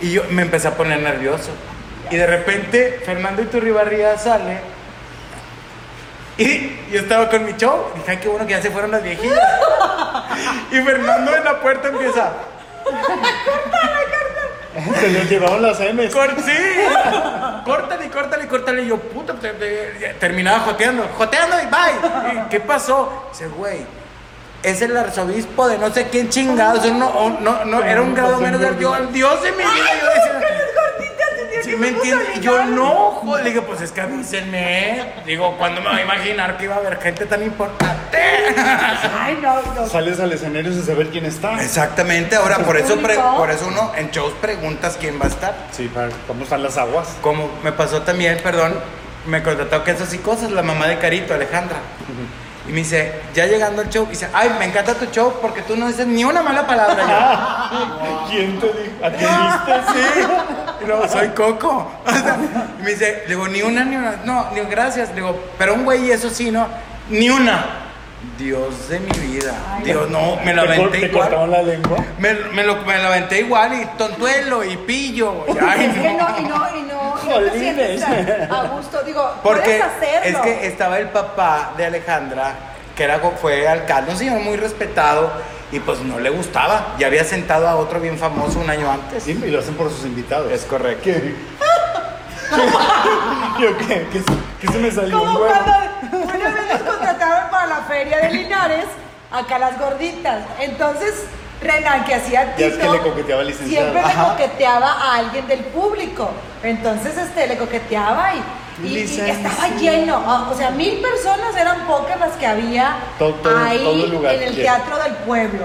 Y 0.00 0.12
yo 0.12 0.22
me 0.30 0.42
empecé 0.42 0.68
a 0.68 0.74
poner 0.74 1.00
nervioso. 1.00 1.50
Y 2.10 2.16
de 2.16 2.26
repente 2.26 3.02
Fernando 3.04 3.42
Iturribarría 3.42 4.16
sale. 4.16 4.60
Y 6.38 6.78
yo 6.90 7.00
estaba 7.00 7.28
con 7.28 7.44
mi 7.44 7.52
show. 7.52 7.88
Dije, 7.96 8.10
ay, 8.12 8.16
qué 8.16 8.28
bueno 8.28 8.46
que 8.46 8.52
ya 8.52 8.62
se 8.62 8.70
fueron 8.70 8.90
las 8.92 9.02
viejitas. 9.02 9.38
Y 10.72 10.76
Fernando 10.80 11.36
en 11.36 11.44
la 11.44 11.60
puerta 11.60 11.88
empieza. 11.88 12.32
Se 15.00 15.10
nos 15.10 15.28
llevaron 15.28 15.60
las 15.62 15.78
M's. 15.80 16.12
Cor 16.14 16.34
sí. 16.42 16.52
Córtale, 17.64 18.08
córtale, 18.08 18.46
córtale. 18.46 18.82
Y 18.84 18.88
yo, 18.88 18.96
puta, 18.96 19.34
te- 19.34 19.52
te- 19.52 20.14
terminaba 20.18 20.60
joteando. 20.60 21.06
Joteando 21.18 21.56
y 21.60 21.66
bye. 21.66 22.40
¿Y 22.46 22.48
qué 22.48 22.60
pasó? 22.60 23.26
Dice, 23.32 23.48
güey, 23.48 23.80
es 24.62 24.82
el 24.82 24.96
arzobispo 24.96 25.68
de 25.68 25.78
no 25.78 25.90
sé 25.92 26.08
quién 26.10 26.28
chingados. 26.28 26.84
No, 26.92 27.30
no, 27.30 27.40
no, 27.40 27.64
no, 27.64 27.82
era 27.84 28.02
un 28.02 28.14
grado 28.14 28.38
menos 28.40 28.60
Dios, 28.78 28.98
el 28.98 29.12
Dios 29.12 29.42
de 29.42 29.52
mi 29.52 29.58
vida. 29.58 29.66
Yo 30.02 30.08
decía, 30.08 30.40
¿Sí 31.62 31.76
me 31.76 31.88
entiendes? 31.88 32.28
Y 32.36 32.40
yo 32.40 32.64
no, 32.64 33.10
joder. 33.22 33.44
Le 33.44 33.50
digo, 33.50 33.62
pues 33.64 33.80
es 33.82 33.92
que 33.92 34.00
avísenme. 34.00 35.12
Digo, 35.26 35.56
¿cuándo 35.58 35.80
me 35.82 35.90
voy 35.90 36.00
a 36.00 36.02
imaginar 36.04 36.56
que 36.56 36.64
iba 36.64 36.74
a 36.74 36.78
haber 36.78 36.98
gente 37.00 37.26
tan 37.26 37.42
importante? 37.42 38.18
Ay, 39.20 39.38
no, 39.42 39.60
no. 39.74 39.86
Sales 39.86 40.18
al 40.20 40.32
escenario 40.32 40.72
sin 40.72 40.84
saber 40.84 41.08
quién 41.08 41.26
está. 41.26 41.62
Exactamente, 41.62 42.36
ahora 42.36 42.58
por 42.58 42.76
eso, 42.76 42.96
por 43.36 43.50
eso 43.50 43.66
uno 43.68 43.92
en 43.96 44.10
shows 44.10 44.32
preguntas 44.40 44.96
quién 44.98 45.20
va 45.20 45.26
a 45.26 45.28
estar. 45.28 45.54
Sí, 45.70 45.88
para- 45.92 46.08
¿cómo 46.26 46.44
están 46.44 46.62
las 46.62 46.76
aguas? 46.78 47.08
Como 47.20 47.50
me 47.62 47.72
pasó 47.72 48.02
también, 48.02 48.38
perdón, 48.42 48.74
me 49.26 49.42
contrató 49.42 49.84
que 49.84 49.90
esas 49.92 50.12
y 50.14 50.18
cosas, 50.18 50.50
la 50.50 50.62
mamá 50.62 50.86
de 50.88 50.98
Carito, 50.98 51.34
Alejandra. 51.34 51.76
Y 52.70 52.72
me 52.72 52.78
dice, 52.78 53.10
ya 53.34 53.46
llegando 53.46 53.82
al 53.82 53.88
show, 53.90 54.06
dice, 54.08 54.28
ay, 54.32 54.48
me 54.56 54.66
encanta 54.66 54.94
tu 54.94 55.06
show 55.06 55.34
porque 55.42 55.62
tú 55.62 55.76
no 55.76 55.88
dices 55.88 56.06
ni 56.06 56.22
una 56.22 56.40
mala 56.40 56.64
palabra. 56.68 57.68
¿Quién 58.30 58.60
te 58.60 58.66
dijo? 58.68 59.04
¿A 59.04 59.10
quién 59.10 59.28
Yo, 59.28 59.74
viste? 59.74 59.92
sí. 59.92 60.22
Y 60.82 60.86
luego, 60.86 61.08
soy 61.08 61.28
Coco. 61.30 61.90
O 62.06 62.10
sea, 62.12 62.38
y 62.78 62.82
me 62.84 62.90
dice, 62.90 63.22
le 63.26 63.34
digo, 63.34 63.48
ni 63.48 63.62
una, 63.62 63.82
ni 63.84 63.96
una. 63.96 64.20
No, 64.24 64.46
digo, 64.54 64.66
gracias. 64.70 65.08
Le 65.08 65.16
digo, 65.16 65.36
pero 65.58 65.74
un 65.74 65.84
güey, 65.84 66.12
eso 66.12 66.30
sí, 66.30 66.52
no. 66.52 66.68
Ni 67.08 67.28
una. 67.28 67.64
Dios 68.38 68.88
de 68.88 69.00
mi 69.00 69.10
vida. 69.18 69.52
Ay, 69.76 69.82
Dios, 69.84 70.08
no, 70.08 70.36
me 70.44 70.52
lo 70.54 70.62
¿Te, 70.62 70.68
cor- 70.68 70.76
aventé 70.76 70.98
te 71.00 71.06
igual. 71.06 71.22
cortaron 71.28 71.50
la 71.50 71.62
lengua? 71.62 71.96
Me, 72.18 72.34
me 72.34 72.62
lo, 72.64 72.76
me 72.84 72.98
lo 72.98 73.08
aventé 73.08 73.40
igual 73.40 73.72
y 73.82 73.84
tontuelo 73.98 74.62
y 74.62 74.76
pillo. 74.76 75.44
Ay, 75.60 75.86
Es 75.86 75.94
que 75.98 76.12
no. 76.12 76.28
no, 76.28 76.38
y 76.38 76.42
no, 76.44 76.48
y 76.48 76.52
no, 76.52 76.76
y 76.76 76.82
no 76.82 76.99
te 76.99 76.99
Jolines. 77.32 78.02
a, 78.50 78.62
gusto. 78.74 79.02
Digo, 79.02 79.30
Porque 79.42 79.62
puedes 79.62 79.82
hacerlo. 79.82 80.38
es 80.38 80.44
que 80.44 80.66
estaba 80.66 80.98
el 80.98 81.08
papá 81.08 81.72
de 81.76 81.86
Alejandra, 81.86 82.52
que 82.96 83.04
era, 83.04 83.18
fue 83.40 83.66
alcalde, 83.68 84.12
un 84.12 84.18
señor 84.18 84.40
muy 84.40 84.56
respetado, 84.56 85.30
y 85.72 85.78
pues 85.80 86.00
no 86.00 86.18
le 86.18 86.30
gustaba. 86.30 86.94
Ya 86.98 87.06
había 87.06 87.24
sentado 87.24 87.68
a 87.68 87.76
otro 87.76 88.00
bien 88.00 88.18
famoso 88.18 88.58
un 88.58 88.68
año 88.68 88.90
antes. 88.90 89.22
Sí, 89.22 89.38
y 89.42 89.50
lo 89.50 89.60
hacen 89.60 89.74
por 89.74 89.88
sus 89.90 90.04
invitados. 90.04 90.50
Es 90.52 90.64
correcto. 90.64 91.04
¿Qué? 91.04 91.34
¿Yo 93.60 93.76
qué? 93.78 94.06
¿Qué, 94.12 94.18
se- 94.20 94.38
qué 94.60 94.68
se 94.72 94.78
me 94.78 94.90
salió? 94.90 95.18
Como 95.18 95.30
un 95.32 95.42
huevo? 95.42 95.54
cuando 96.10 96.18
una 96.26 96.50
vez 96.54 96.68
nos 96.72 96.82
contrataron 96.82 97.50
para 97.50 97.66
la 97.66 97.76
feria 97.82 98.18
de 98.18 98.30
Linares, 98.30 98.86
acá 99.30 99.58
las 99.58 99.78
gorditas. 99.78 100.40
Entonces, 100.60 101.14
Renan, 101.62 102.04
que 102.04 102.14
hacía 102.14 102.56
Ya 102.56 102.66
es 102.66 102.74
que 102.74 102.80
Tito, 102.80 102.92
le 102.92 102.98
coqueteaba 103.00 103.40
al 103.42 103.48
licenciado. 103.48 103.90
Siempre 103.92 104.14
le 104.14 104.22
coqueteaba 104.28 104.92
a 104.92 105.14
alguien 105.16 105.46
del 105.46 105.60
público. 105.60 106.30
Entonces, 106.62 107.16
este, 107.18 107.46
le 107.48 107.58
coqueteaba 107.58 108.32
y, 108.34 108.38
y- 108.82 108.86
y 108.86 108.94
Licenciado. 109.02 109.48
estaba 109.48 109.68
lleno. 109.76 110.22
Ah, 110.26 110.48
O 110.50 110.56
sea, 110.56 110.70
mil 110.70 111.00
personas 111.00 111.54
eran 111.56 111.86
pocas 111.86 112.18
las 112.18 112.32
que 112.32 112.46
había 112.46 112.96
Todo- 113.18 113.34
todo- 113.34 113.56
ahí 113.58 113.78
todo 113.84 114.04
el 114.04 114.10
lugar 114.10 114.34
en 114.36 114.42
el 114.44 114.54
teatro 114.54 114.98
del 115.02 115.12
pueblo. 115.16 115.64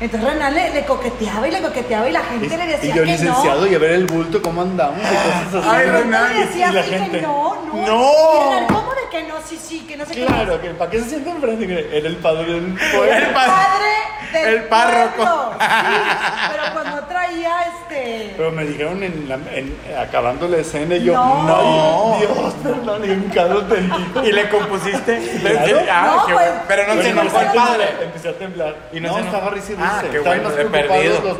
Entonces 0.00 0.32
Renan 0.32 0.54
le, 0.54 0.70
le 0.74 0.84
coqueteaba 0.84 1.48
y 1.48 1.50
le 1.50 1.60
coqueteaba 1.60 2.08
y 2.08 2.12
la 2.12 2.22
gente 2.22 2.56
le 2.56 2.66
decía 2.66 2.90
y 2.94 2.96
yo 2.96 3.02
que 3.04 3.10
licenciado 3.12 3.60
no. 3.62 3.66
y 3.66 3.74
a 3.74 3.78
ver 3.78 3.90
el 3.92 4.06
bulto, 4.06 4.40
¿cómo 4.40 4.62
andamos? 4.62 4.98
Y 5.00 5.02
cosas 5.02 5.54
así. 5.54 5.68
Ay, 5.68 5.86
Y 5.86 5.90
Renan, 5.90 6.34
le 6.34 6.46
decía 6.46 6.68
y 6.68 6.72
la 6.72 6.80
así 6.80 6.90
que 6.90 6.98
gente, 6.98 7.22
no, 7.22 7.54
no. 7.66 7.86
¡No! 7.86 8.12
Y 8.12 8.54
Renan, 8.54 8.66
¿cómo 8.68 8.90
de 8.94 9.08
que 9.10 9.22
no? 9.24 9.34
Sí, 9.44 9.58
sí, 9.60 9.80
que 9.88 9.96
no 9.96 10.06
sé 10.06 10.14
qué. 10.14 10.24
Claro, 10.26 10.60
que 10.60 10.70
¿para 10.70 10.90
qué 10.90 11.00
se 11.00 11.08
siente 11.10 11.30
enfrente? 11.30 11.98
Era 11.98 12.08
el 12.08 12.16
padre 12.16 12.44
del 12.44 12.64
El 12.64 12.74
pueblo. 12.74 13.34
padre 13.34 13.88
del 14.32 14.54
El 14.54 14.62
párroco. 14.64 15.16
pueblo. 15.16 15.52
Sí, 15.58 16.50
pero 16.50 16.62
cuando 16.74 17.04
traía 17.06 17.50
este. 17.62 18.34
Pero 18.36 18.52
me 18.52 18.64
dijeron 18.66 19.02
en, 19.02 19.28
la- 19.28 19.38
en- 19.52 19.74
acabando 19.98 20.46
la 20.48 20.58
escena 20.58 20.94
y 20.96 21.04
yo, 21.04 21.14
No. 21.14 21.42
no, 21.44 22.16
Dios, 22.20 22.54
perdón, 22.62 23.04
y 23.06 23.10
un 23.10 23.30
carro 23.30 23.62
tantito. 23.64 24.24
¿Y 24.24 24.32
le 24.32 24.48
compusiste? 24.50 25.18
Claro. 25.40 25.78
Ah, 25.90 26.12
No, 26.18 26.26
qué 26.26 26.34
pues, 26.34 26.46
bueno. 26.46 26.62
Pero 26.68 26.94
no 26.94 27.02
se 27.02 27.08
enojó 27.08 27.40
el 27.40 27.46
padre. 27.52 27.88
Empecé 28.02 28.28
a 28.28 28.32
temblar. 28.38 28.76
Y 28.92 29.00
no 29.00 29.08
no, 29.08 29.14
se 29.14 29.20
enojó. 29.22 29.36
estaba 29.36 29.50
risa 29.54 29.72
y 29.72 29.76
Ah, 29.88 30.02
qué 30.10 30.18
bueno, 30.20 30.44
más 30.44 30.52
perdido. 30.52 31.20
los. 31.22 31.38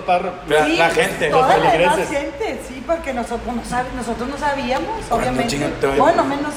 La- 0.48 0.64
Sí, 0.66 0.76
la 0.76 0.90
gente, 0.90 1.28
toda 1.30 1.56
los 1.56 1.64
la 1.64 1.70
feligreses. 1.70 2.08
gente, 2.08 2.60
sí, 2.68 2.82
porque 2.86 3.12
nosotros 3.12 3.54
no, 3.54 3.62
sab- 3.62 3.92
nosotros 3.94 4.28
no 4.28 4.38
sabíamos, 4.38 5.04
obviamente. 5.10 5.58
bueno, 5.98 6.24
menos. 6.24 6.52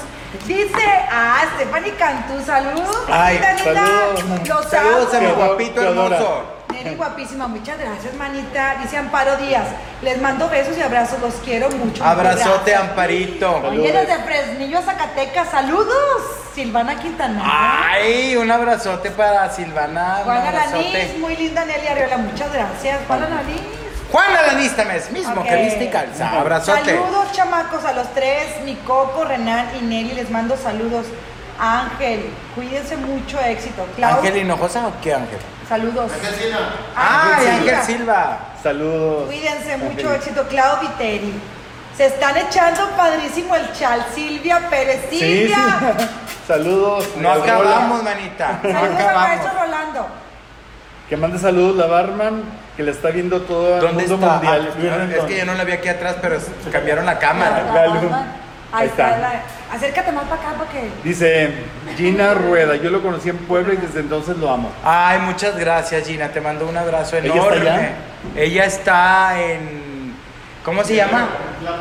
Dice, 0.48 0.72
ah, 1.12 1.44
Stephanie 1.56 1.94
Cantú, 1.96 2.34
saludos. 2.46 2.98
Ay, 3.10 3.40
saludos. 3.64 4.24
Los 4.48 4.66
Saludos 4.70 5.14
a 5.14 5.20
mi 5.20 5.32
guapito 5.32 5.82
hermoso. 5.82 6.44
Neri 6.84 6.96
guapísima, 6.96 7.48
muchas 7.48 7.78
gracias, 7.78 8.13
manita. 8.15 8.76
Dice 8.82 8.98
Amparo 8.98 9.38
Díaz, 9.38 9.67
les 10.02 10.20
mando 10.22 10.50
besos 10.50 10.78
y 10.78 10.82
abrazos, 10.82 11.20
los 11.20 11.36
quiero 11.36 11.70
mucho. 11.70 12.04
Abrazote. 12.04 12.76
Amparito. 12.76 13.58
Oye, 13.67 13.91
desde 13.91 14.17
Fresnillo, 14.24 14.82
Zacatecas, 14.82 15.50
saludos. 15.50 16.22
Silvana 16.56 17.00
Quintana. 17.00 17.41
Ay, 17.46 18.36
un 18.36 18.52
abrazote 18.52 19.12
para 19.12 19.50
Silvana. 19.52 20.22
Juana. 20.24 20.52
Lanís, 20.52 21.17
muy 21.20 21.36
linda 21.38 21.63
Nelly 21.65 21.88
Arreola, 21.88 22.17
muchas 22.17 22.52
gracias. 22.52 23.00
Juana 23.08 23.30
Lanís. 23.30 23.62
Juana 24.12 24.41
Lanís 24.48 24.76
también, 24.76 25.02
mismo 25.13 25.39
Ok. 25.41 25.48
que 25.48 25.56
viste 25.56 25.84
y 25.86 25.89
calza. 25.89 26.30
Abrazote. 26.32 26.84
Saludos, 26.98 27.32
chamacos, 27.32 27.86
a 27.86 27.94
los 27.94 28.13
tres, 28.13 28.62
mi 28.65 28.76
Coco, 28.76 29.24
Renan 29.24 29.67
y 29.80 29.86
Nelly, 29.86 30.13
les 30.13 30.30
mando 30.30 30.58
saludos. 30.58 31.06
Ángel, 31.63 32.26
cuídense 32.56 32.97
mucho, 32.97 33.39
éxito. 33.39 33.86
Clau, 33.95 34.17
¿Ángel 34.17 34.38
Hinojosa 34.38 34.88
o 34.88 34.93
qué 35.02 35.13
Ángel? 35.13 35.38
saludos. 35.69 36.12
Ay, 36.95 37.45
Ángel 37.47 37.50
Ángel 37.52 37.65
Silva. 37.65 37.84
Silva. 37.86 38.39
Saludos. 38.63 39.26
Cuídense 39.28 39.78
mucho, 39.78 40.08
Ángel. 40.08 40.15
éxito. 40.15 40.47
Clau 40.47 40.80
Viteri. 40.82 41.34
Se 41.95 42.06
están 42.08 42.36
echando 42.38 42.89
padrísimo 42.97 43.56
el 43.56 43.71
chal. 43.74 44.04
Silvia 44.15 44.60
Pérez. 44.69 45.02
Silvia. 45.10 45.58
sí. 46.00 46.06
Saludos. 46.47 47.08
No 47.17 47.32
Hola. 47.32 47.43
acabamos, 47.43 48.04
manita. 48.04 48.60
No 48.63 48.71
Saludos 48.74 49.00
al 49.02 49.15
maestro 49.15 49.50
acabamos. 49.50 49.62
Rolando. 49.62 50.08
Que 51.08 51.17
mande 51.17 51.38
saludos 51.38 51.76
la 51.76 51.86
barman, 51.88 52.41
que 52.76 52.84
le 52.84 52.91
está 52.91 53.10
viendo 53.10 53.41
todo 53.41 53.76
el 53.76 53.82
¿Dónde 53.82 54.08
mundo 54.08 54.15
está? 54.15 54.34
mundial. 54.38 54.74
Ah, 54.74 55.08
es 55.17 55.24
que 55.26 55.38
yo 55.38 55.45
no 55.45 55.54
la 55.54 55.63
vi 55.65 55.74
aquí 55.74 55.89
atrás, 55.89 56.15
pero 56.21 56.39
cambiaron 56.71 57.06
la 57.06 57.19
cámara. 57.19 57.63
La. 57.74 58.26
Ahí 58.74 58.84
Ahí 58.84 58.88
está. 58.88 59.08
está. 59.10 59.20
la- 59.20 59.44
acércate 59.76 60.12
más 60.12 60.24
para 60.26 60.42
acá 60.42 60.54
porque. 60.58 60.90
Dice 61.04 61.50
Gina 61.98 62.34
Rueda, 62.34 62.76
yo 62.78 62.90
lo 62.90 63.02
conocí 63.02 63.30
en 63.30 63.38
Puebla 63.38 63.74
y 63.74 63.78
desde 63.78 64.00
entonces 64.00 64.38
lo 64.38 64.50
amo. 64.50 64.72
Ay, 64.84 65.20
muchas 65.20 65.58
gracias, 65.58 66.08
Gina. 66.08 66.30
Te 66.30 66.39
mando 66.41 66.68
un 66.68 66.78
abrazo 66.78 67.18
¿Ella 67.18 67.34
enorme. 67.34 67.58
está 67.58 67.74
allá? 67.76 67.91
Ella 68.36 68.66
está 68.66 69.41
en. 69.41 70.16
¿Cómo 70.64 70.84
se 70.84 70.95
llama? 70.95 71.28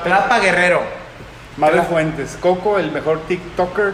Tlapa 0.05 0.39
Guerrero. 0.41 0.81
Mabe 1.57 1.75
Hola. 1.75 1.83
Fuentes, 1.85 2.39
Coco, 2.41 2.79
el 2.79 2.91
mejor 2.91 3.21
TikToker, 3.27 3.93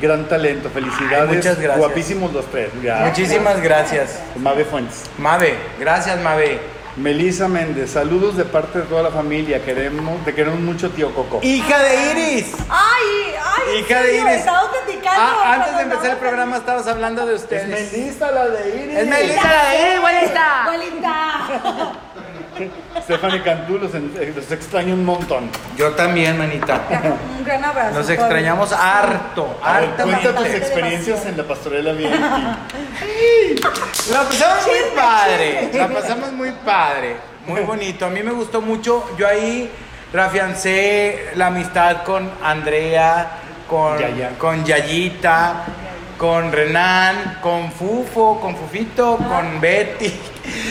gran 0.00 0.26
talento, 0.28 0.70
felicidades. 0.70 1.28
Ay, 1.28 1.36
muchas 1.36 1.58
gracias. 1.58 1.78
Guapísimos 1.78 2.32
los 2.32 2.46
tres. 2.46 2.70
Gracias. 2.82 3.08
Muchísimas 3.08 3.60
gracias. 3.60 4.20
Mabe 4.36 4.64
Fuentes. 4.64 5.04
Mabe, 5.18 5.54
gracias, 5.80 6.20
Mabe. 6.20 6.60
Melisa 6.98 7.46
Méndez, 7.46 7.92
saludos 7.92 8.36
de 8.36 8.44
parte 8.44 8.80
de 8.80 8.84
toda 8.86 9.04
la 9.04 9.10
familia. 9.10 9.64
Queremos, 9.64 10.24
te 10.24 10.34
queremos 10.34 10.58
mucho, 10.60 10.90
tío 10.90 11.14
Coco. 11.14 11.38
Hija 11.42 11.78
de 11.78 12.10
Iris. 12.10 12.52
¡Ay! 12.68 13.34
¡Ay! 13.40 13.78
Hija 13.78 14.02
de 14.02 14.16
Iris. 14.16 14.42
Platicando. 14.42 15.20
Ah, 15.20 15.54
antes 15.54 15.76
de 15.76 15.82
empezar 15.82 16.10
el 16.10 16.16
programa 16.16 16.56
estabas 16.56 16.86
hablando 16.88 17.24
de 17.24 17.36
Es 17.36 17.42
ustedes. 17.42 17.92
Melissa 17.92 18.30
la 18.32 18.48
de 18.48 18.68
Iris. 18.84 18.98
Es 18.98 19.06
Melissa 19.06 19.52
la 19.52 19.68
de 19.70 19.88
Iris, 19.88 20.00
güerita. 20.00 20.64
Abuelita. 20.64 22.00
Stephanie 23.02 23.42
Cantú, 23.42 23.78
los, 23.78 23.94
eh, 23.94 24.32
los 24.34 24.50
extraño 24.50 24.94
un 24.94 25.04
montón. 25.04 25.50
Yo 25.76 25.90
también, 25.92 26.38
manita. 26.38 26.80
Un 27.38 27.44
gran 27.44 27.64
abrazo. 27.64 27.98
Nos 27.98 28.10
extrañamos 28.10 28.72
harto, 28.72 29.58
ver, 29.64 29.90
cuenta 29.90 30.34
tus 30.34 30.48
experiencias 30.48 31.26
en 31.26 31.36
la 31.36 31.44
pastorela 31.44 31.92
bien. 31.92 32.12
La 34.12 34.22
pasamos 34.22 34.66
muy 34.66 34.96
padre, 34.96 35.70
la 35.74 35.88
pasamos 35.88 36.32
muy 36.32 36.52
padre, 36.64 37.16
muy 37.46 37.60
bonito. 37.60 38.06
A 38.06 38.08
mí 38.08 38.22
me 38.22 38.32
gustó 38.32 38.60
mucho. 38.60 39.04
Yo 39.18 39.26
ahí 39.26 39.70
reafiancé 40.12 41.30
la 41.34 41.48
amistad 41.48 42.04
con 42.04 42.30
Andrea, 42.42 43.30
con, 43.68 43.98
Yaya. 43.98 44.30
con 44.38 44.64
Yayita, 44.64 45.64
con 46.18 46.50
Renan, 46.52 47.38
con 47.40 47.70
Fufo, 47.72 48.40
con 48.40 48.56
Fufito, 48.56 49.16
con 49.16 49.60
Betty, 49.60 50.12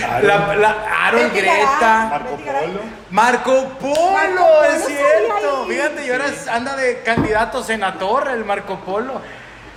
Aaron. 0.03 0.27
la, 0.27 0.55
la, 0.55 0.75
Aaron 1.07 1.23
Betty 1.23 1.37
Greta. 1.39 2.07
Marco 2.11 2.37
Betty. 2.37 2.43
Polo. 2.51 2.79
Marco 3.09 3.63
Polo, 3.79 4.11
Marco 4.11 4.35
Polo 4.35 4.63
es 4.65 4.85
cierto. 4.85 5.65
Fíjate, 5.69 6.05
y 6.05 6.09
ahora 6.11 6.25
anda 6.51 6.75
de 6.75 7.01
candidato 7.01 7.63
senador 7.63 8.27
el 8.29 8.43
Marco 8.43 8.79
Polo. 8.81 9.21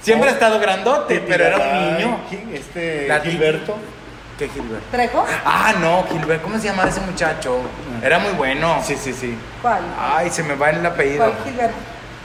Siempre 0.02 0.30
ha 0.30 0.32
estado 0.32 0.58
grandote, 0.58 1.20
pero 1.20 1.44
era 1.44 1.56
un 1.58 1.96
niño. 1.98 2.20
¿quién? 2.28 2.50
Este 2.54 3.06
La- 3.06 3.20
Gilberto. 3.20 3.76
¿Qué 4.38 4.48
Gilbert? 4.48 4.82
¿Trejo? 4.90 5.26
Ah, 5.44 5.74
no, 5.78 6.02
Gilbert, 6.10 6.40
¿cómo 6.42 6.58
se 6.58 6.64
llamaba 6.68 6.88
ese 6.88 7.00
muchacho? 7.02 7.60
Era 8.02 8.18
muy 8.18 8.32
bueno. 8.32 8.78
Sí, 8.82 8.96
sí, 8.96 9.12
sí. 9.12 9.36
¿Cuál? 9.60 9.82
Ay, 10.00 10.30
se 10.30 10.42
me 10.42 10.54
va 10.54 10.70
el 10.70 10.84
apellido. 10.84 11.18
¿Cuál 11.18 11.34
Gilbert? 11.44 11.72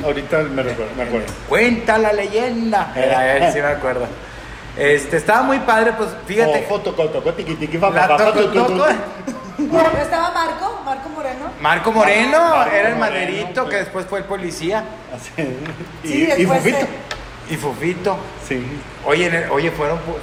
Ahorita 0.03 0.39
me 0.43 0.63
recuerdo. 0.63 0.93
Me 0.95 1.03
acuerdo. 1.03 1.27
Cuenta 1.47 1.97
la 1.97 2.13
leyenda. 2.13 2.91
Era 2.95 3.37
él, 3.37 3.53
sí 3.53 3.59
me 3.59 3.67
acuerdo. 3.67 4.07
Este, 4.77 5.17
estaba 5.17 5.43
muy 5.43 5.59
padre, 5.59 5.93
pues 5.97 6.09
fíjate. 6.27 6.63
Oh, 6.65 6.69
foto, 6.69 6.93
foto, 6.93 7.21
foto, 7.21 7.33
tiqui, 7.33 7.55
tiqui, 7.55 7.77
fa, 7.77 7.89
la 7.91 8.07
fa, 8.07 8.17
fa, 8.17 8.25
toco, 8.33 8.41
tu. 8.41 8.53
toco. 8.53 8.85
¿No 9.57 9.79
estaba 10.01 10.31
Marco? 10.31 10.81
¿Marco 10.83 11.09
Moreno? 11.09 11.45
Marco 11.61 11.91
Moreno, 11.93 12.39
Marco 12.39 12.71
era 12.75 12.89
el 12.89 12.95
Moreno, 12.95 12.99
maderito 12.99 13.61
pues. 13.63 13.69
que 13.73 13.77
después 13.77 14.05
fue 14.05 14.19
el 14.19 14.25
policía. 14.25 14.83
Así. 15.15 15.31
Y, 16.03 16.07
Sí, 16.07 16.29
y 16.39 16.45
Fufito. 16.45 16.77
se- 16.79 17.53
Y 17.53 17.57
Fufito. 17.57 18.17
Sí. 18.47 18.61
Oye, 19.05 19.27
el- 19.27 19.49
oye, 19.49 19.71
fueron. 19.71 19.97
fu- 19.99 20.17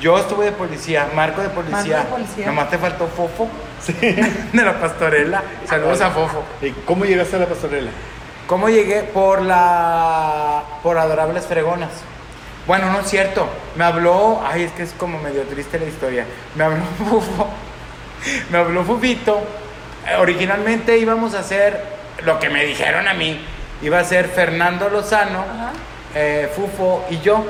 Yo 0.00 0.18
estuve 0.18 0.46
de 0.46 0.52
policía, 0.52 1.08
Marco 1.14 1.42
de 1.42 1.50
policía. 1.50 1.98
Marco 1.98 2.16
de 2.16 2.22
policía. 2.24 2.46
Nomás 2.46 2.70
te 2.70 2.78
faltó 2.78 3.06
Fofo 3.08 3.46
Sí. 3.82 3.92
de 4.00 4.64
la 4.64 4.80
pastorela. 4.80 5.42
Saludos 5.66 6.00
a 6.00 6.10
Fofo. 6.10 6.42
¿Y 6.62 6.70
cómo 6.86 7.04
llegaste 7.04 7.36
a 7.36 7.40
la 7.40 7.46
pastorela? 7.46 7.90
¿Cómo 8.46 8.68
llegué? 8.68 9.02
Por 9.02 9.42
la. 9.42 10.62
por 10.82 10.98
Adorables 10.98 11.46
Fregonas. 11.46 11.92
Bueno, 12.66 12.90
no 12.92 13.00
es 13.00 13.08
cierto. 13.08 13.48
Me 13.76 13.84
habló. 13.84 14.42
Ay, 14.44 14.64
es 14.64 14.72
que 14.72 14.82
es 14.82 14.92
como 14.92 15.18
medio 15.18 15.42
triste 15.42 15.78
la 15.78 15.86
historia. 15.86 16.26
Me 16.54 16.64
habló 16.64 16.84
Fufo. 16.98 17.48
Me 18.50 18.58
habló 18.58 18.84
Fufito. 18.84 19.42
Originalmente 20.18 20.98
íbamos 20.98 21.34
a 21.34 21.40
hacer 21.40 21.82
lo 22.24 22.38
que 22.38 22.50
me 22.50 22.64
dijeron 22.64 23.08
a 23.08 23.14
mí. 23.14 23.40
Iba 23.82 24.00
a 24.00 24.04
ser 24.04 24.28
Fernando 24.28 24.88
Lozano, 24.88 25.44
eh, 26.14 26.50
Fufo 26.54 27.04
y 27.10 27.18
yo. 27.20 27.44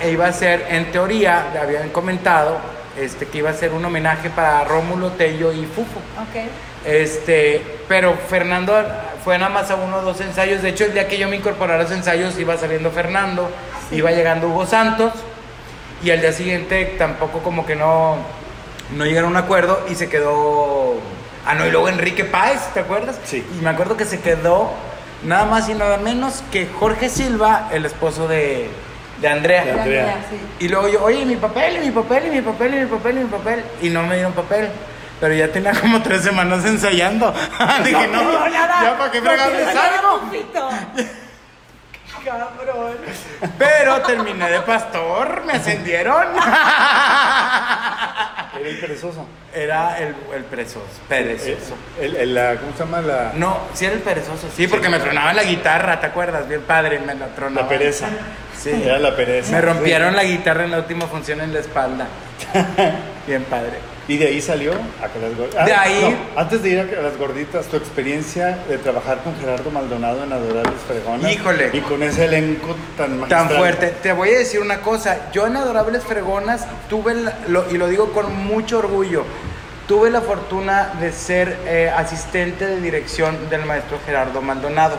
E 0.00 0.10
iba 0.10 0.26
a 0.26 0.32
ser, 0.32 0.66
en 0.70 0.90
teoría, 0.90 1.48
le 1.52 1.58
habían 1.58 1.90
comentado 1.90 2.58
este, 2.96 3.26
que 3.26 3.38
iba 3.38 3.50
a 3.50 3.54
ser 3.54 3.72
un 3.72 3.84
homenaje 3.84 4.30
para 4.30 4.64
Rómulo 4.64 5.10
Tello 5.12 5.52
y 5.52 5.64
Fufo. 5.66 6.00
Ok. 6.18 6.50
Este, 6.84 7.62
pero 7.88 8.14
Fernando 8.28 8.74
fue 9.24 9.38
nada 9.38 9.50
más 9.50 9.70
a 9.70 9.74
uno 9.74 9.98
o 9.98 10.02
dos 10.02 10.20
ensayos. 10.20 10.62
De 10.62 10.70
hecho, 10.70 10.84
el 10.84 10.94
día 10.94 11.08
que 11.08 11.18
yo 11.18 11.28
me 11.28 11.36
incorporé 11.36 11.74
a 11.74 11.78
los 11.78 11.90
ensayos 11.90 12.38
iba 12.38 12.56
saliendo 12.56 12.90
Fernando, 12.90 13.50
iba 13.90 14.10
llegando 14.10 14.48
Hugo 14.48 14.66
Santos 14.66 15.12
y 16.02 16.10
al 16.10 16.20
día 16.20 16.32
siguiente 16.32 16.94
tampoco 16.98 17.40
como 17.40 17.66
que 17.66 17.76
no, 17.76 18.16
no 18.96 19.04
llegaron 19.04 19.36
a 19.36 19.38
un 19.38 19.44
acuerdo 19.44 19.84
y 19.90 19.94
se 19.94 20.08
quedó... 20.08 20.94
Ah, 21.46 21.54
no, 21.54 21.66
y 21.66 21.70
luego 21.70 21.88
Enrique 21.88 22.24
Páez, 22.24 22.60
¿te 22.74 22.80
acuerdas? 22.80 23.18
Sí. 23.24 23.44
Y 23.58 23.62
me 23.62 23.70
acuerdo 23.70 23.96
que 23.96 24.04
se 24.04 24.20
quedó 24.20 24.70
nada 25.24 25.46
más 25.46 25.68
y 25.68 25.74
nada 25.74 25.96
menos 25.96 26.42
que 26.52 26.66
Jorge 26.66 27.08
Silva, 27.08 27.68
el 27.72 27.86
esposo 27.86 28.28
de, 28.28 28.68
de 29.20 29.28
Andrea. 29.28 29.64
De 29.64 29.72
Andrea. 29.72 30.16
Y 30.58 30.68
luego 30.68 30.88
yo, 30.88 31.02
oye, 31.02 31.24
mi 31.24 31.36
papel, 31.36 31.76
y 31.76 31.86
mi 31.86 31.90
papel, 31.90 32.26
y 32.26 32.30
mi 32.30 32.40
papel, 32.42 32.74
y 32.74 32.78
mi 32.78 32.86
papel, 32.86 33.16
y 33.16 33.20
mi 33.20 33.30
papel. 33.30 33.64
Y 33.82 33.88
no 33.88 34.02
me 34.02 34.14
dieron 34.16 34.32
papel. 34.32 34.68
Pero 35.20 35.34
ya 35.34 35.48
tenía 35.48 35.72
como 35.78 36.00
tres 36.02 36.22
semanas 36.22 36.64
ensayando. 36.64 37.32
Dije, 37.84 38.08
no, 38.08 38.22
No, 38.22 38.48
nada. 38.48 38.82
ya 38.82 38.98
para 38.98 39.10
qué 39.10 39.20
fregarles 39.20 39.68
algo. 39.68 40.20
Cabrón. 42.24 42.96
Pero 43.58 44.00
terminé 44.02 44.50
de 44.50 44.60
pastor, 44.60 45.42
me 45.46 45.54
ascendieron. 45.54 46.26
Era 48.60 48.68
el 48.68 48.78
perezoso. 48.78 49.26
Era 49.54 49.98
el, 49.98 50.14
el 50.34 50.44
perezoso, 50.44 50.84
perezoso. 51.08 51.74
El, 51.98 52.16
el- 52.16 52.34
la, 52.34 52.56
¿Cómo 52.56 52.72
se 52.72 52.78
llama? 52.80 53.00
La, 53.00 53.32
No, 53.34 53.58
sí 53.74 53.84
era 53.86 53.94
el 53.94 54.00
perezoso, 54.00 54.48
sí, 54.54 54.66
porque 54.68 54.88
me 54.88 54.98
tronaba 55.00 55.32
la 55.32 55.42
guitarra, 55.44 55.98
¿te 55.98 56.06
acuerdas? 56.08 56.46
Bien 56.46 56.60
padre, 56.62 56.98
me 57.00 57.14
la 57.14 57.26
tronaba. 57.28 57.62
la 57.62 57.68
pereza. 57.68 58.06
Sí. 58.56 58.70
Era 58.84 58.98
la 58.98 59.16
pereza. 59.16 59.52
Me 59.52 59.60
rompieron 59.62 60.14
la 60.14 60.22
guitarra 60.24 60.64
en 60.64 60.70
la 60.72 60.78
última 60.78 61.06
función 61.06 61.40
en 61.40 61.52
la 61.54 61.60
espalda. 61.60 62.06
Bien 63.26 63.44
padre. 63.44 63.78
Y 64.10 64.18
de 64.18 64.26
ahí 64.26 64.40
salió 64.42 64.72
a 64.72 65.06
que 65.08 65.20
las 65.20 65.36
gorditas. 65.36 65.64
De 65.66 65.72
ahí- 65.72 66.18
antes 66.36 66.62
de 66.64 66.68
ir 66.70 66.80
a 66.80 67.00
las 67.02 67.16
gorditas, 67.16 67.66
tu 67.66 67.76
experiencia 67.76 68.58
de 68.68 68.76
trabajar 68.78 69.18
con 69.22 69.38
Gerardo 69.38 69.70
Maldonado 69.70 70.24
en 70.24 70.32
Adorables 70.32 70.80
Fregonas. 70.88 71.30
Híjole. 71.30 71.70
Y 71.72 71.80
con 71.80 72.02
ese 72.02 72.24
elenco 72.24 72.74
tan 72.96 73.20
magistral. 73.20 73.48
Tan 73.48 73.56
fuerte. 73.56 73.94
Te 74.02 74.12
voy 74.12 74.30
a 74.30 74.38
decir 74.38 74.58
una 74.60 74.80
cosa. 74.80 75.30
Yo 75.32 75.46
en 75.46 75.56
Adorables 75.56 76.02
Fregonas 76.02 76.66
tuve, 76.88 77.14
la- 77.14 77.38
lo- 77.46 77.70
y 77.70 77.78
lo 77.78 77.86
digo 77.86 78.10
con 78.12 78.34
mucho 78.34 78.78
orgullo, 78.80 79.22
tuve 79.86 80.10
la 80.10 80.20
fortuna 80.22 80.94
de 81.00 81.12
ser 81.12 81.56
eh, 81.66 81.92
asistente 81.96 82.66
de 82.66 82.80
dirección 82.80 83.48
del 83.48 83.64
maestro 83.64 84.00
Gerardo 84.04 84.42
Maldonado. 84.42 84.96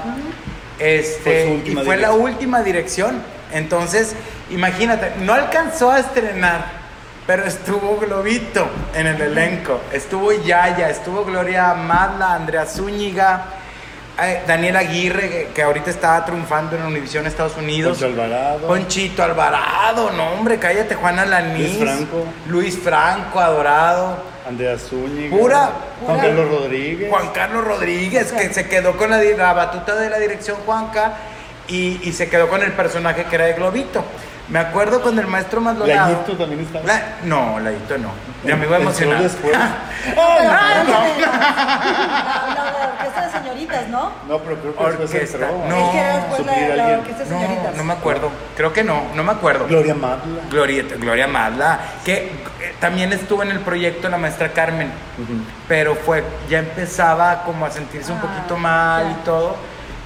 Este, 0.80 1.60
Fue 1.64 1.72
y 1.74 1.76
fue 1.76 1.98
la 1.98 2.14
última 2.14 2.64
dirección. 2.64 3.22
Entonces, 3.52 4.16
imagínate, 4.50 5.12
no 5.20 5.34
alcanzó 5.34 5.92
a 5.92 6.00
estrenar, 6.00 6.80
pero 7.28 7.44
estuvo 7.46 7.98
Globito 7.98 8.68
en 8.96 9.08
el 9.08 9.22
elenco. 9.22 9.82
Estuvo 9.92 10.32
Yaya, 10.32 10.90
estuvo 10.90 11.24
Gloria 11.24 11.74
Madla, 11.74 12.34
Andrea 12.36 12.66
Zúñiga, 12.66 13.46
eh, 14.22 14.42
Daniel 14.46 14.76
Aguirre, 14.76 15.30
que, 15.30 15.48
que 15.54 15.64
ahorita 15.64 15.90
está 15.90 16.24
triunfando 16.26 16.76
en 16.76 16.84
Univisión 16.84 17.26
Estados 17.28 17.56
Unidos. 17.58 17.98
Poncho 17.98 18.06
Alvarado. 18.14 18.68
Ponchito 18.68 19.24
Alvarado, 19.24 20.12
no 20.12 20.32
hombre, 20.32 20.58
cállate, 20.60 20.96
Juana 20.96 21.26
Lanís. 21.26 21.78
Luis 21.78 21.78
Franco. 21.90 22.26
Luis 22.48 22.80
Franco, 22.80 23.40
adorado. 23.40 24.32
Andrea 24.48 24.78
Zúñiga. 24.78 25.36
Pura- 25.38 25.70
Juan 26.06 26.18
pura- 26.18 26.28
Carlos 26.28 26.50
Rodríguez. 26.50 27.10
Juan 27.10 27.30
Carlos 27.30 27.64
Rodríguez, 27.64 28.32
que 28.32 28.54
se 28.54 28.68
quedó 28.68 28.98
con 28.98 29.12
la, 29.12 29.22
la 29.22 29.54
batuta 29.54 29.96
de 29.96 30.10
la 30.10 30.18
dirección 30.18 30.58
Juanca 30.66 31.14
y, 31.68 32.00
y 32.04 32.12
se 32.12 32.28
quedó 32.28 32.50
con 32.50 32.62
el 32.62 32.72
personaje 32.74 33.24
que 33.26 33.36
era 33.36 33.46
de 33.46 33.54
Globito. 33.54 34.04
Me 34.52 34.60
acuerdo 34.60 35.02
cuando 35.02 35.22
el 35.22 35.28
maestro 35.28 35.62
Maldonado. 35.62 36.12
Layito 36.12 36.34
también 36.38 36.62
estaba. 36.62 36.86
La- 36.86 37.02
no, 37.24 37.60
Layito 37.60 37.98
no. 37.98 38.10
Ya 38.44 38.56
me 38.58 38.66
iba 38.66 38.76
a 38.76 38.80
Entró 38.80 38.90
emocionar. 38.92 39.24
después. 39.24 39.58
Ah, 40.18 40.84
no, 40.84 41.22
La, 41.22 43.22
de 43.26 43.30
señoritas, 43.32 43.88
¿no? 43.90 44.12
No, 44.28 44.40
pero 44.40 44.56
creo 44.58 44.76
que 44.76 44.84
después 44.84 45.12
Orquesta. 45.14 45.38
entró. 45.38 45.66
No. 45.70 45.86
Es 45.86 45.92
que 45.92 46.00
era 46.00 46.16
después 46.18 46.46
la, 46.46 46.54
suplir 46.54 46.72
a 46.72 46.76
la 46.76 46.84
alguien. 46.84 47.00
orquesta 47.00 47.24
de 47.24 47.30
No, 47.30 47.40
señoritas. 47.42 47.76
no 47.76 47.84
me 47.84 47.94
acuerdo. 47.94 48.30
Creo 48.58 48.74
que 48.74 48.84
no, 48.84 49.04
no 49.16 49.24
me 49.24 49.32
acuerdo. 49.32 49.68
Gloria 49.68 49.94
Madla. 49.96 50.42
Glorieta, 50.50 50.96
Gloria 50.96 51.28
Madla, 51.28 51.80
que 52.04 52.14
eh, 52.26 52.76
también 52.80 53.14
estuvo 53.14 53.44
en 53.44 53.52
el 53.52 53.60
proyecto 53.60 54.10
la 54.10 54.18
maestra 54.18 54.52
Carmen, 54.52 54.92
pero 55.68 55.96
fue, 55.96 56.24
ya 56.50 56.60
empezaba 56.60 57.44
como 57.44 57.66
a 57.66 57.72
sentirse 57.72 58.12
un 58.12 58.18
Ah, 58.18 58.22
poquito 58.22 58.58
mal 58.58 59.12
y 59.12 59.24
todo, 59.24 59.56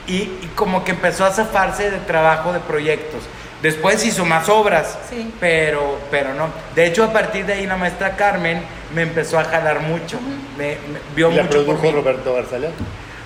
y, 0.07 0.15
y 0.15 0.51
como 0.55 0.83
que 0.83 0.91
empezó 0.91 1.25
a 1.25 1.31
zafarse 1.31 1.89
de 1.89 1.97
trabajo 1.99 2.51
de 2.53 2.59
proyectos. 2.59 3.23
Después 3.65 4.05
hizo 4.05 4.25
más 4.25 4.47
obras, 4.47 4.95
Sí. 5.09 5.33
pero, 5.39 5.97
pero 6.11 6.33
no. 6.35 6.49
De 6.75 6.85
hecho, 6.85 7.03
a 7.03 7.11
partir 7.11 7.45
de 7.47 7.53
ahí 7.53 7.65
la 7.65 7.77
maestra 7.77 8.15
Carmen 8.15 8.61
me 8.93 9.01
empezó 9.01 9.39
a 9.39 9.43
jalar 9.43 9.79
mucho, 9.79 10.19
me, 10.55 10.75
me- 10.75 10.99
vio 11.15 11.31
Y 11.31 11.35
la 11.35 11.43
mucho 11.43 11.57
por 11.57 11.65
produjo 11.65 11.83
mí. 11.83 11.91
Roberto 11.91 12.33
Garzaleal. 12.35 12.73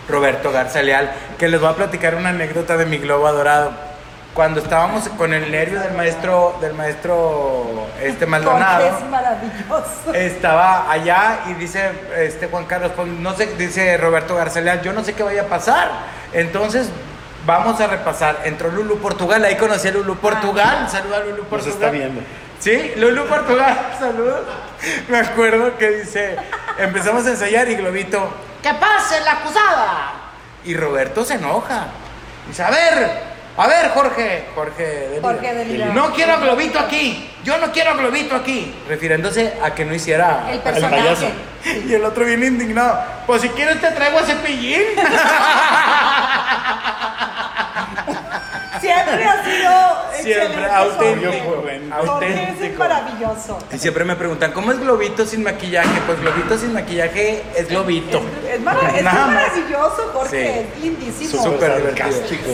Roberto 0.07 0.51
Garza 0.51 0.81
Leal, 0.81 1.11
que 1.37 1.47
les 1.49 1.59
voy 1.59 1.69
a 1.69 1.75
platicar 1.75 2.15
una 2.15 2.29
anécdota 2.29 2.77
de 2.77 2.85
mi 2.85 2.97
globo 2.99 3.27
adorado. 3.27 3.71
Cuando 4.33 4.61
estábamos 4.61 5.09
con 5.09 5.33
el 5.33 5.51
nervio 5.51 5.79
del 5.81 5.91
maestro, 5.93 6.55
del 6.61 6.73
maestro 6.73 7.85
este 8.01 8.25
Maldonado, 8.25 8.85
es 8.87 9.09
maravilloso. 9.09 10.13
estaba 10.13 10.89
allá 10.89 11.41
y 11.49 11.53
dice 11.55 11.89
este 12.17 12.47
Juan 12.47 12.65
Carlos, 12.65 12.91
pues, 12.95 13.07
no 13.09 13.35
sé, 13.35 13.47
dice 13.57 13.97
Roberto 13.97 14.35
Garza 14.35 14.61
Leal, 14.61 14.81
yo 14.81 14.93
no 14.93 15.03
sé 15.03 15.13
qué 15.13 15.23
vaya 15.23 15.41
a 15.41 15.45
pasar. 15.47 15.89
Entonces 16.31 16.89
vamos 17.49 17.81
a 17.81 17.87
repasar. 17.87 18.41
Entró 18.45 18.69
Lulu 18.69 18.99
Portugal, 18.99 19.43
ahí 19.43 19.57
conocí 19.57 19.87
a 19.87 19.91
Lulu 19.91 20.17
Portugal. 20.17 20.87
Saluda 20.89 21.17
a 21.17 21.19
Lulu 21.21 21.37
Nos 21.37 21.47
Portugal. 21.47 21.73
está 21.73 21.89
viendo. 21.89 22.21
Sí, 22.59 22.93
Lulu 22.97 23.25
Portugal, 23.25 23.89
saludos. 23.99 24.41
Me 25.07 25.17
acuerdo 25.17 25.75
que 25.77 25.89
dice, 25.89 26.37
empezamos 26.77 27.25
a 27.25 27.31
ensayar 27.31 27.67
y 27.69 27.75
Globito, 27.75 28.31
¡que 28.61 28.73
pase 28.75 29.19
la 29.21 29.31
acusada! 29.33 30.11
Y 30.63 30.75
Roberto 30.75 31.25
se 31.25 31.35
enoja. 31.35 31.87
Dice, 32.47 32.61
a 32.63 32.69
ver, 32.69 33.23
a 33.59 33.67
ver, 33.67 33.89
Jorge, 33.89 34.45
Jorge 34.55 34.85
de 34.85 35.65
Lira. 35.65 35.87
Jorge. 35.87 35.93
No 35.93 36.13
quiero 36.13 36.33
a 36.33 36.37
Globito 36.37 36.79
aquí, 36.79 37.29
yo 37.43 37.57
no 37.57 37.73
quiero 37.73 37.91
a 37.91 37.93
Globito 37.95 38.35
aquí. 38.35 38.73
Refiriéndose 38.87 39.55
a 39.61 39.75
que 39.75 39.83
no 39.83 39.93
hiciera... 39.93 40.47
El 40.49 40.59
payaso. 40.59 40.89
personaje. 40.89 41.33
Y 41.85 41.93
el 41.93 42.05
otro 42.05 42.23
bien 42.23 42.41
indignado, 42.41 43.03
pues 43.27 43.41
si 43.41 43.49
quieres 43.49 43.81
te 43.81 43.91
traigo 43.91 44.17
a 44.17 44.23
Cepillín. 44.23 44.81
Siempre 48.79 49.25
ha 49.25 49.43
sido 49.43 49.71
Siempre, 50.21 50.43
excelente 50.43 50.71
auténtico. 50.71 51.31
Jorge 51.55 51.75
es 51.77 51.91
auténtico. 51.91 52.79
maravilloso. 52.79 53.59
Y 53.71 53.77
siempre 53.79 54.03
me 54.05 54.15
preguntan, 54.15 54.51
¿cómo 54.51 54.71
es 54.71 54.79
Globito 54.79 55.25
sin 55.25 55.43
maquillaje? 55.43 55.89
Pues 56.05 56.19
Globito 56.21 56.57
sin 56.57 56.73
maquillaje 56.73 57.43
es 57.55 57.67
Globito. 57.67 58.21
Es, 58.47 58.55
es 58.55 58.61
mara- 58.61 58.91
es 58.95 59.03
maravilloso, 59.03 60.11
Jorge. 60.13 60.29
Sí. 60.29 60.77
Es 60.77 60.83
lindísimo. 60.83 61.43
Súper 61.43 61.81
sarcástico. 61.83 62.49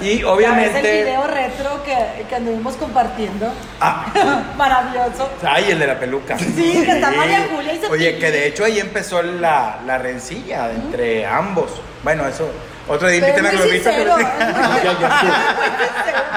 Y 0.00 0.18
¿Sabes 0.20 0.24
obviamente. 0.24 0.78
el 0.98 1.04
video 1.04 1.26
retro 1.26 1.82
que, 1.84 2.24
que 2.28 2.34
anduvimos 2.34 2.74
compartiendo? 2.76 3.52
Ah, 3.80 4.06
Maravilloso. 4.56 5.28
ay, 5.48 5.70
el 5.70 5.78
de 5.78 5.86
la 5.86 5.98
peluca. 5.98 6.38
Sí, 6.38 6.82
que 6.84 6.90
está 6.92 7.10
María 7.10 7.46
Julia 7.54 7.74
y 7.74 7.78
se 7.80 7.86
Oye, 7.86 8.18
que 8.18 8.30
de 8.30 8.46
hecho 8.48 8.64
ahí 8.64 8.80
empezó 8.80 9.22
la, 9.22 9.78
la 9.86 9.98
rencilla 9.98 10.70
entre 10.70 11.26
ambos. 11.26 11.70
Bueno, 12.02 12.26
eso 12.26 12.48
Otro 12.88 13.08
día 13.08 13.18
inviten 13.18 13.46
a 13.46 13.50
Globito. 13.50 13.90
Ya, 13.90 14.82
ya 14.82 14.92
estuvo. 14.92 15.32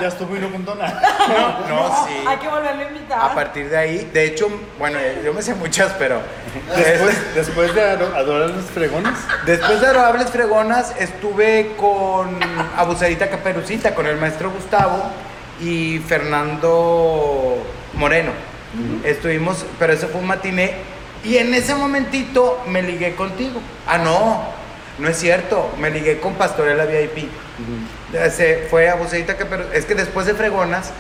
Ya 0.02 0.08
estuvo 0.08 0.36
y 0.36 0.40
no 0.40 0.52
contó 0.52 0.76
nada. 0.76 1.02
No, 1.28 1.68
no, 1.76 2.06
sí. 2.08 2.14
Hay 2.28 2.38
que 2.38 2.48
volverlo 2.48 2.82
a 2.82 2.88
invitar. 2.88 3.20
A 3.20 3.34
partir 3.34 3.70
de 3.70 3.78
ahí, 3.78 4.10
de 4.14 4.26
hecho, 4.26 4.50
bueno, 4.78 5.00
eh, 5.00 5.22
yo 5.26 5.34
me 5.34 5.42
sé 5.42 5.56
muchas, 5.56 5.94
pero 5.98 6.22
Después, 6.76 7.18
después 7.36 7.74
de 7.76 7.82
ado- 7.82 8.16
adorar 8.16 8.50
los 8.52 8.66
fregones, 8.66 9.14
después 9.46 9.82
de 9.82 9.88
Adorables 9.88 10.30
Fregonas 10.30 10.94
estuve 11.00 11.76
con 11.78 12.38
Abusadita 12.78 13.30
Caperucita, 13.30 13.94
con 13.96 14.06
el 14.06 14.18
maestro 14.18 14.52
Gustavo 14.52 15.04
y 15.60 16.00
Fernando 16.00 17.58
Moreno. 17.94 18.32
Estuvimos, 19.04 19.66
pero 19.80 19.94
eso 19.94 20.08
fue 20.10 20.20
un 20.20 20.28
matiné 20.28 20.74
y 21.24 21.38
en 21.38 21.54
ese 21.54 21.74
momentito 21.76 22.62
me 22.68 22.82
ligué 22.82 23.16
contigo. 23.16 23.62
Ah, 23.88 23.98
no, 23.98 24.44
no 24.98 25.10
es 25.10 25.18
cierto, 25.18 25.72
me 25.80 25.90
ligué 25.92 26.20
con 26.20 26.36
Pastorela 26.36 26.86
VIP. 26.86 27.30
Se 28.32 28.68
fue 28.70 28.90
Abusadita 28.90 29.36
Caperucita, 29.36 29.76
es 29.78 29.86
que 29.86 29.96
después 29.96 30.26
de 30.26 30.34
Fregonas 30.36 30.92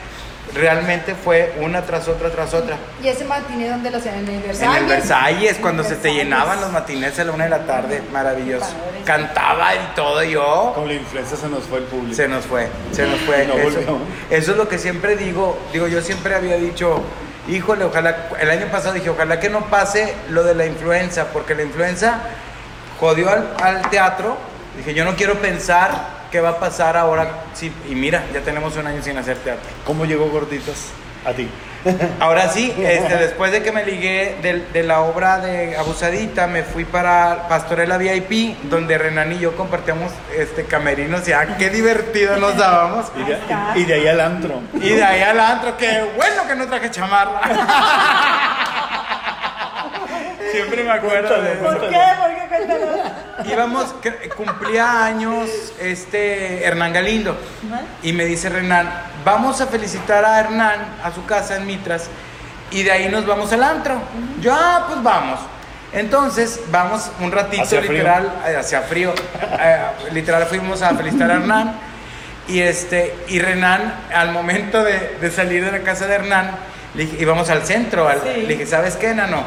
realmente 0.53 1.15
fue 1.15 1.53
una 1.61 1.81
tras 1.81 2.07
otra 2.07 2.29
tras 2.29 2.53
otra. 2.53 2.77
¿Y 3.03 3.07
ese 3.07 3.25
matiné 3.25 3.69
donde 3.69 3.91
lo 3.91 3.97
hacían? 3.97 4.15
¿En 4.15 4.27
el 4.27 4.35
En 4.35 4.41
Versalles? 4.43 4.77
el 4.81 4.85
Versalles, 4.87 5.57
cuando 5.61 5.83
En 5.83 5.89
se 5.89 5.95
te 5.95 6.13
llenaban 6.13 6.61
los 6.61 6.71
matinés 6.71 7.17
a 7.19 7.23
la 7.23 7.31
una 7.31 7.43
de 7.45 7.49
la 7.49 7.65
tarde, 7.65 8.01
maravilloso. 8.11 8.65
Padre. 8.65 9.01
Cantaba 9.05 9.75
y 9.75 9.95
todo 9.95 10.23
yo. 10.23 10.71
con 10.75 10.87
la 10.87 10.93
influencia 10.93 11.37
se 11.37 11.47
nos 11.47 11.63
fue 11.63 11.79
el 11.79 11.85
público. 11.85 12.15
Se 12.15 12.27
nos 12.27 12.45
fue, 12.45 12.67
se 12.91 13.07
nos 13.07 13.19
fue. 13.21 13.45
No 13.47 13.53
eso, 13.55 13.99
eso 14.29 14.51
es 14.51 14.57
lo 14.57 14.67
que 14.67 14.77
siempre 14.77 15.15
digo. 15.17 15.57
Digo, 15.73 15.87
yo 15.87 16.01
siempre 16.01 16.35
había 16.35 16.57
dicho, 16.57 17.01
híjole, 17.47 17.83
ojalá, 17.85 18.29
el 18.39 18.49
año 18.49 18.67
pasado 18.67 18.93
dije, 18.93 19.09
ojalá 19.09 19.39
que 19.39 19.49
no 19.49 19.65
pase 19.65 20.13
lo 20.29 20.43
de 20.43 20.55
la 20.55 20.65
influenza, 20.65 21.27
porque 21.33 21.53
la 21.55 21.63
influenza 21.63 22.21
jodió 22.99 23.29
al, 23.29 23.47
al 23.61 23.89
teatro. 23.89 24.37
Dije, 24.77 24.93
yo 24.93 25.05
no 25.05 25.15
quiero 25.15 25.35
pensar 25.35 25.89
qué 26.31 26.41
va 26.41 26.49
a 26.49 26.59
pasar 26.59 26.97
ahora. 26.97 27.27
Sí, 27.53 27.71
y 27.89 27.95
mira, 27.95 28.23
ya 28.33 28.41
tenemos 28.41 28.75
un 28.77 28.87
año 28.87 29.01
sin 29.01 29.17
hacer 29.17 29.37
teatro. 29.37 29.63
¿Cómo 29.85 30.05
llegó 30.05 30.27
Gorditas 30.29 30.87
a 31.25 31.31
ti? 31.31 31.49
Ahora 32.19 32.49
sí, 32.49 32.73
este, 32.79 33.15
después 33.15 33.51
de 33.51 33.61
que 33.61 33.71
me 33.71 33.85
ligué 33.85 34.37
del- 34.41 34.73
de, 34.73 34.81
la 34.81 35.01
obra 35.01 35.37
de 35.37 35.77
Abusadita, 35.77 36.47
me 36.47 36.63
fui 36.63 36.83
para 36.83 37.47
Pastorela 37.47 37.97
VIP, 37.99 38.57
donde 38.63 38.97
Renan 38.97 39.31
y 39.33 39.37
yo 39.37 39.55
compartíamos 39.55 40.11
este, 40.35 40.65
camerinos. 40.65 41.25
Ya, 41.27 41.57
qué 41.57 41.69
divertido 41.69 42.37
nos 42.37 42.57
dábamos. 42.57 43.05
Y 43.15 43.23
de, 43.23 43.35
Ahí 43.53 43.81
y 43.81 43.85
de 43.85 44.09
al 44.09 44.19
antro. 44.19 44.61
Y 44.73 44.89
de 44.89 45.03
ahí 45.03 45.21
al 45.21 45.39
antro, 45.39 45.77
qué 45.77 46.03
bueno 46.15 46.47
que 46.47 46.55
no 46.55 46.65
traje 46.65 46.89
chamarra. 46.89 47.39
Siempre 50.55 50.83
me 50.83 50.91
acuerdo 50.91 51.41
de 51.41 51.49
¿Por 51.55 51.77
eso. 51.77 51.89
qué? 51.89 51.99
¿Por 52.19 52.29
qué? 52.35 52.47
Cuéntanos. 52.49 52.99
Íbamos, 53.51 53.95
cumplía 54.35 55.05
años 55.05 55.49
este 55.79 56.63
Hernán 56.65 56.93
Galindo. 56.93 57.37
Y 58.03 58.13
me 58.13 58.25
dice 58.25 58.49
Renan, 58.49 58.89
vamos 59.23 59.61
a 59.61 59.67
felicitar 59.67 60.23
a 60.25 60.39
Hernán 60.39 60.79
a 61.03 61.11
su 61.13 61.25
casa 61.25 61.57
en 61.57 61.65
Mitras 61.65 62.07
y 62.71 62.83
de 62.83 62.91
ahí 62.91 63.09
nos 63.09 63.25
vamos 63.25 63.51
al 63.53 63.63
antro. 63.63 63.95
Yo, 64.41 64.53
ah, 64.53 64.85
pues 64.87 65.01
vamos. 65.03 65.39
Entonces, 65.93 66.59
vamos 66.71 67.09
un 67.21 67.31
ratito, 67.31 67.65
frío. 67.65 67.81
literal, 67.83 68.41
eh, 68.47 68.55
hacía 68.57 68.81
frío. 68.81 69.13
Eh, 69.59 69.77
literal, 70.11 70.45
fuimos 70.45 70.81
a 70.81 70.93
felicitar 70.95 71.31
a 71.31 71.35
Hernán. 71.35 71.75
Y, 72.47 72.59
este, 72.59 73.15
y 73.27 73.39
Renan, 73.39 73.93
al 74.13 74.31
momento 74.31 74.83
de, 74.83 75.17
de 75.21 75.31
salir 75.31 75.63
de 75.65 75.71
la 75.71 75.79
casa 75.79 76.05
de 76.05 76.15
Hernán, 76.15 76.51
le 76.95 77.05
dije, 77.05 77.17
íbamos 77.19 77.49
al 77.49 77.63
centro. 77.65 78.07
al- 78.09 78.21
Sí. 78.21 78.41
Le 78.41 78.47
dije, 78.47 78.65
¿sabes 78.65 78.95
qué, 78.97 79.13
Nano? 79.13 79.43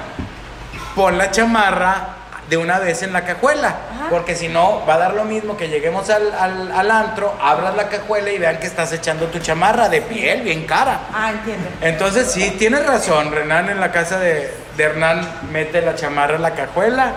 Pon 0.98 1.16
la 1.16 1.30
chamarra 1.30 2.08
de 2.50 2.56
una 2.56 2.80
vez 2.80 3.04
en 3.04 3.12
la 3.12 3.24
cajuela. 3.24 3.68
Ajá. 3.68 4.08
Porque 4.10 4.34
si 4.34 4.48
no, 4.48 4.84
va 4.84 4.94
a 4.94 4.98
dar 4.98 5.14
lo 5.14 5.24
mismo 5.24 5.56
que 5.56 5.68
lleguemos 5.68 6.10
al, 6.10 6.34
al, 6.34 6.72
al 6.72 6.90
antro, 6.90 7.38
abras 7.40 7.76
la 7.76 7.88
cajuela 7.88 8.32
y 8.32 8.38
vean 8.38 8.58
que 8.58 8.66
estás 8.66 8.92
echando 8.92 9.26
tu 9.26 9.38
chamarra 9.38 9.88
de 9.88 10.02
piel, 10.02 10.42
bien 10.42 10.66
cara. 10.66 11.02
Ah, 11.14 11.30
entiendo. 11.30 11.68
Entonces 11.82 12.32
sí, 12.32 12.56
tienes 12.58 12.84
razón, 12.84 13.30
Renan 13.30 13.70
en 13.70 13.78
la 13.78 13.92
casa 13.92 14.18
de, 14.18 14.52
de 14.76 14.82
Hernán 14.82 15.24
mete 15.52 15.82
la 15.82 15.94
chamarra 15.94 16.34
en 16.34 16.42
la 16.42 16.54
cajuela. 16.54 17.12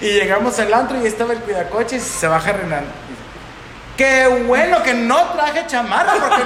Y 0.00 0.06
llegamos 0.06 0.58
al 0.58 0.74
antro 0.74 1.00
y 1.00 1.06
estaba 1.06 1.32
el 1.32 1.38
cuidacoches 1.38 2.04
y 2.04 2.18
se 2.18 2.26
baja 2.26 2.54
Renan. 2.54 2.86
Qué 3.96 4.26
bueno 4.46 4.82
que 4.82 4.92
no 4.94 5.16
traje 5.34 5.66
chamarra 5.66 6.12
porque 6.14 6.42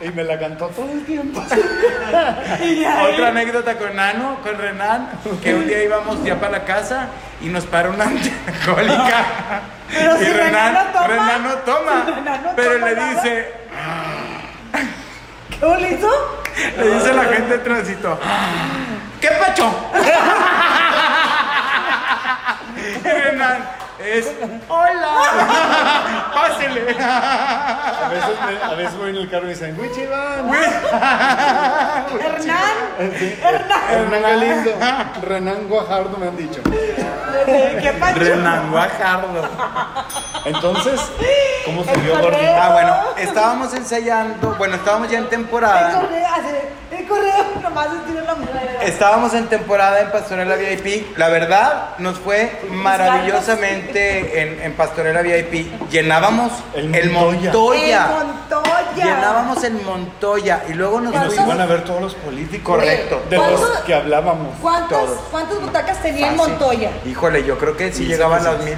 Y 0.06 0.08
me 0.12 0.24
la 0.24 0.38
cantó 0.38 0.68
todo 0.68 0.90
el 0.90 1.04
tiempo. 1.04 1.40
Otra 3.12 3.28
anécdota 3.28 3.76
con 3.76 3.94
Nano, 3.94 4.38
con 4.42 4.56
Renan, 4.56 5.10
que 5.42 5.54
un 5.54 5.66
día 5.66 5.82
íbamos 5.84 6.24
ya 6.24 6.36
para 6.36 6.52
la 6.52 6.64
casa 6.64 7.08
y 7.42 7.48
nos 7.48 7.66
para 7.66 7.90
una 7.90 8.04
alcohólica. 8.64 9.24
Pero 9.92 10.16
y 10.16 10.24
si 10.24 10.32
Renan 10.32 10.72
no 10.72 10.80
toma. 10.92 11.06
Renan 11.06 11.42
no 11.42 11.54
toma. 11.56 12.02
Si 12.06 12.12
Renan 12.12 12.42
no 12.44 12.50
pero 12.56 12.72
toma 12.74 12.86
le 12.86 12.96
nada. 12.96 13.10
dice, 13.14 13.52
¿Qué 15.58 15.66
bonito? 15.66 16.42
le 16.78 16.90
dice 16.94 17.12
la 17.12 17.24
gente 17.24 17.52
de 17.52 17.58
tránsito, 17.58 18.18
¿qué 19.20 19.28
pacho? 19.28 19.90
y 23.04 23.08
Renan 23.08 23.79
es, 24.04 24.32
hola, 24.68 25.14
pásele. 26.34 26.80
A 27.00 28.08
veces, 28.10 28.30
me- 28.46 28.62
a 28.72 28.74
veces 28.74 28.96
voy 28.98 29.10
en 29.10 29.16
el 29.16 29.30
carro 29.30 29.46
y 29.46 29.50
dicen, 29.50 29.76
¡Uy, 29.78 29.88
Iván! 30.02 30.50
Hernán. 32.20 33.12
Sí, 33.18 33.38
Hernán 33.90 34.22
Galindo, 34.22 34.70
Renan 35.22 35.68
Guajardo 35.68 36.16
me 36.18 36.28
han 36.28 36.36
dicho. 36.36 36.60
¿Qué 37.46 37.94
pacho? 37.98 38.18
Renan 38.20 38.70
Guajardo. 38.70 39.48
Entonces, 40.44 41.00
¿cómo 41.64 41.84
subió 41.84 42.14
El 42.16 42.20
correo. 42.20 42.56
Ah, 42.60 42.70
bueno, 42.72 42.96
estábamos 43.18 43.74
ensayando, 43.74 44.54
bueno, 44.58 44.76
estábamos 44.76 45.08
ya 45.10 45.18
en 45.18 45.24
El 45.24 45.30
temporada. 45.30 46.00
correo, 46.00 46.26
así, 46.26 46.96
el 46.96 47.06
correo 47.08 47.44
nomás 47.62 47.86
estira 47.94 48.22
la 48.22 48.34
mano. 48.34 48.50
Estábamos 48.82 49.34
en 49.34 49.46
temporada 49.48 50.00
en 50.00 50.10
Pastorela 50.10 50.56
VIP. 50.56 51.16
La 51.18 51.28
verdad, 51.28 51.90
nos 51.98 52.18
fue 52.18 52.60
maravillosamente 52.70 53.89
en, 53.96 54.60
en 54.62 54.72
Pastorela 54.74 55.22
VIP. 55.22 55.70
Llenábamos 55.90 56.52
El 56.74 56.94
el, 56.94 57.10
Montoya. 57.10 57.52
Montoya. 57.52 58.06
El 58.06 58.26
Montoya. 58.26 59.04
Llenábamos 59.04 59.64
el 59.64 59.72
Montoya. 59.74 60.62
Y 60.68 60.72
luego 60.74 61.00
nos 61.00 61.12
Y 61.12 61.16
nos 61.16 61.24
¿Cuántos? 61.26 61.46
iban 61.46 61.60
a 61.60 61.66
ver 61.66 61.84
todos 61.84 62.00
los 62.02 62.14
políticos. 62.14 62.76
Correcto. 62.76 63.22
De 63.30 63.36
los 63.36 63.46
¿Cuántos? 63.60 63.80
que 63.80 63.94
hablábamos. 63.94 64.48
¿Cuántas, 64.60 64.88
Todos. 64.88 65.18
¿Cuántas 65.30 65.60
butacas 65.60 66.02
tenía 66.02 66.28
en. 66.28 66.36
Montoya? 66.36 66.90
Híjole, 67.06 67.44
yo 67.44 67.58
creo 67.58 67.76
que 67.76 67.92
sí 67.92 68.06
llegaban 68.06 68.46
a 68.46 68.52
las 68.52 68.64
mil. 68.64 68.76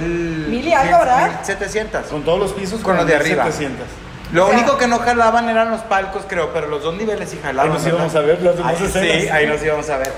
Mil 0.49 0.67
y 0.67 0.73
algo, 0.73 0.99
¿verdad? 0.99 1.27
mil 1.29 1.37
setecientos. 1.45 2.05
Con 2.07 2.23
todos 2.23 2.39
los 2.39 2.51
pisos. 2.53 2.81
Con 2.81 2.97
los 2.97 3.05
de 3.07 3.15
arriba. 3.15 3.43
700. 3.45 3.85
Lo 4.31 4.45
O 4.45 4.49
sea- 4.49 4.57
único 4.57 4.77
que 4.77 4.87
no 4.87 4.97
jalaban 4.99 5.47
eran 5.47 5.69
los 5.69 5.81
palcos, 5.81 6.23
creo, 6.27 6.51
pero 6.53 6.67
los 6.67 6.81
dos 6.81 6.95
niveles 6.95 7.29
sí 7.29 7.39
jalaban. 7.41 7.71
Ahí 7.71 7.73
nos 7.75 7.83
¿verdad? 7.83 7.97
íbamos 7.99 8.15
a 8.15 8.19
ver 8.21 8.41
las 8.41 8.57
demás 8.57 8.75
Ahí 8.79 8.85
escenas. 8.87 9.21
Sí, 9.23 9.29
ahí 9.29 9.45
nos 9.47 9.63
íbamos 9.63 9.89
a 9.89 9.97
ver. 9.97 10.11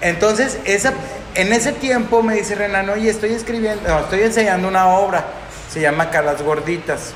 Entonces, 0.00 0.58
esa, 0.64 0.92
en 1.34 1.52
ese 1.52 1.72
tiempo 1.72 2.22
me 2.22 2.34
dice 2.36 2.54
Renan, 2.54 2.88
oye, 2.90 3.10
estoy 3.10 3.32
escribiendo, 3.32 3.88
no, 3.88 4.00
estoy 4.00 4.20
enseñando 4.22 4.68
una 4.68 4.88
obra, 4.88 5.24
se 5.70 5.80
llama 5.80 6.10
Calas 6.10 6.42
Gorditas. 6.42 7.12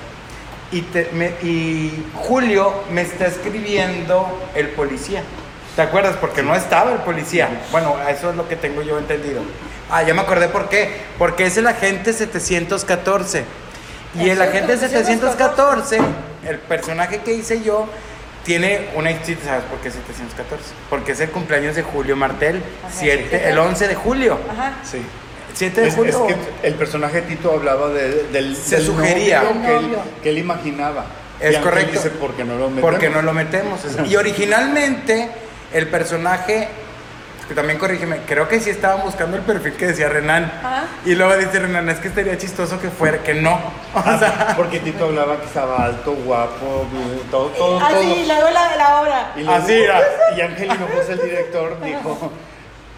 Y, 0.72 0.82
te- 0.82 1.10
me- 1.12 1.34
y 1.42 2.06
Julio 2.14 2.72
me 2.90 3.02
está 3.02 3.26
escribiendo 3.26 4.26
el 4.54 4.68
policía. 4.70 5.22
¿Te 5.76 5.82
acuerdas? 5.82 6.16
Porque 6.20 6.42
no 6.42 6.54
estaba 6.56 6.92
el 6.92 6.98
policía. 7.00 7.48
Bueno, 7.70 7.96
eso 8.08 8.30
es 8.30 8.36
lo 8.36 8.48
que 8.48 8.56
tengo 8.56 8.82
yo 8.82 8.98
entendido. 8.98 9.42
Ah, 9.90 10.02
ya 10.02 10.14
me 10.14 10.22
acordé 10.22 10.48
por 10.48 10.68
qué. 10.68 10.90
Porque 11.18 11.44
es 11.46 11.56
el 11.58 11.66
agente 11.66 12.12
714. 12.12 13.44
Y 14.18 14.28
el 14.28 14.40
agente 14.42 14.76
714, 14.76 15.98
el 16.46 16.58
personaje 16.58 17.18
que 17.18 17.32
hice 17.34 17.62
yo, 17.62 17.86
tiene 18.44 18.88
una 18.94 19.10
historia, 19.10 19.38
¿sabes 19.44 19.64
por 19.64 19.78
qué 19.80 19.90
714? 19.90 20.64
Porque 20.90 21.12
es 21.12 21.20
el 21.20 21.30
cumpleaños 21.30 21.76
de 21.76 21.82
Julio 21.82 22.16
Martel, 22.16 22.62
Ajá, 22.84 22.92
siete- 22.96 23.38
sí. 23.38 23.44
el 23.44 23.58
11 23.58 23.88
de 23.88 23.94
julio. 23.94 24.38
Ajá. 24.50 24.74
Sí. 24.82 24.98
7 25.54 25.80
de 25.82 25.88
Es, 25.88 25.94
julio. 25.94 26.26
es 26.28 26.34
que 26.60 26.66
el 26.66 26.74
personaje 26.74 27.22
Tito 27.22 27.52
hablaba 27.52 27.90
de- 27.90 28.24
del, 28.32 28.56
Se 28.56 28.76
del 28.76 28.86
sugería. 28.86 29.42
novio 29.42 29.62
que, 29.62 29.76
él, 29.76 29.96
que 30.22 30.30
él 30.30 30.38
imaginaba. 30.38 31.04
Es 31.40 31.56
Y 31.56 31.60
correcto. 31.60 31.92
dice, 31.92 32.10
porque 32.10 32.42
no 32.44 32.54
lo 32.56 32.70
metemos? 32.70 32.90
Porque 32.90 33.10
no 33.10 33.20
lo 33.22 33.32
metemos. 33.34 33.80
Y 34.08 34.16
originalmente 34.16 35.28
el 35.72 35.88
personaje, 35.88 36.68
que 37.52 37.56
también 37.56 37.78
corrígeme, 37.78 38.20
creo 38.26 38.48
que 38.48 38.60
sí 38.60 38.70
estaban 38.70 39.02
buscando 39.02 39.36
el 39.36 39.42
perfil 39.42 39.74
que 39.74 39.88
decía 39.88 40.08
Renan. 40.08 40.50
Y 41.04 41.14
luego 41.14 41.36
dice 41.36 41.58
Renan, 41.58 41.86
es 41.90 41.98
que 41.98 42.08
estaría 42.08 42.38
chistoso 42.38 42.80
que 42.80 42.88
fuera, 42.88 43.18
que 43.22 43.34
no. 43.34 43.60
O 43.94 44.18
sea, 44.18 44.54
Porque 44.56 44.78
Tito 44.80 45.04
hablaba 45.04 45.38
que 45.38 45.44
estaba 45.44 45.84
alto, 45.84 46.12
guapo, 46.14 46.86
todo, 47.30 47.48
todo, 47.48 47.78
Ah, 47.78 47.90
todo. 47.90 48.02
luego 48.02 48.48
la, 48.50 48.76
la 48.76 49.00
obra. 49.02 49.32
Y, 49.36 49.46
Así 49.46 49.74
era. 49.74 50.00
y 50.34 50.40
Ángel 50.40 50.64
Hinojosa, 50.72 51.12
el 51.12 51.22
director, 51.22 51.78
dijo, 51.82 52.32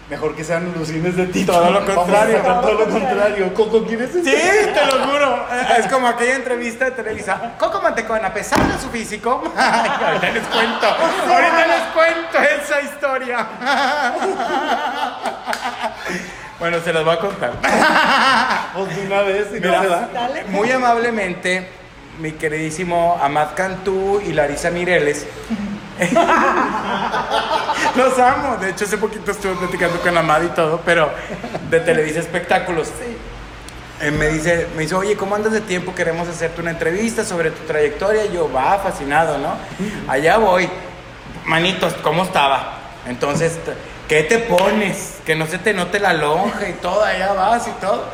mejor 0.09 0.35
que 0.35 0.43
sean 0.43 0.73
lucines 0.77 1.15
de 1.15 1.25
Tito. 1.27 1.51
Todo 1.51 1.71
lo 1.71 1.85
contrario. 1.85 2.39
todo 2.41 2.73
lo 2.73 2.85
contrario. 2.85 3.53
Coco, 3.53 3.85
¿quieres 3.85 4.11
Sí, 4.11 4.23
te 4.23 4.85
lo 4.85 5.05
juro. 5.05 5.45
Es 5.77 5.87
como 5.87 6.07
aquella 6.07 6.35
entrevista 6.35 6.85
de 6.85 6.91
Televisa. 6.91 7.53
Coco 7.57 7.81
Mantecón, 7.81 8.23
a 8.23 8.33
pesar 8.33 8.63
de 8.65 8.79
su 8.79 8.89
físico. 8.89 9.43
Ay, 9.57 9.89
ahorita 10.05 10.31
les 10.31 10.43
cuento. 10.43 10.87
Ahorita 10.87 11.67
les 11.67 11.81
cuento 11.93 12.39
esa 12.39 12.81
historia. 12.81 13.47
Bueno, 16.57 16.79
se 16.79 16.93
las 16.93 17.03
voy 17.03 17.13
a 17.13 17.19
contar. 17.19 17.51
Pues 18.73 18.95
de 18.95 19.05
una 19.05 19.21
vez 19.23 19.47
y 19.55 19.59
no 19.59 19.81
se 19.81 20.51
muy 20.51 20.71
amablemente, 20.71 21.67
mi 22.19 22.31
queridísimo 22.31 23.19
Amad 23.21 23.49
Cantú 23.55 24.21
y 24.25 24.31
Larisa 24.31 24.71
Mireles. 24.71 25.27
Los 27.95 28.19
amo. 28.19 28.57
De 28.57 28.71
hecho, 28.71 28.85
hace 28.85 28.97
poquito 28.97 29.31
estuve 29.31 29.55
platicando 29.55 29.99
con 30.01 30.17
Amad 30.17 30.43
y 30.43 30.49
todo, 30.49 30.81
pero 30.85 31.09
de 31.69 31.79
Televisa 31.79 32.19
Espectáculos. 32.19 32.89
Eh, 34.01 34.11
me 34.11 34.27
dice, 34.27 34.67
me 34.75 34.81
dice, 34.83 34.95
oye, 34.95 35.15
¿cómo 35.15 35.35
andas 35.35 35.53
de 35.53 35.61
tiempo? 35.61 35.95
Queremos 35.95 36.27
hacerte 36.27 36.59
una 36.59 36.71
entrevista 36.71 37.23
sobre 37.23 37.51
tu 37.51 37.63
trayectoria. 37.63 38.25
Y 38.25 38.33
yo, 38.33 38.51
va, 38.51 38.77
fascinado, 38.79 39.37
¿no? 39.37 39.55
Allá 40.07 40.37
voy. 40.37 40.69
Manitos, 41.45 41.93
¿cómo 42.01 42.23
estaba? 42.23 42.79
Entonces, 43.07 43.57
¿qué 44.07 44.23
te 44.23 44.39
pones? 44.39 45.19
Que 45.25 45.35
no 45.35 45.45
se 45.45 45.59
te 45.59 45.73
note 45.73 45.99
la 45.99 46.13
lonja 46.13 46.67
y 46.67 46.73
todo, 46.73 47.03
allá 47.03 47.33
vas 47.33 47.67
y 47.67 47.71
todo. 47.79 48.05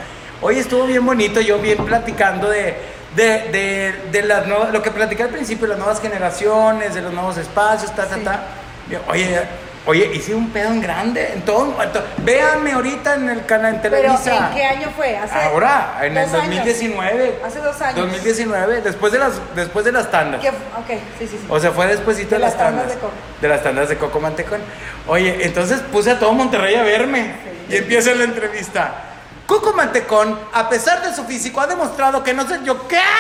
Oye, 0.41 0.59
estuvo 0.59 0.85
bien 0.85 1.05
bonito, 1.05 1.39
yo 1.39 1.59
bien 1.59 1.77
platicando 1.85 2.49
de, 2.49 2.75
de, 3.15 3.23
de, 3.23 3.93
de 4.11 4.23
las 4.23 4.47
nuevas, 4.47 4.71
lo 4.71 4.81
que 4.81 4.91
platicé 4.91 5.23
al 5.23 5.29
principio, 5.29 5.67
las 5.67 5.77
nuevas 5.77 5.99
generaciones, 6.01 6.93
de 6.93 7.01
los 7.01 7.13
nuevos 7.13 7.37
espacios, 7.37 7.93
ta, 7.95 8.05
ta, 8.07 8.15
Sí. 8.15 8.21
ta. 8.23 8.43
Oye, 9.09 9.39
oye, 9.85 10.11
hice 10.13 10.33
un 10.35 10.49
pedo 10.49 10.67
en 10.69 10.81
grande, 10.81 11.31
en 11.33 11.41
todo, 11.43 11.81
en 11.81 11.91
to- 11.91 12.03
véanme 12.19 12.73
ahorita 12.73 13.15
en 13.15 13.29
el 13.29 13.45
canal 13.45 13.75
en 13.75 13.81
Pero 13.81 13.95
Televisa. 13.97 14.47
¿en 14.49 14.55
qué 14.55 14.63
año 14.65 14.87
fue? 14.95 15.17
¿Hace 15.17 15.35
Ahora, 15.35 15.99
en 16.01 16.17
el 16.17 16.25
dos 16.25 16.33
años? 16.41 16.55
2019. 16.57 17.39
Hace 17.45 17.59
dos 17.59 17.81
años. 17.81 17.95
2019, 17.95 18.81
después 18.81 19.11
de 19.13 19.19
las, 19.19 19.33
después 19.55 19.85
de 19.85 19.91
las 19.91 20.11
tandas. 20.11 20.41
¿Qué 20.41 20.49
Ok, 20.49 20.87
sí, 21.19 21.27
sí, 21.27 21.27
sí. 21.29 21.45
O 21.49 21.59
sea, 21.59 21.71
fue 21.71 21.87
despuésito 21.87 22.35
de, 22.35 22.39
las 22.39 22.51
las 22.51 22.57
tandas 22.57 22.83
tandas. 22.83 22.95
de 22.95 23.01
Coco. 23.01 23.13
De 23.41 23.47
las 23.47 23.63
tandas 23.63 23.89
de 23.89 23.97
Coco 23.97 24.19
Mantecón. 24.19 24.61
Oye, 25.07 25.45
entonces 25.45 25.79
puse 25.91 26.11
a 26.11 26.19
todo 26.19 26.33
Monterrey 26.33 26.75
a 26.75 26.83
verme. 26.83 27.33
Y 27.69 27.77
empieza 27.77 28.13
la 28.13 28.25
entrevista. 28.25 28.93
Coco 29.51 29.73
Mantecón, 29.73 30.39
a 30.53 30.69
pesar 30.69 31.01
de 31.03 31.13
su 31.13 31.25
físico, 31.25 31.59
ha 31.59 31.67
demostrado 31.67 32.23
que 32.23 32.33
no 32.33 32.47
sé 32.47 32.61
yo 32.63 32.87
qué. 32.87 33.01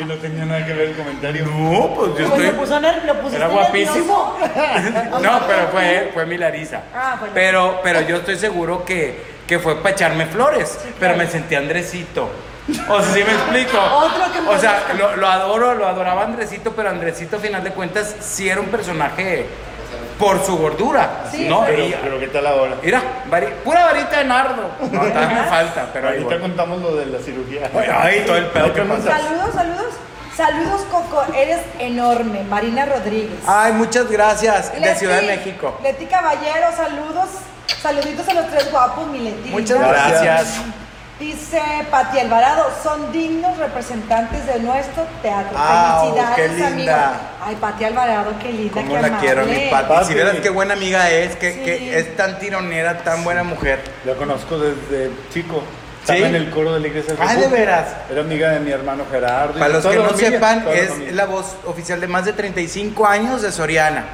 Y 0.00 0.04
no 0.04 0.14
tenía 0.14 0.44
nada 0.46 0.64
que 0.64 0.72
ver 0.72 0.88
el 0.90 0.96
comentario. 0.96 1.44
No, 1.44 1.92
pues 1.94 2.10
yo 2.10 2.14
Pues 2.14 2.28
lo 2.30 2.36
estoy. 2.36 2.50
puso 2.60 2.80
ner- 2.80 3.04
lo 3.04 3.14
pusiste 3.16 3.36
Era 3.36 3.48
guapísimo. 3.48 4.38
No, 5.20 5.40
pero 5.46 5.68
fue, 5.72 6.10
fue 6.14 6.24
mi 6.26 6.38
Larisa. 6.38 6.82
Ah, 6.94 7.16
la- 7.20 7.26
pero, 7.34 7.80
pero 7.82 8.00
yo 8.02 8.16
estoy 8.18 8.38
seguro 8.38 8.84
que, 8.84 9.22
que 9.46 9.58
fue 9.58 9.76
para 9.82 9.90
echarme 9.94 10.26
flores. 10.26 10.78
Sí, 10.82 10.88
Pero 10.98 11.14
claro. 11.14 11.16
me 11.18 11.26
sentí 11.26 11.56
Andresito. 11.56 12.30
O 12.88 13.02
sea, 13.02 13.12
¿sí 13.12 13.22
me 13.24 13.32
explico? 13.32 13.76
Otro 13.92 14.32
que 14.32 14.38
O 14.48 14.58
sea, 14.58 14.84
lo, 14.96 15.16
lo 15.16 15.26
adoro, 15.28 15.74
lo 15.74 15.86
adoraba 15.86 16.22
Andresito, 16.22 16.72
pero 16.72 16.88
Andresito, 16.88 17.36
a 17.36 17.40
final 17.40 17.62
de 17.62 17.70
cuentas, 17.72 18.14
sí 18.20 18.48
era 18.48 18.60
un 18.60 18.68
personaje 18.68 19.46
por 20.18 20.44
su 20.44 20.56
gordura. 20.58 21.24
Sí, 21.30 21.46
¿no? 21.48 21.64
Pero, 21.66 21.84
Y- 21.86 21.94
pero 22.02 22.18
¿qué 22.20 22.28
tal 22.28 22.46
ahora? 22.46 22.76
mira, 22.82 23.02
vari- 23.30 23.52
pura 23.64 23.84
varita 23.86 24.18
de 24.18 24.24
nardo. 24.24 24.70
No, 24.80 25.00
todavía 25.08 25.28
me 25.42 25.48
falta, 25.48 25.88
pero 25.92 26.08
ahí 26.08 26.14
Ahorita 26.18 26.34
voy. 26.34 26.40
contamos 26.40 26.80
lo 26.82 26.96
de 26.96 27.06
la 27.06 27.18
cirugía. 27.18 27.70
Ay, 28.00 28.22
todo 28.26 28.36
el 28.36 28.46
pedo 28.46 28.72
que 28.72 28.82
pasa. 28.82 29.18
Saludos, 29.18 29.54
saludos. 29.54 29.94
Saludos, 30.36 30.80
Coco. 30.90 31.22
Eres 31.36 31.60
enorme. 31.78 32.42
Marina 32.44 32.86
Rodríguez. 32.86 33.38
Ay, 33.46 33.72
muchas 33.72 34.10
gracias. 34.10 34.72
De 34.80 34.94
Ciudad 34.94 35.20
de 35.20 35.26
México. 35.26 35.78
Leti 35.82 36.06
Caballero, 36.06 36.68
saludos. 36.74 37.28
Saluditos 37.82 38.26
a 38.28 38.34
los 38.34 38.48
tres 38.48 38.70
guapos, 38.70 39.06
mi 39.08 39.18
Leti. 39.20 39.50
Muchas 39.50 39.78
Gracias. 39.78 40.22
gracias. 40.22 40.60
Dice 41.22 41.62
Pati 41.88 42.18
Alvarado, 42.18 42.64
son 42.82 43.12
dignos 43.12 43.56
representantes 43.56 44.44
de 44.44 44.58
nuestro 44.58 45.06
teatro. 45.22 45.56
Au, 45.56 46.00
Felicidades, 46.10 46.36
qué 46.36 46.48
linda. 46.48 46.66
amiga. 46.66 47.12
Ay, 47.46 47.56
Pati 47.60 47.84
Alvarado, 47.84 48.32
qué 48.42 48.48
linda, 48.52 48.72
Cómo 48.74 48.92
qué 48.96 49.02
la 49.02 49.18
quiero, 49.20 49.46
mi. 49.46 49.68
Pati. 49.70 49.88
Pati. 49.88 50.06
Si 50.08 50.14
vieras 50.14 50.36
qué 50.42 50.50
buena 50.50 50.74
amiga 50.74 51.08
es, 51.10 51.36
que, 51.36 51.52
Sí. 51.52 51.60
que 51.60 51.96
es 52.00 52.16
tan 52.16 52.40
tironera, 52.40 52.98
tan 53.04 53.22
buena 53.22 53.44
mujer. 53.44 53.78
La 54.04 54.14
conozco 54.14 54.58
desde 54.58 55.12
chico. 55.32 55.62
¿Sí? 56.04 56.10
Estaba 56.14 56.26
en 56.28 56.34
el 56.34 56.50
coro 56.50 56.72
de 56.74 56.80
la 56.80 56.88
iglesia 56.88 57.14
del 57.14 57.22
Ah, 57.24 57.36
¿de 57.36 57.46
veras? 57.46 57.86
Era 58.10 58.22
amiga 58.22 58.50
de 58.50 58.58
mi 58.58 58.72
hermano 58.72 59.04
Gerardo. 59.08 59.52
Para 59.60 59.68
de 59.68 59.72
los 59.74 59.86
que 59.86 59.96
no 59.96 60.04
familia, 60.06 60.30
sepan, 60.32 60.64
es 60.74 60.88
familia. 60.88 61.12
la 61.12 61.26
voz 61.26 61.54
oficial 61.66 62.00
de 62.00 62.08
más 62.08 62.24
de 62.24 62.32
35 62.32 63.06
años 63.06 63.42
de 63.42 63.52
Soriana. 63.52 64.04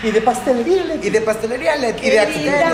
Y 0.00 0.12
de 0.12 0.20
pastelería. 0.22 0.84
Leti. 0.84 1.08
Y 1.08 1.10
de 1.10 1.20
pastelería, 1.22 1.74
Leti, 1.74 2.06
y 2.06 2.10
de 2.10 2.20
de 2.20 2.26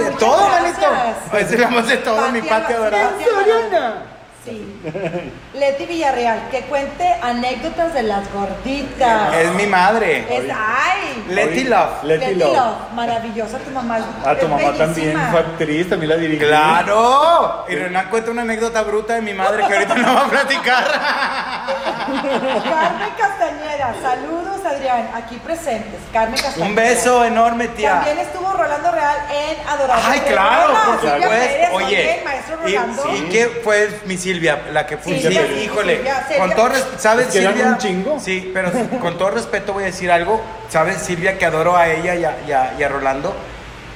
muchas 0.02 0.18
todo, 0.18 0.46
manito. 0.46 0.86
Pues 1.30 1.50
es 1.50 1.58
la 1.58 1.68
voz 1.68 1.88
de 1.88 1.96
todo, 1.96 2.30
mi 2.30 2.40
Pati 2.42 2.48
patio 2.50 2.76
Alvarado, 2.76 3.10
dorado. 3.18 3.33
Pati 3.44 3.50
Alvarado. 3.50 4.23
Sí. 4.44 4.80
Leti 5.54 5.86
Villarreal, 5.86 6.50
que 6.50 6.60
cuente 6.62 7.08
anécdotas 7.22 7.94
de 7.94 8.02
las 8.02 8.30
gorditas. 8.32 9.34
Es 9.34 9.54
mi 9.54 9.66
madre. 9.66 10.26
Es, 10.28 10.44
ay. 10.54 11.24
Leti 11.30 11.64
Love. 11.64 12.04
Leti 12.04 12.26
Leti 12.26 12.40
Love. 12.40 12.52
Love, 12.54 12.92
maravillosa 12.92 13.58
tu 13.58 13.70
mamá. 13.70 13.98
A 14.24 14.34
tu 14.34 14.46
mamá 14.46 14.72
también 14.76 15.18
fue 15.30 15.40
actriz, 15.40 15.88
también 15.88 16.10
la 16.10 16.16
dirigí. 16.16 16.44
¡Claro! 16.44 17.64
Y 17.68 17.74
Renan 17.74 18.10
cuenta 18.10 18.30
una 18.30 18.42
anécdota 18.42 18.82
bruta 18.82 19.14
de 19.14 19.22
mi 19.22 19.32
madre 19.32 19.64
que 19.66 19.74
ahorita 19.74 19.94
no 19.94 20.14
va 20.14 20.26
a 20.26 20.28
platicar. 20.28 20.84
Carmen 22.04 23.10
Castañeda, 23.16 23.94
saludos 24.02 24.64
Adrián, 24.66 25.10
aquí 25.14 25.36
presentes. 25.36 26.00
Carmen 26.12 26.40
Castañeda. 26.40 26.66
Un 26.66 26.74
beso 26.74 27.24
enorme, 27.24 27.68
tía. 27.68 27.94
También 27.94 28.18
estuvo 28.18 28.52
Rolando 28.52 28.92
Real 28.92 29.16
en 29.32 29.68
Adoración. 29.68 30.12
Ay, 30.12 30.20
claro, 30.20 30.74
por 30.84 31.00
supuesto. 31.00 31.74
Oye, 31.74 32.22
maestro 32.24 32.68
y, 32.68 32.74
Rolando. 32.74 33.16
y 33.16 33.20
que 33.30 33.46
fue 33.64 34.00
mi 34.04 34.18
Silvia, 34.34 34.62
la 34.72 34.84
que 34.86 34.96
fue. 34.96 35.18
Silvia, 35.20 35.46
híjole, 35.46 35.96
Silvia, 35.98 36.26
con 36.38 36.50
todo 36.54 36.68
respeto, 36.70 36.98
¿sabes 36.98 37.26
Es 37.28 37.32
que 37.34 37.38
Silvia? 37.46 37.66
un 37.66 37.78
chingo. 37.78 38.18
Sí, 38.20 38.50
pero 38.52 38.72
con 39.00 39.16
todo 39.16 39.30
respeto 39.30 39.72
voy 39.72 39.84
a 39.84 39.86
decir 39.86 40.10
algo. 40.10 40.40
¿Sabes 40.68 40.96
Silvia 40.98 41.38
que 41.38 41.44
adoro 41.46 41.76
a 41.76 41.88
ella 41.88 42.14
y 42.16 42.24
a, 42.24 42.36
y 42.46 42.52
a- 42.52 42.74
y 42.78 42.82
a 42.82 42.88
Rolando? 42.88 43.34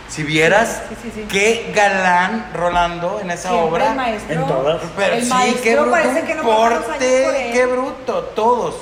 Si 0.09 0.23
vieras 0.23 0.83
Sí, 0.89 0.97
sí, 1.03 1.13
sí. 1.15 1.27
qué 1.29 1.73
galán 1.75 2.51
Rolando 2.55 3.19
en 3.21 3.31
esa 3.33 3.49
Siempre 3.51 3.69
obra. 3.69 3.89
el 3.91 3.97
maestro. 3.97 4.41
En 4.41 4.47
todas. 4.47 4.83
Pero 4.97 5.15
el 5.17 5.23
sí, 5.25 5.29
maestro 5.29 5.63
qué 5.65 5.75
bruto, 5.77 5.91
parece 5.91 6.23
que 6.23 6.35
no 6.37 6.43
porte, 6.45 7.51
qué 7.53 7.67
bruto, 7.67 8.23
todos, 8.35 8.77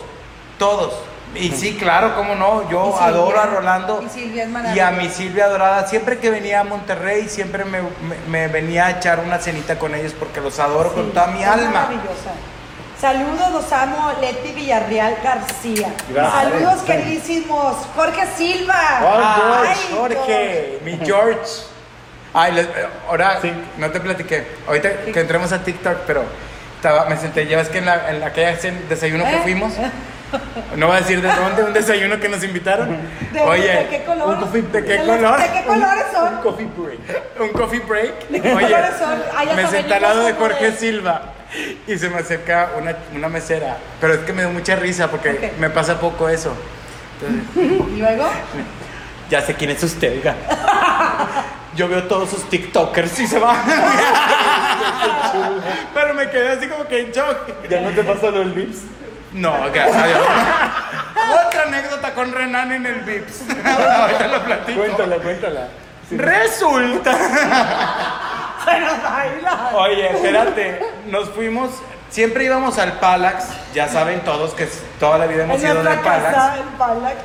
todos. 0.58 0.94
Y 1.34 1.50
sí, 1.50 1.76
claro, 1.76 2.14
cómo 2.16 2.34
no, 2.34 2.68
yo 2.70 2.92
Silvia. 2.92 3.06
adoro 3.06 3.40
a 3.40 3.46
Rolando 3.46 4.02
Y 4.02 4.08
Silvia 4.08 4.44
es 4.44 4.76
y 4.76 4.80
a 4.80 4.90
mi 4.90 5.08
Silvia 5.10 5.44
adorada. 5.46 5.86
Siempre 5.86 6.18
que 6.18 6.30
venía 6.30 6.60
a 6.60 6.64
Monterrey, 6.64 7.28
siempre 7.28 7.64
me, 7.66 7.82
me- 7.82 7.88
me 8.28 8.48
venía 8.48 8.86
a 8.86 8.90
echar 8.92 9.20
una 9.20 9.38
cenita 9.38 9.78
con 9.78 9.94
ellos 9.94 10.14
porque 10.18 10.40
los 10.40 10.58
adoro 10.58 10.92
con 10.94 11.10
toda 11.12 11.26
mi 11.28 11.44
alma. 11.44 11.70
Maravillosa. 11.70 12.32
Saludos, 12.98 13.50
los 13.52 13.70
amo, 13.72 14.12
Leti 14.22 14.52
Villarreal 14.52 15.16
García. 15.22 15.92
Gracias. 16.08 16.42
Saludos, 16.42 16.82
queridísimos. 16.84 17.76
Jorge 17.94 18.26
Silva. 18.38 19.00
Oh, 19.02 19.20
Ay, 19.62 19.68
Ay, 19.68 19.94
Jorge, 19.94 20.78
mi 20.82 20.98
George. 21.04 21.50
Ay, 22.32 22.52
les- 22.52 22.66
eh, 22.66 22.88
ahora 23.08 23.38
Sí. 23.42 23.52
no 23.76 23.90
te 23.90 24.00
platiqué. 24.00 24.46
Ahorita 24.66 24.88
que 25.12 25.20
entremos 25.20 25.52
a 25.52 25.62
TikTok, 25.62 25.98
pero 26.06 26.24
estaba, 26.76 27.04
me 27.04 27.18
senté, 27.18 27.46
ya 27.46 27.58
ves 27.58 27.68
que 27.68 27.78
en, 27.78 27.86
la, 27.86 28.10
en 28.10 28.22
aquella 28.22 28.56
desayuno 28.88 29.24
que 29.24 29.36
¿Eh? 29.36 29.40
fuimos, 29.42 29.74
no 30.76 30.86
voy 30.88 30.96
a 30.96 31.00
decir 31.00 31.20
de 31.22 31.28
dónde, 31.28 31.62
un 31.64 31.72
desayuno 31.72 32.18
que 32.20 32.28
nos 32.28 32.42
invitaron. 32.44 32.96
¿De, 33.32 33.40
Oye, 33.42 33.72
¿de 33.72 33.86
qué 33.88 34.04
color? 34.04 34.28
un 34.28 34.36
coffee- 34.40 34.70
¿de 34.70 34.84
qué 34.84 34.98
los- 34.98 35.06
color? 35.16 35.38
¿De 35.40 35.50
qué 35.52 35.64
colores 35.64 36.04
son? 36.12 36.36
Coffee 36.42 36.68
break. 36.76 36.98
un 37.40 37.48
coffee 37.50 37.80
break. 37.80 38.28
¿De 38.28 38.40
qué 38.40 38.52
Oye, 38.54 38.66
colores 38.66 38.96
son? 38.98 39.22
Ay, 39.36 39.48
me 39.54 39.66
senté 39.68 39.94
al 39.94 40.02
lado 40.02 40.24
de 40.24 40.32
Jorge 40.34 40.70
de- 40.72 40.76
Silva 40.76 41.22
y 41.86 41.96
se 41.98 42.08
me 42.10 42.18
acerca 42.18 42.70
una, 42.78 42.96
una 43.14 43.28
mesera. 43.28 43.76
Pero 44.00 44.14
es 44.14 44.20
que 44.20 44.32
me 44.32 44.42
dio 44.42 44.50
mucha 44.50 44.76
risa 44.76 45.08
porque 45.10 45.30
Ok. 45.30 45.58
me 45.58 45.70
pasa 45.70 45.98
poco 46.00 46.28
eso. 46.28 46.52
Entonces, 47.20 47.88
Y 47.94 48.00
luego, 48.00 48.28
ya 49.30 49.40
sé 49.42 49.54
quién 49.54 49.70
es 49.70 49.82
usted, 49.82 50.12
oiga. 50.12 50.34
Yo 51.76 51.88
veo 51.88 52.04
todos 52.04 52.30
sus 52.30 52.48
TikTokers 52.48 53.18
y 53.20 53.26
se 53.26 53.38
van. 53.38 53.56
Pero 55.94 56.14
me 56.14 56.28
quedé 56.30 56.48
así 56.50 56.68
como 56.68 56.86
que 56.86 57.00
en 57.02 57.12
shock. 57.12 57.68
¿Ya 57.68 57.80
no 57.82 57.90
te 57.90 58.02
pasa 58.02 58.30
lo 58.30 58.38
del 58.40 58.52
Vips? 58.52 58.78
No, 59.36 59.54
gracias 59.72 59.96
a 60.02 60.06
Dios. 60.06 60.18
Otra 61.46 61.62
anécdota 61.64 62.14
con 62.14 62.32
Renan 62.32 62.72
en 62.72 62.86
el 62.86 63.00
Vips. 63.00 63.42
Ahorita 63.64 64.28
lo 64.28 64.44
platico. 64.44 64.80
Cuéntala, 64.80 65.16
cuéntala. 65.16 65.68
Sí. 66.08 66.16
Resulta. 66.16 67.12
se 68.64 68.80
nos 68.80 69.02
baila. 69.02 69.70
Oye, 69.74 70.10
espérate. 70.10 70.80
Nos 71.06 71.28
fuimos. 71.30 71.70
Siempre 72.08 72.44
íbamos 72.44 72.78
al 72.78 72.94
Palax. 72.94 73.48
Ya 73.74 73.88
saben 73.88 74.20
todos 74.20 74.54
que 74.54 74.66
toda 74.98 75.18
la 75.18 75.26
vida 75.26 75.44
hemos 75.44 75.62
En 75.62 75.70
ido 75.70 75.80
al 75.80 76.00
Palax. 76.00 76.34
casa, 76.34 76.56
en 76.58 76.68
Palax. 76.78 77.16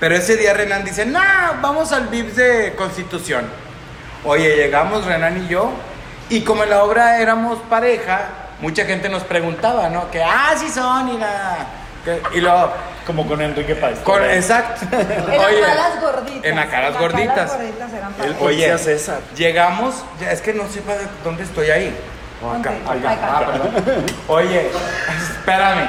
Pero 0.00 0.14
ese 0.14 0.36
día 0.36 0.54
Renan 0.54 0.84
dice, 0.84 1.04
no, 1.04 1.20
vamos 1.60 1.92
al 1.92 2.06
VIPS 2.06 2.36
de 2.36 2.74
Constitución. 2.76 3.44
Oye, 4.24 4.56
llegamos 4.56 5.04
Renan 5.04 5.44
y 5.44 5.48
yo, 5.48 5.72
y 6.30 6.42
como 6.42 6.62
en 6.62 6.70
la 6.70 6.84
obra 6.84 7.18
éramos 7.20 7.58
pareja, 7.68 8.20
mucha 8.60 8.84
gente 8.84 9.08
nos 9.08 9.24
preguntaba, 9.24 9.88
¿no? 9.88 10.10
Que, 10.10 10.22
ah, 10.22 10.54
sí 10.56 10.68
son, 10.70 11.08
y 11.10 11.18
la... 11.18 11.66
que- 12.04 12.20
y 12.34 12.40
lo... 12.40 12.72
Como 13.06 13.26
con 13.26 13.40
Enrique 13.40 13.74
Páez. 13.74 14.00
con- 14.00 14.22
exacto. 14.22 14.84
En 14.92 15.40
Oye, 15.40 15.64
Acalas 15.64 16.00
gorditas. 16.00 16.44
En 16.44 16.58
Acalas 16.58 16.94
En 16.94 17.00
gorditas. 17.00 17.50
gorditas 17.56 17.92
eran 17.92 18.08
El 18.12 18.16
Palax. 18.34 18.42
Oye, 18.42 18.78
César. 18.78 19.20
llegamos, 19.34 19.94
ya, 20.20 20.30
es 20.32 20.42
que 20.42 20.52
no 20.52 20.68
sé 20.68 20.82
para 20.82 21.00
dónde 21.24 21.44
estoy 21.44 21.70
ahí. 21.70 21.96
O 22.42 22.50
acá, 22.50 22.70
¿Dónde? 22.84 23.08
acá. 23.08 23.12
Acá. 23.16 23.36
Ah, 23.38 23.46
perdón. 23.46 24.06
Oye, 24.28 24.70
espérame. 25.38 25.88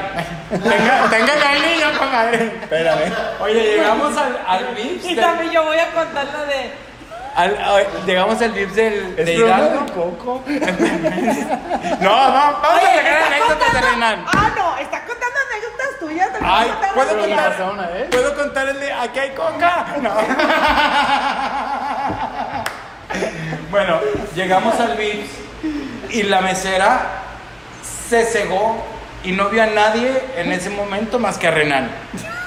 Tenga, 0.50 1.10
tenga 1.10 1.36
ya 1.36 1.54
el 1.56 1.62
niño, 1.62 2.00
comadre. 2.00 2.46
Espérame. 2.62 3.14
Oye, 3.42 3.62
llegamos 3.76 4.18
al, 4.18 4.40
al 4.48 4.74
VIPS. 4.76 5.06
Y 5.06 5.16
también 5.16 5.52
yo 5.52 5.64
voy 5.66 5.78
a 5.78 5.92
contar 5.92 6.26
la 6.26 6.46
de. 6.46 6.72
Al- 7.36 7.58
a- 7.58 8.06
llegamos 8.06 8.42
al 8.42 8.52
VIPS 8.52 8.76
del, 8.76 9.16
¿Es 9.18 9.26
de 9.26 9.34
Hidalgo. 9.36 9.86
de 9.86 9.92
Coco? 9.94 10.44
No, 10.48 12.10
no, 12.10 12.34
vamos 12.34 12.60
a 12.64 12.76
Oye, 12.76 12.96
sacar 12.98 13.24
anécdotas 13.24 13.60
de 13.60 13.66
contando- 13.66 13.90
Renan. 13.92 14.26
Ah, 14.28 14.52
no, 14.58 14.78
está 14.78 15.06
contando 15.06 15.38
anécdotas 15.50 16.00
tuyas. 16.00 16.32
también 16.32 16.52
Ay, 16.54 16.70
está 16.70 16.94
¿puedo 16.94 17.10
contando 17.10 17.16
las 17.16 17.28
contar? 17.28 17.46
mías. 17.46 17.58
pasaron 17.58 17.80
a 17.80 17.90
él. 17.98 18.04
¿Puedo 18.10 18.36
contar 18.36 18.70
el 18.70 18.80
de 18.80 18.94
aquí 18.94 19.20
hay 19.20 19.30
coca? 19.32 19.86
No. 20.02 20.12
bueno, 23.72 24.00
llegamos 24.36 24.80
al 24.80 24.98
VIPS 24.98 25.30
y 26.12 26.24
la 26.24 26.42
mesera 26.42 27.02
se 28.10 28.24
cegó 28.26 28.84
y 29.24 29.32
no 29.32 29.50
vio 29.50 29.64
a 29.64 29.68
nadie 29.68 30.24
en 30.38 30.52
ese 30.52 30.70
momento 30.70 31.20
más 31.20 31.38
que 31.38 31.48
a 31.48 31.52
Renan. 31.52 31.90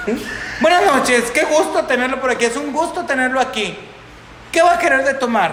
Buenas 0.61 0.85
noches, 0.85 1.31
qué 1.31 1.43
gusto 1.45 1.85
tenerlo 1.85 2.19
por 2.19 2.31
aquí, 2.31 2.45
es 2.45 2.57
un 2.57 2.73
gusto 2.73 3.05
tenerlo 3.05 3.39
aquí. 3.39 3.77
¿Qué 4.53 4.61
va 4.61 4.75
a 4.75 4.79
querer 4.79 5.03
de 5.03 5.15
tomar? 5.15 5.51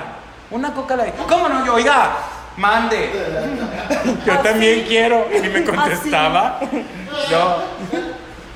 Una 0.53 0.73
coca 0.73 0.95
light. 0.95 1.15
¿Cómo 1.29 1.49
no? 1.49 1.65
Yo, 1.67 1.75
oiga, 1.75 2.11
mande. 2.57 3.11
Yo 4.27 4.33
Así. 4.35 4.43
también 4.43 4.85
quiero. 4.87 5.27
Y 5.35 5.49
me 5.49 5.65
contestaba. 5.65 6.61
Yo, 7.31 7.63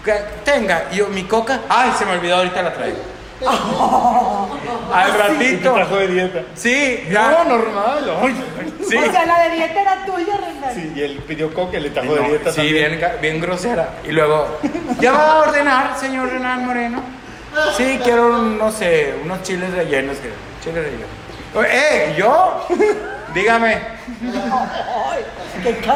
"Que- 0.05 0.25
tenga. 0.45 0.85
Y 0.93 0.97
yo, 0.97 1.09
mi 1.09 1.25
coca. 1.25 1.61
Ay, 1.69 1.91
se 1.99 2.05
me 2.05 2.13
olvidó, 2.13 2.37
ahorita 2.37 2.63
la 2.63 2.73
traigo. 2.75 2.99
Al 4.93 5.09
Y 5.09 5.13
te 5.13 5.19
ratito. 5.19 5.73
trajo 5.75 5.97
de 5.97 6.09
dieta. 6.09 6.41
Sí, 6.55 7.05
No, 7.09 7.13
ya. 7.15 7.45
normal. 7.45 8.11
Ay, 8.23 8.45
Sí. 8.89 8.97
O 8.99 9.11
sea, 9.11 9.25
la 9.25 9.45
de 9.45 9.51
dieta 9.57 9.81
era 9.81 10.05
tuya, 10.05 10.37
Renan. 10.37 10.75
Sí, 10.75 10.93
y 10.95 11.01
él 11.01 11.25
pidió 11.27 11.53
coca 11.55 11.79
y 11.79 11.81
le 11.81 11.89
Y 11.89 11.91
trajo 11.93 12.15
de 12.15 12.21
no, 12.21 12.29
dieta 12.29 12.51
sí, 12.51 12.57
también. 12.57 12.75
bien, 12.91 13.01
ga- 13.01 13.21
bien 13.21 13.41
grosera. 13.41 13.89
Y 14.07 14.13
luego, 14.13 14.59
¿ya 15.01 15.13
va 15.13 15.31
a 15.33 15.39
ordenar, 15.39 15.99
señor 15.99 16.29
Renan 16.31 16.67
Moreno? 16.67 17.03
Sí, 17.77 18.01
quiero, 18.03 18.39
no 18.39 18.71
sé, 18.71 19.15
unos 19.23 19.43
chiles 19.43 19.73
rellenos. 19.73 20.17
Chiles 20.63 20.85
rellenos. 20.85 21.09
¡Eh! 21.69 22.15
¿Yo? 22.17 22.67
Dígame. 23.35 23.79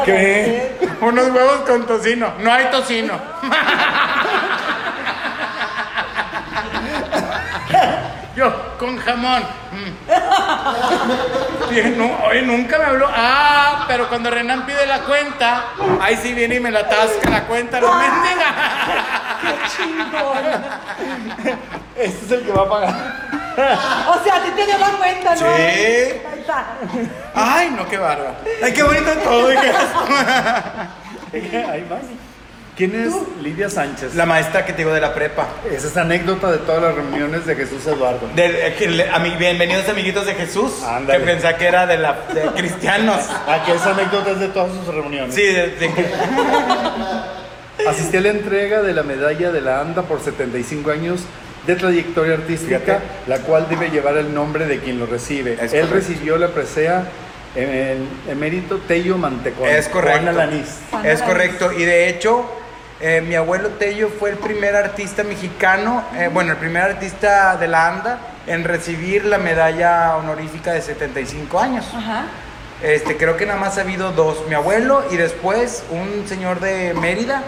Qué. 0.05 0.77
Unos 1.01 1.29
huevos 1.31 1.61
con 1.67 1.85
tocino. 1.85 2.33
No 2.39 2.51
hay 2.51 2.65
tocino. 2.65 3.19
Yo, 8.35 8.77
con 8.77 8.97
jamón. 8.97 9.43
Mm. 9.71 10.09
No, 11.97 12.17
oye, 12.25 12.41
nunca 12.41 12.77
me 12.77 12.85
habló. 12.85 13.09
Ah, 13.13 13.83
pero 13.87 14.07
cuando 14.07 14.31
Renan 14.31 14.65
pide 14.65 14.85
la 14.85 15.01
cuenta, 15.01 15.65
ahí 16.01 16.15
sí 16.15 16.33
viene 16.33 16.55
y 16.55 16.59
me 16.59 16.71
la 16.71 16.79
atasca 16.79 17.29
la 17.29 17.43
cuenta, 17.43 17.81
la 17.81 17.91
mendiga. 17.91 19.28
Chingón. 19.75 21.59
Este 21.99 22.25
es 22.25 22.31
el 22.31 22.45
que 22.45 22.51
va 22.53 22.61
a 22.63 22.69
pagar. 22.69 22.95
O 24.07 24.23
sea, 24.23 24.35
a 24.37 24.43
ti 24.43 24.49
te 24.55 24.65
dio 24.65 24.77
la 24.77 24.87
cuenta, 24.91 25.31
¿no? 25.35 25.37
Sí. 25.41 25.43
Ahí 25.45 26.39
está. 26.39 26.65
Ay, 27.35 27.69
no, 27.75 27.85
qué 27.89 27.97
bárbaro. 27.97 28.35
Ay, 28.63 28.71
qué 28.71 28.83
bonito 28.83 29.11
todo. 29.23 29.49
Hay 29.49 29.57
más. 31.89 31.99
¿Quién 32.77 32.95
es 32.95 33.13
Lidia 33.43 33.69
Sánchez? 33.69 34.15
La 34.15 34.25
maestra 34.25 34.63
que 34.65 34.71
te 34.71 34.77
digo 34.77 34.93
de 34.93 35.01
la 35.01 35.13
prepa. 35.13 35.45
Esa 35.69 35.87
es 35.87 35.97
anécdota 35.97 36.49
de 36.49 36.59
todas 36.59 36.81
las 36.81 36.95
reuniones 36.95 37.45
de 37.45 37.53
Jesús 37.57 37.85
Eduardo. 37.85 38.29
Que 38.33 38.87
le- 38.87 39.11
ami- 39.11 39.37
bienvenidos 39.37 39.89
amiguitos 39.89 40.25
de 40.25 40.35
Jesús. 40.35 40.81
Ándale. 40.83 41.19
Que 41.19 41.25
pensaba 41.25 41.57
que 41.57 41.67
era 41.67 41.85
de, 41.85 41.97
la, 41.97 42.13
de 42.33 42.41
cristianos. 42.55 43.19
Ah, 43.45 43.61
que 43.65 43.73
esa 43.73 43.89
anécdota 43.89 44.31
es 44.31 44.39
de 44.39 44.47
todas 44.47 44.71
sus 44.73 44.87
reuniones. 44.95 45.35
Sí, 45.35 45.41
de, 45.43 45.67
de- 45.71 45.89
Asistí 47.87 48.17
a 48.17 48.21
la 48.21 48.29
entrega 48.29 48.81
de 48.81 48.93
la 48.93 49.03
medalla 49.03 49.51
de 49.51 49.61
la 49.61 49.79
ANDA 49.81 50.03
por 50.03 50.21
75 50.21 50.91
años 50.91 51.21
de 51.65 51.75
trayectoria 51.75 52.33
artística, 52.35 52.79
Fíjate. 52.79 53.03
la 53.27 53.39
cual 53.39 53.67
debe 53.69 53.89
llevar 53.89 54.17
el 54.17 54.33
nombre 54.33 54.65
de 54.65 54.79
quien 54.79 54.99
lo 54.99 55.05
recibe. 55.05 55.53
Es 55.53 55.73
Él 55.73 55.87
correcto. 55.87 55.93
recibió 55.95 56.37
la 56.37 56.47
presea 56.49 57.03
en 57.55 57.69
el 57.69 58.07
emérito 58.29 58.77
Tello 58.87 59.17
Mantecón. 59.17 59.67
es 59.69 59.87
correcto. 59.87 60.21
Juan 60.21 60.27
Alanís. 60.29 60.79
Es 61.03 61.21
correcto. 61.21 61.71
Y 61.71 61.83
de 61.83 62.09
hecho, 62.09 62.45
eh, 63.01 63.21
mi 63.25 63.35
abuelo 63.35 63.69
Tello 63.69 64.09
fue 64.09 64.31
el 64.31 64.37
primer 64.37 64.75
artista 64.75 65.23
mexicano, 65.23 66.03
eh, 66.17 66.29
bueno, 66.31 66.51
el 66.51 66.57
primer 66.57 66.83
artista 66.83 67.55
de 67.57 67.67
la 67.67 67.87
ANDA 67.87 68.19
en 68.47 68.63
recibir 68.63 69.25
la 69.25 69.37
medalla 69.37 70.17
honorífica 70.17 70.73
de 70.73 70.81
75 70.81 71.59
años. 71.59 71.85
Ajá. 71.95 72.25
Este, 72.81 73.17
creo 73.17 73.35
que 73.35 73.45
nada 73.45 73.59
más 73.59 73.77
ha 73.77 73.81
habido 73.81 74.11
dos, 74.13 74.47
mi 74.47 74.55
abuelo 74.55 75.03
y 75.11 75.17
después 75.17 75.83
un 75.91 76.27
señor 76.29 76.61
de 76.61 76.93
Mérida, 76.93 77.43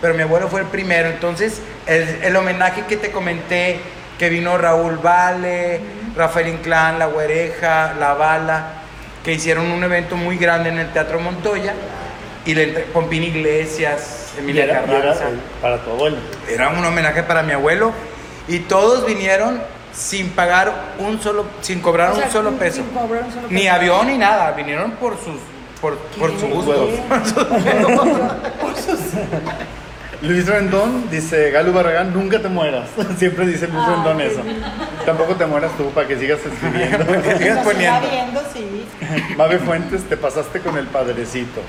pero 0.00 0.14
mi 0.14 0.22
abuelo 0.22 0.48
fue 0.48 0.60
el 0.60 0.66
primero. 0.66 1.08
Entonces, 1.08 1.60
el, 1.86 2.02
el 2.22 2.36
homenaje 2.36 2.84
que 2.86 2.96
te 2.96 3.10
comenté, 3.10 3.80
que 4.18 4.28
vino 4.28 4.56
Raúl 4.58 4.98
Vale, 4.98 5.80
Rafael 6.16 6.48
Inclán, 6.48 6.98
La 6.98 7.06
Güereja, 7.06 7.94
La 7.98 8.14
Bala, 8.14 8.64
que 9.24 9.32
hicieron 9.32 9.70
un 9.70 9.82
evento 9.84 10.16
muy 10.16 10.36
grande 10.38 10.68
en 10.70 10.78
el 10.78 10.92
Teatro 10.92 11.20
Montoya, 11.20 11.74
y 12.44 12.54
le 12.54 12.64
entre- 12.64 12.84
Pompín 12.84 13.22
Iglesias, 13.22 14.32
Emilia 14.38 14.64
era, 14.64 14.82
Carranza. 14.82 15.24
para 15.60 15.78
tu 15.78 15.90
abuelo. 15.90 16.16
Era 16.48 16.68
un 16.70 16.84
homenaje 16.84 17.22
para 17.22 17.42
mi 17.42 17.52
abuelo, 17.52 17.92
y 18.48 18.60
todos 18.60 19.04
vinieron 19.06 19.60
sin 19.92 20.30
pagar 20.30 20.72
un 20.98 21.20
solo, 21.20 21.44
sin 21.60 21.80
cobrar 21.80 22.12
O 22.12 22.16
sea, 22.16 22.26
un 22.26 22.32
solo 22.32 22.50
sin- 22.50 22.58
peso. 22.58 22.76
sin 22.76 22.86
cobrar 22.86 23.24
un 23.24 23.32
solo 23.32 23.46
Ni 23.50 23.62
peso. 23.62 23.74
avión 23.74 24.06
ni 24.06 24.16
nada, 24.18 24.52
vinieron 24.52 24.92
por 24.92 25.14
sus 25.18 25.34
por, 25.80 25.96
por 25.96 26.30
su 26.38 26.46
gusto. 26.48 26.70
huevos. 26.70 26.90
Luis 30.22 30.46
Rendón 30.46 31.08
dice, 31.10 31.50
Galo 31.50 31.72
Barragán, 31.72 32.12
nunca 32.12 32.38
te 32.40 32.48
mueras. 32.48 32.88
Siempre 33.18 33.46
dice 33.46 33.66
Luis 33.68 33.82
Ah, 33.86 33.94
Rendón 33.94 34.20
eso. 34.20 34.40
Tampoco 35.06 35.34
te 35.34 35.46
mueras 35.46 35.72
tú 35.78 35.90
para 35.92 36.06
que 36.06 36.18
sigas 36.18 36.40
escribiendo. 36.44 37.06
Que 37.22 37.38
sigas 37.38 37.64
poniendo. 37.64 37.96
está 37.96 38.10
viendo, 38.10 38.42
sí. 38.52 38.86
Mabe 39.36 39.58
Fuentes, 39.58 40.02
te 40.04 40.16
pasaste 40.16 40.60
con 40.60 40.76
el 40.76 40.86
padrecito. 40.88 41.62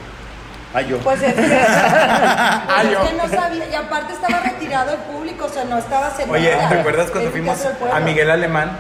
Ah, 0.74 0.82
yo. 0.82 0.98
Pues 1.00 1.22
es 1.22 1.34
que, 1.34 1.42
pues 1.42 1.52
Ah, 1.68 2.84
es 2.84 3.10
que 3.10 3.18
no 3.18 3.28
sabía, 3.30 3.70
y 3.70 3.76
aparte 3.76 4.14
estaba 4.14 4.40
retirado 4.42 4.92
el 4.94 5.00
público, 5.00 5.46
o 5.46 5.50
sea, 5.50 5.66
no 5.66 5.78
estaba 5.78 6.08
haciendo 6.08 6.34
Oye. 6.34 6.50
¿te 6.70 6.76
acuerdas 6.80 7.12
cuando 7.12 7.32
fuimos 7.32 7.58
a 7.94 8.00
Miguel 8.02 8.30
Alemán? 8.32 8.72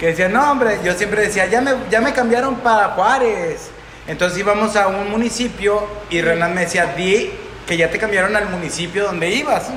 Que 0.00 0.06
decía, 0.08 0.28
no, 0.28 0.50
hombre, 0.50 0.78
yo 0.84 0.94
siempre 0.94 1.22
decía, 1.22 1.46
ya 1.46 1.60
me, 1.60 1.72
ya 1.90 2.00
me 2.00 2.12
cambiaron 2.12 2.56
para 2.56 2.88
Juárez. 2.90 3.70
Entonces 4.08 4.36
íbamos 4.38 4.74
a 4.74 4.88
un 4.88 5.10
municipio 5.12 5.86
y 6.10 6.20
Renan 6.22 6.54
me 6.54 6.62
decía, 6.62 6.86
di 6.96 7.32
que 7.66 7.76
ya 7.76 7.90
te 7.90 7.98
cambiaron 7.98 8.34
al 8.36 8.48
municipio 8.48 9.04
donde 9.04 9.30
ibas. 9.30 9.70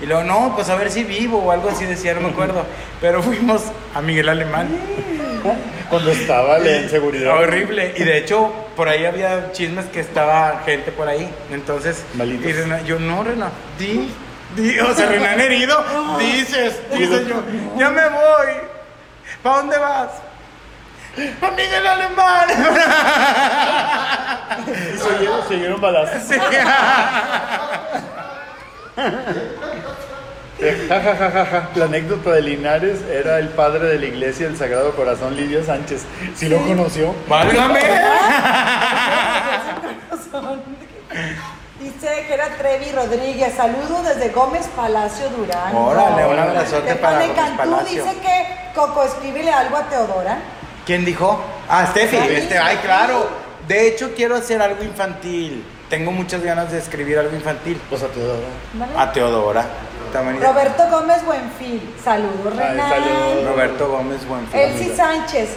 Y 0.00 0.06
luego, 0.06 0.24
no, 0.24 0.52
pues 0.54 0.68
a 0.68 0.76
ver 0.76 0.90
si 0.90 1.04
vivo 1.04 1.38
o 1.38 1.50
algo 1.50 1.70
así 1.70 1.84
decía, 1.84 2.14
no 2.14 2.20
me 2.20 2.28
acuerdo. 2.28 2.64
Pero 3.00 3.22
fuimos 3.22 3.62
a 3.94 4.02
Miguel 4.02 4.28
Alemán. 4.28 4.68
Cuando 5.88 6.10
estaba 6.10 6.58
la 6.58 6.78
inseguridad. 6.78 7.38
Horrible. 7.38 7.94
Y 7.96 8.02
de 8.02 8.18
hecho, 8.18 8.52
por 8.74 8.88
ahí 8.88 9.04
había 9.04 9.52
chismes 9.52 9.86
que 9.86 10.00
estaba 10.00 10.62
gente 10.66 10.90
por 10.92 11.08
ahí. 11.08 11.28
Entonces, 11.50 12.04
Malitos. 12.14 12.46
y 12.46 12.52
Renan, 12.52 12.84
yo 12.84 12.98
no, 12.98 13.22
Renan, 13.22 13.50
di, 13.78 14.10
di, 14.56 14.78
o 14.80 14.92
sea, 14.94 15.06
Renan 15.06 15.40
herido, 15.40 15.82
dices, 16.18 16.80
dices 16.92 17.28
yo, 17.28 17.42
ya 17.78 17.90
me 17.90 18.02
voy. 18.02 18.54
¿Para 19.42 19.56
dónde 19.58 19.78
vas? 19.78 20.10
A 21.40 21.50
Miguel 21.50 21.86
Alemán. 21.86 22.48
Y 24.66 24.98
siguieron, 24.98 25.48
siguieron 25.48 25.80
balazos. 25.80 26.22
Sí. 26.28 26.34
Ja, 30.88 31.00
ja, 31.00 31.14
ja, 31.16 31.30
ja, 31.30 31.46
ja. 31.46 31.68
La 31.74 31.84
anécdota 31.84 32.30
de 32.32 32.42
Linares 32.42 33.00
era 33.10 33.38
el 33.38 33.48
padre 33.50 33.88
de 33.88 33.98
la 33.98 34.06
iglesia 34.06 34.46
del 34.46 34.56
Sagrado 34.56 34.96
Corazón, 34.96 35.36
Lidio 35.36 35.62
Sánchez. 35.64 36.04
Si 36.34 36.48
lo 36.48 36.58
conoció. 36.62 37.14
Válgame. 37.28 37.80
Dice 41.80 42.24
que 42.26 42.34
era 42.34 42.48
Trevi 42.56 42.90
Rodríguez. 42.92 43.54
Saludos 43.54 44.04
desde 44.04 44.30
Gómez 44.30 44.66
Palacio 44.74 45.28
Durán. 45.30 45.74
Órale, 45.74 46.26
un 46.26 46.38
abrazote 46.38 46.94
para 46.96 47.20
Pone 47.20 47.28
Gómez 47.28 47.44
Cantú 47.44 47.56
Palacio. 47.58 48.04
dice 48.04 48.16
que 48.20 48.46
Coco, 48.74 49.04
escríbele 49.04 49.52
algo 49.52 49.76
a 49.76 49.82
Teodora. 49.84 50.38
¿Quién 50.86 51.04
dijo? 51.04 51.42
Ah, 51.68 51.84
Steffi. 51.90 52.16
Este, 52.16 52.56
ay, 52.58 52.76
claro. 52.76 53.28
De 53.66 53.88
hecho, 53.88 54.12
quiero 54.14 54.36
hacer 54.36 54.62
algo 54.62 54.84
infantil. 54.84 55.64
Tengo 55.90 56.12
muchas 56.12 56.42
ganas 56.42 56.70
de 56.70 56.78
escribir 56.78 57.18
algo 57.18 57.34
infantil. 57.34 57.80
Pues 57.90 58.02
a 58.02 58.06
¿Vale? 58.74 58.92
A 58.96 59.12
Teodora. 59.12 59.64
También- 60.12 60.40
Roberto 60.40 60.84
Gómez 60.88 61.24
Buenfil. 61.24 61.94
Saludos, 62.02 62.52
Ay, 62.52 62.68
Renan. 62.70 62.88
saludos. 62.90 63.44
Roberto 63.48 63.88
Gómez 63.88 64.26
Buenfil. 64.26 64.60
Elsie 64.60 64.94
Sánchez. 64.94 65.48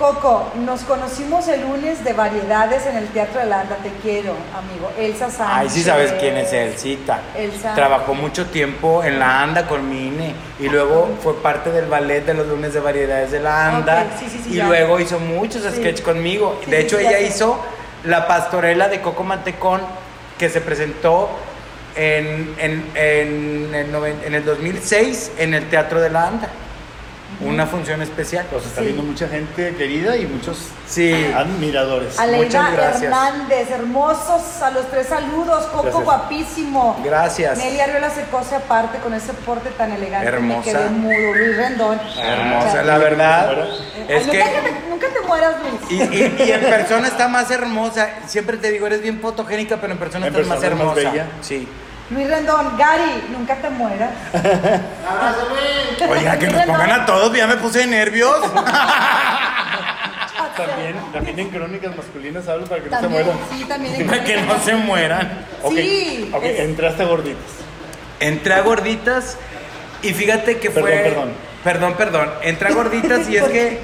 Coco, 0.00 0.50
nos 0.64 0.80
conocimos 0.84 1.46
el 1.48 1.60
lunes 1.60 2.02
de 2.02 2.14
variedades 2.14 2.86
en 2.86 2.96
el 2.96 3.08
Teatro 3.08 3.38
de 3.38 3.44
la 3.44 3.60
Anda. 3.60 3.76
Te 3.82 3.90
quiero, 4.02 4.32
amigo. 4.56 4.90
Elsa 4.98 5.30
Sánchez. 5.30 5.56
Ay, 5.58 5.68
sí 5.68 5.82
sabes 5.82 6.12
quién 6.12 6.38
es 6.38 6.50
Elcita. 6.54 7.20
Elsa. 7.36 7.74
Trabajó 7.74 8.14
mucho 8.14 8.46
tiempo 8.46 9.04
en 9.04 9.18
la 9.18 9.42
ANDA 9.42 9.68
con 9.68 9.86
Mine 9.90 10.32
y 10.58 10.70
luego 10.70 11.06
fue 11.22 11.34
parte 11.42 11.70
del 11.70 11.84
ballet 11.84 12.24
de 12.24 12.32
los 12.32 12.46
lunes 12.46 12.72
de 12.72 12.80
variedades 12.80 13.30
de 13.30 13.40
la 13.40 13.76
ANDA. 13.76 14.06
Sí, 14.18 14.30
sí, 14.30 14.40
sí, 14.42 14.54
y 14.54 14.56
ya. 14.56 14.68
luego 14.68 14.98
hizo 14.98 15.18
muchos 15.18 15.64
sketches 15.64 16.00
conmigo. 16.00 16.58
De 16.66 16.80
hecho, 16.80 16.98
ella 16.98 17.20
hizo 17.20 17.60
la 18.04 18.26
pastorela 18.26 18.88
de 18.88 19.02
Coco 19.02 19.22
Mantecón 19.22 19.82
que 20.38 20.48
se 20.48 20.62
presentó 20.62 21.28
en, 21.94 22.54
en, 22.56 22.90
en, 22.94 23.74
en 23.74 24.34
el 24.34 24.44
2006 24.46 25.32
en 25.36 25.52
el 25.52 25.68
Teatro 25.68 26.00
de 26.00 26.08
la 26.08 26.26
ANDA. 26.26 26.48
Una 27.40 27.66
función 27.66 28.02
especial. 28.02 28.46
Pues 28.50 28.66
está 28.66 28.80
Sí. 28.80 28.86
viendo 28.88 29.02
mucha 29.02 29.28
gente 29.28 29.74
querida 29.76 30.16
y 30.16 30.26
muchos 30.26 30.58
Sí. 30.86 31.12
admiradores. 31.34 32.18
Aleida 32.18 32.44
Muchas 32.44 32.72
gracias. 32.72 33.02
Hernández, 33.04 33.70
hermosos, 33.70 34.62
a 34.62 34.70
los 34.70 34.90
tres 34.90 35.06
saludos, 35.06 35.64
Coco 35.66 35.82
Gracias. 35.84 36.04
guapísimo. 36.04 37.00
Gracias. 37.04 37.58
Nelly 37.58 37.80
Arriola 37.80 38.10
se 38.10 38.22
cose 38.24 38.56
aparte 38.56 38.98
con 38.98 39.14
ese 39.14 39.32
porte 39.32 39.70
tan 39.70 39.92
elegante. 39.92 40.28
Hermosa. 40.28 40.66
Me 40.66 40.72
quedé 40.78 40.88
mudo, 40.90 41.34
Luis 41.34 41.56
Rendón. 41.56 42.00
Hermosa, 42.18 42.82
la 42.82 42.98
verdad. 42.98 43.50
Ay, 43.62 44.04
Es 44.08 44.26
nunca, 44.26 44.38
que. 44.38 44.50
te, 44.60 44.88
nunca 44.90 45.06
te 45.08 45.26
mueras, 45.26 45.54
Luis. 45.62 45.90
Y, 45.90 46.14
y- 46.14 46.48
y 46.48 46.52
en 46.52 46.60
persona 46.60 47.08
está 47.08 47.28
más 47.28 47.50
hermosa. 47.50 48.08
Siempre 48.26 48.56
te 48.58 48.70
digo, 48.70 48.86
eres 48.86 49.00
bien 49.02 49.20
fotogénica, 49.20 49.76
pero 49.80 49.92
en 49.92 49.98
persona 49.98 50.26
En 50.26 50.32
estás 50.34 50.46
más 50.46 50.58
persona 50.58 50.80
es 50.82 50.86
más 50.86 50.96
hermosa. 50.98 51.10
bella. 51.12 51.26
Sí. 51.40 51.68
Luis 52.10 52.28
Rendón, 52.28 52.76
Gary, 52.76 53.24
nunca 53.30 53.54
te 53.56 53.70
mueras. 53.70 54.10
Oiga, 56.08 56.38
que 56.38 56.46
Luis 56.46 56.56
nos 56.56 56.66
pongan 56.66 56.80
Rendón. 56.88 57.00
a 57.02 57.06
todos, 57.06 57.36
ya 57.36 57.46
me 57.46 57.56
puse 57.56 57.86
nervios. 57.86 58.36
También, 60.56 60.94
también 61.12 61.38
en 61.38 61.48
crónicas 61.48 61.96
masculinas 61.96 62.46
hablo 62.48 62.66
para 62.66 62.82
que 62.82 62.90
También, 62.90 63.12
no 63.24 63.32
se 63.32 63.32
mueran. 63.32 63.48
sí, 63.58 63.64
también. 63.64 63.94
en- 63.94 64.06
Para 64.08 64.24
que 64.24 64.36
no 64.42 64.58
se 64.60 64.74
mueran. 64.74 65.46
Sí, 65.70 66.30
ok, 66.34 66.42
es- 66.44 66.60
entraste 66.60 67.02
a 67.02 67.06
gorditos. 67.06 67.44
Entré 68.18 68.54
a 68.54 68.60
gorditas 68.60 69.38
y 70.02 70.12
fíjate 70.12 70.58
que 70.58 70.70
Perdón, 70.70 70.90
fue. 70.90 70.98
perdón. 71.02 71.32
Perdón, 71.64 71.94
perdón. 71.94 72.30
Entré 72.42 72.68
a 72.68 72.72
gorditas 72.72 73.26
y 73.30 73.36
es 73.36 73.44
que 73.44 73.78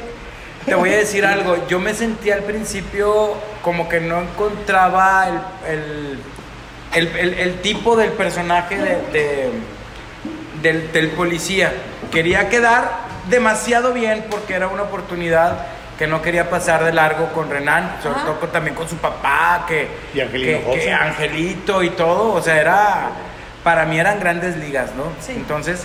te 0.67 0.75
voy 0.75 0.93
a 0.93 0.97
decir 0.99 1.25
algo. 1.25 1.67
Yo 1.69 1.79
me 1.79 1.95
sentí 1.95 2.31
al 2.31 2.43
principio 2.43 3.35
como 3.63 3.89
que 3.89 4.01
no 4.01 4.21
encontraba 4.21 5.29
el, 5.29 5.39
el, 5.73 6.19
el- 6.97 7.17
el- 7.17 7.35
el 7.35 7.61
tipo 7.61 7.97
del 7.97 8.11
personaje 8.13 8.77
de- 8.77 9.03
de- 9.13 9.51
del, 10.63 10.93
del 10.93 11.11
policía. 11.11 11.73
Quería 12.11 12.49
quedar 12.49 12.91
demasiado 13.29 13.93
bien 13.93 14.27
porque 14.31 14.55
era 14.55 14.69
una 14.69 14.83
oportunidad 14.83 15.59
que 15.99 16.07
no 16.07 16.21
quería 16.23 16.51
pasar 16.51 16.85
de 16.85 16.93
largo 16.93 17.33
con 17.33 17.49
Renan, 17.51 17.97
sobre 18.03 18.21
todo 18.21 18.39
con- 18.41 18.51
también 18.53 18.75
con 18.75 18.89
su 18.89 18.97
papá, 18.97 19.65
que, 19.67 19.89
Y 20.15 20.21
Angelino 20.21 20.59
que- 20.59 20.65
José. 20.65 20.81
que 20.81 20.93
Angelito 20.93 21.83
y 21.83 21.91
todo, 21.91 22.33
o 22.35 22.43
sea, 22.43 22.61
era, 22.61 23.09
para 23.65 23.85
mí 23.87 23.99
eran 23.99 24.21
grandes 24.21 24.57
ligas, 24.57 24.91
¿no? 24.95 25.05
Sí. 25.25 25.33
Entonces, 25.33 25.85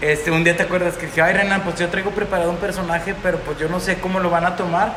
este, 0.00 0.30
un 0.30 0.42
día 0.42 0.56
te 0.56 0.62
acuerdas 0.64 0.94
que 0.94 1.06
dije, 1.06 1.20
ay 1.22 1.34
Renan, 1.34 1.60
pues 1.62 1.78
yo 1.78 1.88
traigo 1.88 2.10
preparado 2.10 2.50
un 2.50 2.56
personaje, 2.56 3.14
pero 3.22 3.38
pues 3.38 3.58
yo 3.58 3.68
no 3.68 3.78
sé 3.78 3.98
cómo 3.98 4.20
lo 4.20 4.30
van 4.30 4.44
a 4.46 4.56
tomar, 4.56 4.94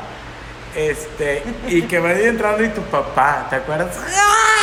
este, 0.76 1.43
y 1.68 1.84
que 1.84 1.99
vaya 1.99 2.28
entrando 2.28 2.64
y 2.64 2.70
tu 2.70 2.82
papá, 2.84 3.47
¿te 3.49 3.58
acuerdas? 3.58 3.95
¡Ah, 3.97 4.55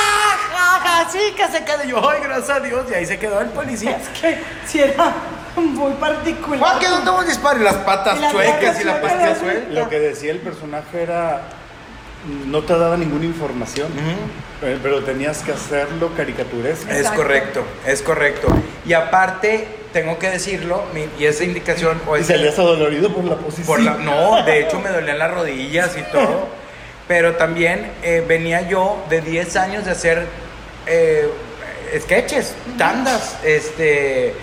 ja! 1.05 1.09
Sí, 1.11 1.19
que 1.37 1.47
se 1.49 1.65
quedó, 1.65 1.85
yo, 1.85 2.11
ay, 2.11 2.21
gracias 2.23 2.51
a 2.51 2.61
Dios, 2.61 2.85
y 2.91 2.95
ahí 2.95 3.07
se 3.07 3.19
quedó 3.19 3.41
el 3.41 3.49
policía. 3.49 3.99
que 4.21 4.39
si 4.67 4.81
era 4.81 5.13
muy 5.57 5.93
particular. 5.95 6.59
Juan, 6.59 6.79
que 6.79 6.89
no 6.89 7.21
te 7.21 7.27
disparo 7.29 7.61
y 7.61 7.63
las 7.65 7.75
patas 7.77 8.19
Y 8.19 8.31
chuecas 8.31 8.81
y 8.81 8.85
la 8.85 9.01
pastilla 9.01 9.35
suelta. 9.37 9.71
Lo 9.81 9.89
que 9.89 9.99
decía 9.99 10.33
el 10.33 10.39
personaje 10.39 11.03
era. 11.03 11.43
No 12.47 12.63
te 12.63 12.79
daba 12.79 12.97
ninguna 12.97 13.25
información, 13.25 13.89
eh, 14.63 14.79
pero 14.81 15.03
tenías 15.03 15.39
que 15.43 15.51
hacerlo 15.51 16.13
caricaturesco. 16.17 16.89
Es 16.89 17.11
correcto, 17.11 17.65
es 17.85 18.01
correcto. 18.01 18.47
Y 18.87 18.93
aparte, 18.93 19.67
tengo 19.93 20.21
que 20.21 20.31
decirlo, 20.31 20.85
mi- 20.95 21.09
y 21.19 21.27
esa 21.27 21.43
indicación, 21.43 22.01
o 22.07 22.17
Y 22.17 22.23
salías 22.23 22.57
adolorido 22.61 23.13
por 23.13 23.25
la 23.25 23.35
posición. 23.35 23.67
por 23.67 23.81
la- 23.81 23.95
no, 23.95 24.41
de 24.45 24.61
hecho 24.61 24.79
me 24.79 24.91
dolían 24.91 25.19
las 25.19 25.33
rodillas 25.35 25.97
y 25.99 26.03
todo. 26.13 26.47
Pero 27.09 27.35
también 27.35 27.91
eh, 28.05 28.25
venía 28.27 28.63
yo 28.69 29.05
de 29.11 29.21
10 29.21 29.57
años 29.57 29.85
de 29.85 29.91
hacer 29.91 30.25
eh, 30.87 31.29
sketches, 32.01 32.55
tandas, 32.79 33.39
este, 33.45 34.35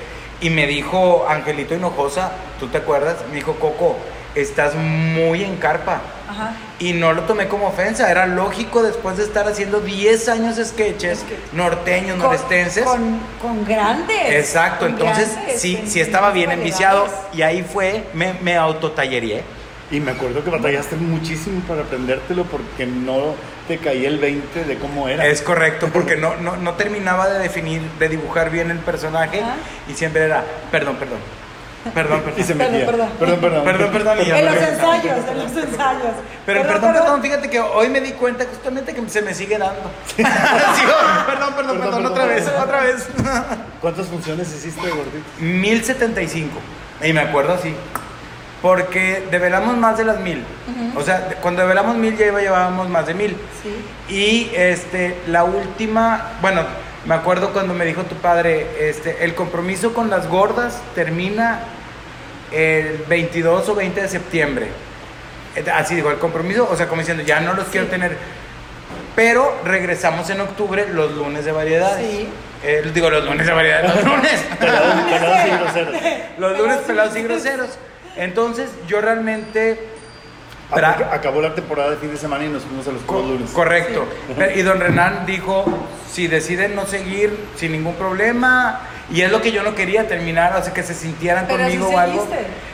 y 0.41 0.49
me 0.49 0.67
dijo 0.67 1.25
Angelito 1.27 1.73
Hinojosa, 1.75 2.31
¿tú 2.59 2.67
te 2.67 2.77
acuerdas? 2.77 3.17
Me 3.29 3.35
dijo, 3.37 3.55
Coco, 3.55 3.97
estás 4.35 4.75
muy 4.75 5.43
en 5.43 5.57
carpa. 5.57 6.01
Ajá. 6.29 6.53
Y 6.77 6.93
no 6.93 7.11
lo 7.13 7.23
tomé 7.23 7.47
como 7.47 7.67
ofensa, 7.67 8.09
era 8.09 8.25
lógico 8.27 8.83
después 8.83 9.17
de 9.17 9.23
estar 9.23 9.47
haciendo 9.47 9.81
10 9.81 10.29
años 10.29 10.55
de 10.55 10.63
sketches 10.65 11.25
norteños, 11.53 12.11
Con- 12.17 12.19
norestenses. 12.27 12.83
Con, 12.85 13.19
con 13.41 13.65
grandes. 13.65 14.29
Exacto, 14.31 14.85
con 14.85 14.91
entonces 14.93 15.33
grandes, 15.33 15.59
sí, 15.61 15.83
sí 15.87 15.99
estaba 15.99 16.27
en 16.29 16.33
bien 16.35 16.51
enviciado 16.51 17.07
y 17.33 17.41
ahí 17.41 17.63
fue, 17.63 18.03
me, 18.13 18.33
me 18.41 18.55
autotalleré. 18.55 19.43
Y 19.91 19.99
me 19.99 20.11
acuerdo 20.11 20.43
que 20.43 20.51
batallaste 20.51 20.95
muchísimo 20.95 21.61
para 21.67 21.81
aprendértelo 21.81 22.43
porque 22.43 22.85
no 22.85 23.33
te 23.69 23.77
caía 23.77 24.09
el 24.09 24.17
20 24.17 24.65
de 24.65 24.77
cómo 24.79 25.07
era. 25.07 25.27
Es 25.27 25.43
correcto, 25.43 25.89
porque 25.93 26.17
no, 26.17 26.35
no, 26.37 26.57
no 26.57 26.73
terminaba 26.73 27.29
de 27.29 27.37
definir, 27.37 27.81
de 27.99 28.09
dibujar 28.09 28.49
bien 28.49 28.71
el 28.71 28.79
personaje 28.79 29.41
Ajá. 29.41 29.57
y 29.87 29.93
siempre 29.93 30.23
era, 30.23 30.43
perdón, 30.71 30.95
perdón, 30.95 31.19
perdón, 31.93 32.23
Y 32.37 32.41
se 32.41 32.55
perdón. 32.55 32.71
metía. 32.71 32.85
Perdón, 32.87 33.09
Perdón, 33.19 33.39
perdón. 33.39 33.63
Perdón, 33.63 33.91
perdón, 33.91 34.17
ya 34.25 34.39
En 34.39 34.45
los 34.47 34.55
ensayos, 34.55 35.17
en 35.29 35.37
los 35.37 35.51
ensayos. 35.55 36.13
Pero 36.47 36.63
perdón, 36.63 36.93
perdón, 36.93 37.21
fíjate 37.21 37.47
que 37.47 37.59
hoy 37.59 37.89
me 37.89 38.01
di 38.01 38.13
cuenta 38.13 38.43
justamente 38.45 38.95
que 38.95 39.07
se 39.07 39.21
me 39.21 39.35
sigue 39.35 39.59
dando. 39.59 39.91
Sigo, 40.17 40.25
perdón, 41.27 41.53
perdón, 41.53 41.77
perdón, 41.77 41.79
perdón, 41.79 42.05
otra 42.07 42.25
vez, 42.25 42.43
perdón. 42.45 42.63
otra 42.63 42.81
vez. 42.81 43.07
¿Cuántas 43.81 44.07
funciones 44.07 44.47
hiciste 44.51 44.81
de 44.83 44.91
gordito? 44.91 45.25
1075. 45.41 46.59
Y 47.03 47.13
me 47.13 47.21
acuerdo 47.21 47.53
así. 47.53 47.75
Porque 48.61 49.23
develamos 49.31 49.77
más 49.77 49.97
de 49.97 50.03
las 50.05 50.19
mil. 50.19 50.43
O 50.95 51.01
sea, 51.01 51.27
cuando 51.41 51.61
develamos 51.61 51.95
mil 51.95 52.17
ya 52.17 52.25
iba- 52.27 52.41
llevábamos 52.41 52.89
más 52.89 53.07
de 53.07 53.13
mil. 53.13 53.37
Sí. 53.63 54.13
Y 54.13 54.51
este, 54.55 55.15
la 55.27 55.43
última, 55.45 56.33
bueno, 56.41 56.63
me 57.05 57.15
acuerdo 57.15 57.51
cuando 57.53 57.73
me 57.73 57.85
dijo 57.85 58.03
tu 58.03 58.15
padre, 58.15 58.89
este, 58.89 59.23
el 59.23 59.33
compromiso 59.33 59.93
con 59.93 60.09
las 60.09 60.27
gordas 60.27 60.81
termina 60.93 61.59
el 62.51 63.03
22 63.07 63.69
o 63.69 63.75
20 63.75 64.01
de 64.01 64.07
septiembre. 64.09 64.67
Eh, 65.55 65.63
Así 65.73 65.95
dijo, 65.95 66.11
el 66.11 66.17
compromiso, 66.17 66.67
o 66.69 66.75
sea, 66.75 66.87
como 66.87 66.99
diciendo, 67.01 67.23
ya 67.23 67.39
no 67.39 67.53
los 67.53 67.65
quiero 67.67 67.87
tener. 67.87 68.17
Pero 69.15 69.55
regresamos 69.63 70.29
en 70.29 70.41
octubre 70.41 70.85
los 70.91 71.13
lunes 71.13 71.45
de 71.45 71.51
variedades. 71.51 72.05
Sí. 72.05 72.27
Eh, 72.63 72.91
digo, 72.93 73.09
los 73.09 73.23
lunes 73.23 73.47
de 73.47 73.53
variedades, 73.53 73.95
los 73.95 74.03
lunes. 74.15 74.45
Pelados, 74.59 74.95
pelados 75.09 75.47
y 75.47 75.49
groseros. 75.51 75.95
los 76.37 76.57
lunes 76.57 76.77
pelados 76.79 77.15
y 77.15 77.23
groseros. 77.23 77.69
Entonces, 78.19 78.69
yo 78.87 79.01
realmente... 79.01 79.79
Acabó 80.71 81.41
la 81.41 81.55
temporada 81.55 81.89
de 81.89 81.97
fin 81.97 82.11
de 82.11 82.17
semana 82.17 82.45
y 82.45 82.49
nos 82.49 82.61
fuimos 82.63 82.87
a 82.87 82.91
los 82.91 83.01
Co- 83.01 83.21
lunes. 83.23 83.49
Correcto. 83.51 84.05
Y 84.55 84.61
don 84.61 84.79
Renan 84.79 85.25
dijo, 85.25 85.65
si 86.11 86.27
deciden 86.27 86.75
no 86.75 86.85
seguir 86.85 87.35
sin 87.55 87.71
ningún 87.71 87.95
problema, 87.95 88.81
y 89.09 89.21
es 89.21 89.31
lo 89.31 89.41
que 89.41 89.51
yo 89.51 89.63
no 89.63 89.73
quería 89.73 90.07
terminar, 90.07 90.55
o 90.55 90.63
sea, 90.63 90.71
que 90.71 90.83
se 90.83 90.93
sintieran 90.93 91.47
Pero 91.47 91.63
conmigo 91.63 91.89
o 91.89 91.97
algo. 91.97 92.27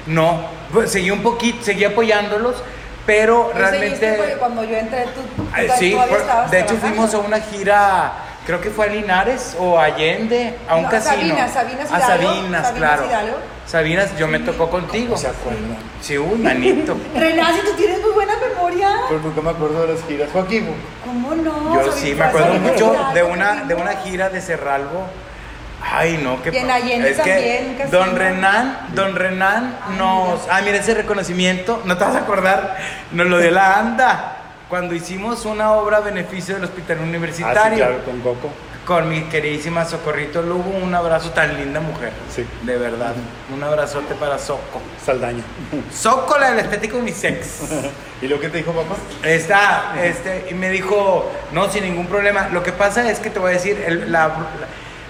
No, 0.08 0.41
pues, 0.74 0.91
seguí 0.91 1.10
un 1.10 1.24
poquito, 1.24 1.64
seguí 1.64 1.86
apoyándolos, 1.86 2.62
pero 3.06 3.52
No 3.54 3.60
realmente... 3.60 4.36
cuando 4.39 4.66
yo 4.66 4.76
entré, 4.76 5.04
tú, 5.06 5.22
tú 5.38 5.43
Eh, 5.56 5.66
todavía 5.68 5.78
sí, 5.78 5.91
de 5.91 5.96
hecho 5.96 6.26
trabajando. 6.26 6.76
fuimos 6.82 7.14
a 7.14 7.18
una 7.20 7.39
gira, 7.39 8.12
creo 8.46 8.60
que 8.60 8.72
fue 8.72 8.88
a 8.88 8.89
Linares 8.89 9.56
o 9.58 9.80
a 9.80 9.86
Allende, 9.86 10.56
a 10.68 10.76
un 10.76 10.82
No, 10.82 10.88
a 10.89 10.91
casino. 10.91 11.16
Sabinas, 11.16 11.54
Sabinas 11.54 11.91
A 11.93 12.00
Sabinas, 12.02 12.68
Sabinas 12.68 12.72
claro. 12.74 13.06
Hidalgo. 13.06 13.38
Sabinas, 13.66 14.16
yo 14.18 14.28
me 14.28 14.39
tocó 14.39 14.70
contigo. 14.70 15.18
¿Se 15.18 15.28
acuerdan? 15.28 15.76
Sí, 16.01 16.18
un 16.18 16.43
manito. 16.43 16.95
Renan, 17.16 17.53
si 17.55 17.61
tú 17.61 17.74
tienes 17.76 17.99
muy 18.01 18.11
buena 18.11 18.34
memoria. 18.38 18.89
Nunca 19.24 19.41
me 19.41 19.49
acuerdo 19.49 19.88
de 19.88 19.93
las 19.93 20.03
giras. 20.05 20.30
Joaquín, 20.32 20.68
¿Cómo 21.03 21.34
no? 21.34 21.84
Yo 21.84 21.91
sí, 21.91 22.13
me 22.13 22.26
acuerdo 22.26 22.53
mucho 22.55 22.95
de 23.13 23.24
una, 23.24 23.63
de 23.63 23.74
una 23.76 23.93
gira 23.97 24.30
de 24.30 24.39
Cerralbo. 24.41 25.07
Ay, 25.88 26.20
no, 26.24 26.41
qué 26.41 26.49
Y 26.51 26.57
en 26.57 26.72
Allende 26.72 27.11
es 27.11 27.18
también, 27.18 27.76
que. 27.78 27.86
Don 27.88 28.16
Renan, 28.16 28.88
Don 28.93 29.16
Renan 29.16 29.78
nos. 29.97 30.47
Ah, 30.49 30.61
mira 30.63 30.78
ese 30.78 30.93
reconocimiento, 30.95 31.82
no 31.86 31.97
te 31.97 32.03
vas 32.03 32.16
a 32.16 32.20
acordar, 32.20 32.78
nos 33.11 33.28
lo 33.28 33.38
dio 33.39 33.51
la 33.51 33.78
ANDA 33.80 34.38
cuando 34.70 34.95
hicimos 34.95 35.45
una 35.45 35.74
obra 35.74 35.97
a 35.97 35.99
beneficio 35.99 36.55
del 36.55 36.63
Hospital 36.63 36.97
Ah, 36.99 37.03
sí, 37.03 37.09
Universitario. 37.09 37.78
claro, 37.78 38.03
con 38.05 38.20
Coco. 38.22 38.49
Con 38.86 39.10
mi 39.10 39.24
queridísima 39.24 39.84
Socorrito 39.84 40.44
Lugo, 40.44 40.70
un 40.70 40.94
abrazo 40.94 41.32
tan 41.32 41.56
linda 41.58 41.80
mujer. 41.80 42.12
Sí. 42.34 42.46
De 42.62 42.78
verdad. 42.78 43.14
Un 43.52 43.64
abrazote 43.64 44.14
para 44.14 44.38
Soco. 44.38 44.80
Saldaña. 45.04 45.44
Soco, 45.92 46.38
la 46.38 46.52
de 46.52 46.56
la 46.58 46.62
estética 46.62 46.96
unisex. 46.98 47.62
¿Y 48.22 48.28
lo 48.28 48.40
que 48.40 48.50
te 48.50 48.58
dijo 48.60 48.74
papá? 48.74 48.96
Está, 49.28 49.96
este, 50.04 50.46
y 50.52 50.54
me 50.54 50.70
dijo, 50.70 51.32
no, 51.52 51.68
sin 51.70 51.84
ningún 51.84 52.06
problema. 52.06 52.50
Lo 52.52 52.62
que 52.62 52.72
pasa 52.74 53.10
es 53.10 53.20
que 53.20 53.32
te 53.32 53.40
voy 53.40 53.52
a 53.52 53.54
decir, 53.56 53.84
el- 53.88 54.12
la, 54.12 54.32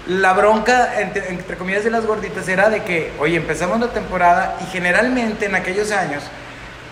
la 0.06 0.32
bronca, 0.32 0.98
entre, 1.00 1.28
entre 1.28 1.56
comillas, 1.58 1.84
de 1.84 1.90
las 1.90 2.06
gorditas 2.06 2.48
era 2.48 2.70
de 2.70 2.82
que, 2.82 3.12
oye, 3.18 3.36
empezamos 3.36 3.78
la 3.78 3.88
temporada 3.88 4.56
y 4.62 4.70
generalmente 4.72 5.44
en 5.46 5.54
aquellos 5.54 5.92
años 5.92 6.22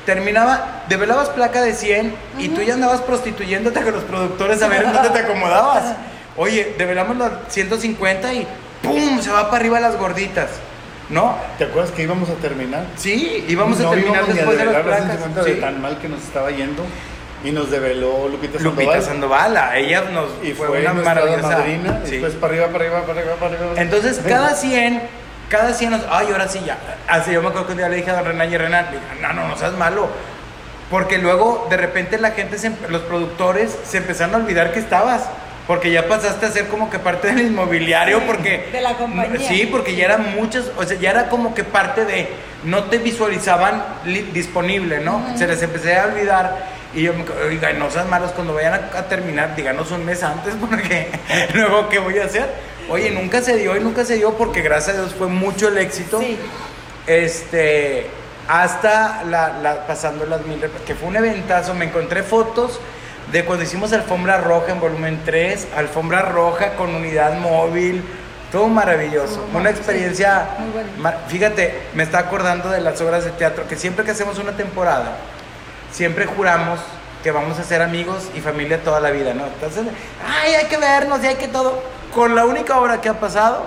terminaba, 0.05 0.83
develabas 0.91 1.31
placa 1.31 1.63
de 1.63 1.73
100 1.73 2.15
y 2.39 2.49
tú 2.51 2.61
ya 2.61 2.75
andabas 2.75 3.01
prostituyéndote 3.01 3.81
con 3.81 3.93
los 3.93 4.05
productores 4.05 4.61
a 4.63 4.69
ver 4.69 4.85
en 4.85 4.93
dónde 4.93 5.09
te 5.09 5.21
acomodabas. 5.21 5.95
Oye, 6.37 6.75
develamos 6.77 7.17
las 7.17 7.33
150 7.49 8.35
y 8.35 8.47
¡pum! 8.83 9.21
Se 9.21 9.31
va 9.31 9.51
para 9.51 9.59
arriba 9.59 9.81
las 9.81 9.97
gorditas. 9.97 10.51
¿No? 11.11 11.37
¿Te 11.59 11.65
acuerdas 11.65 11.93
que 11.93 12.03
íbamos 12.03 12.31
a 12.31 12.35
terminar? 12.35 12.87
Sí, 12.97 13.45
íbamos 13.47 13.79
No 13.79 13.89
a 13.89 13.95
terminar 13.95 14.25
ni 14.25 14.31
a 14.31 14.35
después 14.35 14.59
de 14.59 14.65
las 14.65 14.83
placas. 14.83 15.05
150 15.05 15.45
Sí. 15.45 15.51
de 15.51 15.57
tan 15.61 15.83
mal 15.83 15.99
que 15.99 16.09
nos 16.09 16.23
estaba 16.23 16.51
yendo. 16.51 16.83
Y 17.45 17.51
nos 17.53 17.71
develó 17.71 18.29
Lupita 18.29 18.59
Sandoval. 18.59 18.87
Lupita 18.87 19.03
Sandoval, 19.03 19.57
a 19.59 19.77
ella 19.77 20.05
nos 20.11 20.31
Y 20.43 20.53
fue, 20.55 20.67
fue, 20.67 20.81
una 20.81 20.95
maravillosa 20.95 21.43
madrina. 21.59 22.01
sí. 22.05 22.13
Después 22.13 22.33
para 22.35 22.53
arriba, 22.55 22.69
para 22.69 22.85
arriba, 22.85 23.01
para 23.03 23.21
arriba, 23.21 23.35
para 23.37 23.55
arriba. 23.55 23.73
Entonces, 23.77 24.21
cada 24.27 24.55
100 24.55 25.03
cada 25.51 25.75
100 25.75 25.93
años, 25.93 26.07
ay, 26.11 26.29
ahora 26.33 26.49
sí 26.49 26.61
ya. 26.65 26.79
Así 27.07 27.33
yo 27.33 27.43
me 27.43 27.49
acuerdo 27.49 27.67
que 27.67 27.73
un 27.73 27.79
día 27.79 27.89
le 27.91 27.97
dije 27.97 28.11
a 28.11 28.15
don 28.15 28.25
Renan 28.25 28.51
y 28.51 28.57
Renan, 28.57 28.87
no, 29.21 29.33
no, 29.35 29.47
no 29.47 29.57
seas 29.59 29.75
malo. 29.75 30.09
Porque 30.91 31.19
luego 31.19 31.67
de 31.69 31.77
repente 31.77 32.19
la 32.19 32.31
gente, 32.31 32.59
se 32.59 32.73
los 32.89 33.03
productores 33.03 33.77
se 33.85 33.99
empezaron 33.99 34.35
a 34.35 34.39
olvidar 34.39 34.73
que 34.73 34.81
estabas. 34.81 35.25
Porque 35.67 35.91
ya 35.91 36.07
pasaste 36.09 36.45
a 36.45 36.51
ser 36.51 36.67
como 36.69 36.91
que 36.91 36.99
parte 36.99 37.29
del 37.29 37.47
inmobiliario, 37.47 38.19
Sí, 38.19 38.25
porque... 38.27 38.69
de 38.71 38.81
la 38.83 38.95
compañía. 38.99 39.49
Sí, 39.49 39.67
porque 39.71 39.95
ya 39.97 40.05
eran 40.05 40.35
muchas, 40.37 40.71
o 40.77 40.85
sea, 40.85 40.99
ya 40.99 41.11
era 41.11 41.29
como 41.31 41.55
que 41.55 41.65
parte 41.65 42.05
de... 42.05 42.29
No 42.65 42.85
te 42.85 42.99
visualizaban 42.99 43.83
li- 44.05 44.29
disponible, 44.33 45.01
¿no? 45.01 45.25
Se 45.37 45.47
les 45.47 45.63
empecé 45.63 45.97
a 45.97 46.07
olvidar. 46.07 46.67
Y 46.95 47.03
yo 47.03 47.13
me 47.15 47.25
oiga, 47.49 47.73
no 47.73 47.91
sean 47.91 48.09
malos 48.11 48.33
cuando 48.33 48.55
vayan 48.55 48.75
a, 48.75 48.99
a 48.99 49.09
terminar, 49.09 49.57
díganos 49.57 49.91
un 49.91 50.05
mes 50.05 50.23
antes, 50.23 50.55
porque 50.61 51.09
luego, 51.55 51.89
¿qué 51.89 51.99
voy 51.99 52.19
a 52.19 52.25
hacer? 52.25 52.47
Oye, 52.91 53.11
nunca 53.11 53.41
se 53.43 53.57
dio 53.57 53.75
y 53.77 53.81
nunca 53.81 54.05
se 54.05 54.17
dio 54.17 54.35
porque 54.35 54.61
gracias 54.63 54.97
a 54.97 55.01
Dios 55.01 55.15
fue 55.15 55.29
mucho 55.29 55.69
el 55.69 55.79
éxito. 55.79 56.21
Sí. 56.21 56.39
Este, 57.07 58.07
hasta 58.49 59.25
la, 59.25 59.59
la- 59.63 59.87
pasando 59.87 60.25
las 60.27 60.45
mil, 60.47 60.61
que 60.87 60.95
fue 60.95 61.09
un 61.09 61.17
eventazo, 61.17 61.75
me 61.75 61.87
encontré 61.87 62.23
fotos 62.23 62.81
de 63.35 63.45
cuando 63.45 63.65
hicimos 63.65 63.93
Alfombra 63.93 64.39
Roja 64.39 64.71
en 64.71 64.79
volumen 64.79 65.21
3, 65.25 65.67
Alfombra 65.77 66.23
Roja 66.23 66.77
con 66.77 66.95
unidad 66.95 67.37
móvil, 67.41 68.05
todo 68.53 68.69
maravilloso, 68.69 69.41
Estuvo 69.41 69.59
una 69.59 69.71
experiencia, 69.71 70.51
sí, 70.57 70.63
muy 70.63 70.71
bueno. 70.71 71.19
fíjate, 71.27 71.83
me 71.95 72.05
está 72.05 72.21
acordando 72.21 72.71
de 72.71 72.81
las 72.81 73.01
obras 73.01 73.25
de 73.25 73.33
teatro, 73.33 73.67
que 73.67 73.75
siempre 73.75 74.05
que 74.05 74.13
hacemos 74.13 74.39
una 74.39 74.53
temporada, 74.53 75.17
siempre 75.91 76.27
juramos 76.27 76.79
que 77.25 77.33
vamos 77.33 77.59
a 77.59 77.65
ser 77.65 77.83
amigos 77.83 78.29
y 78.37 78.41
familia 78.41 78.81
toda 78.85 79.01
la 79.01 79.11
vida, 79.11 79.35
¿no? 79.35 79.47
Entonces, 79.47 79.83
ay, 80.25 80.55
hay 80.55 80.67
que 80.67 80.77
vernos 80.77 81.25
y 81.25 81.27
hay 81.27 81.35
que 81.35 81.49
todo. 81.49 81.83
Con 82.15 82.37
la 82.37 82.45
única 82.45 82.79
obra 82.79 83.01
que 83.01 83.09
ha 83.09 83.19
pasado, 83.19 83.67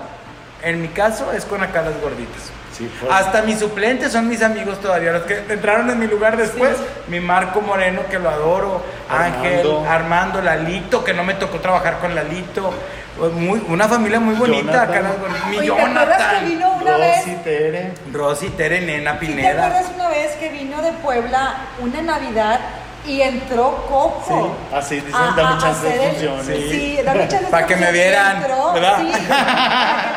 en 0.64 0.82
mi 0.82 0.88
caso, 0.88 1.34
es 1.34 1.44
con 1.44 1.62
acá 1.62 1.82
las 1.82 2.00
gorditas. 2.00 2.52
Sí, 2.78 2.92
Hasta 3.12 3.42
mis 3.42 3.60
suplentes 3.60 4.12
son 4.12 4.28
mis 4.28 4.42
amigos 4.44 4.80
todavía, 4.80 5.12
los 5.14 5.24
que 5.24 5.38
entraron 5.50 5.90
en 5.90 5.98
mi 6.00 6.06
lugar 6.08 6.38
después. 6.38 6.78
Sí. 6.78 6.84
Mi 7.08 7.20
Marco 7.20 7.62
Moreno, 7.62 8.02
que 8.10 8.20
lo 8.20 8.30
adoro. 8.30 8.84
Ángel, 9.10 9.68
Armando. 9.90 10.42
Lalito, 10.42 11.04
que 11.04 11.14
no 11.14 11.24
me 11.24 11.34
tocó 11.36 11.60
trabajar 11.60 11.98
con 12.00 12.14
Lalito. 12.14 12.74
Pues 13.18 13.32
Muy, 13.34 13.64
una 13.68 13.88
familia 13.88 14.20
muy 14.20 14.36
bonita 14.36 14.86
Jonathan. 14.86 14.90
acá 14.90 14.98
en 15.00 15.04
las 15.06 15.20
gorditas. 15.20 15.48
Mi 15.50 15.58
Oye, 15.58 15.68
¿te 15.72 15.74
acuerdas 15.82 16.18
que 16.18 16.24
Jonathan. 16.24 16.46
vino 16.46 16.72
una 16.82 16.98
vez? 16.98 17.18
Rosy, 17.18 17.36
Tere. 17.44 17.92
Rosy, 18.14 18.50
Tere, 18.50 18.82
Nena, 18.82 19.12
¿Sí 19.14 19.18
¿Te 19.20 19.26
Pineda. 19.26 19.66
acuerdas 19.66 19.92
una 19.96 20.10
vez 20.10 20.36
que 20.36 20.50
vino 20.50 20.82
de 20.84 20.92
Puebla 20.94 21.56
una 21.80 22.02
Navidad 22.04 22.60
y 23.08 23.22
entró 23.22 23.88
Coco? 23.90 24.24
Sí, 24.70 24.76
así 24.76 24.96
dicen, 24.98 25.20
dame 25.36 25.60
chance 25.60 25.88
de 25.88 26.10
funciones. 26.10 26.46
Sí, 26.46 26.70
sí, 26.70 27.00
dame 27.04 27.28
chance 27.28 27.46
de 27.46 27.52
Pa' 27.52 27.66
que 27.66 27.76
me 27.76 27.92
vieran, 27.92 28.38
entró, 28.38 28.74
¿verdad? 28.74 28.98
Sí, 29.00 29.12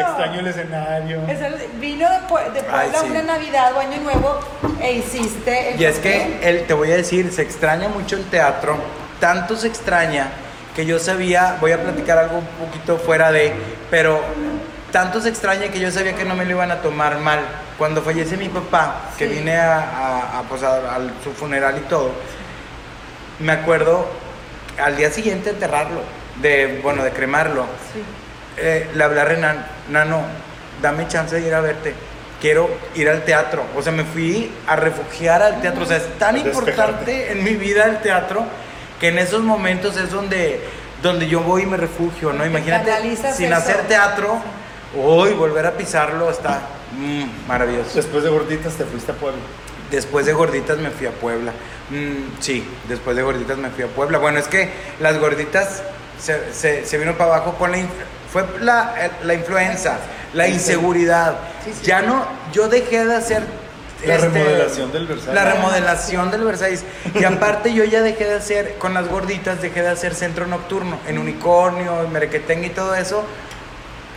Extraño 0.00 0.40
el 0.40 0.46
escenario. 0.48 1.22
Es 1.28 1.40
el- 1.40 1.54
Vino 1.80 2.08
de, 2.08 2.16
de 2.16 2.22
Puebla 2.28 2.62
Ay, 2.72 2.90
sí. 3.00 3.06
una 3.10 3.22
Navidad 3.22 3.72
o 3.74 3.80
Año 3.80 4.00
Nuevo 4.02 4.38
e 4.80 4.92
hiciste 4.94 5.74
el 5.74 5.80
Y 5.80 5.84
es 5.84 5.98
que 5.98 6.38
él, 6.42 6.64
te 6.66 6.74
voy 6.74 6.90
a 6.92 6.96
decir, 6.96 7.32
se 7.32 7.42
extraña 7.42 7.88
mucho 7.88 8.16
el 8.16 8.24
teatro, 8.24 8.76
tanto 9.20 9.56
se 9.56 9.68
extraña 9.68 10.28
que 10.74 10.84
yo 10.86 10.98
sabía, 10.98 11.56
voy 11.60 11.72
a 11.72 11.82
platicar 11.82 12.18
algo 12.18 12.38
un 12.38 12.46
poquito 12.66 12.98
fuera 12.98 13.32
de, 13.32 13.52
pero 13.90 14.20
tanto 14.92 15.20
se 15.20 15.28
extraña 15.30 15.68
que 15.68 15.80
yo 15.80 15.90
sabía 15.90 16.14
que 16.14 16.24
no 16.24 16.34
me 16.34 16.44
lo 16.44 16.50
iban 16.52 16.70
a 16.70 16.82
tomar 16.82 17.18
mal. 17.18 17.40
Cuando 17.78 18.02
fallece 18.02 18.36
mi 18.36 18.48
papá, 18.48 19.10
que 19.18 19.26
Sí. 19.28 19.34
vine 19.34 19.56
a, 19.56 19.78
a- 19.78 20.38
a, 20.38 20.42
pues, 20.48 20.62
a- 20.62 20.96
a 20.96 20.98
su 21.24 21.32
funeral 21.32 21.76
y 21.78 21.88
todo, 21.88 22.10
me 23.38 23.52
acuerdo 23.52 24.06
al 24.82 24.96
día 24.96 25.10
siguiente 25.10 25.50
enterrarlo, 25.50 26.00
de, 26.40 26.80
bueno, 26.82 27.02
de 27.04 27.10
cremarlo. 27.10 27.64
Sí. 27.92 28.02
Eh, 28.56 28.88
le 28.94 29.04
hablé 29.04 29.20
a 29.20 29.24
Renan, 29.24 29.66
Nano, 29.90 30.22
dame 30.80 31.06
chance 31.08 31.36
de 31.38 31.46
ir 31.46 31.54
a 31.54 31.60
verte. 31.60 31.94
Quiero 32.40 32.68
ir 32.94 33.08
al 33.08 33.24
teatro. 33.24 33.64
O 33.76 33.82
sea, 33.82 33.92
me 33.92 34.04
fui 34.04 34.50
a 34.66 34.76
refugiar 34.76 35.42
al 35.42 35.60
teatro. 35.60 35.82
O 35.84 35.86
sea, 35.86 35.96
es 35.96 36.18
tan 36.18 36.34
despejarte. 36.34 36.70
importante 36.70 37.32
en 37.32 37.44
mi 37.44 37.54
vida 37.54 37.84
el 37.84 37.98
teatro 38.00 38.44
que 39.00 39.08
en 39.08 39.18
esos 39.18 39.42
momentos 39.42 39.96
es 39.96 40.10
donde, 40.10 40.60
donde 41.02 41.28
yo 41.28 41.40
voy 41.40 41.62
y 41.62 41.66
me 41.66 41.76
refugio, 41.76 42.32
¿no? 42.32 42.42
Te 42.42 42.48
Imagínate, 42.48 42.92
sin 43.34 43.46
eso. 43.46 43.56
hacer 43.56 43.82
teatro, 43.88 44.38
hoy 44.98 45.32
volver 45.34 45.66
a 45.66 45.72
pisarlo 45.72 46.30
está 46.30 46.60
mm, 46.96 47.46
maravilloso. 47.48 47.90
Después 47.94 48.24
de 48.24 48.30
gorditas 48.30 48.74
te 48.74 48.84
fuiste 48.84 49.12
a 49.12 49.14
Puebla. 49.14 49.40
Después 49.90 50.26
de 50.26 50.32
gorditas 50.32 50.78
me 50.78 50.90
fui 50.90 51.06
a 51.06 51.12
Puebla. 51.12 51.52
Mm, 51.90 52.40
sí, 52.40 52.66
después 52.88 53.16
de 53.16 53.22
gorditas 53.22 53.56
me 53.58 53.70
fui 53.70 53.84
a 53.84 53.88
Puebla. 53.88 54.18
Bueno, 54.18 54.38
es 54.38 54.48
que 54.48 54.70
las 55.00 55.18
gorditas 55.18 55.82
se, 56.18 56.52
se, 56.52 56.84
se 56.86 56.98
vino 56.98 57.12
para 57.16 57.36
abajo 57.36 57.54
con 57.54 57.72
la... 57.72 57.78
Fue 58.36 58.44
la, 58.60 58.94
eh, 58.98 59.10
la 59.24 59.32
influenza, 59.32 59.96
la 60.34 60.46
inseguridad. 60.46 61.36
Sí, 61.64 61.72
sí. 61.72 61.86
Ya 61.86 62.02
no, 62.02 62.26
yo 62.52 62.68
dejé 62.68 63.06
de 63.06 63.14
hacer... 63.14 63.42
La 64.04 64.18
remodelación 64.18 64.92
del 64.92 65.06
Versalles. 65.06 65.34
La 65.34 65.44
remodelación 65.54 66.30
del 66.30 66.44
Versalles. 66.44 66.84
Y 67.14 67.24
aparte 67.24 67.72
yo 67.72 67.82
ya 67.84 68.02
dejé 68.02 68.26
de 68.26 68.34
hacer, 68.34 68.76
con 68.76 68.92
las 68.92 69.08
gorditas, 69.08 69.62
dejé 69.62 69.80
de 69.80 69.88
hacer 69.88 70.14
centro 70.14 70.46
nocturno, 70.46 70.98
en 71.06 71.16
Unicornio, 71.16 72.02
en 72.02 72.12
Merequetengue 72.12 72.66
y 72.66 72.70
todo 72.70 72.94
eso. 72.94 73.24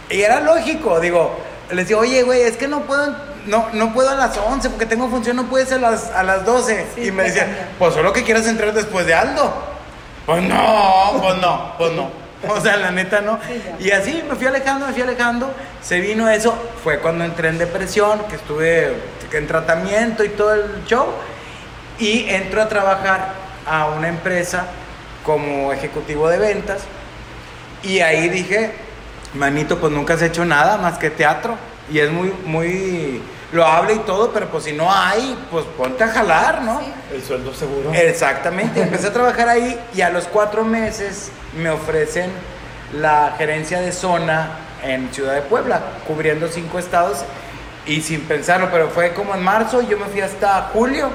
Y 0.10 0.22
era 0.22 0.42
lógico, 0.42 1.00
digo, 1.00 1.40
les 1.72 1.88
digo, 1.88 2.02
oye, 2.02 2.24
güey, 2.24 2.42
es 2.42 2.58
que 2.58 2.68
no 2.68 2.82
puedo, 2.82 3.16
no, 3.46 3.70
no 3.72 3.94
puedo 3.94 4.10
a 4.10 4.16
las 4.16 4.38
11 4.38 4.72
porque 4.72 4.86
tengo 4.86 5.08
función, 5.08 5.38
no 5.38 5.46
puedes 5.46 5.72
a 5.72 5.78
las, 5.78 6.12
a 6.12 6.24
las 6.24 6.44
12. 6.44 6.88
Sí, 6.96 7.06
y 7.06 7.12
me 7.14 7.24
decían, 7.24 7.48
pues 7.80 7.94
solo 7.94 8.12
que 8.12 8.26
quieras 8.26 8.46
entrar 8.48 8.74
después 8.74 9.06
de 9.06 9.14
Aldo. 9.14 9.54
Pues 10.26 10.44
no, 10.44 11.20
pues 11.22 11.38
no, 11.38 11.74
pues 11.78 11.94
no. 11.94 12.29
O 12.48 12.62
sea, 12.62 12.78
la 12.78 12.92
neta 12.92 13.22
no. 13.22 13.40
Sí. 13.46 13.88
Y 13.88 13.92
así 13.92 14.24
me 14.28 14.36
fui 14.36 14.48
alejando, 14.48 14.88
me 14.88 14.94
fui 14.94 15.02
alejando. 15.02 15.54
Se 15.82 16.00
vino 16.00 16.30
eso. 16.30 16.58
Fue 16.84 17.00
cuando 17.00 17.24
entré 17.24 17.50
en 17.50 17.58
depresión, 17.58 18.22
que 18.30 18.36
estuve 18.36 18.94
en 19.32 19.48
tratamiento 19.48 20.24
y 20.24 20.30
todo 20.30 20.54
el 20.54 20.86
show. 20.86 21.08
Y 22.00 22.30
entro 22.30 22.62
a 22.62 22.70
trabajar 22.70 23.34
a 23.66 23.88
una 23.88 24.08
empresa 24.08 24.68
como 25.24 25.74
ejecutivo 25.74 26.30
de 26.30 26.38
ventas. 26.38 26.84
Y 27.84 28.00
ahí 28.00 28.30
dije, 28.30 28.72
manito, 29.34 29.80
pues 29.80 29.92
nunca 29.92 30.14
has 30.14 30.22
hecho 30.22 30.46
nada 30.46 30.78
más 30.78 30.98
que 30.98 31.10
teatro. 31.10 31.58
Y 31.92 32.00
es 32.00 32.12
muy, 32.12 32.34
muy, 32.46 33.22
lo 33.52 33.66
habla 33.66 33.94
y 33.94 34.00
todo, 34.00 34.32
pero 34.32 34.48
pues 34.48 34.66
si 34.66 34.74
no 34.74 34.92
hay, 34.94 35.38
pues 35.52 35.66
ponte 35.78 36.04
a 36.04 36.08
jalar, 36.10 36.62
¿no? 36.62 36.80
Sí. 36.80 36.94
El 37.16 37.24
sueldo 37.24 37.54
seguro. 37.54 37.92
Exactamente, 37.94 38.82
empecé 38.82 39.08
a 39.08 39.14
trabajar 39.14 39.50
ahí 39.50 39.80
y 39.96 40.02
a 40.02 40.10
los 40.10 40.26
cuatro 40.26 40.64
meses 40.64 41.32
me 41.58 41.70
ofrecen 41.70 42.32
la 42.94 43.34
gerencia 43.38 43.80
de 43.82 43.92
zona 43.92 44.50
en 44.84 45.12
Ciudad 45.14 45.34
de 45.34 45.42
Puebla, 45.42 45.82
cubriendo 46.08 46.48
cinco 46.48 46.78
estados 46.80 47.20
y 47.86 48.02
sin 48.02 48.22
pensarlo, 48.22 48.70
pero 48.72 48.90
fue 48.90 49.14
como 49.14 49.34
en 49.34 49.42
marzo 49.44 49.82
y 49.82 49.88
yo 49.88 49.98
me 49.98 50.06
fui 50.06 50.22
hasta 50.22 50.70
julio 50.74 51.10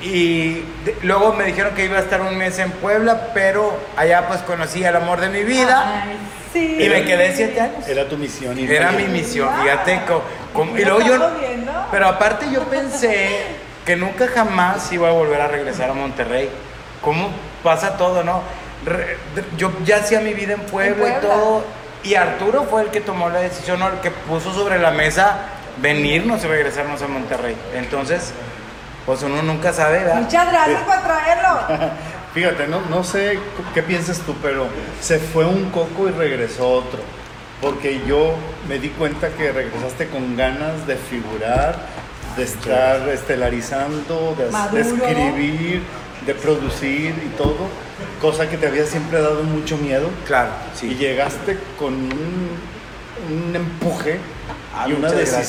y 0.00 0.54
de- 0.84 0.96
luego 1.02 1.32
me 1.32 1.44
dijeron 1.44 1.74
que 1.74 1.84
iba 1.86 1.96
a 1.96 2.00
estar 2.00 2.20
un 2.20 2.36
mes 2.36 2.58
en 2.58 2.70
Puebla, 2.70 3.30
pero 3.34 3.76
allá 3.96 4.28
pues 4.28 4.40
conocí 4.42 4.84
al 4.84 4.96
amor 4.96 5.20
de 5.20 5.28
mi 5.30 5.42
vida 5.42 6.02
Ay, 6.04 6.16
sí. 6.58 6.76
y 6.84 6.88
me 6.88 7.04
quedé 7.04 7.34
siete 7.34 7.60
años. 7.60 7.86
Era 7.88 8.08
tu 8.08 8.16
misión. 8.16 8.58
y 8.58 8.64
Era 8.70 8.92
mi 8.92 9.04
misión, 9.04 9.48
fíjate. 9.62 10.00
y 10.76 10.84
¿Lo 10.84 10.98
luego 10.98 11.00
yo, 11.02 11.30
pero 11.90 12.08
aparte 12.08 12.46
yo 12.52 12.62
pensé 12.64 13.42
que 13.84 13.96
nunca 13.96 14.26
jamás 14.28 14.90
iba 14.92 15.08
a 15.08 15.12
volver 15.12 15.40
a 15.40 15.48
regresar 15.48 15.90
a 15.90 15.92
Monterrey. 15.92 16.48
¿Cómo 17.02 17.30
pasa 17.62 17.96
todo, 17.96 18.24
no? 18.24 18.42
Re- 18.84 19.16
yo 19.56 19.70
ya 19.84 19.96
hacía 19.98 20.20
mi 20.20 20.34
vida 20.34 20.54
en 20.54 20.60
Puebla, 20.62 21.06
En 21.06 21.12
y 21.18 21.20
todo. 21.20 21.64
Y 22.02 22.14
Arturo 22.14 22.64
fue 22.64 22.82
el 22.82 22.88
que 22.90 23.00
tomó 23.00 23.28
la 23.28 23.40
decisión, 23.40 23.80
¿no? 23.80 23.88
el 23.88 23.98
que 24.00 24.10
puso 24.10 24.52
sobre 24.52 24.78
la 24.78 24.90
mesa 24.92 25.38
venirnos 25.78 26.42
y 26.44 26.46
regresarnos 26.46 27.02
a 27.02 27.08
Monterrey. 27.08 27.56
Entonces, 27.74 28.32
pues 29.04 29.22
uno 29.22 29.42
nunca 29.42 29.72
sabe, 29.72 29.98
¿verdad? 29.98 30.16
Muchas 30.22 30.50
gracias 30.50 30.82
por 30.82 30.96
traerlo. 31.02 31.58
Fíjate, 32.36 32.66
no, 32.68 32.82
no 32.90 33.02
sé 33.02 33.38
qué 33.72 33.82
piensas 33.82 34.18
tú, 34.20 34.34
pero 34.42 34.66
se 35.00 35.18
fue 35.18 35.46
un 35.46 35.70
coco 35.70 36.06
y 36.06 36.12
regresó 36.12 36.68
otro. 36.68 36.98
Porque 37.62 38.02
yo 38.06 38.34
me 38.68 38.78
di 38.78 38.90
cuenta 38.90 39.30
que 39.30 39.50
regresaste 39.52 40.08
con 40.08 40.36
ganas 40.36 40.86
de 40.86 40.96
figurar, 40.96 41.78
de 42.36 42.42
estar 42.42 43.08
estelarizando, 43.08 44.36
de, 44.38 44.50
Maduro. 44.50 44.82
escribir, 44.82 45.80
de 46.26 46.34
producir 46.34 47.14
y 47.24 47.34
todo. 47.38 47.56
Cosa 48.20 48.50
que 48.50 48.58
te 48.58 48.66
había 48.66 48.84
siempre 48.84 49.18
dado 49.22 49.42
mucho 49.42 49.78
miedo. 49.78 50.10
Claro, 50.26 50.50
Y 50.74 50.78
sí. 50.78 50.94
llegaste 50.96 51.56
con 51.78 51.94
un, 51.94 52.50
un 53.30 53.56
empuje 53.56 54.18
Ah, 54.74 54.84
y 54.86 54.92
una 54.92 55.08
muchas 55.08 55.30
gracias. 55.32 55.48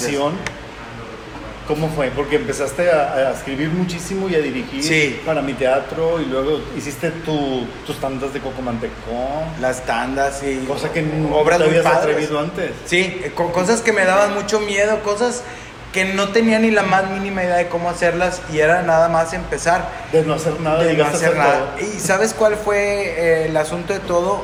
¿Cómo 1.68 1.89
fue? 1.89 2.07
Porque 2.11 2.38
empezaste 2.38 2.89
a, 2.89 3.13
a 3.13 3.32
escribir 3.34 3.70
muchísimo 3.70 4.30
y 4.30 4.36
a 4.36 4.39
dirigir 4.39 4.82
Sí. 4.84 5.20
para 5.26 5.41
mi 5.41 5.53
teatro 5.53 6.22
y 6.22 6.26
luego 6.26 6.61
hiciste 6.78 7.11
tu- 7.11 7.65
tus 7.86 7.99
tandas 7.99 8.34
de 8.34 8.39
Coco 8.39 8.61
Mantecón, 8.61 9.43
Las 9.59 9.86
tandas 9.86 10.41
y 10.43 10.65
cosa 10.65 10.91
que 10.93 11.01
no 11.01 11.36
obras 11.36 11.57
te 11.57 11.65
muy 11.65 11.76
habías 11.78 11.84
padres. 11.93 12.15
atrevido 12.15 12.39
antes. 12.39 12.72
Sí, 12.86 13.20
eh, 13.24 13.32
con 13.36 13.51
cosas 13.51 13.82
que 13.82 13.91
me 13.91 14.05
daban 14.05 14.34
mucho 14.34 14.59
miedo, 14.61 15.01
cosas 15.03 15.43
que 15.91 16.05
no 16.05 16.30
tenía 16.30 16.59
ni 16.59 16.72
la 16.72 16.84
más 16.84 17.09
mínima 17.09 17.43
idea 17.43 17.55
de 17.57 17.68
cómo 17.68 17.89
hacerlas 17.89 18.41
y 18.53 18.59
era 18.59 18.84
nada 18.84 19.09
más 19.09 19.34
empezar 19.34 19.89
De 20.11 20.22
no 20.24 20.36
hacer 20.36 20.59
nada, 20.61 20.84
de 20.84 20.93
no 20.93 21.03
hacer 21.05 21.15
hacer 21.15 21.38
nada. 21.38 21.76
todo. 21.76 21.86
Y 21.86 21.99
¿sabes 21.99 22.34
cuál 22.34 22.55
fue 22.55 22.78
eh, 22.78 23.45
el 23.47 23.57
asunto 23.57 23.93
de 23.93 23.99
todo? 23.99 24.43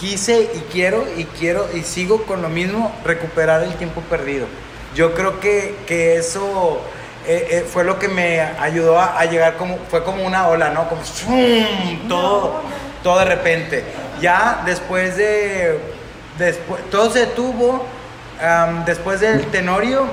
quise 0.00 0.42
y 0.54 0.58
quiero 0.72 1.06
y 1.16 1.24
quiero 1.24 1.66
y 1.74 1.82
sigo 1.82 2.24
con 2.24 2.42
lo 2.42 2.48
mismo, 2.50 2.94
recuperar 3.04 3.62
el 3.62 3.74
tiempo 3.76 4.02
perdido. 4.02 4.46
Yo 4.96 5.14
creo 5.14 5.40
que, 5.40 5.76
que 5.86 6.16
eso 6.16 6.80
eh, 7.26 7.48
eh, 7.50 7.66
fue 7.70 7.84
lo 7.84 7.98
que 7.98 8.08
me 8.08 8.40
ayudó 8.40 8.98
a, 8.98 9.20
a 9.20 9.26
llegar 9.26 9.56
como, 9.58 9.76
fue 9.90 10.02
como 10.02 10.24
una 10.24 10.48
ola, 10.48 10.70
¿no? 10.70 10.88
Como 10.88 11.04
¡zum! 11.04 12.08
todo, 12.08 12.62
todo 13.02 13.18
de 13.18 13.26
repente. 13.26 13.84
Ya 14.22 14.62
después 14.64 15.18
de, 15.18 15.78
después, 16.38 16.82
todo 16.90 17.10
se 17.10 17.20
detuvo, 17.20 17.84
después 18.86 19.20
del 19.20 19.44
tenorio, 19.48 20.06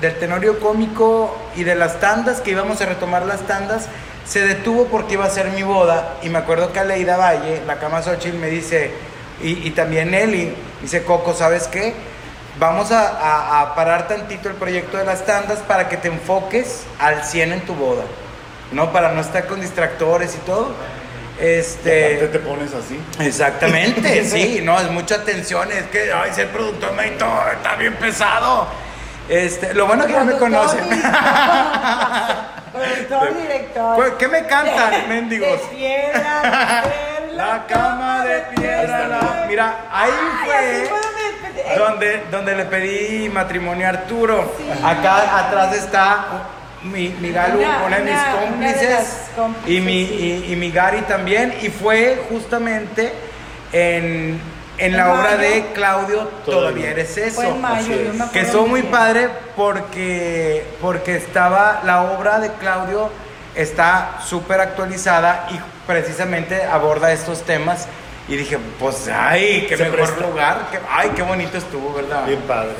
del 0.00 0.18
tenorio 0.18 0.58
cómico 0.58 1.36
y 1.54 1.64
de 1.64 1.74
las 1.74 2.00
tandas, 2.00 2.40
que 2.40 2.52
íbamos 2.52 2.80
a 2.80 2.86
retomar 2.86 3.26
las 3.26 3.40
tandas, 3.42 3.88
se 4.26 4.40
detuvo 4.40 4.86
porque 4.86 5.14
iba 5.14 5.26
a 5.26 5.30
ser 5.30 5.48
mi 5.48 5.62
boda 5.62 6.16
y 6.22 6.30
me 6.30 6.38
acuerdo 6.38 6.72
que 6.72 6.78
Aleida 6.78 7.18
Valle, 7.18 7.60
la 7.66 7.78
cama 7.78 8.02
Xochitl, 8.02 8.38
me 8.38 8.48
dice, 8.48 8.90
y, 9.42 9.68
y 9.68 9.70
también 9.72 10.12
Nelly, 10.12 10.54
dice, 10.80 11.04
Coco, 11.04 11.34
¿sabes 11.34 11.66
qué? 11.66 11.92
Vamos 12.60 12.92
a, 12.92 13.08
a- 13.08 13.60
a 13.62 13.74
parar 13.74 14.06
tantito 14.06 14.48
el 14.50 14.54
proyecto 14.54 14.98
de 14.98 15.04
las 15.04 15.24
tandas 15.24 15.58
para 15.60 15.88
que 15.88 15.96
te 15.96 16.08
enfoques 16.08 16.84
al 16.98 17.24
100 17.24 17.52
en 17.54 17.60
tu 17.62 17.74
boda, 17.74 18.02
¿no? 18.70 18.92
Para 18.92 19.10
no 19.12 19.20
estar 19.22 19.46
con 19.46 19.60
distractores 19.62 20.34
y 20.34 20.38
todo. 20.38 20.70
Este, 21.40 22.28
te 22.30 22.38
pones 22.38 22.74
así. 22.74 23.00
exactamente, 23.18 24.24
sí, 24.30 24.60
no, 24.62 24.78
es 24.78 24.90
mucha 24.90 25.24
tensión, 25.24 25.72
es 25.72 25.84
que, 25.84 26.12
ay, 26.12 26.34
ser 26.34 26.48
productor, 26.48 26.92
manito, 26.92 27.26
está 27.54 27.76
bien 27.76 27.94
pesado. 27.94 28.68
Este, 29.26 29.72
lo 29.72 29.86
bueno 29.86 30.06
que 30.06 30.12
ya 30.12 30.24
me 30.24 30.36
conocen. 30.36 30.80
Productor, 32.72 33.36
director. 33.40 34.16
¿Qué 34.18 34.28
me 34.28 34.44
cantan, 34.46 35.08
mendigos? 35.08 35.48
De 35.70 35.76
piedra, 35.76 36.42
de 36.42 36.50
piedra, 36.50 36.82
La 37.40 37.66
cama 37.66 38.24
de 38.24 38.40
piedra. 38.56 39.08
la- 39.08 39.44
Mira, 39.48 39.74
ahí 39.92 40.10
Ay, 40.12 40.84
fue 40.86 41.78
donde- 41.78 42.22
donde, 42.30 42.54
le 42.56 42.64
pedí 42.66 43.28
matrimonio 43.28 43.86
a 43.86 43.90
Arturo. 43.90 44.52
Acá 44.84 45.46
atrás 45.46 45.74
está 45.76 46.24
mi, 46.82 47.08
mi 47.20 47.30
Galu, 47.32 47.58
Una- 47.58 47.82
una, 47.86 47.96
de 47.98 48.02
mis 48.04 48.12
una- 48.12 48.22
una 48.22 48.40
de 48.40 48.46
cómplices, 48.46 49.20
y, 49.66 49.80
mi, 49.80 50.06
sí. 50.06 50.44
y, 50.48 50.52
y 50.52 50.56
mi 50.56 50.70
Gary 50.70 51.00
también. 51.02 51.54
Y 51.62 51.68
fue 51.68 52.22
justamente 52.30 53.12
en, 53.72 54.40
en 54.78 54.92
En 54.92 54.96
la 54.96 55.12
obra 55.12 55.22
mayo. 55.36 55.38
de 55.38 55.66
Claudio, 55.74 56.18
todavía, 56.44 56.44
Todavía. 56.60 56.90
eres 56.90 57.16
eso. 57.18 57.36
Fue 57.36 57.48
en 57.48 57.60
mayo, 57.60 57.80
así 57.80 57.88
yo 57.90 57.94
es. 57.96 58.00
me 58.02 58.08
acuerdo 58.10 58.32
Que 58.32 58.40
estuvo 58.40 58.66
muy 58.66 58.82
padre 58.82 59.28
porque, 59.56 60.64
porque 60.80 61.16
estaba 61.16 61.80
la 61.84 62.02
obra 62.02 62.38
de 62.40 62.50
Claudio 62.52 63.10
está 63.54 64.18
súper 64.24 64.60
actualizada 64.60 65.46
y 65.50 65.60
precisamente 65.86 66.62
aborda 66.64 67.12
estos 67.12 67.42
temas 67.42 67.86
y 68.28 68.36
dije, 68.36 68.58
pues 68.78 69.08
ay, 69.08 69.66
qué 69.68 69.76
Se 69.76 69.84
mejor 69.84 69.98
presta. 70.00 70.26
lugar, 70.26 70.58
ay, 70.90 71.10
qué 71.16 71.22
bonito 71.22 71.58
estuvo, 71.58 71.92
¿verdad? 71.94 72.24
Bien 72.26 72.40
padre. 72.42 72.72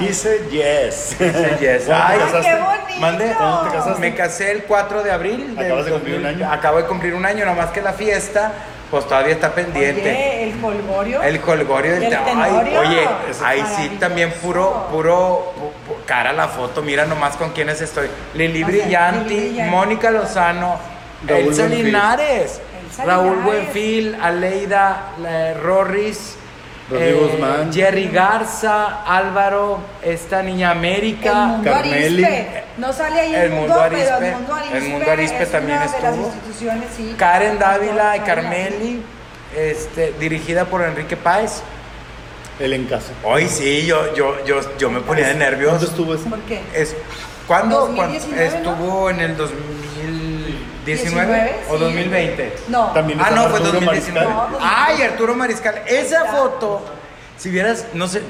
He 0.00 0.12
said 0.12 0.48
yes. 0.50 1.16
Yes. 1.60 1.84
¿Cuándo 1.84 2.04
Ay, 2.06 2.18
te 2.18 2.24
¡Ay, 2.24 2.30
casaste? 2.32 2.48
qué 2.50 2.56
bonito! 2.56 3.00
Mande. 3.00 3.34
¿Cuándo 3.36 3.60
te 3.60 3.76
casaste? 3.76 4.00
Me 4.00 4.14
casé 4.14 4.50
el 4.52 4.62
4 4.64 5.02
de 5.02 5.10
abril. 5.12 5.54
del 5.56 5.66
Acabas 5.66 5.84
de 5.84 5.90
cumplir 5.92 6.16
un 6.16 6.26
año. 6.26 6.52
Acabo 6.52 6.76
de 6.78 6.84
cumplir 6.84 7.14
un 7.14 7.26
año, 7.26 7.44
nomás 7.44 7.70
que 7.70 7.80
la 7.82 7.92
fiesta, 7.92 8.52
pues 8.90 9.06
todavía 9.06 9.34
está 9.34 9.52
pendiente. 9.54 10.00
Oye, 10.10 10.44
el 10.50 10.60
colgorio. 10.60 11.22
El 11.22 11.40
colgorio 11.40 11.92
del 11.92 12.02
Y 12.04 12.06
el 12.06 12.10
te- 12.12 12.24
tenorio. 12.24 12.80
Ay, 12.80 12.86
oye, 12.88 13.08
ahí 13.44 13.64
sí 13.76 13.96
también 14.00 14.32
puro, 14.42 14.88
puro, 14.90 15.52
pu- 15.56 15.92
pu- 15.92 15.97
cara 16.08 16.32
la 16.32 16.48
foto, 16.48 16.80
mira 16.82 17.04
nomás 17.04 17.36
con 17.36 17.50
quiénes 17.52 17.80
estoy. 17.82 18.08
Lili 18.34 18.64
Brillanti. 18.64 19.58
Mónica 19.68 20.10
Lozano, 20.10 20.76
Raúl 21.26 21.40
Elsa 21.48 21.62
Buenfil. 21.66 21.84
Linares, 21.84 22.60
Elsa 22.88 23.04
Raúl 23.04 23.24
Linares. 23.36 23.44
Buenfil, 23.44 24.16
Aleida 24.20 25.02
la- 25.20 25.52
Rorris, 25.54 26.36
eh. 26.90 27.68
Jerry 27.70 28.08
Garza, 28.08 29.02
Álvaro, 29.04 29.80
esta 30.02 30.42
niña 30.42 30.72
El 30.72 30.78
América. 30.78 31.34
mundo 31.34 31.70
Carmeli. 31.70 32.24
Arispe. 32.24 32.64
No 32.78 32.92
sale 32.94 33.20
ahí 33.20 33.34
el, 33.34 33.42
El 33.42 33.50
mundo, 33.50 33.74
Mundo 33.74 33.84
pero 33.90 34.00
el 34.02 34.08
Arispe. 34.08 34.34
mundo 34.36 34.54
Arispe, 34.54 34.78
El 34.78 34.88
Mundo 34.88 35.10
Arispe 35.10 35.42
es 35.42 35.52
también 35.52 35.82
estuvo. 35.82 36.32
sí. 36.96 37.14
Karen 37.18 37.58
Dávila 37.58 38.16
y. 38.16 38.20
Carmeli, 38.20 39.02
este, 39.54 40.14
dirigida 40.18 40.64
por 40.64 40.80
Enrique 40.82 41.16
Páez. 41.18 41.62
El 42.58 42.72
en 42.72 42.86
casa. 42.86 43.12
Hoy 43.24 43.48
sí, 43.48 43.86
yo, 43.86 44.14
yo, 44.14 44.44
yo, 44.44 44.60
yo 44.78 44.90
me 44.90 45.00
ponía 45.00 45.28
de 45.28 45.34
nervios. 45.34 45.72
¿Dónde 45.72 45.86
estuvo 45.86 46.14
eso? 46.14 46.24
¿Por 46.24 46.40
qué? 46.40 46.60
Es, 46.74 46.94
¿Cuándo? 47.46 47.80
2019, 47.86 48.50
Cuando- 48.50 48.70
Estuvo 48.72 49.10
en 49.10 49.20
el 49.20 49.36
2019 49.36 51.56
o 51.68 51.74
sí. 51.74 51.78
2020. 51.84 52.56
No. 52.68 52.86
También 52.92 53.20
Ah, 53.20 53.30
no, 53.30 53.42
fue 53.48 53.58
Arturo 53.58 53.72
2019. 53.72 54.26
Mariscal. 54.26 54.58
Ay, 54.60 55.02
Arturo 55.02 55.34
Mariscal. 55.34 55.82
Esa 55.86 56.24
foto, 56.26 56.82
si 57.36 57.50
vieras, 57.50 57.86
no 57.94 58.06
sé 58.08 58.22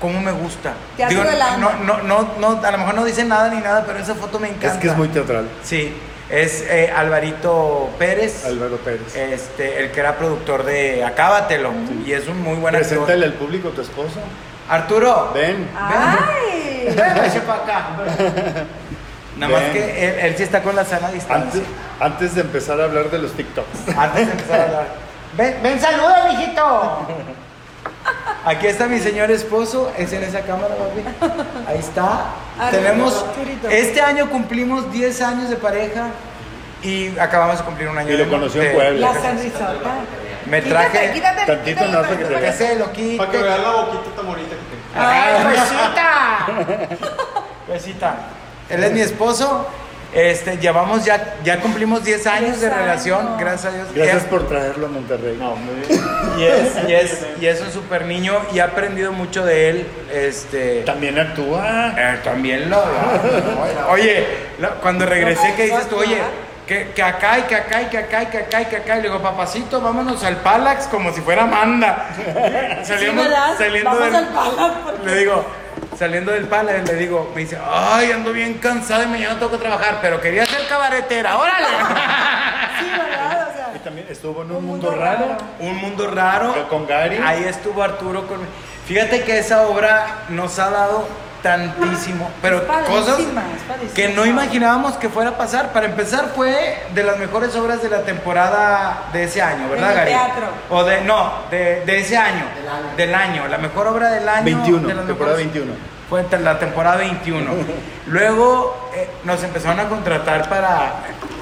cómo 0.00 0.20
me 0.20 0.32
gusta. 0.32 0.74
Del 0.96 1.18
alma. 1.42 1.74
no, 1.84 1.84
no, 1.84 2.02
no, 2.02 2.28
no, 2.38 2.60
a 2.66 2.70
lo 2.70 2.78
mejor 2.78 2.94
no 2.94 3.04
dice 3.04 3.24
nada 3.24 3.48
ni 3.52 3.60
nada, 3.60 3.84
pero 3.86 3.98
esa 3.98 4.14
foto 4.14 4.38
me 4.38 4.48
encanta. 4.48 4.74
Es 4.74 4.80
que 4.80 4.88
es 4.88 4.96
muy 4.96 5.08
teatral. 5.08 5.48
Sí, 5.62 5.92
es 6.30 6.62
eh, 6.68 6.92
Alvarito 6.94 7.90
Pérez. 7.98 8.44
Álvaro 8.44 8.76
Pérez. 8.78 9.16
Este, 9.16 9.82
el 9.82 9.90
que 9.90 10.00
era 10.00 10.16
productor 10.16 10.64
de 10.64 11.04
Acábatelo. 11.04 11.72
Y 12.04 12.12
es 12.12 12.28
un 12.28 12.42
muy 12.42 12.56
buen 12.56 12.74
actor. 12.74 12.88
Preséntale 12.88 13.26
al 13.26 13.32
público 13.34 13.70
tu 13.70 13.80
esposo. 13.80 14.20
Arturo, 14.68 15.30
Ven. 15.32 15.68
Ay. 15.74 16.92
ven, 16.94 17.24
eche 17.24 17.40
pa' 17.40 17.54
acá. 17.54 17.86
Nada 19.38 19.52
más 19.52 19.62
Ven. 19.62 19.72
que 19.72 20.08
él, 20.08 20.14
él 20.26 20.34
sí 20.36 20.42
está 20.42 20.62
con 20.62 20.76
la 20.76 20.84
sana 20.84 21.10
distancia. 21.10 21.60
Antes, 21.60 21.62
antes 22.00 22.34
de 22.34 22.40
empezar 22.42 22.80
a 22.80 22.84
hablar 22.84 23.10
de 23.10 23.18
los 23.18 23.32
TikToks. 23.32 23.96
Antes 23.96 24.26
de 24.26 24.32
empezar 24.32 24.60
a 24.60 24.64
hablar. 24.64 24.86
Ven, 25.36 25.56
ven, 25.62 25.80
saluda, 25.80 26.28
mijito. 26.30 27.06
Aquí 28.48 28.66
está 28.66 28.86
mi 28.86 28.98
señor 28.98 29.30
esposo, 29.30 29.92
es 29.98 30.12
en 30.12 30.22
esa 30.22 30.40
cámara, 30.40 30.74
papi. 30.74 31.00
Ahí 31.66 31.78
está. 31.78 32.26
Tenemos, 32.70 33.24
este 33.70 34.00
año 34.00 34.30
cumplimos 34.30 34.90
10 34.92 35.20
años 35.22 35.50
de 35.50 35.56
pareja 35.56 36.06
y 36.82 37.18
acabamos 37.18 37.58
de 37.58 37.64
cumplir 37.64 37.88
un 37.88 37.98
año 37.98 38.08
Y 38.10 38.16
lo 38.16 38.24
de- 38.24 38.30
conoció 38.30 38.62
en 38.62 38.72
Puebla. 38.74 39.12
La 39.12 39.20
sonrisota. 39.20 39.90
Me 40.46 40.62
traje- 40.62 41.12
quítate, 41.12 41.44
Tantito 41.46 41.64
quítate 41.64 41.92
no, 41.92 42.00
la 42.02 42.08
porque 42.08 42.24
te 42.24 42.28
Que 42.30 42.34
sonrisota. 42.52 42.66
se 42.68 42.76
lo 42.76 42.92
quite. 42.92 43.16
Para 43.18 43.30
que 43.30 43.38
vean 43.42 43.62
la 43.62 43.70
boquita 43.70 44.16
tan 44.16 44.26
bonita 44.26 44.48
que 44.48 44.56
tengo. 44.56 45.06
¡Ay, 45.08 45.44
besita! 45.50 46.46
Besita. 47.68 48.14
Él 48.70 48.84
es 48.84 48.92
mi 48.92 49.00
esposo. 49.00 49.66
Este, 50.14 50.56
llevamos 50.56 51.04
ya, 51.04 51.36
ya 51.44 51.60
cumplimos 51.60 52.02
10 52.02 52.26
años 52.28 52.60
de 52.60 52.68
10 52.68 52.78
relación, 52.78 53.36
gracias 53.38 53.72
a 53.72 53.76
Dios. 53.76 53.88
Gracias 53.94 54.24
por 54.24 54.48
traerlo 54.48 54.86
a 54.86 54.88
Monterrey. 54.88 55.36
No, 55.38 55.54
muy 55.56 55.74
bien. 55.86 56.00
Y 56.38 56.44
es, 56.44 56.88
y 56.88 56.92
es, 56.94 57.26
y 57.42 57.46
es 57.46 57.60
un 57.60 57.70
super 57.70 58.06
niño 58.06 58.32
y 58.54 58.58
he 58.58 58.62
aprendido 58.62 59.12
mucho 59.12 59.44
de 59.44 59.68
él. 59.68 59.86
Este, 60.12 60.82
También 60.86 61.18
actúa. 61.18 61.94
eh, 61.98 62.20
también 62.24 62.70
lo. 62.70 62.82
Oye, 63.90 64.26
cuando 64.80 65.04
regresé, 65.04 65.54
¿qué 65.56 65.64
dices 65.64 65.88
tú? 65.90 65.96
Oye, 65.96 66.16
que, 66.66 66.90
que 66.94 67.02
acá 67.02 67.38
y 67.38 67.42
que 67.42 67.54
acá 67.56 67.82
y 67.82 67.86
que 67.86 67.98
acá 67.98 68.22
y 68.22 68.26
que 68.26 68.38
acá 68.38 68.62
y 68.62 68.64
que 68.66 68.76
acá. 68.76 68.94
Y 68.98 69.02
le 69.02 69.08
digo, 69.08 69.20
papacito, 69.20 69.80
vámonos 69.80 70.24
al 70.24 70.36
Palax 70.36 70.86
como 70.86 71.12
si 71.12 71.20
fuera 71.20 71.42
Amanda. 71.44 72.08
Salimos, 72.84 73.26
Sí, 73.26 73.32
saliendo 73.58 73.90
Vamos 73.90 74.04
del, 74.06 74.14
al 74.16 74.28
Palax, 74.28 74.74
porque- 74.84 75.04
Le 75.06 75.16
digo, 75.16 75.44
saliendo 75.98 76.32
del 76.32 76.46
Palax, 76.46 76.86
le 76.88 76.94
digo, 76.94 77.30
me 77.34 77.40
dice, 77.42 77.58
ay, 77.68 78.12
ando 78.12 78.32
bien 78.32 78.54
cansada 78.54 79.04
y 79.04 79.08
mañana 79.08 79.34
tengo 79.38 79.50
que 79.50 79.58
trabajar, 79.58 79.98
pero 80.00 80.20
quería 80.20 80.46
ser 80.46 80.66
cabaretera, 80.68 81.36
órale. 81.36 81.66
Sí, 82.78 82.90
¿verdad? 82.90 83.48
O 83.50 83.52
sea, 83.56 83.72
Y 83.74 83.78
también 83.80 84.06
estuvo 84.08 84.42
en 84.42 84.50
un, 84.52 84.56
Un 84.58 84.66
mundo, 84.66 84.90
mundo 84.90 85.02
raro. 85.02 85.26
raro. 85.28 85.36
Un 85.60 85.76
mundo 85.76 86.10
raro. 86.10 86.68
Con 86.68 86.86
Gary. 86.86 87.18
Ahí 87.24 87.44
estuvo 87.44 87.82
Arturo 87.82 88.26
con. 88.26 88.40
Fíjate 88.86 89.22
que 89.24 89.38
esa 89.38 89.62
obra 89.62 90.06
nos 90.28 90.58
ha 90.58 90.70
dado 90.70 91.06
tantísimo, 91.42 92.30
pero 92.42 92.66
cosas 92.86 93.18
que 93.94 94.08
no 94.08 94.26
imaginábamos 94.26 94.94
que 94.94 95.08
fuera 95.08 95.30
a 95.30 95.36
pasar. 95.38 95.72
Para 95.72 95.86
empezar, 95.86 96.32
fue 96.34 96.82
de 96.94 97.02
las 97.04 97.18
mejores 97.18 97.54
obras 97.56 97.82
de 97.82 97.88
la 97.88 98.02
temporada 98.02 99.04
de 99.12 99.24
ese 99.24 99.40
año, 99.42 99.68
¿verdad, 99.68 99.88
Del 99.88 99.96
Gary? 99.96 100.10
teatro. 100.10 100.46
O 100.70 100.84
de, 100.84 101.00
no, 101.02 101.32
de, 101.50 101.82
de 101.84 102.00
ese 102.00 102.16
año, 102.16 102.44
del 102.96 103.14
año. 103.14 103.46
La 103.48 103.58
mejor 103.58 103.86
obra 103.88 104.10
del 104.10 104.28
año. 104.28 104.44
21, 104.44 104.88
de 104.88 104.94
las 104.94 105.06
temporada 105.06 105.36
mejores- 105.36 105.52
21. 105.54 105.98
Fue 106.08 106.24
en 106.30 106.44
la 106.44 106.58
temporada 106.58 106.96
21. 106.96 107.50
Luego 108.06 108.90
eh, 108.94 109.08
nos 109.24 109.42
empezaron 109.44 109.78
a 109.80 109.88
contratar 109.88 110.48
para 110.48 110.92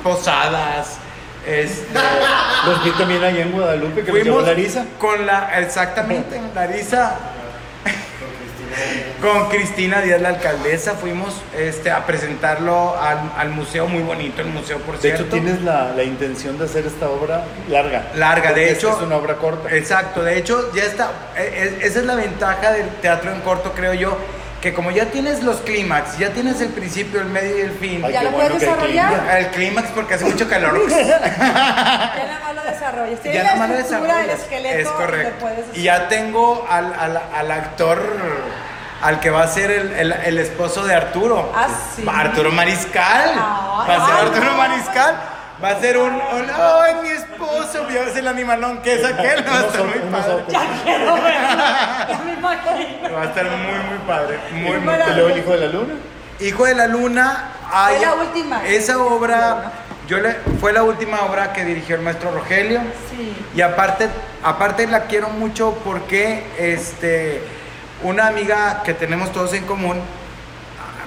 posadas. 0.02 0.98
Este, 1.46 1.86
Los 2.66 2.82
vi 2.84 2.90
también 2.92 3.22
ahí 3.22 3.40
en 3.40 3.52
Guadalupe, 3.52 4.02
que 4.02 4.10
llevó 4.10 4.20
Fuimos 4.24 4.42
Larisa. 4.46 4.84
con 4.98 5.24
la, 5.24 5.56
exactamente, 5.60 6.40
Larisa, 6.54 7.14
con 9.20 9.48
Cristina 9.48 10.00
Díaz, 10.02 10.20
la 10.20 10.30
alcaldesa, 10.30 10.94
fuimos 10.94 11.34
este, 11.56 11.90
a 11.90 12.04
presentarlo 12.06 12.96
al, 13.00 13.32
al 13.36 13.48
museo, 13.50 13.86
muy 13.88 14.02
bonito 14.02 14.42
el 14.42 14.48
museo, 14.48 14.78
por 14.78 14.96
De 14.96 15.00
cierto. 15.02 15.22
hecho, 15.22 15.30
tienes 15.32 15.62
la, 15.62 15.92
la 15.94 16.02
intención 16.02 16.58
de 16.58 16.64
hacer 16.66 16.86
esta 16.86 17.08
obra 17.08 17.44
larga. 17.68 18.10
Larga, 18.14 18.52
de 18.52 18.70
hecho- 18.72 18.88
esta 18.90 19.00
Es 19.02 19.06
una 19.06 19.16
obra 19.16 19.36
corta. 19.36 19.74
Exacto, 19.74 20.22
de 20.22 20.38
hecho, 20.38 20.72
ya 20.74 20.84
está, 20.84 21.10
e- 21.36 21.78
e- 21.80 21.86
esa 21.86 22.00
es 22.00 22.04
la 22.06 22.14
ventaja 22.14 22.72
del 22.72 22.88
teatro 23.00 23.32
en 23.32 23.40
corto, 23.40 23.72
creo 23.72 23.94
yo, 23.94 24.16
que 24.60 24.72
como 24.74 24.90
ya 24.90 25.06
tienes 25.06 25.42
los 25.42 25.58
clímax, 25.58 26.18
ya 26.18 26.30
tienes 26.30 26.60
el 26.60 26.70
principio, 26.70 27.20
el 27.20 27.26
medio 27.28 27.58
y 27.58 27.60
el 27.60 27.70
fin, 27.72 28.02
Ay, 28.04 28.12
Ya 28.12 28.22
lo 28.22 28.30
bueno 28.30 28.48
puedes 28.54 28.60
desarrollar. 28.62 29.38
el 29.38 29.46
clímax 29.48 29.88
porque 29.94 30.14
hace 30.14 30.24
mucho 30.24 30.48
calor. 30.48 30.88
ya 30.88 31.18
nada 31.18 32.40
más 32.44 32.54
lo 32.54 32.62
desarrollas. 32.62 33.20
Ya 33.22 33.42
la 33.42 33.52
nomás 33.54 33.68
lo 33.70 33.76
desarrollas. 33.76 34.40
esqueleto. 34.40 34.78
Es 34.80 34.88
correcto. 34.88 35.46
Y 35.74 35.82
ya 35.82 36.08
tengo 36.08 36.66
al, 36.68 36.92
al- 36.94 37.22
al 37.34 37.50
actor, 37.50 38.02
al 39.02 39.20
que 39.20 39.30
va 39.30 39.42
a 39.42 39.48
ser 39.48 39.70
el, 39.70 39.92
el- 39.92 40.12
el 40.12 40.38
esposo 40.38 40.84
de 40.84 40.94
Arturo. 40.94 41.52
Ah, 41.54 41.68
sí. 41.94 42.04
Arturo 42.08 42.50
Mariscal. 42.50 43.30
Ay, 43.30 43.36
va 43.38 43.94
a 44.02 44.06
ser 44.06 44.14
ay, 44.16 44.26
Arturo 44.26 44.50
no. 44.52 44.56
Mariscal. 44.56 45.16
Va 45.62 45.70
a 45.70 45.80
ser 45.80 45.96
un, 45.96 46.12
un 46.12 46.50
¡ay, 46.54 46.96
mi 47.02 47.08
esposo! 47.08 47.88
Ya 47.90 48.02
ves 48.02 48.16
el 48.16 48.28
animalón 48.28 48.82
que 48.82 48.94
es 48.94 49.04
aquel. 49.04 49.44
Va 49.46 49.60
a 49.60 49.66
estar 49.66 49.84
muy 49.84 49.98
padre. 50.10 50.44
Ya 50.48 50.66
quiero 50.84 51.14
verlo. 51.14 51.62
Ya 52.08 52.22
me 52.26 52.32
imagino. 52.34 53.14
Va 53.14 53.22
a 53.22 53.24
estar 53.24 53.44
muy, 53.44 53.78
muy 53.88 53.98
padre. 54.06 54.38
Muy, 54.52 54.78
muy. 54.78 54.94
Y 54.94 55.14
luego 55.14 55.28
el 55.30 55.38
hijo 55.38 55.50
de 55.52 55.58
la 55.58 55.66
luna. 55.68 55.94
Hijo 56.38 56.66
de 56.66 56.74
la 56.74 56.86
Luna. 56.86 57.48
ay, 57.72 57.98
la 58.02 58.14
última. 58.14 58.66
Esa 58.66 58.98
obra, 58.98 59.72
yo 60.06 60.18
le, 60.18 60.34
fue 60.60 60.74
la 60.74 60.82
última 60.82 61.22
obra 61.22 61.54
que 61.54 61.64
dirigió 61.64 61.96
el 61.96 62.02
maestro 62.02 62.30
Rogelio. 62.30 62.80
Sí. 63.10 63.34
Y 63.54 63.62
aparte, 63.62 64.08
aparte 64.42 64.86
la 64.86 65.04
quiero 65.04 65.30
mucho 65.30 65.78
porque 65.82 66.44
este, 66.58 67.40
una 68.02 68.26
amiga 68.26 68.82
que 68.84 68.92
tenemos 68.92 69.32
todos 69.32 69.54
en 69.54 69.64
común, 69.64 69.98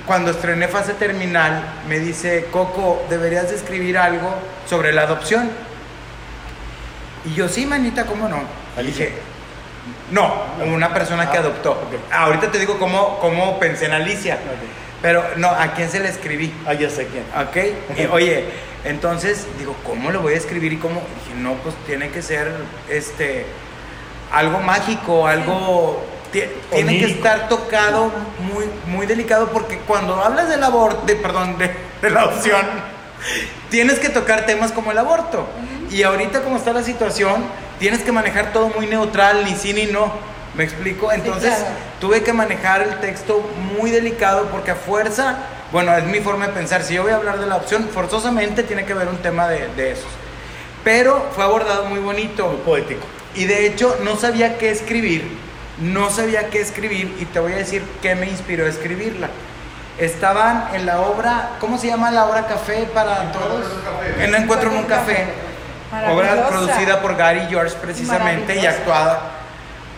cuando 0.09 0.31
estrené 0.31 0.67
fase 0.67 0.95
terminal, 0.95 1.61
me 1.87 1.99
dice, 1.99 2.47
Coco, 2.51 3.05
deberías 3.11 3.51
de 3.51 3.55
escribir 3.55 3.95
algo 3.95 4.33
sobre 4.67 4.91
la 4.91 5.03
adopción. 5.03 5.51
Y 7.25 7.35
yo, 7.35 7.47
sí, 7.47 7.67
manita, 7.67 8.07
¿cómo 8.07 8.27
no? 8.27 8.41
Alicia. 8.75 9.05
Dije, 9.05 9.19
no, 10.09 10.33
una 10.65 10.91
persona 10.95 11.29
que 11.29 11.37
Ah, 11.37 11.41
adoptó. 11.41 11.79
Ahorita 12.11 12.49
te 12.49 12.57
digo 12.57 12.79
cómo, 12.79 13.19
cómo 13.19 13.59
pensé 13.59 13.85
en 13.85 13.93
Alicia. 13.93 14.39
Pero 14.99 15.23
no, 15.35 15.49
¿a 15.49 15.73
quién 15.73 15.91
se 15.91 15.99
le 15.99 16.09
escribí? 16.09 16.51
Ah, 16.65 16.73
ya 16.73 16.89
sé 16.89 17.05
quién. 17.05 17.23
Ok, 17.47 17.99
y, 17.99 18.05
oye, 18.11 18.45
entonces 18.85 19.45
digo, 19.59 19.75
¿cómo 19.85 20.09
lo 20.09 20.21
voy 20.21 20.33
a 20.33 20.37
escribir 20.37 20.73
y 20.73 20.77
cómo? 20.77 21.03
Dije, 21.23 21.39
no, 21.39 21.53
pues 21.57 21.75
tiene 21.85 22.09
que 22.09 22.23
ser 22.23 22.51
este 22.89 23.45
algo 24.31 24.57
mágico, 24.59 25.27
algo 25.27 26.03
tiene 26.31 26.99
que 26.99 27.05
estar 27.05 27.49
tocado 27.49 28.11
muy 28.39 28.65
muy 28.87 29.05
delicado 29.05 29.49
porque 29.49 29.77
cuando 29.79 30.15
hablas 30.15 30.49
del 30.49 30.63
aborto, 30.63 31.05
de, 31.05 31.15
perdón, 31.15 31.57
de, 31.57 31.71
de 32.01 32.09
la 32.09 32.25
opción, 32.25 32.61
tienes 33.69 33.99
que 33.99 34.09
tocar 34.09 34.45
temas 34.45 34.71
como 34.71 34.91
el 34.91 34.97
aborto. 34.97 35.47
Y 35.89 36.03
ahorita 36.03 36.41
como 36.41 36.57
está 36.57 36.73
la 36.73 36.83
situación, 36.83 37.43
tienes 37.79 38.01
que 38.01 38.11
manejar 38.11 38.53
todo 38.53 38.69
muy 38.69 38.85
neutral, 38.87 39.43
ni 39.45 39.55
sí 39.55 39.73
ni 39.73 39.85
no. 39.85 40.11
¿Me 40.55 40.63
explico? 40.63 41.11
Entonces, 41.11 41.53
claro. 41.53 41.75
tuve 41.99 42.23
que 42.23 42.33
manejar 42.33 42.81
el 42.81 42.99
texto 42.99 43.47
muy 43.77 43.91
delicado 43.91 44.45
porque 44.51 44.71
a 44.71 44.75
fuerza, 44.75 45.37
bueno, 45.71 45.95
es 45.95 46.03
mi 46.05 46.19
forma 46.19 46.47
de 46.47 46.53
pensar, 46.53 46.83
si 46.83 46.95
yo 46.95 47.03
voy 47.03 47.11
a 47.11 47.17
hablar 47.17 47.39
de 47.39 47.45
la 47.45 47.55
opción, 47.55 47.87
forzosamente 47.93 48.63
tiene 48.63 48.85
que 48.85 48.93
haber 48.93 49.07
un 49.07 49.17
tema 49.17 49.47
de, 49.47 49.67
de 49.75 49.91
esos. 49.91 50.09
Pero 50.83 51.27
fue 51.35 51.43
abordado 51.43 51.85
muy 51.85 51.99
bonito. 51.99 52.47
Muy 52.47 52.61
poético. 52.61 53.05
Y 53.35 53.45
de 53.45 53.67
hecho 53.67 53.97
no 54.03 54.17
sabía 54.17 54.57
qué 54.57 54.71
escribir, 54.71 55.23
no 55.81 56.09
sabía 56.09 56.49
qué 56.49 56.61
escribir 56.61 57.15
y 57.19 57.25
te 57.25 57.39
voy 57.39 57.53
a 57.53 57.57
decir 57.57 57.83
qué 58.01 58.15
me 58.15 58.27
inspiró 58.27 58.65
a 58.65 58.69
escribirla. 58.69 59.29
Estaban 59.97 60.69
en 60.73 60.85
la 60.85 61.01
obra, 61.01 61.51
¿cómo 61.59 61.77
se 61.77 61.87
llama 61.87 62.09
la 62.11 62.25
obra 62.25 62.47
Café 62.47 62.87
para 62.93 63.31
todos? 63.31 63.65
En 64.19 64.33
Encuentro 64.33 64.71
en 64.71 64.77
un 64.77 64.83
café. 64.85 65.27
Obra 66.09 66.47
producida 66.47 67.01
por 67.01 67.17
Gary 67.17 67.47
George 67.49 67.75
precisamente 67.81 68.55
y 68.55 68.65
actuada, 68.65 69.21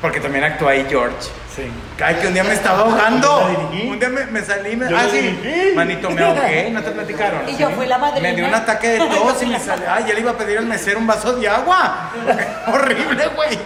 porque 0.02 0.20
también 0.20 0.44
actúa 0.46 0.72
ahí 0.72 0.88
George. 0.90 1.30
Sí. 1.56 1.64
Ay, 2.02 2.16
que 2.16 2.28
un 2.28 2.34
día 2.34 2.46
me 2.46 2.54
estaba 2.54 2.80
ahogando. 2.80 3.46
Un 3.74 4.00
día 4.00 4.08
me, 4.08 4.26
me 4.26 4.42
salí, 4.42 4.78
me, 4.78 4.90
Yo 4.90 4.98
ah, 4.98 5.06
sí, 5.12 5.38
manito, 5.76 6.10
me 6.10 6.24
ahogué, 6.24 6.70
no 6.72 6.82
te 6.82 6.92
platicaron. 6.92 7.48
Y 7.48 7.58
yo 7.58 7.70
fui 7.72 7.88
la 7.88 7.98
madrina. 7.98 8.30
Me 8.30 8.36
dio 8.36 8.48
un 8.48 8.56
ataque 8.56 8.88
de 8.88 9.00
tos 9.00 9.44
y 9.44 9.48
me 9.48 9.60
salió, 9.60 9.86
ay, 9.92 10.06
ya 10.08 10.14
le 10.14 10.22
iba 10.22 10.32
a 10.32 10.38
pedir 10.38 10.58
al 10.58 10.66
mesero 10.66 10.98
un 10.98 11.08
vaso 11.08 11.34
de 11.34 11.50
agua. 11.50 12.10
Horrible, 12.68 13.28
güey. 13.36 13.60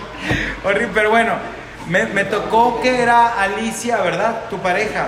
Horrible, 0.64 0.92
pero 0.96 1.12
bueno, 1.12 1.34
me, 1.90 2.06
me 2.08 2.26
tocó 2.26 2.82
que 2.82 3.02
era 3.02 3.42
Alicia, 3.42 3.98
¿verdad? 3.98 4.50
Tu 4.50 4.58
pareja. 4.60 5.08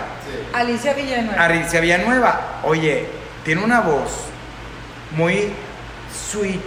Alicia 0.54 0.94
Villanueva. 0.94 1.44
Alicia 1.44 1.82
Villanueva. 1.82 2.42
Oye, 2.64 3.08
tiene 3.44 3.64
una 3.64 3.82
voz 3.82 4.12
muy 5.16 5.52
sweet, 6.32 6.62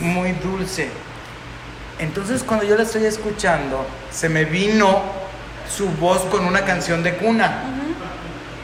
muy 0.00 0.32
dulce. 0.32 0.88
Entonces 1.98 2.42
cuando 2.42 2.64
yo 2.64 2.76
la 2.76 2.82
estoy 2.82 3.04
escuchando, 3.06 3.86
se 4.10 4.28
me 4.28 4.44
vino 4.44 5.02
su 5.68 5.88
voz 5.90 6.22
con 6.24 6.44
una 6.44 6.64
canción 6.64 7.02
de 7.02 7.14
cuna. 7.14 7.62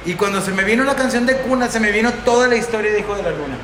Y 0.05 0.15
cuando 0.15 0.41
se 0.41 0.51
me 0.51 0.65
vino 0.65 0.83
la 0.83 0.97
canción 0.97 1.27
de 1.27 1.37
cuna, 1.37 1.69
se 1.69 1.79
me 1.79 1.93
vino 1.93 2.13
toda 2.25 2.49
la 2.49 2.57
historia 2.57 2.91
de 2.91 3.01
Hijo 3.01 3.15
de 3.15 3.23
la 3.23 3.31
Luna. 3.31 3.57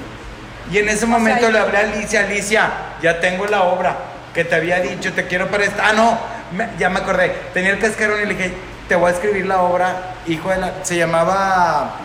Y 0.71 0.79
en 0.79 0.89
ese 0.89 1.07
momento 1.07 1.41
sea, 1.41 1.51
le 1.51 1.59
hablé 1.59 1.79
a 1.79 1.81
Alicia, 1.81 2.21
Alicia, 2.21 2.71
ya 3.03 3.21
tengo 3.21 3.47
la 3.47 3.63
obra 3.65 3.97
que 4.39 4.45
te 4.45 4.55
había 4.55 4.79
dicho, 4.81 5.13
te 5.15 5.27
quiero 5.27 5.49
para 5.49 5.65
esta. 5.65 5.89
Ah, 5.89 5.93
no, 5.95 6.17
me- 6.53 6.69
ya 6.79 6.89
me 6.89 7.01
acordé. 7.01 7.31
Tenía 7.53 7.73
el 7.73 7.81
cascarón 7.81 8.21
y 8.23 8.27
le 8.27 8.35
dije, 8.37 8.55
te 8.89 8.95
voy 8.95 9.11
a 9.11 9.15
escribir 9.15 9.47
la 9.47 9.63
obra, 9.63 10.15
Hijo 10.29 10.49
de 10.51 10.59
la... 10.59 10.75
Se 10.85 10.97
llamaba... 10.97 11.97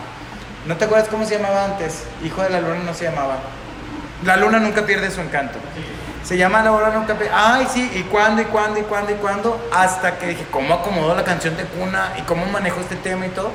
¿No 0.66 0.76
te 0.76 0.86
acuerdas 0.86 1.08
cómo 1.08 1.24
se 1.26 1.36
llamaba 1.36 1.64
antes? 1.66 2.02
Hijo 2.24 2.42
de 2.42 2.50
la 2.50 2.58
Luna 2.60 2.80
no 2.84 2.92
se 2.92 3.04
llamaba. 3.04 3.36
La 4.24 4.36
luna 4.36 4.58
nunca 4.58 4.82
pierde 4.84 5.12
su 5.12 5.20
encanto. 5.20 5.60
Se 6.24 6.36
llama 6.36 6.60
La 6.64 6.72
Hora 6.72 6.90
Nunca 6.90 7.14
Pierde. 7.14 7.32
Ay, 7.32 7.68
sí, 7.72 7.88
y 7.94 8.02
cuándo, 8.02 8.42
y 8.42 8.46
cuándo, 8.46 8.80
y 8.80 8.82
cuándo, 8.82 9.12
y 9.12 9.14
cuándo. 9.16 9.68
Hasta 9.72 10.18
que 10.18 10.26
dije, 10.26 10.44
¿cómo 10.50 10.74
acomodo 10.74 11.14
la 11.14 11.22
canción 11.22 11.56
de 11.56 11.62
cuna? 11.66 12.14
¿Y 12.18 12.22
cómo 12.22 12.46
manejo 12.46 12.80
este 12.80 12.96
tema 12.96 13.26
y 13.26 13.28
todo? 13.28 13.52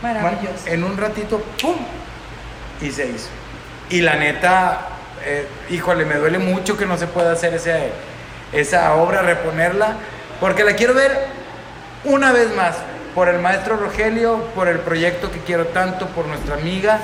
Bueno, 0.00 0.20
Maravilloso. 0.22 0.66
en 0.68 0.84
un 0.84 0.96
ratito, 0.96 1.44
¡pum! 1.60 1.76
Y 2.80 2.90
se 2.92 3.08
hizo. 3.08 3.28
Y 3.90 4.00
la 4.00 4.14
neta, 4.14 4.78
eh, 5.26 5.46
híjole, 5.70 6.04
me 6.04 6.14
duele 6.14 6.38
mucho 6.38 6.76
que 6.76 6.86
no 6.86 6.96
se 6.96 7.06
pueda 7.06 7.32
hacer 7.32 7.52
ese, 7.54 7.90
esa 8.52 8.94
obra, 8.94 9.22
reponerla, 9.22 9.94
porque 10.40 10.64
la 10.64 10.74
quiero 10.74 10.94
ver 10.94 11.26
una 12.04 12.32
vez 12.32 12.54
más, 12.54 12.76
por 13.14 13.28
el 13.28 13.38
maestro 13.40 13.76
Rogelio, 13.76 14.44
por 14.54 14.68
el 14.68 14.78
proyecto 14.80 15.30
que 15.30 15.40
quiero 15.40 15.66
tanto, 15.68 16.06
por 16.08 16.26
nuestra 16.26 16.54
amiga, 16.54 16.98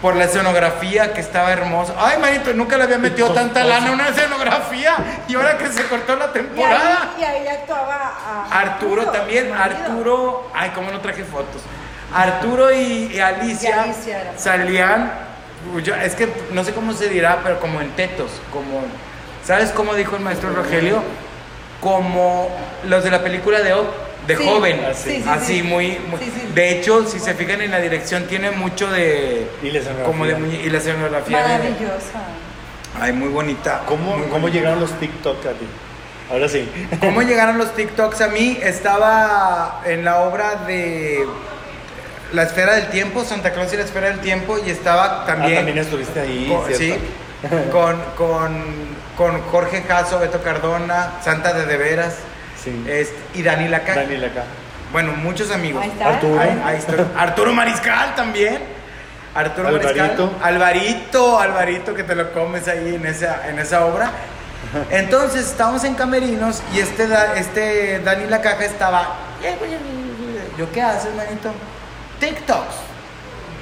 por 0.00 0.16
la 0.16 0.24
escenografía 0.24 1.12
que 1.14 1.20
estaba 1.20 1.50
hermosa. 1.52 1.94
Ay, 1.98 2.18
manito, 2.18 2.52
nunca 2.52 2.76
le 2.76 2.84
había 2.84 2.98
metido 2.98 3.32
tanta 3.32 3.64
lana 3.64 3.88
a 3.88 3.92
una 3.92 4.08
escenografía 4.08 4.96
y 5.26 5.34
ahora 5.34 5.56
que 5.58 5.68
se 5.68 5.82
cortó 5.84 6.14
la 6.16 6.26
Y 6.26 6.28
temporada. 6.28 7.10
ahí, 7.16 7.22
y 7.22 7.24
ahí 7.24 7.48
actuaba 7.48 8.12
a 8.52 8.60
Arturo 8.60 9.06
también. 9.06 9.52
Arturo, 9.52 10.50
ay, 10.54 10.70
cómo 10.74 10.90
no 10.90 11.00
traje 11.00 11.24
fotos. 11.24 11.62
Arturo 12.14 12.70
y, 12.72 13.12
y 13.14 13.18
Alicia, 13.20 13.86
Y 13.88 14.38
salían, 14.38 15.10
yo- 15.82 15.94
es 15.94 16.14
que 16.14 16.28
no 16.52 16.64
sé 16.64 16.72
cómo 16.72 16.92
se 16.92 17.08
dirá, 17.08 17.40
pero 17.42 17.60
como 17.60 17.80
en 17.80 17.90
tetos, 17.90 18.30
como, 18.52 18.82
¿sabes 19.44 19.70
cómo 19.70 19.94
dijo 19.94 20.16
el 20.16 20.22
maestro 20.22 20.52
Rogelio? 20.54 21.02
Como 21.80 22.48
los 22.88 23.04
de 23.04 23.10
la 23.10 23.22
película 23.22 23.60
de, 23.60 23.74
O- 23.74 23.86
de 24.26 24.36
Sí, 24.36 24.44
joven, 24.44 24.80
sí, 24.94 25.22
sí, 25.22 25.24
así 25.28 25.56
sí. 25.58 25.62
muy, 25.62 25.98
muy- 26.08 26.18
Sí, 26.20 26.32
sí. 26.34 26.52
de 26.54 26.70
hecho, 26.78 27.06
si 27.06 27.18
se 27.18 27.34
fijan 27.34 27.60
en 27.60 27.70
la 27.70 27.78
dirección 27.80 28.24
tiene 28.24 28.50
mucho 28.52 28.90
de, 28.90 29.46
Y 29.62 29.70
la 29.70 29.78
escenografía. 29.80 30.04
como 30.06 30.24
de 30.26 30.56
y 30.64 30.70
la 30.70 30.78
escenografía, 30.78 31.38
Maravillosa. 31.42 32.20
ay, 33.00 33.12
muy 33.12 33.28
bonita. 33.28 33.82
¿Cómo, 33.86 34.16
muy 34.16 34.28
¿Cómo 34.28 34.48
llegaron 34.48 34.80
los 34.80 34.92
TikTok 34.98 35.44
a 35.46 35.50
ti? 35.50 35.66
Ahora 36.30 36.48
sí. 36.48 36.66
¿Cómo 37.00 37.20
llegaron 37.22 37.58
los 37.58 37.74
TikToks 37.74 38.22
a 38.22 38.28
mí? 38.28 38.58
Estaba 38.62 39.82
en 39.84 40.06
la 40.06 40.20
obra 40.22 40.54
de 40.66 41.26
La 42.32 42.42
Esfera 42.44 42.74
del 42.74 42.88
Tiempo, 42.88 43.24
Santa 43.24 43.52
Claus 43.52 43.72
y 43.72 43.76
la 43.76 43.84
Esfera 43.84 44.08
del 44.08 44.20
Tiempo, 44.20 44.58
y 44.64 44.70
estaba 44.70 45.24
también, 45.26 45.52
Ah, 45.52 45.56
también 45.56 45.78
estuviste 45.78 46.20
ahí, 46.20 46.48
con, 46.48 46.66
¿cierto? 46.74 46.78
sí, 46.84 46.98
con, 47.70 48.00
con, 48.16 48.64
con 49.16 49.40
Jorge 49.42 49.82
Caso, 49.82 50.18
Beto 50.18 50.42
Cardona, 50.42 51.12
Santa 51.22 51.52
de 51.52 51.66
De 51.66 51.76
Veras, 51.76 52.16
Sí. 52.62 52.84
este, 52.88 53.14
y 53.34 53.42
Dani 53.42 53.68
Laca. 53.68 53.94
Daniel 53.94 54.24
acá. 54.24 54.44
Bueno, 54.90 55.12
muchos 55.12 55.50
amigos. 55.50 55.82
Ahí 55.82 55.90
está. 55.90 56.08
Arturo. 56.08 56.40
Ahí- 56.40 56.62
ahí 56.64 56.76
está. 56.78 56.94
Arturo 57.16 57.52
Mariscal 57.52 58.14
también. 58.14 58.58
Arturo 59.34 59.68
Alvarito. 59.68 60.26
Mariscal. 60.26 60.30
Alvarito, 60.42 61.38
Alvarito, 61.40 61.94
que 61.94 62.04
te 62.04 62.14
lo 62.14 62.32
comes 62.32 62.66
ahí 62.68 62.94
en 62.94 63.04
esa, 63.06 63.48
en 63.48 63.58
esa 63.58 63.84
obra. 63.84 64.10
Entonces 64.90 65.46
estábamos 65.46 65.84
en 65.84 65.94
Camerinos 65.94 66.62
y 66.72 66.78
este, 66.80 67.06
Da- 67.06 67.34
este 67.36 67.98
Dani 68.00 68.26
La 68.28 68.40
Caja 68.40 68.64
estaba. 68.64 69.14
Yo, 70.56 70.70
¿qué 70.72 70.80
haces, 70.80 71.14
manito? 71.14 71.52
TikToks. 72.20 72.74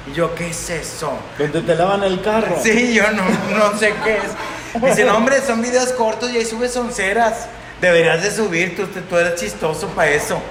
Y 0.07 0.13
yo, 0.13 0.35
¿qué 0.35 0.49
es 0.49 0.69
eso? 0.69 1.17
Donde 1.37 1.61
te 1.61 1.75
lavan 1.75 2.03
el 2.03 2.21
carro. 2.21 2.57
Sí, 2.61 2.93
yo 2.93 3.03
no, 3.11 3.23
no 3.57 3.77
sé 3.77 3.93
qué 4.03 4.17
es. 4.17 4.81
Dice, 4.81 5.05
no, 5.05 5.15
hombre, 5.17 5.39
son 5.41 5.61
videos 5.61 5.93
cortos 5.93 6.31
y 6.31 6.37
ahí 6.37 6.45
subes 6.45 6.75
onceras. 6.75 7.47
Deberías 7.79 8.21
de 8.21 8.31
subir, 8.31 8.75
tú, 8.75 8.85
tú 8.87 9.17
eres 9.17 9.35
chistoso 9.39 9.87
para 9.89 10.09
eso. 10.09 10.41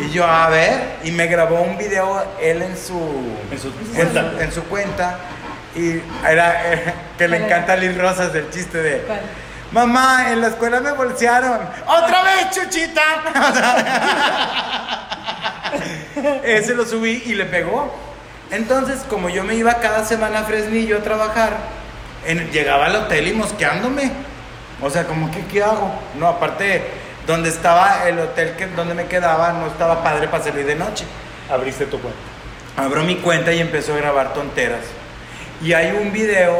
Y 0.00 0.10
yo, 0.10 0.26
a 0.26 0.48
ver, 0.48 0.96
y 1.04 1.10
me 1.10 1.26
grabó 1.26 1.60
un 1.62 1.76
video 1.78 2.22
él 2.40 2.62
en 2.62 2.76
su, 2.76 3.00
En 3.50 3.58
su 3.58 3.68
en 3.68 3.74
cuenta. 4.12 4.30
su, 4.32 4.40
en 4.40 4.52
su 4.52 4.62
cuenta. 4.64 5.18
Y 5.74 6.00
era 6.28 6.72
eh, 6.72 6.94
que 7.16 7.26
le 7.28 7.38
¿Cuál 7.38 7.50
encanta 7.50 7.72
a 7.72 7.76
Liz 7.76 7.96
Rosas 7.96 8.32
del 8.32 8.50
chiste 8.50 8.78
de, 8.78 8.98
¿Cuál? 9.02 9.20
mamá, 9.72 10.30
en 10.30 10.40
la 10.42 10.48
escuela 10.48 10.80
me 10.80 10.92
bolsearon. 10.92 11.60
¡Otra 11.86 12.22
vez, 12.24 12.50
chuchita! 12.50 13.02
Ese 16.44 16.74
lo 16.74 16.84
subí 16.86 17.22
y 17.26 17.34
le 17.34 17.44
pegó. 17.46 17.92
Entonces, 18.50 19.00
como 19.08 19.28
yo 19.28 19.44
me 19.44 19.54
iba 19.54 19.74
cada 19.80 20.04
semana 20.04 20.40
a 20.40 20.44
Fresnillo 20.44 20.98
a 20.98 21.02
trabajar, 21.02 21.56
en- 22.26 22.50
llegaba 22.50 22.86
al 22.86 22.96
hotel 22.96 23.28
y 23.28 23.32
mosqueándome. 23.32 24.10
O 24.80 24.90
sea, 24.90 25.04
como 25.06 25.30
que, 25.30 25.44
¿qué 25.46 25.62
hago? 25.62 25.90
No, 26.18 26.26
aparte, 26.28 26.82
donde 27.26 27.48
estaba 27.48 28.08
el 28.08 28.18
hotel 28.18 28.54
que, 28.56 28.66
donde 28.66 28.94
me 28.94 29.06
quedaba, 29.06 29.52
no 29.52 29.66
estaba 29.68 30.02
padre 30.02 30.28
para 30.28 30.44
salir 30.44 30.66
de 30.66 30.74
noche. 30.74 31.04
Abriste 31.50 31.86
tu 31.86 32.00
cuenta. 32.00 32.18
Abro 32.76 33.02
mi 33.04 33.16
cuenta 33.16 33.52
y 33.52 33.60
empezó 33.60 33.94
a 33.94 33.98
grabar 33.98 34.32
tonteras. 34.34 34.80
Y 35.62 35.72
hay 35.74 35.92
un 35.92 36.12
video 36.12 36.58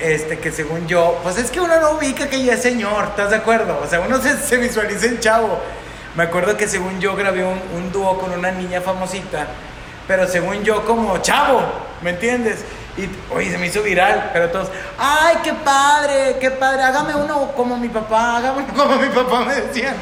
este, 0.00 0.38
que 0.38 0.50
según 0.50 0.86
yo, 0.88 1.20
pues 1.22 1.38
es 1.38 1.50
que 1.50 1.60
uno 1.60 1.78
no 1.80 1.92
ubica 1.92 2.28
que 2.28 2.42
ya 2.42 2.54
es 2.54 2.62
señor, 2.62 3.04
¿estás 3.10 3.30
de 3.30 3.36
acuerdo? 3.36 3.78
O 3.82 3.86
sea, 3.86 4.00
uno 4.00 4.20
se, 4.20 4.36
se 4.38 4.56
visualiza 4.56 5.06
en 5.06 5.20
chavo. 5.20 5.60
Me 6.16 6.24
acuerdo 6.24 6.56
que 6.56 6.66
según 6.66 7.00
yo 7.00 7.14
grabé 7.14 7.44
un, 7.44 7.60
un 7.76 7.92
dúo 7.92 8.18
con 8.18 8.32
una 8.32 8.50
niña 8.50 8.80
famosita, 8.80 9.46
pero 10.08 10.26
según 10.26 10.64
yo 10.64 10.84
como 10.84 11.18
chavo, 11.18 11.62
¿me 12.02 12.10
entiendes? 12.10 12.64
Y, 12.96 13.08
oye, 13.32 13.50
se 13.50 13.58
me 13.58 13.68
hizo 13.68 13.82
viral, 13.82 14.30
pero 14.32 14.48
todos, 14.50 14.68
ay, 14.98 15.36
qué 15.44 15.54
padre, 15.54 16.36
qué 16.40 16.50
padre, 16.50 16.82
hágame 16.82 17.14
uno 17.14 17.52
como 17.52 17.76
mi 17.76 17.88
papá, 17.88 18.38
hágame 18.38 18.64
uno 18.64 18.74
como 18.84 18.96
mi 18.96 19.08
papá, 19.08 19.44
me 19.44 19.54
decían. 19.54 19.94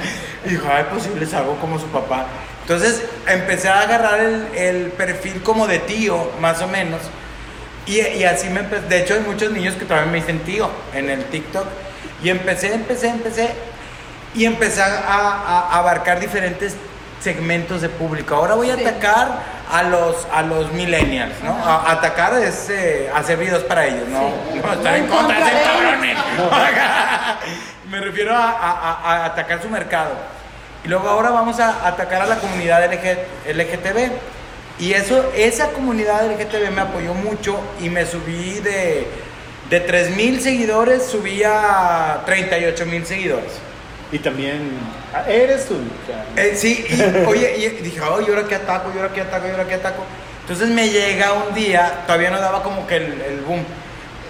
Y 0.45 0.51
dijo, 0.51 0.67
ay, 0.73 0.87
pues 0.91 1.03
sí, 1.03 1.11
les 1.19 1.35
hago 1.35 1.57
como 1.57 1.79
su 1.79 1.87
papá. 1.89 2.27
Entonces 2.63 3.03
empecé 3.27 3.69
a 3.69 3.83
agarrar 3.83 4.21
el, 4.21 4.47
el 4.55 4.87
perfil 4.93 5.43
como 5.43 5.67
de 5.67 5.79
tío, 5.81 6.31
más 6.41 6.63
o 6.63 6.69
menos. 6.69 7.01
Y, 7.87 8.01
y 8.01 8.25
así 8.25 8.49
me 8.49 8.61
empecé. 8.61 8.87
De 8.87 9.01
hecho, 9.01 9.15
hay 9.15 9.21
muchos 9.21 9.53
niños 9.53 9.75
que 9.75 9.85
todavía 9.85 10.11
me 10.11 10.21
dicen 10.21 10.41
tío 10.41 10.71
en 10.95 11.11
el 11.11 11.25
TikTok. 11.25 11.67
Y 12.23 12.31
empecé, 12.31 12.75
empecé, 12.75 13.09
empecé. 13.09 13.51
Y 14.39 14.45
empecé 14.47 14.81
a, 14.83 14.87
a- 14.87 15.69
a 15.75 15.79
abarcar 15.79 16.21
diferentes 16.21 16.77
segmentos 17.21 17.83
de 17.83 17.89
público. 17.89 18.35
Ahora 18.37 18.55
voy 18.55 18.71
a 18.71 18.77
Sí. 18.77 18.85
atacar 18.85 19.59
a 19.71 19.83
los, 19.83 20.27
a 20.33 20.43
los 20.43 20.73
millennials, 20.73 21.35
¿no? 21.43 21.53
A, 21.53 21.91
atacar 21.93 22.33
es 22.35 22.71
eh, 22.71 23.11
hacer 23.15 23.37
videos 23.39 23.65
para 23.65 23.87
ellos, 23.87 24.09
¿no? 24.09 24.21
Sí. 24.53 24.61
No 24.65 24.73
estar 24.73 24.97
en 24.97 25.07
contra 25.09 25.37
de 25.45 25.63
cabrones. 25.63 26.19
Me 27.91 28.01
refiero 28.01 28.35
a, 28.37 28.51
a- 28.51 29.01
a- 29.03 29.23
a 29.23 29.25
atacar 29.27 29.61
su 29.63 29.69
mercado. 29.69 30.13
Y 30.85 30.89
luego 30.89 31.09
ahora 31.09 31.31
vamos 31.31 31.59
a 31.59 31.87
atacar 31.87 32.23
a 32.23 32.27
la 32.27 32.37
comunidad 32.37 32.85
LG 32.85 33.53
LGTB. 33.55 34.11
Y 34.79 34.93
eso, 34.93 35.33
esa 35.35 35.71
comunidad 35.71 36.25
LGTB 36.31 36.71
me 36.71 36.83
apoyó 36.83 37.13
mucho 37.15 37.59
y 37.81 37.89
me 37.91 38.07
subí 38.07 38.61
de, 38.61 39.09
de 39.71 39.81
3 39.81 40.11
mil 40.15 40.41
seguidores, 40.41 41.05
subí 41.05 41.43
a 41.45 42.21
38 42.25 42.87
mil 42.87 43.05
seguidores. 43.05 43.51
Y 44.11 44.19
también 44.21 44.71
ah, 45.15 45.25
eres 45.29 45.67
tú. 45.67 45.77
Eh, 46.37 46.55
sí, 46.57 46.85
y, 46.89 47.27
oye, 47.27 47.57
y 47.59 47.69
dije, 47.83 48.01
oh, 48.01 48.21
¿y 48.21 48.27
ahora 48.29 48.45
qué 48.49 48.55
ataco? 48.55 48.91
¿Y 48.95 48.99
ahora 48.99 49.13
qué 49.13 49.21
ataco? 49.21 49.47
¿Y 49.47 49.51
ahora 49.51 49.67
qué 49.67 49.75
ataco? 49.75 50.05
Entonces 50.43 50.69
me 50.71 50.89
llega 50.89 51.33
un 51.35 51.55
día, 51.55 52.05
todavía 52.07 52.31
no 52.31 52.41
daba 52.41 52.63
como 52.63 52.87
que 52.87 52.97
el, 52.97 53.21
el 53.21 53.41
boom. 53.43 53.63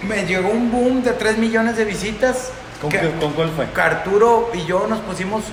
Me 0.01 0.25
llegó 0.25 0.49
un 0.49 0.69
boom 0.71 1.01
de 1.03 1.11
3 1.11 1.37
millones 1.37 1.77
de 1.77 1.85
visitas. 1.85 2.51
¿Con, 2.81 2.89
que 2.89 2.99
qué- 2.99 3.11
con 3.19 3.33
cuál 3.33 3.49
fue? 3.55 3.67
Arturo 3.81 4.51
y 4.53 4.65
yo 4.65 4.85
nos 4.87 4.99
pusimos, 4.99 5.43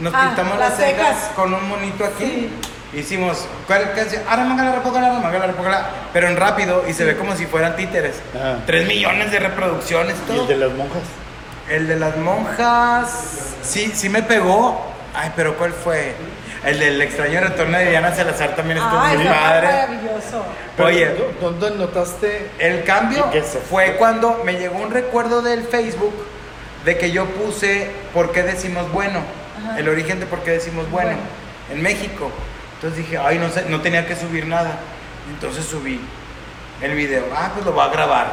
nos 0.00 0.12
Ah, 0.14 0.26
pintamos 0.26 0.58
las 0.58 0.70
las 0.70 0.78
cejas 0.78 1.16
con 1.36 1.52
un 1.54 1.68
monito 1.68 2.04
aquí. 2.04 2.48
Hicimos, 2.94 3.46
¿cuál 3.66 3.92
canción? 3.92 4.22
Ahora 4.28 4.44
manga 4.44 4.64
la 4.64 4.72
repócala, 4.76 5.12
manga 5.12 5.38
la 5.38 5.46
repócala, 5.48 5.90
pero 6.12 6.26
en 6.28 6.36
rápido 6.36 6.84
y 6.88 6.94
se 6.94 7.04
ve 7.04 7.16
como 7.16 7.36
si 7.36 7.46
fueran 7.46 7.76
títeres. 7.76 8.16
Ajá. 8.34 8.58
3 8.66 8.88
millones 8.88 9.30
de 9.30 9.38
reproducciones 9.40 10.16
y 10.16 10.32
¿Y 10.32 10.34
todo. 10.34 10.42
el 10.42 10.48
de 10.48 10.56
las 10.66 10.76
monjas? 10.76 11.02
El 11.68 11.86
de 11.86 11.96
las 11.96 12.16
monjas, 12.16 13.10
sí, 13.62 13.92
sí 13.94 14.08
me 14.08 14.22
pegó. 14.22 14.86
Ay, 15.14 15.32
pero 15.36 15.56
¿cuál 15.56 15.72
fue? 15.72 16.14
El 16.64 16.78
del 16.80 17.00
extraño 17.02 17.40
retorno 17.40 17.78
de 17.78 17.90
Diana 17.90 18.14
Salazar 18.14 18.56
también 18.56 18.78
estuvo 18.78 18.98
Ay, 19.00 19.16
muy 19.16 19.26
está 19.26 19.40
padre. 19.40 19.66
maravilloso. 19.66 20.44
Pero, 20.76 20.88
Oye. 20.88 21.06
¿dó- 21.40 21.50
¿Dónde 21.52 21.70
notaste? 21.78 22.50
El 22.58 22.84
cambio 22.84 23.26
¿Y 23.28 23.32
qué 23.32 23.42
se 23.42 23.58
fue 23.58 23.86
fue? 23.86 23.96
cuando 23.96 24.42
me 24.44 24.54
llegó 24.54 24.78
un 24.78 24.90
recuerdo 24.90 25.40
del 25.42 25.64
Facebook 25.64 26.14
de 26.84 26.96
que 26.98 27.10
yo 27.10 27.26
puse 27.26 27.90
por 28.14 28.32
qué 28.32 28.42
decimos 28.42 28.90
bueno, 28.92 29.20
Ajá. 29.64 29.78
el 29.78 29.88
origen 29.88 30.20
de 30.20 30.26
por 30.26 30.40
qué 30.40 30.52
decimos 30.52 30.90
bueno, 30.90 31.10
Bueno. 31.10 31.22
en 31.72 31.82
México. 31.82 32.30
Entonces 32.76 32.98
dije, 32.98 33.18
ay, 33.18 33.38
no 33.38 33.50
sé, 33.50 33.64
no 33.68 33.80
tenía 33.80 34.06
que 34.06 34.16
subir 34.16 34.46
nada. 34.46 34.70
Entonces 35.30 35.64
subí 35.64 36.00
el 36.80 36.94
video. 36.94 37.24
Ah, 37.36 37.50
pues 37.54 37.66
lo 37.66 37.72
voy 37.72 37.84
a 37.84 37.88
grabar. 37.88 38.26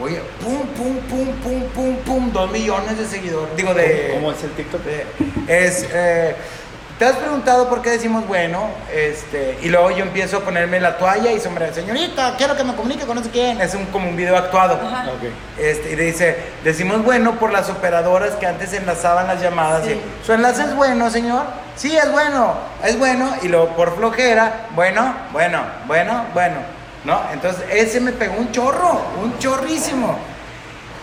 Oye, 0.00 0.20
pum, 0.42 0.60
pum, 0.76 0.96
pum, 1.08 1.28
pum, 1.42 1.62
pum, 1.74 1.96
pum, 2.04 2.32
dos 2.32 2.50
millones 2.50 2.98
de 2.98 3.06
seguidores. 3.06 3.56
Digo, 3.56 3.72
de. 3.74 4.10
¿Cómo 4.14 4.32
es 4.32 4.42
el 4.42 4.50
TikTok? 4.50 4.80
de- 4.82 5.06
es. 5.46 5.86
eh, 5.92 6.34
¿Te 6.98 7.06
has 7.06 7.16
preguntado 7.16 7.68
por 7.68 7.82
qué 7.82 7.90
decimos 7.90 8.24
bueno? 8.28 8.68
Este, 8.94 9.58
y 9.62 9.68
luego 9.68 9.90
yo 9.90 10.04
empiezo 10.04 10.36
a 10.36 10.40
ponerme 10.40 10.78
la 10.78 10.96
toalla 10.96 11.32
y 11.32 11.40
sombrero. 11.40 11.74
Señorita, 11.74 12.34
quiero 12.38 12.56
que 12.56 12.62
me 12.62 12.74
comunique 12.76 13.04
con 13.04 13.16
no 13.16 13.22
sé 13.24 13.30
quién. 13.30 13.60
Es 13.60 13.74
un, 13.74 13.86
como 13.86 14.08
un 14.08 14.14
video 14.16 14.36
actuado. 14.36 14.74
Ajá. 14.84 15.06
Ok. 15.10 15.28
Este, 15.58 15.90
y 15.92 15.96
dice, 15.96 16.36
decimos 16.62 17.02
bueno 17.02 17.32
por 17.40 17.52
las 17.52 17.68
operadoras 17.68 18.36
que 18.36 18.46
antes 18.46 18.72
enlazaban 18.74 19.26
las 19.26 19.40
llamadas. 19.42 19.84
Sí. 19.84 19.90
y, 19.92 20.24
¿Su 20.24 20.34
enlace 20.34 20.62
es 20.62 20.76
bueno, 20.76 21.10
señor? 21.10 21.42
Sí, 21.74 21.96
es 21.96 22.10
bueno, 22.12 22.54
es 22.84 22.96
bueno. 22.96 23.34
Y 23.42 23.48
luego 23.48 23.70
por 23.70 23.96
flojera, 23.96 24.66
bueno, 24.70 25.14
bueno, 25.32 25.62
bueno, 25.88 26.24
bueno. 26.32 26.58
¿No? 27.04 27.22
Entonces 27.32 27.64
ese 27.70 28.00
me 28.00 28.12
pegó 28.12 28.36
un 28.36 28.50
chorro, 28.50 29.02
un 29.22 29.38
chorrísimo. 29.38 30.18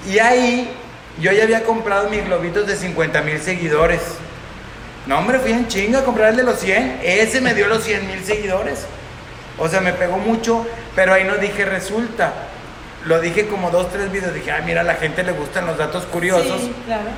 Y 0.07 0.17
ahí 0.19 0.73
yo 1.19 1.31
ya 1.31 1.43
había 1.43 1.63
comprado 1.63 2.09
mis 2.09 2.25
globitos 2.25 2.65
de 2.65 2.75
50 2.75 3.21
mil 3.21 3.39
seguidores. 3.39 4.01
No, 5.05 5.19
hombre, 5.19 5.39
fui 5.39 5.51
en 5.51 5.67
chinga 5.67 5.99
a 5.99 6.03
comprar 6.03 6.29
el 6.29 6.37
de 6.37 6.43
los 6.43 6.59
100. 6.59 7.01
Ese 7.03 7.41
me 7.41 7.53
dio 7.53 7.67
los 7.67 7.83
100 7.83 8.07
mil 8.07 8.23
seguidores. 8.23 8.85
O 9.57 9.67
sea, 9.67 9.81
me 9.81 9.93
pegó 9.93 10.17
mucho, 10.17 10.65
pero 10.95 11.13
ahí 11.13 11.23
no 11.23 11.37
dije 11.37 11.65
resulta. 11.65 12.33
Lo 13.05 13.19
dije 13.19 13.47
como 13.47 13.71
dos, 13.71 13.91
tres 13.91 14.11
videos. 14.11 14.33
Dije, 14.33 14.51
mira, 14.65 14.81
a 14.81 14.83
la 14.83 14.95
gente 14.95 15.23
le 15.23 15.31
gustan 15.33 15.65
los 15.65 15.77
datos 15.77 16.05
curiosos. 16.05 16.61
Sí, 16.61 16.73
claro. 16.85 17.09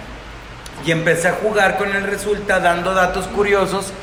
Y 0.86 0.92
empecé 0.92 1.30
a 1.30 1.34
jugar 1.34 1.78
con 1.78 1.94
el 1.94 2.04
resulta 2.04 2.60
dando 2.60 2.94
datos 2.94 3.28
curiosos. 3.28 3.94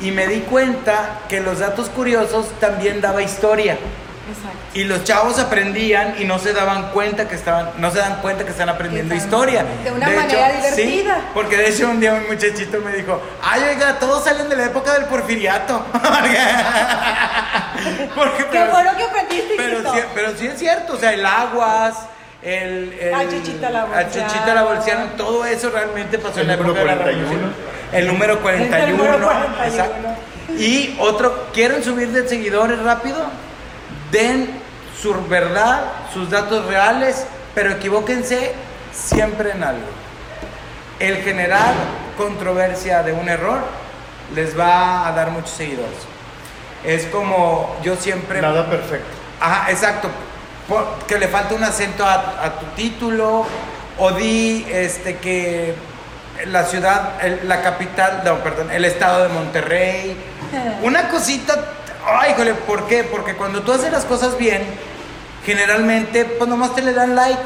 Y 0.00 0.10
me 0.10 0.26
di 0.26 0.40
cuenta 0.40 1.20
que 1.28 1.40
los 1.40 1.58
datos 1.58 1.88
curiosos 1.88 2.48
también 2.60 3.00
daba 3.00 3.22
historia. 3.22 3.76
Exacto. 4.28 4.58
Y 4.74 4.84
los 4.84 5.04
chavos 5.04 5.38
aprendían 5.38 6.16
y 6.18 6.24
no 6.24 6.38
se 6.38 6.52
daban 6.52 6.90
cuenta 6.90 7.28
que 7.28 7.34
estaban, 7.36 7.70
no 7.78 7.90
se 7.90 7.98
dan 7.98 8.16
cuenta 8.20 8.44
que 8.44 8.50
están 8.50 8.68
aprendiendo 8.68 9.14
están- 9.14 9.26
historia. 9.26 9.64
de 9.84 9.92
una 9.92 10.08
manera 10.08 10.52
divertida. 10.52 11.14
Sí, 11.16 11.22
porque 11.32 11.56
de 11.56 11.68
hecho 11.68 11.88
un 11.88 12.00
día 12.00 12.14
un 12.14 12.26
muchachito 12.26 12.80
me 12.80 12.92
dijo, 12.92 13.20
ay 13.42 13.62
oiga, 13.70 13.98
todos 13.98 14.24
salen 14.24 14.48
de 14.48 14.56
la 14.56 14.64
época 14.66 14.92
del 14.94 15.04
porfiriato. 15.04 15.84
porque, 18.14 18.46
Qué 18.50 18.64
bueno 18.64 18.96
que 18.96 19.02
aprendiste, 19.04 19.54
pero, 19.56 19.74
hijito. 19.78 19.94
sí, 19.94 20.00
pero 20.14 20.36
sí 20.36 20.46
es 20.46 20.58
cierto, 20.58 20.94
o 20.94 20.96
sea, 20.98 21.12
el 21.12 21.24
aguas, 21.24 21.94
el, 22.42 22.92
el 23.00 23.14
A 23.14 23.28
Chuchita 23.28 23.70
la 23.70 23.82
a 23.82 23.84
Bolsiana. 23.86 24.28
Chuchita 24.28 24.54
la 24.54 24.62
Bolsiana, 24.62 25.06
todo 25.16 25.44
eso 25.44 25.70
realmente 25.70 26.18
pasó 26.18 26.40
en 26.40 26.42
El 26.42 26.48
la 26.48 26.56
número 26.56 26.72
época 26.80 26.90
de 26.90 26.96
la 26.96 27.02
41. 27.02 27.48
El 27.92 28.06
número 28.08 28.40
41. 28.40 28.76
El 28.86 28.96
número 28.96 29.18
41. 29.24 29.64
exacto. 29.64 30.08
Y 30.58 30.96
otro, 31.00 31.46
¿quieren 31.52 31.82
subir 31.84 32.08
de 32.12 32.28
seguidores 32.28 32.78
rápido? 32.82 33.16
Den 34.16 34.48
su 35.00 35.12
verdad, 35.28 35.84
sus 36.14 36.30
datos 36.30 36.64
reales, 36.66 37.26
pero 37.54 37.70
equivóquense 37.72 38.52
siempre 38.92 39.50
en 39.50 39.62
algo. 39.62 39.86
El 40.98 41.18
generar 41.18 41.74
controversia 42.16 43.02
de 43.02 43.12
un 43.12 43.28
error 43.28 43.60
les 44.34 44.58
va 44.58 45.06
a 45.06 45.12
dar 45.12 45.30
muchos 45.30 45.50
seguidores. 45.50 45.98
Es 46.82 47.04
como 47.06 47.76
yo 47.82 47.96
siempre... 47.96 48.40
Nada 48.40 48.70
perfecto. 48.70 49.06
Ajá, 49.40 49.70
exacto. 49.70 50.08
Por- 50.66 50.86
que 51.06 51.18
le 51.18 51.28
falta 51.28 51.54
un 51.54 51.64
acento 51.64 52.04
a, 52.06 52.42
a 52.42 52.58
tu 52.58 52.66
título. 52.74 53.44
O 53.98 54.12
di 54.12 54.66
este, 54.70 55.16
que 55.18 55.74
la 56.46 56.64
ciudad, 56.64 57.22
el- 57.22 57.46
la 57.48 57.60
capital, 57.62 58.22
no, 58.24 58.36
perdón, 58.38 58.70
el 58.70 58.84
estado 58.86 59.24
de 59.24 59.28
Monterrey. 59.28 60.16
Una 60.82 61.08
cosita. 61.08 61.54
Ay, 62.06 62.32
híjole, 62.32 62.54
¿por 62.54 62.86
qué? 62.86 63.04
Porque 63.04 63.34
cuando 63.34 63.62
tú 63.62 63.72
haces 63.72 63.90
las 63.90 64.04
cosas 64.04 64.38
bien, 64.38 64.62
generalmente, 65.44 66.24
pues 66.24 66.48
nomás 66.48 66.74
te 66.74 66.82
le 66.82 66.92
dan 66.92 67.14
like. 67.14 67.40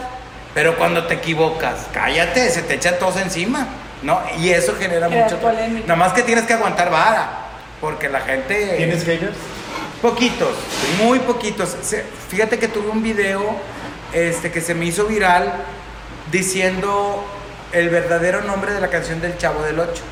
Pero 0.54 0.76
cuando 0.76 1.06
te 1.06 1.14
equivocas, 1.14 1.86
cállate, 1.92 2.50
se 2.50 2.62
te 2.62 2.74
echan 2.74 2.98
todos 2.98 3.16
encima. 3.16 3.66
¿No? 4.02 4.20
Y 4.38 4.50
eso 4.50 4.74
genera 4.78 5.08
mucho. 5.08 5.36
polémica. 5.38 5.86
Nada 5.86 5.96
más 5.96 6.12
que 6.12 6.22
tienes 6.22 6.44
que 6.44 6.54
aguantar 6.54 6.90
vara. 6.90 7.28
Porque 7.80 8.08
la 8.08 8.20
gente. 8.20 8.74
¿Tienes 8.76 9.04
haters? 9.04 9.36
Poquitos, 10.02 10.54
muy 11.02 11.18
poquitos. 11.18 11.76
Fíjate 12.28 12.58
que 12.58 12.68
tuve 12.68 12.88
un 12.88 13.02
video 13.02 13.42
este, 14.14 14.50
que 14.50 14.62
se 14.62 14.74
me 14.74 14.86
hizo 14.86 15.04
viral 15.04 15.52
diciendo 16.32 17.24
el 17.72 17.90
verdadero 17.90 18.40
nombre 18.42 18.72
de 18.72 18.80
la 18.80 18.88
canción 18.88 19.20
del 19.20 19.36
Chavo 19.36 19.62
del 19.62 19.78
Ocho, 19.78 20.02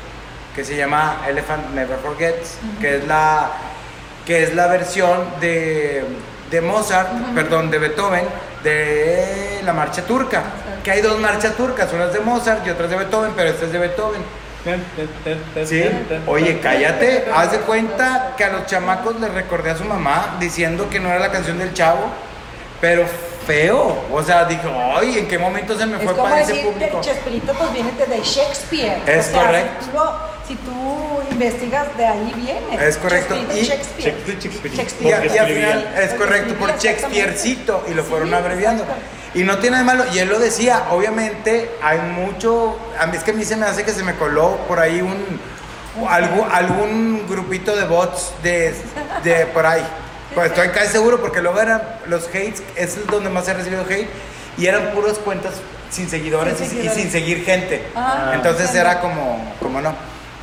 que 0.55 0.63
se 0.63 0.77
llama 0.77 1.23
Elephant 1.27 1.71
Never 1.73 1.97
Forgets, 1.97 2.57
que 2.79 2.97
es 2.97 3.07
la 3.07 3.51
que 4.25 4.43
es 4.43 4.53
la 4.55 4.67
versión 4.67 5.23
de, 5.41 6.03
de 6.51 6.61
Mozart, 6.61 7.09
perdón, 7.33 7.71
de 7.71 7.79
Beethoven, 7.79 8.25
de 8.63 9.61
la 9.63 9.73
marcha 9.73 10.03
turca. 10.03 10.43
Que 10.83 10.91
hay 10.91 11.01
dos 11.01 11.19
marchas 11.19 11.55
turcas, 11.55 11.91
una 11.93 12.05
es 12.05 12.13
de 12.13 12.19
Mozart 12.19 12.65
y 12.65 12.69
otra 12.69 12.85
es 12.85 12.91
de 12.91 12.97
Beethoven, 12.97 13.31
pero 13.35 13.49
esta 13.49 13.65
es 13.65 13.71
de 13.71 13.79
Beethoven. 13.79 14.21
Sí, 15.65 15.83
oye, 16.27 16.59
cállate. 16.59 17.25
Haz 17.33 17.51
de 17.51 17.59
cuenta 17.59 18.33
que 18.37 18.43
a 18.43 18.49
los 18.49 18.65
chamacos 18.65 19.19
les 19.19 19.33
recordé 19.33 19.71
a 19.71 19.77
su 19.77 19.83
mamá 19.85 20.35
diciendo 20.39 20.89
que 20.89 20.99
no 20.99 21.09
era 21.09 21.19
la 21.19 21.31
canción 21.31 21.57
del 21.59 21.73
chavo, 21.73 22.01
pero 22.81 23.05
feo. 23.47 24.03
O 24.11 24.21
sea, 24.23 24.45
dije, 24.45 24.61
ay, 24.95 25.19
¿en 25.19 25.27
qué 25.27 25.37
momento 25.39 25.77
se 25.77 25.85
me 25.85 25.97
Es 25.97 26.03
fue 26.03 26.11
como 26.13 26.23
para 26.29 26.41
ese 26.41 26.53
decir, 26.53 26.71
público? 26.71 27.01
Chespirito 27.01 27.53
pues 27.53 27.73
viene 27.73 27.91
de 27.91 28.21
Shakespeare. 28.21 29.01
Es 29.05 29.27
O 29.27 29.31
sea, 29.31 29.41
correcto. 29.45 29.85
Lo- 29.93 30.38
si 30.49 30.55
tú 30.55 30.71
investigas, 31.31 31.95
de 31.95 32.05
ahí 32.07 32.33
viene. 32.35 32.85
Es 32.87 32.97
correcto. 32.97 33.35
Chespirito 33.35 33.59
Y- 33.61 33.65
Shakespeare. 33.65 34.15
Shakespeare. 34.25 34.73
Y, 34.73 34.77
Shakespeare. 34.77 35.13
a- 35.13 35.25
y 35.25 35.37
al 35.37 35.47
final, 35.47 35.93
es 36.01 36.13
correcto, 36.15 36.53
por 36.55 36.77
Shakespearecito 36.77 37.85
y 37.87 37.93
lo 37.93 38.01
Sí, 38.03 38.09
fueron 38.09 38.33
abreviando. 38.33 38.83
Y 39.35 39.43
no 39.43 39.59
tiene 39.59 39.77
de 39.77 39.83
malo, 39.83 40.05
y 40.11 40.17
él 40.17 40.27
lo 40.27 40.39
decía, 40.39 40.87
obviamente 40.89 41.69
hay 41.83 41.99
mucho, 41.99 42.79
a 42.99 43.05
mí 43.05 43.15
es 43.15 43.23
que 43.23 43.29
a 43.31 43.33
mí 43.35 43.45
se 43.45 43.55
me 43.57 43.67
hace 43.67 43.83
que 43.83 43.91
se 43.91 44.01
me 44.03 44.15
coló 44.15 44.57
por 44.67 44.79
ahí 44.79 45.01
un, 45.03 45.39
algún, 46.09 46.47
algún 46.51 47.25
grupito 47.29 47.75
de 47.75 47.85
bots 47.85 48.31
de, 48.41 48.73
de 49.23 49.45
por 49.47 49.67
ahí. 49.67 49.85
Pues 50.33 50.47
estoy 50.47 50.69
casi 50.69 50.87
seguro 50.93 51.21
porque 51.21 51.41
luego 51.41 51.59
eran 51.61 51.81
los 52.07 52.27
hates, 52.27 52.63
es 52.75 53.05
donde 53.07 53.29
más 53.29 53.47
he 53.47 53.53
recibido 53.53 53.83
hate, 53.87 54.09
y 54.57 54.65
eran 54.65 54.91
puras 54.95 55.19
cuentas 55.19 55.53
sin 55.91 56.09
seguidores, 56.09 56.57
Sin 56.57 56.65
y- 56.65 56.69
seguidores. 56.69 56.97
y 56.97 57.01
sin 57.01 57.11
seguir 57.11 57.45
gente. 57.45 57.83
Ah, 57.95 58.31
Entonces 58.33 58.65
entiendo. 58.65 58.89
era 58.89 58.99
como, 59.01 59.53
como 59.59 59.79
no. 59.81 59.93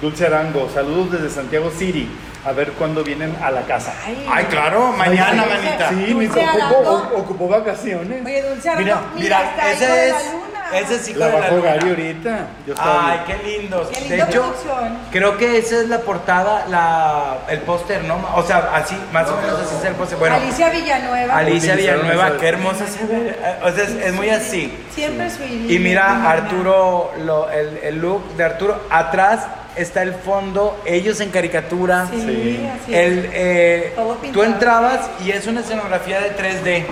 Dulce 0.01 0.27
Arango, 0.27 0.69
saludos 0.73 1.13
desde 1.13 1.31
Santiago 1.31 1.71
City. 1.71 2.09
A 2.45 2.53
ver 2.53 2.73
cuándo 2.73 3.03
vienen 3.03 3.35
a 3.43 3.51
la 3.51 3.63
casa. 3.63 3.93
Ay, 4.05 4.25
Ay, 4.31 4.45
claro, 4.45 4.93
mañana, 4.93 5.47
manita. 5.47 5.89
Sí, 5.89 6.15
me 6.15 6.29
ocupó, 6.29 7.13
ocupó 7.17 7.49
vacaciones. 7.49 8.25
Oye, 8.25 8.43
Dulce 8.43 8.69
Arango, 8.71 8.85
Mira, 9.17 9.53
mira, 9.57 9.73
ese 9.73 10.09
es, 10.09 10.13
la 10.13 10.33
luna. 10.33 10.56
Ese 10.75 10.95
es 10.97 11.09
hijo 11.09 11.19
la 11.21 11.27
de 11.27 11.33
la 11.33 11.39
bajó 11.41 11.57
luna. 11.57 11.73
Ahorita. 11.73 12.39
Yo 12.67 12.73
estaba 12.75 13.11
Ay, 13.13 13.21
qué 13.27 13.49
lindos. 13.59 13.89
Qué 13.89 14.01
de 14.01 14.09
linda 14.09 14.25
hecho, 14.29 14.43
producción. 14.43 14.99
creo 15.11 15.37
que 15.39 15.59
esa 15.59 15.77
es 15.81 15.89
la 15.89 15.99
portada, 16.01 16.67
la, 16.69 17.39
el 17.49 17.61
póster, 17.61 18.05
¿no? 18.05 18.19
O 18.35 18.43
sea, 18.43 18.71
así, 18.75 18.97
más 19.13 19.29
o 19.31 19.37
menos 19.37 19.61
así 19.61 19.75
es 19.79 19.85
el 19.85 19.95
póster. 19.95 20.19
Bueno, 20.19 20.37
Alicia 20.37 20.71
Villanueva. 20.71 21.37
Alicia 21.37 21.75
Utilizaron 21.75 22.03
Villanueva, 22.03 22.29
esa- 22.29 22.39
qué 22.39 22.49
hermosa 22.49 22.87
se 22.87 23.05
ve. 23.07 23.37
O 23.65 23.71
sea, 23.73 23.85
es, 23.85 23.91
es 23.91 24.13
muy 24.15 24.31
así. 24.31 24.77
Siempre 24.95 25.31
su 25.31 25.43
Y 25.45 25.79
mira, 25.79 26.31
Arturo, 26.31 27.13
lo- 27.25 27.51
el, 27.51 27.79
el 27.83 27.99
look 28.01 28.37
de 28.37 28.45
Arturo, 28.45 28.81
atrás 28.91 29.47
está 29.77 30.03
el 30.03 30.15
fondo, 30.15 30.81
ellos 30.87 31.21
en 31.21 31.31
caricatura. 31.31 32.07
Sí, 32.11 32.19
Sí. 32.21 32.69
así 32.83 32.95
es. 32.95 32.99
El, 33.01 33.31
eh, 33.33 33.93
Todo 33.95 34.15
tú 34.15 34.21
pintado. 34.23 34.45
entrabas 34.45 35.01
y 35.25 35.31
es 35.33 35.47
una 35.47 35.61
escenografía 35.61 36.19
de 36.21 36.31
3D. 36.35 36.87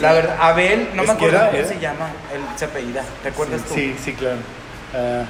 La 0.00 0.12
verdad, 0.12 0.36
Abel, 0.40 0.90
no 0.94 1.02
me 1.04 1.12
acuerdo 1.12 1.38
cómo 1.50 1.64
se 1.64 1.78
llama, 1.78 2.08
él 2.34 2.40
se 2.56 2.64
apellida, 2.66 3.02
¿te 3.22 3.28
acuerdas 3.30 3.62
tú? 3.62 3.74
Sí, 3.74 3.96
sí, 4.02 4.12
claro. 4.14 4.38
Ah, 4.94 5.24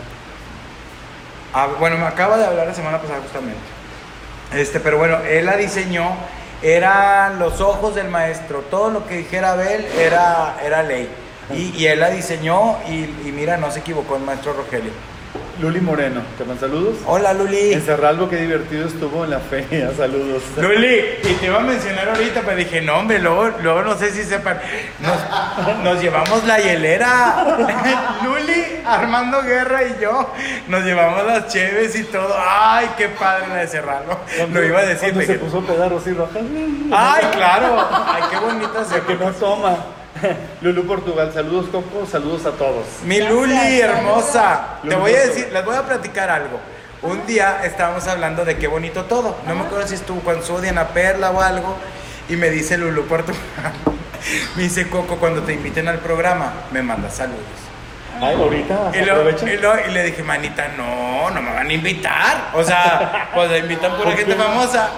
Ah, 1.54 1.68
bueno, 1.78 1.96
me 1.96 2.04
acaba 2.04 2.36
de 2.36 2.44
hablar 2.44 2.66
la 2.66 2.74
semana 2.74 3.00
pasada 3.00 3.20
justamente. 3.22 3.56
Este, 4.52 4.78
pero 4.78 4.98
bueno, 4.98 5.18
él 5.20 5.46
la 5.46 5.56
diseñó, 5.56 6.10
eran 6.60 7.38
los 7.38 7.60
ojos 7.62 7.94
del 7.94 8.08
maestro, 8.08 8.60
todo 8.70 8.90
lo 8.90 9.06
que 9.06 9.16
dijera 9.18 9.52
Abel 9.52 9.86
era, 9.98 10.56
era 10.62 10.82
ley. 10.82 11.08
Y, 11.54 11.74
y 11.76 11.86
él 11.86 12.00
la 12.00 12.10
diseñó 12.10 12.76
y, 12.88 13.04
y 13.26 13.32
mira, 13.34 13.56
no 13.56 13.70
se 13.70 13.78
equivocó 13.78 14.16
el 14.16 14.22
maestro 14.22 14.52
Rogelio. 14.52 14.90
Luli 15.60 15.80
Moreno, 15.80 16.20
te 16.36 16.44
mando 16.44 16.60
saludos. 16.60 16.96
Hola 17.06 17.32
Luli. 17.32 17.72
En 17.72 17.80
Cerralbo, 17.80 18.28
qué 18.28 18.36
divertido 18.36 18.86
estuvo 18.86 19.24
en 19.24 19.30
la 19.30 19.38
feria. 19.38 19.90
Saludos. 19.96 20.42
Luli, 20.60 21.00
y 21.22 21.32
te 21.32 21.46
iba 21.46 21.56
a 21.56 21.62
mencionar 21.62 22.10
ahorita, 22.10 22.42
pero 22.44 22.56
dije, 22.58 22.82
no, 22.82 22.98
hombre, 22.98 23.18
luego, 23.20 23.50
luego 23.62 23.82
no 23.82 23.96
sé 23.96 24.10
si 24.10 24.22
sepan. 24.22 24.60
Nos, 25.00 25.82
nos 25.82 26.02
llevamos 26.02 26.44
la 26.44 26.58
hielera. 26.60 28.18
Luli, 28.24 28.82
Armando 28.84 29.42
Guerra 29.42 29.84
y 29.84 29.96
yo 30.00 30.30
nos 30.68 30.84
llevamos 30.84 31.24
las 31.24 31.48
cheves 31.48 31.96
y 31.96 32.04
todo. 32.04 32.34
Ay, 32.38 32.90
qué 32.98 33.08
padre 33.08 33.48
la 33.48 33.56
de 33.56 33.68
cerrarlo. 33.68 34.18
Lo 34.52 34.62
iba 34.62 34.80
a 34.80 34.84
decir. 34.84 35.14
Se 35.24 35.38
puso 35.38 35.60
pedar 35.62 35.90
Rojas. 35.90 36.04
Ay, 36.92 37.24
claro. 37.32 37.88
Ay, 38.06 38.22
qué 38.30 38.36
bonita 38.36 38.84
se 38.90 39.00
Que 39.00 39.14
no 39.14 39.32
toma. 39.32 39.76
Lulu 40.62 40.86
Portugal, 40.86 41.30
saludos 41.32 41.66
Coco, 41.70 42.06
saludos 42.10 42.46
a 42.46 42.52
todos. 42.52 42.86
Mi 43.04 43.20
Luli, 43.20 43.80
hermosa. 43.80 44.78
Luli 44.82 44.94
Te 44.94 45.00
voy 45.00 45.12
a 45.14 45.20
decir, 45.26 45.48
les 45.52 45.64
voy 45.64 45.76
a 45.76 45.82
platicar 45.82 46.30
algo. 46.30 46.58
Un 47.02 47.26
día 47.26 47.60
estábamos 47.64 48.06
hablando 48.08 48.44
de 48.44 48.56
qué 48.56 48.66
bonito 48.66 49.04
todo. 49.04 49.36
No 49.46 49.54
me 49.54 49.62
acuerdo 49.62 49.86
si 49.86 49.94
estuvo 49.94 50.20
con 50.20 50.42
su 50.42 50.58
Diana 50.60 50.88
Perla 50.88 51.30
o 51.30 51.40
algo. 51.40 51.76
Y 52.28 52.36
me 52.36 52.50
dice 52.50 52.76
Lulu 52.78 53.04
Portugal. 53.06 53.40
Me 54.56 54.64
dice 54.64 54.88
Coco, 54.88 55.16
cuando 55.18 55.42
te 55.42 55.52
inviten 55.52 55.86
al 55.86 55.98
programa, 55.98 56.52
me 56.72 56.82
manda 56.82 57.08
saludos. 57.10 57.38
Ay, 58.20 58.34
ahorita 58.34 58.90
Y, 58.94 59.04
lo- 59.04 59.30
y 59.30 59.56
lo- 59.58 59.86
y 59.88 59.92
le 59.92 60.02
dije, 60.04 60.22
manita, 60.24 60.68
no, 60.76 61.30
no 61.30 61.40
me 61.42 61.52
van 61.52 61.68
a 61.68 61.72
invitar. 61.72 62.50
O 62.54 62.64
sea, 62.64 63.28
pues 63.32 63.50
la 63.50 63.58
invitan 63.58 63.94
pura 63.96 64.12
gente 64.16 64.34
famosa. 64.34 64.88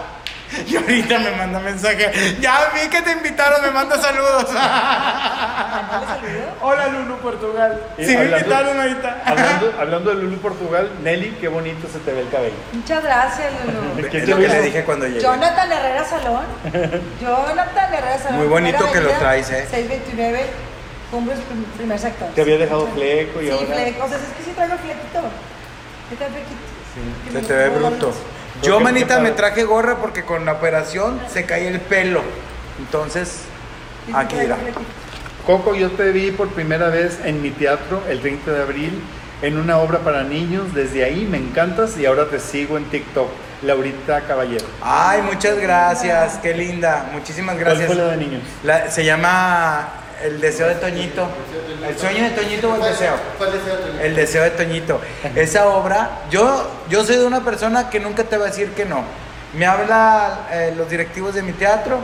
Y 0.66 0.76
ahorita 0.76 1.18
me 1.18 1.30
manda 1.32 1.60
mensaje. 1.60 2.36
Ya 2.40 2.72
vi 2.74 2.88
que 2.88 3.02
te 3.02 3.12
invitaron, 3.12 3.60
me 3.62 3.70
manda 3.70 3.98
saludos. 4.00 4.46
Hola 6.60 6.88
Lulu 6.88 7.16
Portugal. 7.18 7.80
Y 7.98 8.04
Sí, 8.04 8.10
me 8.16 8.22
hablando- 8.22 8.36
invitaron 8.38 8.80
ahorita. 8.80 9.22
Hablando, 9.24 9.74
hablando 9.80 10.10
de 10.14 10.22
Lulu 10.22 10.36
Portugal, 10.38 10.90
Nelly, 11.02 11.36
qué 11.40 11.48
bonito 11.48 11.88
se 11.92 11.98
te 12.00 12.12
ve 12.12 12.20
el 12.22 12.28
cabello. 12.30 12.54
Muchas 12.72 13.02
gracias, 13.02 13.52
Lulu. 13.66 14.08
¿Quién 14.10 14.22
Es 14.22 14.24
te 14.24 14.30
lo 14.30 14.36
que 14.38 14.48
le 14.48 14.62
dije 14.62 14.84
cuando 14.84 15.06
llegué. 15.06 15.20
Jonathan 15.20 15.72
Herrera 15.72 16.04
Salón. 16.04 16.44
Jonathan 17.20 17.94
Herrera 17.94 18.18
Salón. 18.18 18.38
Muy 18.38 18.46
bonito 18.48 18.90
que 18.92 19.00
lo 19.00 19.10
traes, 19.10 19.50
¿eh? 19.50 19.66
629, 19.70 20.46
Cumbres, 21.10 21.38
prim- 21.48 21.64
primer 21.76 21.98
sector. 21.98 22.28
Te 22.34 22.42
había 22.42 22.58
dejado 22.58 22.86
fleco 22.88 23.40
y 23.40 23.46
sí, 23.46 23.50
ahora. 23.50 23.66
fleco. 23.66 24.04
O 24.04 24.08
sea, 24.08 24.16
es 24.18 24.24
que 24.36 24.44
sí 24.44 24.50
traigo 24.54 24.76
flequito. 24.76 25.20
Sí 26.10 26.16
traigo 26.16 26.34
flequito. 26.34 26.60
Que 27.24 27.30
Se 27.32 27.38
me 27.40 27.46
te 27.46 27.52
ve 27.54 27.68
bruto. 27.70 28.06
los- 28.08 28.16
Yo, 28.62 28.80
manita, 28.80 29.20
me 29.20 29.30
traje 29.32 29.64
gorra 29.64 29.96
porque 29.96 30.24
con 30.24 30.44
la 30.44 30.52
operación 30.52 31.20
se 31.32 31.44
cae 31.44 31.68
el 31.68 31.80
pelo. 31.80 32.22
Entonces, 32.78 33.40
aquí 34.14 34.36
irá. 34.36 34.56
Coco, 35.46 35.74
yo 35.74 35.90
te 35.92 36.10
vi 36.12 36.30
por 36.30 36.48
primera 36.50 36.88
vez 36.88 37.18
en 37.24 37.40
mi 37.42 37.50
teatro 37.50 38.02
el 38.08 38.20
30 38.20 38.52
de 38.52 38.62
abril 38.62 39.02
en 39.42 39.56
una 39.58 39.78
obra 39.78 40.00
para 40.00 40.22
niños. 40.24 40.74
Desde 40.74 41.04
ahí 41.04 41.26
me 41.30 41.38
encantas 41.38 41.96
y 41.96 42.06
ahora 42.06 42.26
te 42.26 42.38
sigo 42.40 42.76
en 42.76 42.84
TikTok. 42.84 43.28
Laurita 43.62 44.20
Caballero. 44.20 44.64
Ay, 44.82 45.22
muchas 45.22 45.58
gracias. 45.58 46.38
Qué 46.42 46.54
linda. 46.54 47.08
Muchísimas 47.12 47.58
gracias. 47.58 47.86
¿Cuál 47.86 47.98
fue 47.98 48.06
la 48.06 48.12
de 48.12 48.16
niños? 48.18 48.42
La- 48.62 48.88
se 48.90 49.04
llama 49.04 49.88
El 50.22 50.40
deseo 50.40 50.66
de 50.68 50.74
Toñito. 50.76 51.28
¿El 51.86 51.98
sueño 51.98 52.24
de 52.24 52.30
Toñito 52.30 52.70
o 52.72 52.74
el 52.76 52.82
deseo? 52.82 53.14
El 54.02 54.16
deseo 54.16 54.42
de 54.42 54.50
Toñito. 54.50 55.00
Esa 55.36 55.68
obra, 55.68 56.22
yo, 56.30 56.68
yo 56.88 57.04
soy 57.04 57.16
de 57.16 57.24
una 57.26 57.44
persona 57.44 57.88
que 57.90 58.00
nunca 58.00 58.24
te 58.24 58.36
va 58.36 58.46
a 58.46 58.48
decir 58.48 58.70
que 58.72 58.84
no. 58.84 59.02
Me 59.54 59.64
habla 59.66 60.46
eh, 60.50 60.74
los 60.76 60.90
directivos 60.90 61.34
de 61.34 61.42
mi 61.42 61.52
teatro 61.52 61.98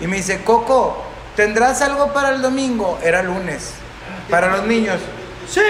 y 0.00 0.06
me 0.06 0.16
dice, 0.18 0.42
Coco, 0.44 1.02
¿tendrás 1.36 1.80
algo 1.82 2.12
para 2.12 2.30
el 2.30 2.42
domingo? 2.42 2.98
Era 3.02 3.22
lunes. 3.22 3.72
Para 4.30 4.48
los 4.48 4.64
niños. 4.66 5.00
Sí. 5.48 5.60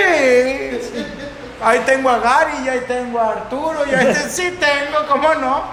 Ahí 1.62 1.80
tengo 1.86 2.10
a 2.10 2.18
Gary, 2.18 2.52
y 2.64 2.68
ahí 2.68 2.84
tengo 2.86 3.18
a 3.20 3.30
Arturo, 3.32 3.84
y 3.90 3.94
ahí 3.94 4.06
te- 4.06 4.14
sí 4.30 4.56
tengo, 4.60 5.06
¿cómo 5.09 5.34
no? 5.34 5.64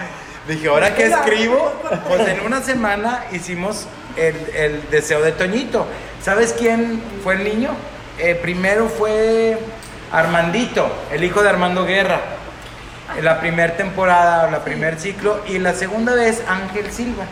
Dije, 0.47 0.67
¿ahora 0.67 0.93
qué 0.95 1.05
escribo? 1.07 1.73
Pues 2.07 2.27
en 2.27 2.39
una 2.41 2.61
semana 2.61 3.25
hicimos 3.31 3.85
el, 4.17 4.89
deseo 4.89 5.21
de 5.21 5.31
Toñito. 5.31 5.85
¿Sabes 6.21 6.55
quién 6.57 7.01
fue 7.23 7.35
el 7.35 7.43
niño? 7.43 7.71
Eh, 8.17 8.35
primero 8.41 8.87
fue 8.89 9.57
Armandito, 10.11 10.87
el 11.11 11.23
hijo 11.23 11.43
de 11.43 11.49
Armando 11.49 11.85
Guerra. 11.85 12.21
En 13.17 13.23
la 13.23 13.39
primera 13.39 13.77
temporada, 13.77 14.49
la 14.49 14.63
primer 14.63 14.99
ciclo, 14.99 15.41
y 15.47 15.59
la 15.59 15.73
segunda 15.73 16.15
vez 16.15 16.43
Ángel 16.47 16.91
Silva. 16.91 17.25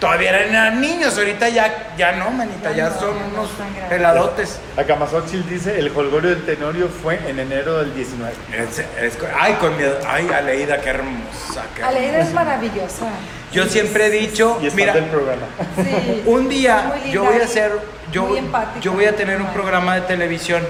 Todavía 0.00 0.30
eran 0.38 0.80
niños, 0.80 1.18
ahorita 1.18 1.48
ya, 1.48 1.92
ya 1.98 2.12
no, 2.12 2.30
manita, 2.30 2.70
ya 2.70 2.76
Ya 2.76 2.88
no, 2.90 3.00
son 3.00 3.18
no 3.18 3.40
unos 3.40 3.50
están 3.50 3.66
grandes. 3.74 3.88
peladotes. 3.98 4.60
Acá 4.76 4.94
Mazochil 4.94 5.44
dice, 5.48 5.76
el 5.76 5.88
holgorio 5.88 6.30
del 6.30 6.44
Tenorio 6.46 6.88
fue 6.88 7.18
en 7.28 7.38
enero 7.40 7.78
del 7.78 7.92
19. 7.94 8.32
Es- 8.56 8.78
es 8.78 9.16
co- 9.16 9.26
ay, 9.36 9.54
con 9.54 9.76
mi, 9.76 9.82
ay, 10.06 10.28
Aleida, 10.32 10.80
qué 10.80 10.90
hermosa. 10.90 11.64
qué 11.74 11.82
Aleida 11.82 12.18
es 12.20 12.28
hermosa. 12.28 12.44
maravillosa. 12.44 13.06
Yo 13.50 13.66
siempre 13.66 14.06
he 14.06 14.10
dicho, 14.10 14.60
Y 14.62 14.70
mira, 14.70 14.92
del 14.92 15.06
programa. 15.06 15.46
Sí. 15.76 16.22
un 16.26 16.48
día 16.48 16.92
yo 17.10 17.24
voy 17.24 17.40
a 17.40 17.44
hacer, 17.44 17.72
yo, 18.12 18.36
yo 18.80 18.92
voy 18.92 19.06
a 19.06 19.16
tener 19.16 19.40
un 19.40 19.48
programa 19.48 19.96
de 19.96 20.02
televisión 20.02 20.62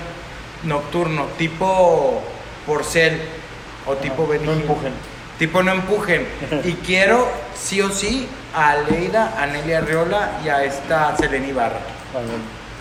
nocturno, 0.64 1.26
tipo 1.36 2.22
Porcel 2.66 3.20
o 3.86 3.94
tipo 3.96 4.22
No 4.22 4.28
Benigno. 4.28 4.52
empujen. 4.52 4.92
Tipo 5.38 5.62
no 5.62 5.72
empujen. 5.72 6.26
y 6.64 6.72
quiero 6.74 7.28
sí 7.54 7.80
o 7.80 7.90
sí 7.90 8.28
a 8.54 8.70
Aleida, 8.70 9.34
a 9.40 9.46
Nelly 9.46 9.72
Arriola 9.72 10.30
y 10.44 10.48
a 10.48 10.64
esta 10.64 11.16
Selena 11.16 11.46
Ibarra. 11.46 11.78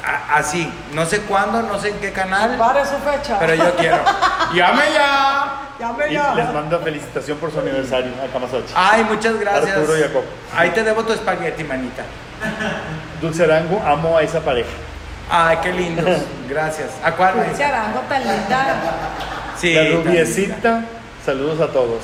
A- 0.05 0.37
así, 0.37 0.71
no 0.93 1.05
sé 1.05 1.19
cuándo, 1.21 1.61
no 1.63 1.77
sé 1.79 1.89
en 1.89 1.99
qué 1.99 2.11
canal, 2.13 2.55
Para 2.57 2.85
su 2.85 2.95
fecha. 2.97 3.37
pero 3.39 3.53
yo 3.55 3.75
quiero. 3.75 3.97
¡Llame 4.53 4.83
ya! 4.93 5.61
Llame 5.79 6.09
Y 6.09 6.13
ya. 6.13 6.33
les 6.33 6.51
manda 6.53 6.79
felicitación 6.79 7.37
por 7.37 7.51
su 7.51 7.59
aniversario 7.59 8.11
a 8.23 8.31
Camasochi. 8.31 8.73
Ay, 8.75 9.03
muchas 9.03 9.37
gracias. 9.39 9.77
Arturo 9.77 9.97
y 9.97 10.01
Jacob. 10.01 10.23
Ahí 10.55 10.69
te 10.71 10.83
debo 10.83 11.03
tu 11.03 11.13
espagueti, 11.13 11.63
manita. 11.63 12.03
Dulce 13.21 13.43
Arango, 13.43 13.81
amo 13.85 14.17
a 14.17 14.21
esa 14.23 14.39
pareja. 14.39 14.69
Ay, 15.29 15.57
qué 15.61 15.73
lindos. 15.73 16.21
Gracias. 16.47 16.89
¿A 17.03 17.11
cuál? 17.11 17.45
Dulce? 17.45 17.63
Arango 17.65 17.99
tan 18.07 18.21
linda. 18.21 18.65
Sí. 19.57 19.73
La 19.73 19.83
rubiecita, 19.97 20.81
saludos 21.25 21.59
a 21.59 21.67
todos. 21.71 21.99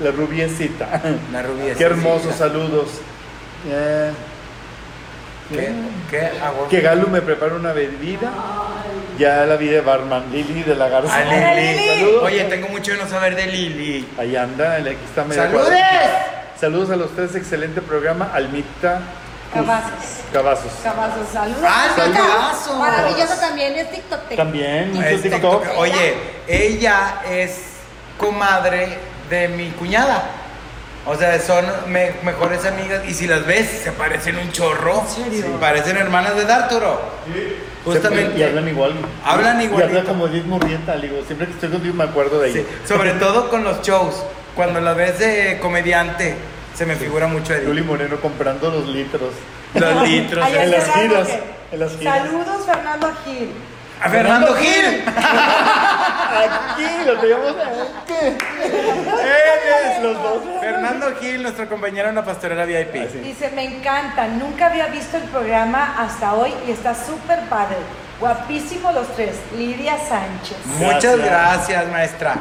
La 0.00 0.10
rubiecita. 0.10 0.86
La 1.32 1.42
rubiecita. 1.42 1.78
Qué 1.78 1.84
hermosos 1.84 2.34
saludos. 2.34 2.88
Eh, 3.70 4.10
¿Qué? 5.50 5.72
¿Qué 6.10 6.20
hago? 6.42 6.68
Que 6.68 6.80
Galo 6.80 7.06
me 7.08 7.20
prepara 7.22 7.54
una 7.54 7.72
bebida. 7.72 8.30
Ya 9.18 9.44
la 9.46 9.56
vi 9.56 9.68
de 9.68 9.80
barman 9.80 10.24
Lili 10.32 10.62
de 10.62 10.74
la 10.74 10.88
Garza. 10.88 11.16
A 11.16 11.22
Hola, 11.22 11.54
Lili. 11.54 11.76
Lili. 11.76 11.88
Saludos. 12.00 12.22
Oye, 12.24 12.44
tengo 12.44 12.68
mucho 12.68 12.92
de 12.92 12.98
no 12.98 13.08
saber 13.08 13.36
de 13.36 13.46
Lili. 13.46 14.08
Ahí 14.18 14.34
anda, 14.36 14.78
el- 14.78 14.88
aquí 14.88 14.98
está 15.04 15.24
medio 15.24 15.42
¡Saludes! 15.42 15.80
Saludos 16.60 16.90
a 16.90 16.96
los 16.96 17.14
tres, 17.14 17.34
excelente 17.36 17.80
programa. 17.82 18.30
Almita 18.34 19.00
Cavazos. 19.52 19.92
Cavazos. 20.32 20.72
Cavazos, 20.82 21.28
saludos. 21.32 21.60
¡Ah, 21.64 21.92
Saludos. 21.94 22.18
Cavazos! 22.26 22.76
Maravilloso 22.78 23.34
también 23.38 23.74
es 23.76 23.90
TikTok. 23.92 24.34
También, 24.34 24.96
Es 24.96 25.22
TikTok. 25.22 25.62
TikTok. 25.62 25.78
Oye, 25.78 26.14
ella 26.48 27.20
es 27.30 27.60
comadre 28.18 28.98
de 29.30 29.48
mi 29.48 29.70
cuñada. 29.70 30.22
O 31.06 31.14
sea, 31.16 31.38
son 31.38 31.64
me- 31.88 32.12
mejores 32.22 32.64
amigas 32.64 33.02
y 33.06 33.12
si 33.12 33.26
las 33.26 33.44
ves, 33.44 33.68
se 33.84 33.92
parecen 33.92 34.38
un 34.38 34.50
chorro. 34.52 35.02
¿En 35.02 35.24
serio? 35.24 35.42
Sí, 35.42 35.54
parecen 35.60 35.96
hermanas 35.98 36.34
de 36.36 36.44
Darturo. 36.46 36.98
Justamente. 37.84 38.38
Y 38.38 38.42
hablan 38.42 38.66
igual. 38.68 38.94
Hablan 39.24 39.60
Y 39.60 39.64
igualito. 39.64 39.88
hablan 39.98 40.06
como 40.06 40.26
Liz 40.26 40.44
Murrieta, 40.46 40.96
digo, 40.96 41.16
siempre 41.26 41.46
que 41.46 41.52
estoy 41.52 41.68
contigo 41.68 41.92
me 41.94 42.04
acuerdo 42.04 42.40
de 42.40 42.50
ella. 42.50 42.60
Sí, 42.62 42.88
sobre 42.88 43.10
todo 43.20 43.50
con 43.50 43.64
los 43.64 43.82
shows. 43.82 44.22
Cuando 44.56 44.80
la 44.80 44.94
ves 44.94 45.18
de 45.18 45.58
comediante, 45.60 46.36
se 46.74 46.86
me 46.86 46.96
figura 46.96 47.26
mucho 47.26 47.52
Yuli 47.54 47.80
Edith. 47.80 47.84
Moreno 47.86 48.16
comprando 48.20 48.70
los 48.70 48.86
litros. 48.86 49.32
Los 49.74 50.08
litros. 50.08 50.46
En 50.54 50.70
las 50.70 50.84
giras, 50.94 51.28
en 51.72 51.80
las 51.80 51.96
giras. 51.98 52.18
Saludos, 52.22 52.64
Fernando 52.64 53.12
Gil. 53.24 53.50
A 54.02 54.08
Fernando 54.08 54.54
Gil. 54.56 55.04
Aquí 56.34 56.86
lo 57.06 57.18
teníamos 57.18 57.52
aquí. 57.52 58.14
Él 58.24 59.96
es 59.96 60.02
Los 60.02 60.22
dos. 60.22 60.42
Fernando 60.60 61.06
Gil, 61.20 61.42
nuestro 61.42 61.68
compañero 61.68 62.08
en 62.08 62.14
la 62.16 62.24
pastorela 62.24 62.64
VIP. 62.64 62.92
Dice, 63.22 63.50
me 63.54 63.64
encanta, 63.64 64.26
nunca 64.28 64.66
había 64.66 64.86
visto 64.88 65.16
el 65.16 65.22
programa 65.24 65.94
hasta 65.98 66.34
hoy 66.34 66.52
y 66.66 66.72
está 66.72 66.94
súper 66.94 67.40
padre. 67.48 67.76
Guapísimo 68.20 68.92
los 68.92 69.08
tres. 69.14 69.36
Lidia 69.56 69.96
Sánchez. 69.96 70.56
Muchas 70.78 71.16
Gracias. 71.18 71.88
maestra. 71.88 72.34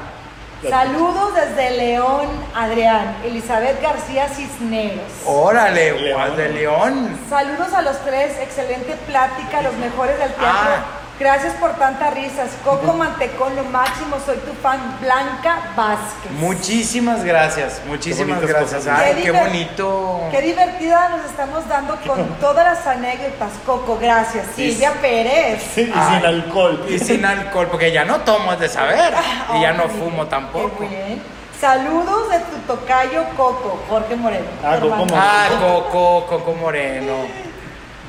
Saludos 0.69 1.33
desde 1.35 1.71
León, 1.71 2.27
Adrián. 2.55 3.17
Elizabeth 3.25 3.81
García 3.81 4.29
Cisneros. 4.29 5.03
Órale, 5.25 5.91
León. 5.99 6.37
De 6.37 6.49
León. 6.49 7.19
Saludos 7.29 7.73
a 7.73 7.81
los 7.81 7.99
tres, 8.05 8.37
excelente 8.41 8.95
plática, 9.07 9.61
los 9.61 9.73
mejores 9.75 10.17
del 10.19 10.29
teatro. 10.33 10.47
Ah. 10.47 10.85
Gracias 11.19 11.53
por 11.53 11.71
tantas 11.73 12.13
risas. 12.15 12.49
Coco 12.63 12.93
Mantecón, 12.93 13.55
lo 13.55 13.63
máximo, 13.65 14.17
soy 14.25 14.37
tu 14.37 14.51
fan, 14.61 14.97
Blanca 14.99 15.71
Vázquez. 15.75 16.31
Muchísimas 16.31 17.23
gracias, 17.23 17.81
muchísimas 17.87 18.39
Qué 18.39 18.47
gracias. 18.47 18.87
Ay, 18.87 19.13
Qué 19.17 19.21
qué 19.23 19.31
bonito. 19.31 20.21
Qué 20.31 20.41
divertida 20.41 21.09
nos 21.09 21.25
estamos 21.25 21.67
dando 21.67 21.97
con 22.07 22.25
todas 22.41 22.65
las 22.65 22.87
anécdotas, 22.87 23.51
Coco, 23.65 23.99
gracias. 24.01 24.47
Silvia 24.55 24.91
Pérez. 25.01 25.61
Sí, 25.75 25.81
y 25.87 25.91
Ay. 25.95 26.17
sin 26.17 26.25
alcohol. 26.25 26.85
Y 26.89 26.99
sin 26.99 27.25
alcohol, 27.25 27.67
porque 27.69 27.91
ya 27.91 28.05
no 28.05 28.21
tomo 28.21 28.51
has 28.51 28.59
de 28.59 28.69
saber. 28.69 29.13
Y 29.55 29.61
ya 29.61 29.73
no 29.73 29.83
fumo 29.89 30.23
qué 30.23 30.29
tampoco. 30.31 30.79
bien. 30.79 31.21
Saludos 31.61 32.29
de 32.31 32.39
tu 32.39 32.57
tocayo 32.67 33.23
Coco, 33.37 33.79
Jorge 33.87 34.15
Moreno. 34.17 34.45
Ah, 34.65 34.77
Coco. 34.81 34.95
Moreno. 34.95 35.15
Ah, 35.15 35.47
Coco, 35.61 36.25
Coco 36.25 36.53
Moreno. 36.55 37.13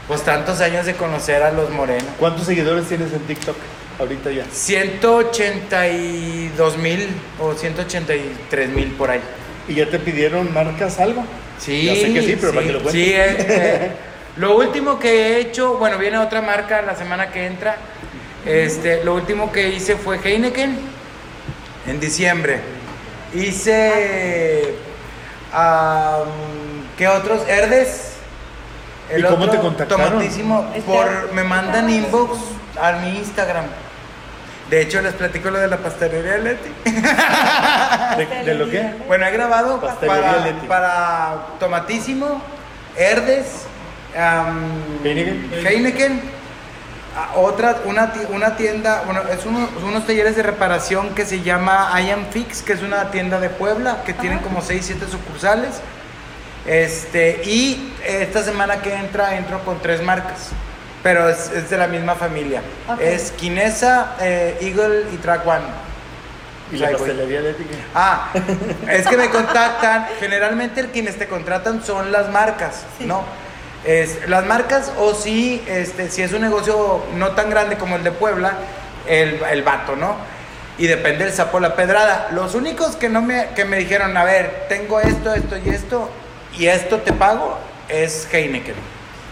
Pues 0.09 0.23
tantos 0.23 0.61
años 0.61 0.87
de 0.87 0.95
conocer 0.95 1.43
a 1.43 1.51
los 1.51 1.71
morenos. 1.71 2.07
¿Cuántos 2.19 2.47
seguidores 2.47 2.87
tienes 2.87 3.13
en 3.13 3.21
TikTok 3.21 3.57
ahorita 3.99 4.31
ya? 4.31 4.45
182 4.51 6.77
mil 6.77 7.09
o 7.41 7.55
183 7.55 8.69
mil 8.71 8.91
por 8.93 9.11
ahí. 9.11 9.21
¿Y 9.67 9.75
ya 9.75 9.89
te 9.89 9.99
pidieron 9.99 10.53
marcas 10.53 11.01
algo? 11.01 11.25
Sí, 11.59 11.87
Ya 11.87 11.95
sé 11.95 12.13
que 12.13 12.21
sí, 12.23 12.37
pero 12.39 12.53
para 12.53 12.67
que 12.67 12.73
lo 12.73 12.83
cuentes. 12.83 13.03
Sí, 13.03 13.13
eh, 13.13 13.37
eh, 13.39 13.91
lo 14.37 14.59
último 14.59 14.99
que 14.99 15.09
he 15.09 15.39
hecho, 15.41 15.79
bueno, 15.79 15.97
viene 15.99 16.19
otra 16.19 16.43
marca 16.43 16.83
la 16.83 16.95
semana 16.95 17.31
que 17.31 17.47
entra. 17.47 17.77
Este, 18.45 19.03
lo 19.05 19.15
último 19.15 19.51
que 19.51 19.71
hice 19.71 19.97
fue 19.97 20.21
Heineken 20.23 20.77
en 21.87 22.01
diciembre. 22.01 22.61
Hice 23.33 24.75
am, 25.53 26.29
¿qué 26.99 27.09
otros? 27.09 27.43
Herdes. 27.49 28.14
¿Y 29.17 29.23
cómo 29.23 29.49
te 29.51 29.59
contactaron? 29.59 30.11
Tomatísimo. 30.13 30.67
Por, 30.87 31.33
me 31.33 31.45
mandan 31.45 31.91
inbox 31.91 32.39
a 32.81 32.93
mi 32.93 33.17
Instagram. 33.19 33.65
De 34.71 34.81
hecho, 34.81 35.03
les 35.03 35.13
platico 35.13 35.51
lo 35.51 35.59
de 35.59 35.69
la 35.69 35.77
pastelería 35.77 36.39
Leti. 36.39 36.71
¿De, 38.17 38.27
de 38.45 38.55
lo 38.55 38.69
qué? 38.71 38.95
Bueno, 39.07 39.27
he 39.27 39.31
grabado 39.31 39.81
para, 39.81 40.39
Leti. 40.45 40.67
para 40.67 41.37
Tomatísimo, 41.61 42.41
Herdes, 42.97 43.47
am, 44.19 44.71
Heineken. 45.67 46.33
Otra, 47.37 47.77
una, 47.85 48.13
una 48.31 48.57
tienda, 48.57 49.03
bueno, 49.05 49.21
es 49.31 49.47
uno- 49.47 49.69
unos 49.87 50.05
talleres 50.05 50.35
de 50.35 50.43
reparación 50.43 51.11
que 51.15 51.25
se 51.25 51.43
llama 51.43 51.93
I 52.01 52.11
Am 52.11 52.27
Fix, 52.33 52.63
que 52.63 52.73
es 52.73 52.83
una 52.83 53.13
tienda 53.13 53.39
de 53.39 53.51
Puebla, 53.51 54.03
que 54.05 54.13
tienen 54.15 54.41
como 54.41 54.63
6, 54.63 54.83
7 54.85 55.07
sucursales. 55.09 55.81
Este, 56.66 57.43
y 57.45 57.93
esta 58.07 58.43
semana 58.43 58.81
que 58.81 58.95
entra, 58.95 59.36
entro 59.36 59.62
con 59.65 59.81
tres 59.81 60.03
marcas, 60.03 60.49
pero 61.03 61.28
es, 61.28 61.51
es 61.51 61.69
de 61.70 61.77
la 61.77 61.86
misma 61.86 62.15
familia. 62.15 62.62
Es 63.01 63.31
Kinesa, 63.32 64.16
eh, 64.20 64.57
Eagle 64.61 65.07
y 65.12 65.16
Track 65.19 65.47
One. 65.47 65.65
¿Y 66.73 66.78
la 66.78 66.93
pastelería? 66.93 67.41
Ah, 67.95 68.31
es 68.91 69.07
que 69.07 69.16
me 69.16 69.28
contactan. 69.28 70.07
Generalmente 70.19 70.81
el 70.81 70.89
quienes 70.89 71.16
te 71.19 71.28
contratan 71.28 71.85
son 71.85 72.11
las 72.11 72.31
marcas, 72.31 72.85
Sí. 72.99 73.05
¿no? 73.05 73.23
Es, 73.85 74.27
las 74.28 74.47
marcas 74.47 74.91
o 74.97 75.12
si, 75.12 75.62
este, 75.69 76.09
si 76.09 76.23
es 76.23 76.32
un 76.32 76.41
negocio 76.41 77.05
no 77.16 77.32
tan 77.32 77.51
grande 77.51 77.77
como 77.77 77.97
el 77.97 78.03
de 78.03 78.12
Puebla, 78.12 78.55
el, 79.07 79.43
el 79.51 79.62
vato, 79.62 79.95
¿no? 79.95 80.16
Y 80.78 80.86
depende 80.86 81.27
del 81.27 81.35
sapo 81.35 81.61
la 81.61 81.77
pedrada. 81.77 82.28
Los 82.32 82.55
únicos 82.55 82.97
que 82.97 83.11
no 83.11 83.20
me, 83.20 83.49
que 83.55 83.66
me 83.66 83.77
dijeron, 83.77 84.16
a 84.16 84.24
ver, 84.24 84.65
tengo 84.70 85.01
esto, 85.01 85.35
esto 85.35 85.59
y 85.59 85.69
esto, 85.69 86.09
y 86.59 86.67
esto 86.67 86.99
te 86.99 87.13
pago, 87.13 87.59
es 87.89 88.29
Heineken. 88.33 88.75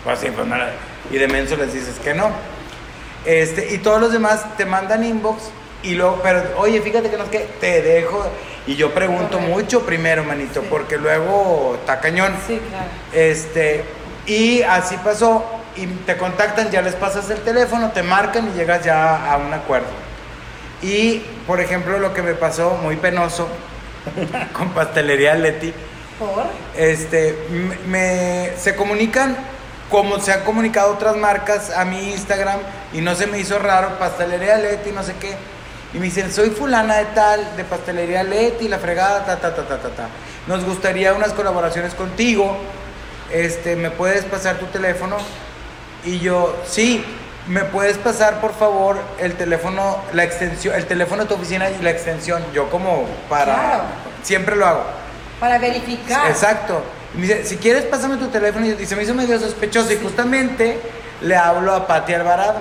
Pues 0.05 0.19
sí, 0.19 0.29
pues. 0.35 0.47
Y 1.11 1.19
de 1.19 1.29
menso 1.29 1.57
les 1.57 1.73
dices 1.73 1.99
que 2.03 2.15
no. 2.15 2.31
Este, 3.25 3.75
y 3.75 3.79
todos 3.79 4.01
los 4.01 4.13
demás 4.13 4.45
te 4.57 4.65
mandan 4.67 5.05
inbox 5.05 5.45
y 5.85 5.95
luego, 5.95 6.21
pero 6.23 6.43
oye, 6.59 6.81
fíjate 6.81 7.11
que 7.11 7.17
no 7.17 7.25
es 7.25 7.31
que 7.31 7.41
te 7.61 7.83
dejo. 7.83 8.25
Y 8.67 8.77
yo 8.77 8.95
pregunto 8.95 9.41
mucho 9.41 9.85
primero, 9.85 10.23
manito, 10.25 10.61
Sí. 10.61 10.67
porque 10.71 10.97
luego 10.97 11.77
está 11.81 12.01
cañón. 12.01 12.35
Sí, 12.47 12.61
claro. 12.69 12.87
Este, 13.13 13.85
y 14.27 14.63
así 14.63 14.97
pasó. 15.05 15.45
Y 15.75 15.87
te 15.87 16.17
contactan, 16.19 16.71
ya 16.71 16.83
les 16.83 16.95
pasas 16.95 17.31
el 17.31 17.41
teléfono, 17.41 17.91
te 17.93 18.03
marcan 18.03 18.49
y 18.49 18.59
llegas 18.59 18.85
ya 18.85 19.33
a 19.33 19.39
un 19.39 19.53
acuerdo. 19.55 19.87
Y, 20.83 21.23
por 21.47 21.61
ejemplo, 21.61 21.99
lo 21.99 22.13
que 22.13 22.23
me 22.23 22.35
pasó 22.35 22.79
muy 22.83 22.97
penoso 22.97 23.49
con 24.53 24.71
Pastelería 24.71 25.35
Leti, 25.35 25.73
¿Por? 26.27 26.45
este, 26.77 27.37
me, 27.87 28.53
se 28.57 28.75
comunican 28.77 29.37
como 29.91 30.19
se 30.21 30.33
han 30.33 30.41
comunicado 30.43 30.93
otras 30.95 31.17
marcas 31.17 31.71
a 31.71 31.85
mi 31.85 32.13
Instagram 32.13 32.59
y 32.95 33.01
no 33.03 33.15
se 33.15 33.27
me 33.27 33.39
hizo 33.39 33.59
raro, 33.59 33.99
pastelería 33.99 34.57
Leti, 34.57 34.91
no 34.91 35.03
sé 35.03 35.15
qué. 35.21 35.35
Y 35.93 35.99
me 35.99 36.07
dicen, 36.07 36.33
soy 36.33 36.49
fulana 36.51 36.97
de 36.97 37.05
tal, 37.07 37.57
de 37.59 37.65
pastelería 37.65 38.23
Leti, 38.23 38.69
la 38.69 38.79
fregada, 38.79 39.25
ta, 39.27 39.37
ta, 39.37 39.55
ta, 39.55 39.63
ta, 39.69 39.79
ta, 39.79 39.89
ta. 39.91 40.09
Nos 40.47 40.65
gustaría 40.65 41.13
unas 41.13 41.33
colaboraciones 41.35 41.93
contigo. 41.95 42.57
Este, 43.31 43.77
¿me 43.77 43.91
puedes 43.91 44.25
pasar 44.25 44.57
tu 44.57 44.65
teléfono? 44.67 45.17
Y 46.05 46.21
yo, 46.21 46.57
sí, 46.67 47.05
¿me 47.47 47.61
puedes 47.65 47.99
pasar 47.99 48.41
por 48.41 48.55
favor 48.55 48.97
el 49.19 49.35
teléfono, 49.35 49.99
la 50.15 50.25
extensión, 50.25 50.75
el 50.75 50.87
teléfono 50.87 51.23
de 51.25 51.29
tu 51.29 51.35
oficina 51.35 51.69
y 51.69 51.83
la 51.83 51.91
extensión? 51.91 52.43
Yo 52.55 52.71
como 52.71 53.07
para, 53.29 53.55
Claro. 53.55 53.83
siempre 54.23 54.57
lo 54.57 54.67
hago. 54.67 54.85
Para 55.43 55.59
verificar. 55.59 56.31
Exacto. 56.31 56.85
Y 57.17 57.19
me 57.19 57.27
dice, 57.27 57.45
si 57.45 57.57
quieres, 57.57 57.83
pásame 57.87 58.17
tu 58.17 58.29
teléfono. 58.29 58.65
Y 58.65 58.87
se 58.87 58.95
me 58.95 59.03
hizo 59.03 59.13
medio 59.13 59.41
sospechoso. 59.41 59.93
Y 59.93 59.97
justamente 59.97 60.79
le 61.21 61.35
hablo 61.35 61.75
a 61.75 61.85
Pati 61.85 62.15
Alvarado. 62.15 62.61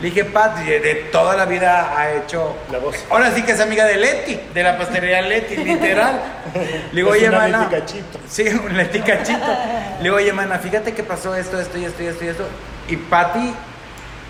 Le 0.00 0.06
dije, 0.06 0.24
Pati, 0.24 0.64
de, 0.64 0.80
de 0.80 0.94
toda 1.12 1.36
la 1.36 1.44
vida 1.44 1.92
ha 1.94 2.14
hecho. 2.14 2.56
La 2.72 2.78
voz. 2.78 2.96
Ahora 3.10 3.34
sí 3.34 3.42
que 3.42 3.52
es 3.52 3.60
amiga 3.60 3.84
de 3.84 3.98
Leti, 3.98 4.40
de 4.54 4.62
la 4.62 4.78
pastelería 4.78 5.20
Leti, 5.20 5.56
literal. 5.64 6.18
Le 6.54 6.96
digo, 6.96 7.14
Es 7.14 7.20
oye, 7.20 7.28
una 7.28 7.38
mana. 7.38 7.58
Leti 7.58 7.74
Cachito. 7.74 8.18
Sí, 8.26 8.48
un 8.48 8.74
Leti 8.74 9.00
Cachito. 9.00 9.46
Le 9.98 10.04
digo, 10.04 10.16
oye, 10.16 10.32
mana, 10.32 10.58
fíjate 10.58 10.94
que 10.94 11.02
pasó 11.02 11.34
esto, 11.34 11.60
esto 11.60 11.76
y 11.76 11.84
esto 11.84 12.02
y 12.02 12.06
esto 12.06 12.24
y 12.24 12.28
esto. 12.28 12.48
Y 12.88 12.96
Pati, 12.96 13.54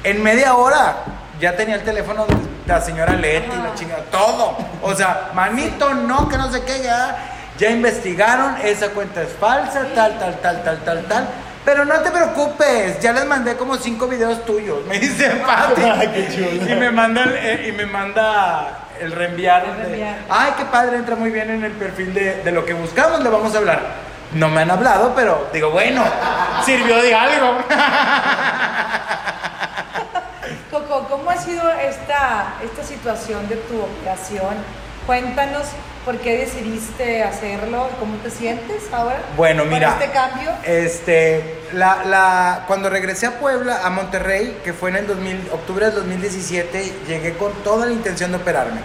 en 0.02 0.22
media 0.24 0.56
hora, 0.56 1.04
ya 1.40 1.54
tenía 1.54 1.76
el 1.76 1.84
teléfono 1.84 2.26
de 2.26 2.34
la 2.66 2.80
señora 2.80 3.12
Leti, 3.12 3.54
la 3.56 3.74
chingada, 3.76 4.02
todo. 4.10 4.56
O 4.82 4.92
sea, 4.92 5.30
manito, 5.34 5.94
no, 5.94 6.28
que 6.28 6.36
no 6.36 6.50
sé 6.50 6.64
qué, 6.64 6.82
ya. 6.82 7.34
Ya 7.58 7.70
investigaron, 7.70 8.56
esa 8.62 8.88
cuenta 8.90 9.22
es 9.22 9.30
falsa, 9.40 9.86
tal, 9.94 10.18
tal, 10.18 10.40
tal, 10.40 10.62
tal, 10.62 10.84
tal, 10.84 11.04
tal. 11.04 11.28
Pero 11.64 11.84
no 11.84 11.98
te 12.00 12.10
preocupes, 12.10 13.00
ya 13.00 13.12
les 13.12 13.24
mandé 13.26 13.56
como 13.56 13.76
cinco 13.76 14.06
videos 14.06 14.44
tuyos, 14.44 14.84
me 14.86 14.98
dice 14.98 15.28
Pati. 15.46 15.82
Chulo. 16.34 16.70
Y 16.70 16.74
me 16.76 16.90
manda 16.90 17.24
el, 17.24 17.34
eh, 17.34 17.68
y 17.68 17.72
me 17.72 17.86
manda 17.86 18.86
el 19.00 19.10
reenviar. 19.10 19.64
El 19.64 19.76
de, 19.76 19.82
reenviar. 19.82 20.16
Ay, 20.28 20.52
qué 20.56 20.64
padre, 20.66 20.96
entra 20.96 21.16
muy 21.16 21.30
bien 21.30 21.50
en 21.50 21.64
el 21.64 21.72
perfil 21.72 22.14
de, 22.14 22.42
de 22.42 22.52
lo 22.52 22.64
que 22.64 22.74
buscamos, 22.74 23.20
le 23.22 23.30
vamos 23.30 23.54
a 23.54 23.58
hablar. 23.58 23.80
No 24.34 24.48
me 24.48 24.60
han 24.60 24.70
hablado, 24.70 25.12
pero 25.16 25.48
digo, 25.52 25.70
bueno, 25.70 26.04
sirvió 26.64 27.02
de 27.02 27.14
algo. 27.14 27.58
Coco, 30.70 31.06
¿cómo 31.08 31.30
ha 31.30 31.36
sido 31.36 31.68
esta, 31.70 32.54
esta 32.62 32.82
situación 32.84 33.48
de 33.48 33.56
tu 33.56 33.80
operación? 33.80 34.54
Cuéntanos 35.06 35.62
por 36.04 36.18
qué 36.18 36.36
decidiste 36.38 37.22
hacerlo, 37.22 37.88
cómo 38.00 38.16
te 38.18 38.30
sientes 38.30 38.82
ahora. 38.92 39.18
Bueno, 39.36 39.62
con 39.64 39.72
mira. 39.72 39.90
este 40.00 40.10
cambio. 40.10 40.50
Este, 40.64 41.60
la, 41.72 42.04
la, 42.04 42.64
cuando 42.66 42.90
regresé 42.90 43.26
a 43.26 43.38
Puebla, 43.38 43.80
a 43.84 43.90
Monterrey, 43.90 44.58
que 44.64 44.72
fue 44.72 44.90
en 44.90 44.96
el 44.96 45.06
2000, 45.06 45.48
octubre 45.52 45.86
del 45.86 45.94
2017, 45.96 46.92
llegué 47.06 47.34
con 47.34 47.52
toda 47.64 47.86
la 47.86 47.92
intención 47.92 48.30
de 48.32 48.38
operarme. 48.38 48.80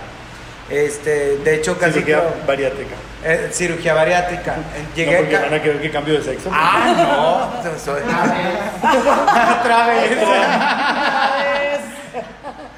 Este, 0.69 1.37
de 1.37 1.55
hecho, 1.55 1.77
casi 1.77 1.93
Cirugía 1.95 2.19
creo- 2.19 2.33
bariátrica. 2.47 2.95
eh, 3.25 3.49
cirugía 3.51 3.93
bariátrica. 3.93 4.53
Eh, 4.53 4.85
Llegué 4.95 5.11
no, 5.11 5.17
porque 5.19 5.37
van 5.37 5.53
a 5.53 5.61
querer 5.61 5.81
que 5.81 5.91
cambio 5.91 6.13
de 6.17 6.23
sexo. 6.23 6.49
Ah, 6.53 6.93
no. 7.63 7.77
soy- 7.83 8.01
Otra 9.59 9.87
vez. 9.87 10.11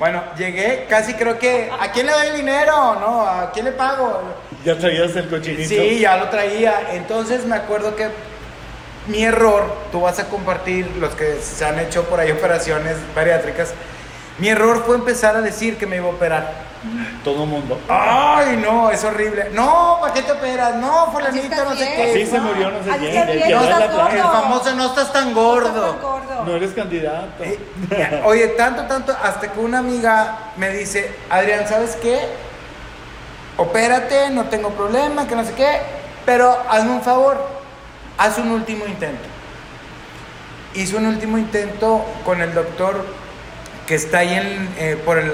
Bueno, 0.03 0.21
llegué, 0.37 0.85
casi 0.89 1.13
creo 1.13 1.39
que. 1.39 1.71
¿A 1.79 1.89
quién 1.93 2.07
le 2.07 2.11
doy 2.11 2.27
el 2.27 2.35
dinero? 2.35 2.95
¿No? 2.95 3.21
¿A 3.21 3.49
quién 3.53 3.63
le 3.63 3.71
pago? 3.71 4.21
Ya 4.65 4.77
traías 4.77 5.15
el 5.15 5.29
cochinito. 5.29 5.69
Sí, 5.69 5.99
ya 5.99 6.17
lo 6.17 6.27
traía. 6.27 6.89
Entonces 6.91 7.45
me 7.45 7.55
acuerdo 7.55 7.95
que 7.95 8.09
mi 9.07 9.23
error, 9.23 9.63
tú 9.93 10.01
vas 10.01 10.19
a 10.19 10.27
compartir 10.27 10.91
los 10.99 11.15
que 11.15 11.37
se 11.41 11.63
han 11.63 11.79
hecho 11.79 12.03
por 12.03 12.19
ahí 12.19 12.31
operaciones 12.31 12.97
bariátricas. 13.15 13.73
Mi 14.39 14.49
error 14.49 14.83
fue 14.85 14.97
empezar 14.97 15.37
a 15.37 15.41
decir 15.41 15.77
que 15.77 15.87
me 15.87 15.95
iba 15.95 16.07
a 16.07 16.09
operar. 16.09 16.51
Todo 17.23 17.45
mundo. 17.45 17.79
Ay, 17.87 18.57
no, 18.57 18.89
es 18.91 19.03
horrible. 19.03 19.49
No, 19.53 19.97
¿para 20.01 20.13
qué 20.13 20.21
te 20.23 20.31
operas? 20.33 20.75
No, 20.75 21.11
fulanito, 21.11 21.63
no 21.63 21.75
sé 21.75 21.93
qué. 21.95 22.11
Así 22.11 22.25
se 22.25 22.39
murió, 22.39 22.71
no 22.71 22.83
sé 22.83 22.91
Así 22.91 22.99
quién. 22.99 23.13
ya 23.49 23.55
no 23.55 23.63
estás. 23.63 24.13
El 24.13 24.21
famoso 24.21 24.75
no 24.75 24.85
estás 24.87 25.13
tan 25.13 25.33
gordo. 25.33 25.97
gordo. 26.01 26.43
No 26.45 26.55
eres 26.55 26.71
candidato. 26.73 27.41
Eh, 27.43 28.21
Oye, 28.25 28.47
tanto, 28.49 28.83
tanto, 28.83 29.15
hasta 29.23 29.51
que 29.51 29.59
una 29.59 29.79
amiga 29.79 30.37
me 30.57 30.69
dice, 30.71 31.15
Adrián, 31.29 31.67
¿sabes 31.67 31.95
qué? 32.01 32.19
Opérate, 33.57 34.29
no 34.31 34.45
tengo 34.45 34.69
problema, 34.71 35.27
que 35.27 35.35
no 35.35 35.45
sé 35.45 35.53
qué, 35.53 35.79
pero 36.25 36.57
hazme 36.69 36.91
un 36.91 37.01
favor, 37.01 37.37
haz 38.17 38.37
un 38.39 38.49
último 38.51 38.85
intento. 38.87 39.23
Hizo 40.73 40.97
un 40.97 41.05
último 41.05 41.37
intento 41.37 42.03
con 42.25 42.41
el 42.41 42.53
doctor 42.53 43.05
que 43.87 43.95
está 43.95 44.19
ahí 44.19 44.33
en, 44.33 44.69
eh, 44.77 44.97
por 45.03 45.17
el 45.17 45.31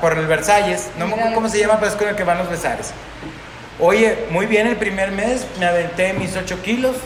por 0.00 0.16
el 0.16 0.26
Versalles, 0.26 0.90
no 0.98 1.06
me 1.06 1.12
acuerdo 1.14 1.34
cómo 1.34 1.48
se 1.48 1.58
llama, 1.60 1.76
pero 1.78 1.90
es 1.90 1.96
con 1.96 2.08
el 2.08 2.16
que 2.16 2.24
van 2.24 2.38
los 2.38 2.48
Versalles. 2.48 2.92
Oye, 3.80 4.26
muy 4.30 4.46
bien, 4.46 4.66
el 4.66 4.76
primer 4.76 5.10
mes 5.12 5.46
me 5.58 5.66
aventé 5.66 6.12
mis 6.12 6.36
8 6.36 6.62
kilos 6.62 6.96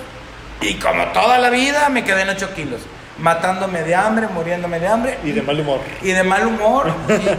y 0.60 0.74
como 0.74 1.04
toda 1.06 1.38
la 1.38 1.50
vida 1.50 1.88
me 1.88 2.04
quedé 2.04 2.22
en 2.22 2.28
8 2.30 2.54
kilos, 2.54 2.80
matándome 3.18 3.82
de 3.82 3.94
hambre, 3.94 4.26
muriéndome 4.28 4.78
de 4.80 4.88
hambre 4.88 5.18
Y 5.24 5.32
de 5.32 5.42
mal 5.42 5.58
humor. 5.60 5.80
y 6.02 6.10
de 6.12 6.22
mal 6.22 6.46
humor 6.46 6.92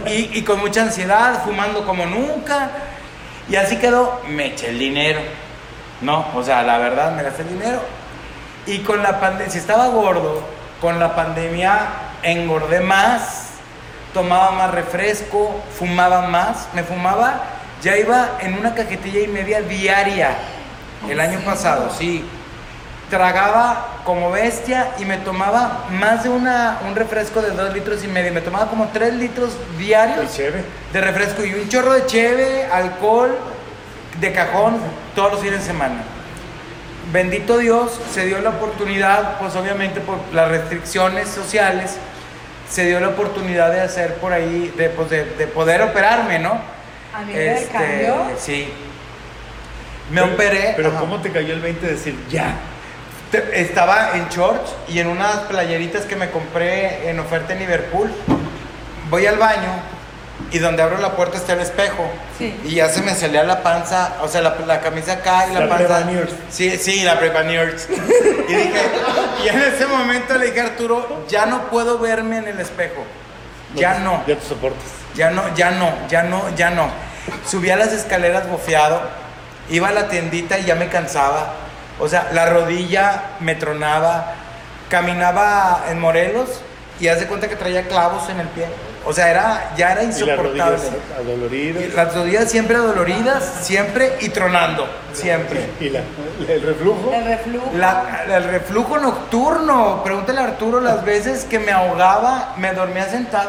y, 0.06 0.10
y- 0.10 0.30
y 0.34 0.42
con 0.42 0.58
mucha 0.60 0.82
ansiedad, 0.82 1.42
fumando 1.44 1.84
como 1.86 2.04
nunca. 2.06 2.70
Y 3.48 3.56
así 3.56 3.76
quedó, 3.76 4.20
me 4.28 4.46
eché 4.48 4.68
el 4.70 4.78
dinero. 4.78 5.20
No, 6.02 6.26
o 6.34 6.42
sea, 6.42 6.62
la 6.62 6.78
verdad, 6.78 7.12
me 7.12 7.22
gasté 7.22 7.42
el 7.42 7.48
dinero. 7.48 7.80
Y 8.66 8.80
con 8.80 9.02
la 9.02 9.20
pandemia, 9.20 9.50
si 9.50 9.58
estaba 9.58 9.86
gordo, 9.88 10.42
con 10.80 10.98
la 11.00 11.14
pandemia 11.16 11.78
engordé 12.22 12.80
más, 12.80 13.37
tomaba 14.18 14.50
más 14.50 14.72
refresco, 14.72 15.62
fumaba 15.78 16.22
más, 16.22 16.66
me 16.74 16.82
fumaba, 16.82 17.40
ya 17.80 17.96
iba 17.96 18.30
en 18.40 18.54
una 18.54 18.74
cajetilla 18.74 19.20
y 19.20 19.28
media 19.28 19.62
diaria 19.62 20.30
el 21.08 21.20
año 21.20 21.38
pasado, 21.44 21.88
sí. 21.96 22.24
Tragaba 23.10 24.00
como 24.04 24.32
bestia 24.32 24.88
y 24.98 25.04
me 25.04 25.18
tomaba 25.18 25.84
más 25.92 26.24
de 26.24 26.30
una, 26.30 26.80
un 26.88 26.96
refresco 26.96 27.40
de 27.40 27.52
dos 27.52 27.72
litros 27.72 28.02
y 28.02 28.08
medio, 28.08 28.32
me 28.32 28.40
tomaba 28.40 28.66
como 28.66 28.88
tres 28.88 29.14
litros 29.14 29.52
diarios 29.78 30.34
chévere. 30.34 30.64
de 30.92 31.00
refresco 31.00 31.44
y 31.44 31.54
un 31.54 31.68
chorro 31.68 31.92
de 31.92 32.04
cheve, 32.06 32.66
alcohol, 32.72 33.38
de 34.20 34.32
cajón, 34.32 34.78
todos 35.14 35.30
los 35.30 35.40
fines 35.40 35.60
de 35.60 35.66
semana. 35.66 36.02
Bendito 37.12 37.56
Dios, 37.58 38.00
se 38.12 38.26
dio 38.26 38.40
la 38.40 38.50
oportunidad, 38.50 39.38
pues 39.38 39.54
obviamente 39.54 40.00
por 40.00 40.18
las 40.32 40.48
restricciones 40.48 41.28
sociales, 41.28 41.98
se 42.68 42.84
dio 42.86 43.00
la 43.00 43.08
oportunidad 43.08 43.72
de 43.72 43.80
hacer 43.80 44.14
por 44.14 44.32
ahí, 44.32 44.72
de, 44.76 44.88
pues, 44.90 45.10
de, 45.10 45.24
de 45.24 45.46
poder 45.46 45.82
operarme, 45.82 46.38
¿no? 46.38 46.60
A 47.14 47.22
mí 47.22 47.32
el 47.34 47.68
cambio. 47.68 48.16
Sí. 48.38 48.68
Me 50.10 50.22
Pero- 50.22 50.34
operé. 50.34 50.72
Pero 50.76 50.90
ajá. 50.90 51.00
¿cómo 51.00 51.20
te 51.20 51.30
cayó 51.30 51.54
el 51.54 51.60
20 51.60 51.86
de 51.86 51.92
decir 51.92 52.16
ya? 52.30 52.54
Te- 53.30 53.60
Estaba 53.60 54.12
en 54.16 54.28
shorts 54.28 54.74
y 54.88 54.98
en 55.00 55.06
unas 55.08 55.36
playeritas 55.40 56.04
que 56.04 56.16
me 56.16 56.30
compré 56.30 57.08
en 57.10 57.18
oferta 57.20 57.52
en 57.52 57.58
Liverpool. 57.60 58.10
Voy 59.10 59.26
al 59.26 59.36
baño 59.36 59.70
y 60.50 60.58
donde 60.58 60.82
abro 60.82 60.98
la 60.98 61.12
puerta 61.16 61.36
está 61.36 61.52
el 61.54 61.60
espejo. 61.60 62.08
Sí. 62.38 62.58
Y 62.64 62.76
ya 62.76 62.88
se 62.88 63.02
me 63.02 63.14
salía 63.14 63.44
la 63.44 63.62
panza, 63.62 64.14
o 64.22 64.28
sea, 64.28 64.40
la, 64.40 64.56
la 64.66 64.80
camisa 64.80 65.14
acá 65.14 65.46
y 65.50 65.54
la, 65.54 65.60
La 65.60 65.68
panza. 65.68 65.86
Sí, 66.50 66.76
sí, 66.78 67.02
la 67.02 67.18
prepa 67.18 67.42
nerds. 67.42 67.86
y 68.48 68.54
dije, 68.54 68.82
y 69.44 69.48
en 69.48 69.60
ese 69.60 69.86
momento 69.86 70.36
le 70.38 70.46
dije 70.46 70.60
a 70.60 70.64
Arturo, 70.64 71.24
ya 71.28 71.46
no 71.46 71.68
puedo 71.70 71.98
verme 71.98 72.38
en 72.38 72.48
el 72.48 72.60
espejo. 72.60 73.04
Ya 73.74 73.94
te- 73.94 74.00
no. 74.00 74.24
Ya 74.26 74.36
te 74.36 74.46
soportas. 74.46 74.84
Ya 75.14 75.30
no, 75.30 75.42
ya 75.54 75.70
no, 75.72 75.92
ya 76.08 76.22
no, 76.22 76.42
ya 76.56 76.70
no. 76.70 76.88
Subí 77.46 77.68
a 77.70 77.76
las 77.76 77.92
escaleras 77.92 78.48
bofeado, 78.48 79.00
iba 79.68 79.88
a 79.88 79.92
la 79.92 80.08
tiendita 80.08 80.58
y 80.58 80.64
ya 80.64 80.74
me 80.74 80.88
cansaba. 80.88 81.52
O 82.00 82.08
sea, 82.08 82.28
la 82.32 82.46
rodilla 82.46 83.22
me 83.40 83.54
tronaba, 83.56 84.32
caminaba 84.88 85.84
en 85.90 85.98
Morelos 86.00 86.48
y 87.00 87.08
haz 87.08 87.20
de 87.20 87.26
cuenta 87.26 87.48
que 87.48 87.56
traía 87.56 87.86
clavos 87.88 88.28
en 88.30 88.40
el 88.40 88.48
pie. 88.48 88.66
O 89.08 89.12
sea, 89.14 89.30
era, 89.30 89.72
ya 89.74 89.92
era 89.92 90.02
Y 90.02 90.06
las 90.08 90.18
insoportable. 90.20 90.60
rodillas 90.76 90.82
adoloridas. 91.18 91.82
Y 91.82 91.88
las 91.96 92.14
rodillas 92.14 92.50
siempre 92.50 92.76
doloridas, 92.76 93.52
siempre 93.62 94.12
y 94.20 94.28
tronando, 94.28 94.86
siempre. 95.14 95.66
Y 95.80 95.88
la, 95.88 96.00
el 96.46 96.60
reflujo. 96.60 97.10
El 97.14 97.24
reflujo. 97.24 97.70
La- 97.74 98.24
el 98.28 98.44
reflujo 98.44 98.98
nocturno, 98.98 100.02
pregúntale 100.04 100.40
a 100.40 100.44
Arturo 100.44 100.80
las 100.80 101.02
veces 101.06 101.44
que 101.46 101.58
me 101.58 101.72
ahogaba, 101.72 102.52
me 102.58 102.74
dormía 102.74 103.08
sentado. 103.08 103.48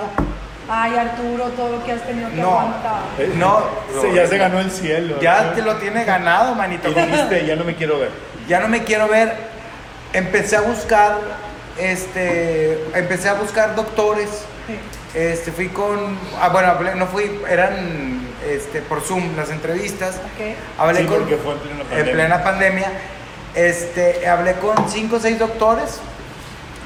Ay, 0.70 0.96
Arturo, 0.96 1.46
todo 1.58 1.72
lo 1.78 1.84
que 1.84 1.92
has 1.92 2.04
tenido 2.04 2.30
que 2.30 2.36
No. 2.38 2.52
aguantar. 2.52 3.00
Eh, 3.18 3.34
No, 3.36 3.62
se- 4.02 4.14
ya 4.14 4.28
se 4.28 4.38
ganó 4.38 4.60
el 4.60 4.72
cielo. 4.72 5.20
Ya 5.20 5.42
¿no? 5.44 5.52
te 5.52 5.62
lo 5.62 5.76
tiene 5.76 6.06
ganado, 6.06 6.56
manito. 6.56 6.88
Y 6.90 6.94
dijiste, 6.94 7.46
ya 7.46 7.56
no 7.58 7.66
me 7.66 7.76
quiero 7.76 8.00
ver. 8.00 8.12
Ya 8.48 8.62
no 8.62 8.70
me 8.70 8.84
quiero 8.86 9.10
ver. 9.10 9.34
Empecé 10.14 10.56
a 10.56 10.62
buscar, 10.62 11.18
este, 11.78 12.82
empecé 12.94 13.30
a 13.30 13.34
buscar 13.34 13.76
doctores. 13.76 14.30
Sí. 14.68 14.80
Este, 15.14 15.52
fui 15.52 15.70
con, 15.70 16.18
ah, 16.40 16.50
bueno, 16.50 16.68
hablé- 16.70 16.96
no 16.96 17.08
fui, 17.08 17.42
eran, 17.50 18.22
este, 18.48 18.82
por 18.82 19.02
Zoom 19.02 19.36
las 19.36 19.50
entrevistas. 19.50 20.16
Ok. 20.18 20.56
Hablé 20.78 21.02
Sí, 21.02 21.06
con, 21.08 21.20
porque 21.20 21.38
fue 21.38 21.54
en 21.54 21.60
plena 21.60 21.82
en 21.82 21.88
pandemia. 21.88 22.14
plena 22.14 22.44
pandemia. 22.44 22.92
Este, 23.56 24.28
hablé 24.28 24.54
con 24.54 24.90
cinco 24.90 25.16
o 25.16 25.20
seis 25.20 25.40
doctores. 25.40 26.00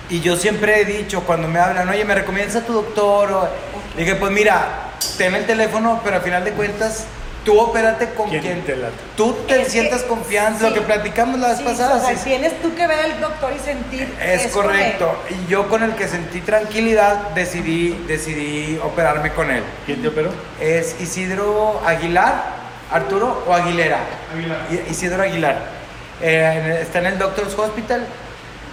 Y 0.10 0.22
yo 0.22 0.36
siempre 0.38 0.82
he 0.82 0.86
dicho, 0.86 1.22
cuando 1.24 1.48
me 1.48 1.60
hablan, 1.60 1.88
oye, 1.90 2.06
¿me 2.06 2.16
recomiendas 2.16 2.56
a 2.58 2.66
tu 2.66 2.74
doctor? 2.74 3.32
O, 3.32 3.50
dije, 3.98 4.16
pues 4.16 4.32
mira, 4.32 4.92
ten 5.18 5.34
el 5.36 5.46
teléfono, 5.46 6.00
pero 6.04 6.18
al 6.18 6.22
final 6.22 6.44
de 6.46 6.52
cuentas, 6.52 7.06
tú 7.44 7.60
opérate 7.60 8.10
con 8.14 8.30
¿Quién 8.30 8.42
quien 8.42 8.62
te 8.64 8.76
late? 8.76 8.94
tú 9.18 9.34
te 9.48 9.56
Es 9.62 9.66
que- 9.66 9.70
sientas 9.72 10.04
confianza, 10.04 10.60
sí. 10.60 10.66
lo 10.70 10.74
que 10.74 10.82
platicamos 10.82 11.40
la 11.40 11.50
vez 11.50 11.58
Sí, 11.58 11.64
pasada. 11.64 11.96
o 11.96 12.00
sea, 12.06 12.16
sí, 12.18 12.24
tienes 12.26 12.62
tú 12.62 12.74
que 12.76 12.88
ver 12.88 13.00
al 13.00 13.20
doctor 13.22 13.52
y 13.56 13.60
sentir. 13.60 14.14
es 14.22 14.44
de- 14.44 14.50
correcto. 14.50 15.16
Y 15.30 15.50
yo 15.52 15.68
con 15.70 15.84
el 15.84 15.94
que 15.96 16.08
sentí 16.08 16.42
tranquilidad 16.42 17.30
decidí, 17.36 17.90
decidí 18.08 18.80
operarme 18.84 19.32
con 19.34 19.52
él. 19.52 19.64
¿Quién 19.86 20.02
te 20.02 20.08
operó? 20.08 20.32
Es 20.62 20.96
Isidro 21.02 21.82
Aguilar, 21.86 22.62
Arturo 22.92 23.44
o 23.48 23.54
Aguilera. 23.54 24.00
Aguilar. 24.34 24.60
Isidro 24.90 25.24
Aguilar. 25.24 25.84
Eh, 26.22 26.80
está 26.82 27.00
en 27.00 27.08
el 27.08 27.18
Doctors 27.18 27.54
Hospital. 27.58 28.06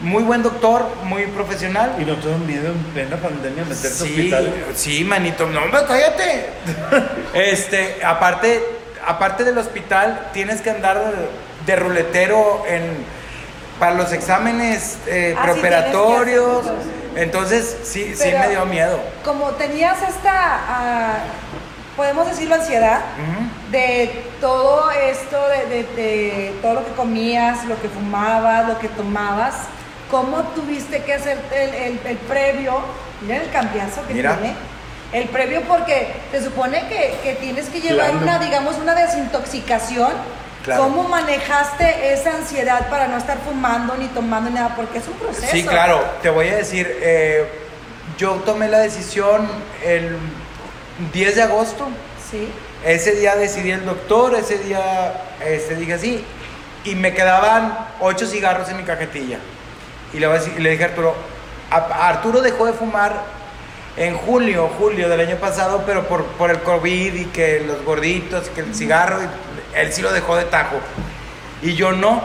Muy 0.02 0.22
buen 0.22 0.42
doctor, 0.42 0.86
muy 1.04 1.26
profesional. 1.26 1.94
¿Y 1.98 2.04
no 2.06 2.14
te 2.16 2.30
da 2.30 2.36
miedo 2.38 2.68
en 2.68 2.78
plena 2.94 3.16
pandemia 3.16 3.64
meterte 3.64 3.88
a 3.88 3.90
Sí, 3.90 4.04
hospital? 4.04 4.54
sí, 4.74 5.04
manito, 5.04 5.46
no, 5.46 5.62
hombre, 5.62 5.80
cállate. 5.86 6.46
este, 7.34 8.02
aparte, 8.04 8.62
aparte 9.06 9.44
del 9.44 9.58
hospital, 9.58 10.28
tienes 10.32 10.62
que 10.62 10.70
andar 10.70 10.98
de 11.66 11.76
ruletero 11.76 12.62
en, 12.66 12.82
para 13.78 13.92
los 13.94 14.12
exámenes 14.12 14.96
eh, 15.06 15.34
Ah, 15.38 15.42
preoperatorios. 15.42 16.64
Entonces, 17.16 17.76
sí, 17.82 18.14
sí 18.16 18.30
me 18.32 18.48
dio 18.50 18.64
miedo. 18.66 18.98
Como 19.24 19.48
tenías 19.50 19.98
esta, 20.08 20.32
ah, 20.32 21.14
podemos 21.96 22.26
decirlo, 22.26 22.54
ansiedad 22.54 23.00
de 23.70 24.24
todo 24.40 24.90
esto, 24.92 25.36
de, 25.48 25.66
de- 25.76 25.94
de 25.96 26.54
todo 26.62 26.74
lo 26.74 26.86
que 26.86 26.92
comías, 26.92 27.64
lo 27.66 27.78
que 27.82 27.88
fumabas, 27.88 28.66
lo 28.68 28.78
que 28.78 28.88
tomabas, 28.88 29.54
¿cómo 30.10 30.38
tuviste 30.54 31.02
que 31.02 31.14
hacer 31.14 31.38
el, 31.54 31.74
el- 31.74 32.00
el 32.04 32.16
previo? 32.18 32.80
Mira 33.22 33.42
el 33.42 33.50
cambiazo 33.50 34.06
que 34.06 34.14
Mira. 34.14 34.36
tiene. 34.36 34.54
El 35.12 35.28
previo 35.28 35.62
porque 35.62 36.12
se 36.30 36.42
supone 36.44 36.86
que, 36.88 37.14
que 37.22 37.34
tienes 37.40 37.68
que 37.68 37.80
llevar 37.80 38.10
Claro. 38.10 38.22
una, 38.22 38.38
digamos, 38.38 38.76
una 38.78 38.94
desintoxicación 38.94 40.12
Claro. 40.64 40.82
¿Cómo 40.82 41.04
manejaste 41.08 42.12
esa 42.12 42.36
ansiedad 42.36 42.88
para 42.90 43.08
no 43.08 43.16
estar 43.16 43.38
fumando 43.38 43.96
ni 43.96 44.08
tomando 44.08 44.50
nada? 44.50 44.76
Porque 44.76 44.98
es 44.98 45.08
un 45.08 45.14
proceso. 45.14 45.46
Sí, 45.50 45.64
claro, 45.64 46.04
te 46.20 46.28
voy 46.28 46.48
a 46.48 46.56
decir, 46.56 46.86
eh, 47.00 47.48
yo 48.18 48.32
tomé 48.44 48.68
la 48.68 48.78
decisión 48.80 49.48
el 49.82 50.18
10 51.14 51.36
de 51.36 51.42
agosto, 51.44 51.88
Sí. 52.30 52.46
ese 52.84 53.12
día 53.12 53.36
decidí 53.36 53.70
el 53.70 53.86
doctor, 53.86 54.34
ese 54.34 54.58
día 54.58 55.14
este, 55.42 55.76
dije 55.76 55.94
así, 55.94 56.22
y 56.84 56.94
me 56.94 57.14
quedaban 57.14 57.78
8 58.00 58.26
cigarros 58.26 58.68
en 58.68 58.76
mi 58.76 58.82
cajetilla. 58.82 59.38
Y 60.12 60.18
le, 60.18 60.26
voy 60.26 60.36
a 60.36 60.40
decir- 60.40 60.54
y 60.56 60.60
le 60.60 60.70
dije 60.70 60.84
a 60.84 60.86
Arturo, 60.88 61.14
a- 61.70 62.08
Arturo 62.08 62.40
dejó 62.40 62.66
de 62.66 62.72
fumar 62.72 63.12
en 63.96 64.16
julio, 64.16 64.70
julio 64.78 65.08
del 65.08 65.20
año 65.20 65.36
pasado, 65.36 65.82
pero 65.86 66.06
por, 66.08 66.24
por 66.24 66.50
el 66.50 66.60
COVID 66.60 67.14
y 67.14 67.24
que 67.26 67.60
los 67.66 67.84
gorditos, 67.84 68.48
que 68.50 68.60
el 68.62 68.74
cigarro, 68.74 69.18
él 69.74 69.92
sí 69.92 70.00
lo 70.02 70.12
dejó 70.12 70.36
de 70.36 70.44
tajo. 70.44 70.76
Y 71.62 71.74
yo 71.74 71.92
no. 71.92 72.20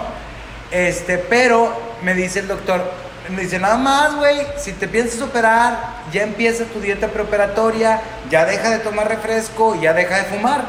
Este, 0.72 1.18
pero 1.18 1.72
me 2.02 2.14
dice 2.14 2.40
el 2.40 2.48
doctor, 2.48 2.82
me 3.30 3.41
dice, 3.41 3.60
nada 3.60 3.78
más, 3.78 4.16
güey, 4.16 4.45
si 4.57 4.74
te 4.74 4.88
piensas 4.88 5.22
operar, 5.22 5.78
ya 6.12 6.24
empieza 6.24 6.64
tu 6.66 6.80
dieta 6.80 7.07
preoperatoria, 7.07 8.02
ya 8.30 8.45
deja 8.45 8.70
de 8.70 8.80
tomar 8.80 9.07
refresco, 9.07 9.76
ya 9.82 9.94
deja 9.94 10.18
de 10.18 10.24
fumar, 10.26 10.64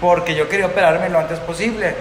porque 0.00 0.34
yo 0.34 0.48
quería 0.48 0.66
operarme 0.66 1.08
lo 1.08 1.18
antes 1.18 1.38
posible. 1.40 1.94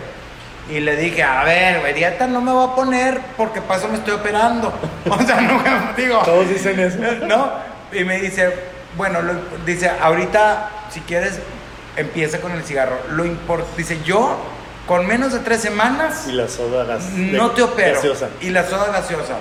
Y 0.70 0.80
le 0.82 0.96
dije, 0.98 1.24
a 1.24 1.44
ver, 1.46 1.80
güey, 1.80 1.94
dieta 1.94 2.28
no 2.28 2.42
me 2.42 2.52
voy 2.52 2.70
a 2.70 2.76
poner 2.76 3.22
porque 3.38 3.62
paso 3.62 3.88
me 3.88 3.96
estoy 3.98 4.14
operando. 4.16 4.74
O 5.10 5.18
sea, 5.24 5.40
no 5.42 5.62
digo. 5.96 6.20
Todos 6.26 6.50
dicen 6.50 6.80
eso. 6.80 6.98
¿No? 7.26 7.52
Y 7.94 8.04
me 8.04 8.20
dice, 8.20 8.54
bueno, 8.98 9.22
lo- 9.22 9.34
dice, 9.66 9.90
ahorita, 9.90 10.70
si 10.92 11.00
quieres, 11.02 11.40
empieza 11.96 12.40
con 12.42 12.52
el 12.52 12.64
cigarro. 12.64 12.98
Lo 13.12 13.26
import 13.26 13.66
dice, 13.78 14.00
yo, 14.04 14.38
con 14.86 15.08
menos 15.08 15.32
de 15.34 15.40
tres 15.40 15.62
semanas, 15.62 16.26
Y 16.28 16.34
la 16.34 16.48
soda 16.50 16.84
gas. 16.84 17.04
no 17.12 17.52
te 17.52 17.62
opero. 17.64 17.96
gaseosa. 17.96 18.28
Y 18.42 18.50
la 18.50 18.66
soda 18.66 18.92
gaseosa. 18.92 19.36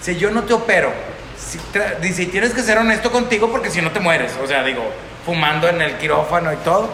Si 0.00 0.16
yo 0.16 0.30
no 0.30 0.44
te 0.44 0.52
opero, 0.54 0.92
si 1.36 1.58
dice, 2.00 2.26
tienes 2.26 2.54
que 2.54 2.62
ser 2.62 2.78
honesto 2.78 3.10
contigo 3.10 3.50
porque 3.50 3.70
si 3.70 3.82
no 3.82 3.90
te 3.90 3.98
mueres. 4.00 4.32
O 4.42 4.46
sea, 4.46 4.62
digo, 4.62 4.82
fumando 5.26 5.68
en 5.68 5.82
el 5.82 5.96
quirófano 5.98 6.52
y 6.52 6.56
todo. 6.58 6.88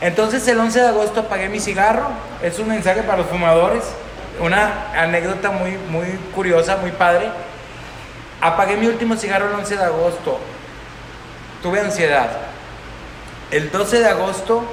Entonces 0.00 0.46
el 0.48 0.58
11 0.58 0.80
de 0.80 0.88
agosto 0.88 1.20
apagué 1.20 1.48
mi 1.48 1.60
cigarro. 1.60 2.08
Es 2.42 2.58
un 2.58 2.68
mensaje 2.68 3.02
para 3.02 3.18
los 3.18 3.26
fumadores. 3.26 3.84
Una 4.40 4.92
anécdota 4.94 5.50
muy, 5.50 5.72
muy 5.90 6.06
curiosa, 6.34 6.76
muy 6.76 6.92
padre. 6.92 7.28
Apagué 8.40 8.76
mi 8.76 8.86
último 8.86 9.16
cigarro 9.16 9.48
el 9.48 9.54
11 9.54 9.76
de 9.76 9.84
agosto. 9.84 10.38
Tuve 11.62 11.80
ansiedad. 11.80 12.28
El 13.50 13.70
12 13.72 14.00
de 14.00 14.08
agosto 14.08 14.64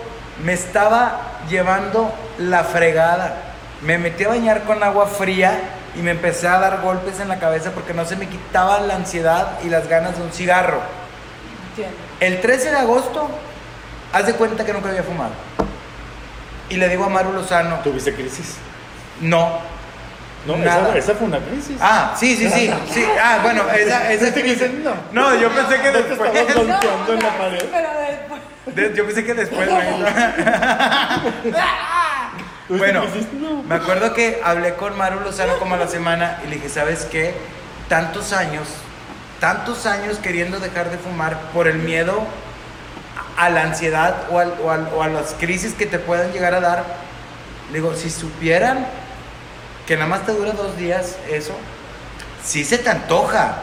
me 0.44 0.54
estaba 0.54 1.20
llevando 1.50 2.14
la 2.38 2.64
fregada. 2.64 3.38
Me 3.82 3.98
metí 3.98 4.26
a 4.26 4.30
bañar 4.30 4.64
con 4.64 4.84
agua 4.84 5.08
fría 5.08 5.60
y 5.96 6.00
me 6.00 6.12
empecé 6.12 6.48
a 6.48 6.60
dar 6.60 6.82
golpes 6.82 7.20
en 7.20 7.30
la 7.30 7.40
cabeza 7.40 7.72
porque 7.72 7.94
no 7.94 8.06
se 8.06 8.16
me 8.16 8.28
quitaba 8.28 8.80
la 8.82 8.96
ansiedad 8.96 9.60
y 9.64 9.70
las 9.70 9.88
ganas 9.88 10.18
de 10.18 10.24
un 10.24 10.32
cigarro. 10.32 10.80
Entiendo. 11.70 11.96
El 12.20 12.42
13 12.42 12.72
de 12.72 12.78
agosto, 12.78 13.30
haz 14.16 14.26
de 14.28 14.34
cuenta 14.34 14.66
que 14.66 14.74
nunca 14.74 14.90
había 14.90 15.04
fumado. 15.04 15.32
Y 16.70 16.78
le 16.78 16.90
digo 16.90 17.06
a 17.06 17.10
Maru 17.10 17.34
Lozano, 17.34 17.76
¿Tuviste 17.84 18.14
crisis? 18.14 18.56
no. 19.22 19.60
No, 20.48 20.56
Nada. 20.58 20.90
esa, 20.90 20.98
esa 21.00 21.14
fue 21.16 21.26
una 21.28 21.40
crisis. 21.40 21.76
Ah, 21.82 22.14
sí, 22.16 22.36
sí, 22.36 22.48
sí, 22.52 22.72
sí. 22.94 23.04
Ah, 23.20 23.40
bueno, 23.42 23.64
esa, 23.76 24.12
esa 24.12 24.26
¿Viste 24.26 24.44
que 24.44 24.56
crisis- 24.56 24.72
no? 24.84 24.94
No, 25.12 25.34
yo 25.40 25.50
pensé 25.50 25.82
que 25.82 25.92
No 25.92 26.00
te 26.00 26.04
después. 26.10 26.32
No, 26.48 26.54
golpeando 26.64 27.14
en 27.14 27.20
la 27.24 27.38
pared. 27.38 27.66
Pero 27.72 27.90
después. 28.00 28.42
De- 28.76 28.94
yo 28.96 29.06
pensé 29.08 29.26
que 29.26 29.34
después. 29.34 29.68
güey. 29.68 29.82
¿Tuviste 32.68 32.78
Bueno, 32.78 33.04
me 33.68 33.76
acuerdo 33.76 34.14
que 34.14 34.40
hablé 34.44 34.76
con 34.76 34.96
Maru 34.98 35.20
Lozano 35.22 35.58
como 35.58 35.74
a 35.76 35.78
la 35.80 35.88
semana 35.88 36.38
y 36.46 36.48
le 36.50 36.56
dije, 36.58 36.70
¿sabes 36.70 37.06
qué? 37.06 37.34
Tantos 37.90 38.32
años, 38.34 38.68
tantos 39.40 39.86
años 39.88 40.18
queriendo 40.18 40.60
dejar 40.60 40.92
de 40.92 40.98
fumar 41.00 41.40
por 41.54 41.68
el 41.68 41.78
miedo 41.80 42.24
a 43.38 43.50
la 43.50 43.64
ansiedad 43.64 44.24
o, 44.32 44.40
al- 44.40 44.56
o 44.64 44.72
al- 44.72 44.90
o 44.96 45.04
a 45.04 45.08
las 45.08 45.34
crisis 45.40 45.74
que 45.74 45.86
te 45.86 46.00
puedan 46.00 46.32
llegar 46.32 46.54
a 46.54 46.62
dar. 46.62 46.84
Digo, 47.74 47.94
si 47.96 48.10
supieran 48.10 48.86
que 49.88 49.96
nada 49.96 50.08
más 50.08 50.26
te 50.26 50.32
dura 50.34 50.52
dos 50.54 50.78
días 50.78 51.18
eso, 51.30 51.54
sí 52.44 52.64
se 52.64 52.78
te 52.78 52.90
antoja, 52.90 53.56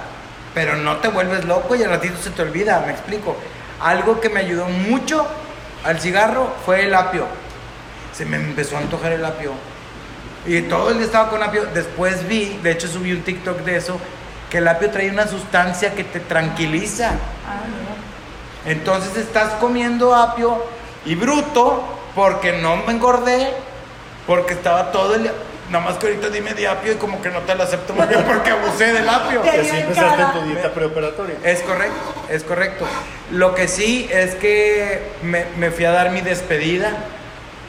pero 0.55 0.77
no 0.77 0.97
te 0.99 1.09
vuelves 1.09 1.45
loco 1.45 1.75
y 1.77 1.83
al 1.83 1.91
ratito 1.91 2.17
se 2.23 2.31
te 2.31 2.43
olvida, 2.43 2.83
me 2.87 2.93
explico. 2.93 3.37
Algo 3.81 4.21
que 4.21 4.29
me 4.29 4.41
ayudó 4.41 4.67
mucho 4.67 5.27
al 5.85 5.99
cigarro 6.01 6.53
fue 6.65 6.85
el 6.85 6.95
apio. 6.95 7.27
Se 8.13 8.25
me 8.27 8.37
empezó 8.37 8.77
a 8.77 8.81
antojar 8.81 9.13
el 9.13 9.25
apio. 9.25 9.53
Y 10.47 10.63
todo 10.63 10.91
el 10.91 10.97
día 10.99 11.07
estaba 11.07 11.31
con 11.31 11.43
apio. 11.43 11.65
Después 11.73 12.27
vi, 12.29 12.59
de 12.63 12.73
hecho 12.73 12.89
subí 12.89 13.13
un 13.13 13.23
TikTok 13.23 13.61
de 13.61 13.77
eso, 13.77 13.99
que 14.51 14.59
el 14.59 14.69
apio 14.69 14.91
trae 14.91 15.11
una 15.11 15.27
sustancia 15.27 15.95
que 15.95 16.05
te 16.05 16.21
tranquiliza. 16.21 17.11
Ah. 17.47 17.82
Entonces 18.65 19.17
estás 19.17 19.55
comiendo 19.55 20.15
apio 20.15 20.63
y 21.05 21.15
bruto 21.15 21.83
porque 22.15 22.53
no 22.53 22.77
me 22.77 22.93
engordé, 22.93 23.53
porque 24.27 24.55
estaba 24.55 24.93
todo 24.93 25.15
el 25.15 25.25
día. 25.25 25.33
Nada 25.71 25.85
más 25.85 25.97
que 25.97 26.07
ahorita 26.07 26.29
dime 26.29 26.53
de 26.53 26.69
apio 26.69 26.93
y 26.93 26.97
como 26.97 27.23
que 27.23 27.31
no 27.31 27.41
te 27.41 27.55
lo 27.55 27.63
acepto 27.63 27.95
muy 27.95 28.07
bien 28.09 28.23
porque 28.25 28.51
abusé 28.51 28.93
del 28.93 29.09
apio. 29.09 29.43
Dio 29.43 29.53
así 29.53 29.71
en 29.71 29.77
empezaste 29.77 30.23
cara. 30.23 30.33
tu 30.33 30.43
dieta 30.43 30.73
preoperatoria. 30.73 31.37
Es 31.43 31.61
correcto, 31.63 32.15
es 32.29 32.45
correcto. 32.45 32.87
Lo 33.31 33.55
que 33.55 33.69
sí 33.69 34.09
es 34.13 34.35
que 34.35 35.13
me, 35.23 35.47
me 35.57 35.71
fui 35.71 35.85
a 35.85 35.93
dar 35.93 36.11
mi 36.11 36.21
despedida 36.21 36.93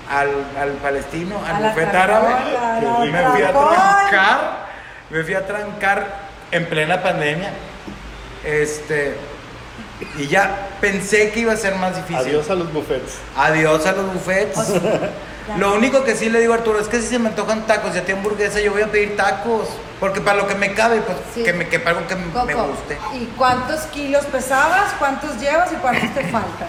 al, 0.09 0.29
al 0.59 0.71
palestino, 0.73 1.41
al 1.45 1.63
bufete 1.63 1.97
árabe. 1.97 2.29
la 2.53 2.99
Me 3.05 3.31
fui 3.31 3.41
a 3.41 3.51
trancar, 3.51 4.65
me 5.09 5.23
fui 5.23 5.33
a 5.33 5.47
trancar 5.47 6.07
en 6.51 6.65
plena 6.65 7.01
pandemia. 7.01 7.51
Este, 8.43 9.15
y 10.17 10.27
ya 10.27 10.69
pensé 10.81 11.31
que 11.31 11.41
iba 11.41 11.53
a 11.53 11.57
ser 11.57 11.75
más 11.75 11.95
difícil. 11.95 12.17
Adiós 12.17 12.49
a 12.49 12.55
los 12.55 12.71
buffets. 12.73 13.13
Adiós 13.37 13.85
a 13.85 13.91
los 13.93 14.13
buffets. 14.13 14.57
Lo 15.57 15.73
único 15.75 16.03
que 16.05 16.15
sí 16.15 16.29
le 16.29 16.39
digo 16.39 16.53
a 16.53 16.57
Arturo 16.57 16.79
es 16.79 16.87
que 16.87 17.01
si 17.01 17.07
se 17.07 17.19
me 17.19 17.29
antojan 17.29 17.65
tacos 17.67 17.93
y 17.95 17.97
a 17.97 18.05
ti 18.05 18.13
hamburguesa, 18.13 18.61
yo 18.61 18.71
voy 18.71 18.81
a 18.81 18.87
pedir 18.87 19.17
tacos. 19.17 19.67
Porque 19.99 20.21
para 20.21 20.37
lo 20.37 20.47
que 20.47 20.55
me 20.55 20.73
cabe, 20.73 21.01
pues 21.01 21.17
Sí. 21.33 21.43
que 21.43 21.53
me 21.53 21.67
quepa 21.67 21.91
algo 21.91 22.07
que 22.07 22.15
me 22.15 22.53
guste. 22.53 22.97
¿y 23.13 23.25
cuántos 23.37 23.81
kilos 23.87 24.25
pesabas? 24.25 24.93
¿Cuántos 24.99 25.39
llevas 25.39 25.71
y 25.71 25.75
cuántos 25.75 26.13
te 26.13 26.21
faltan? 26.27 26.67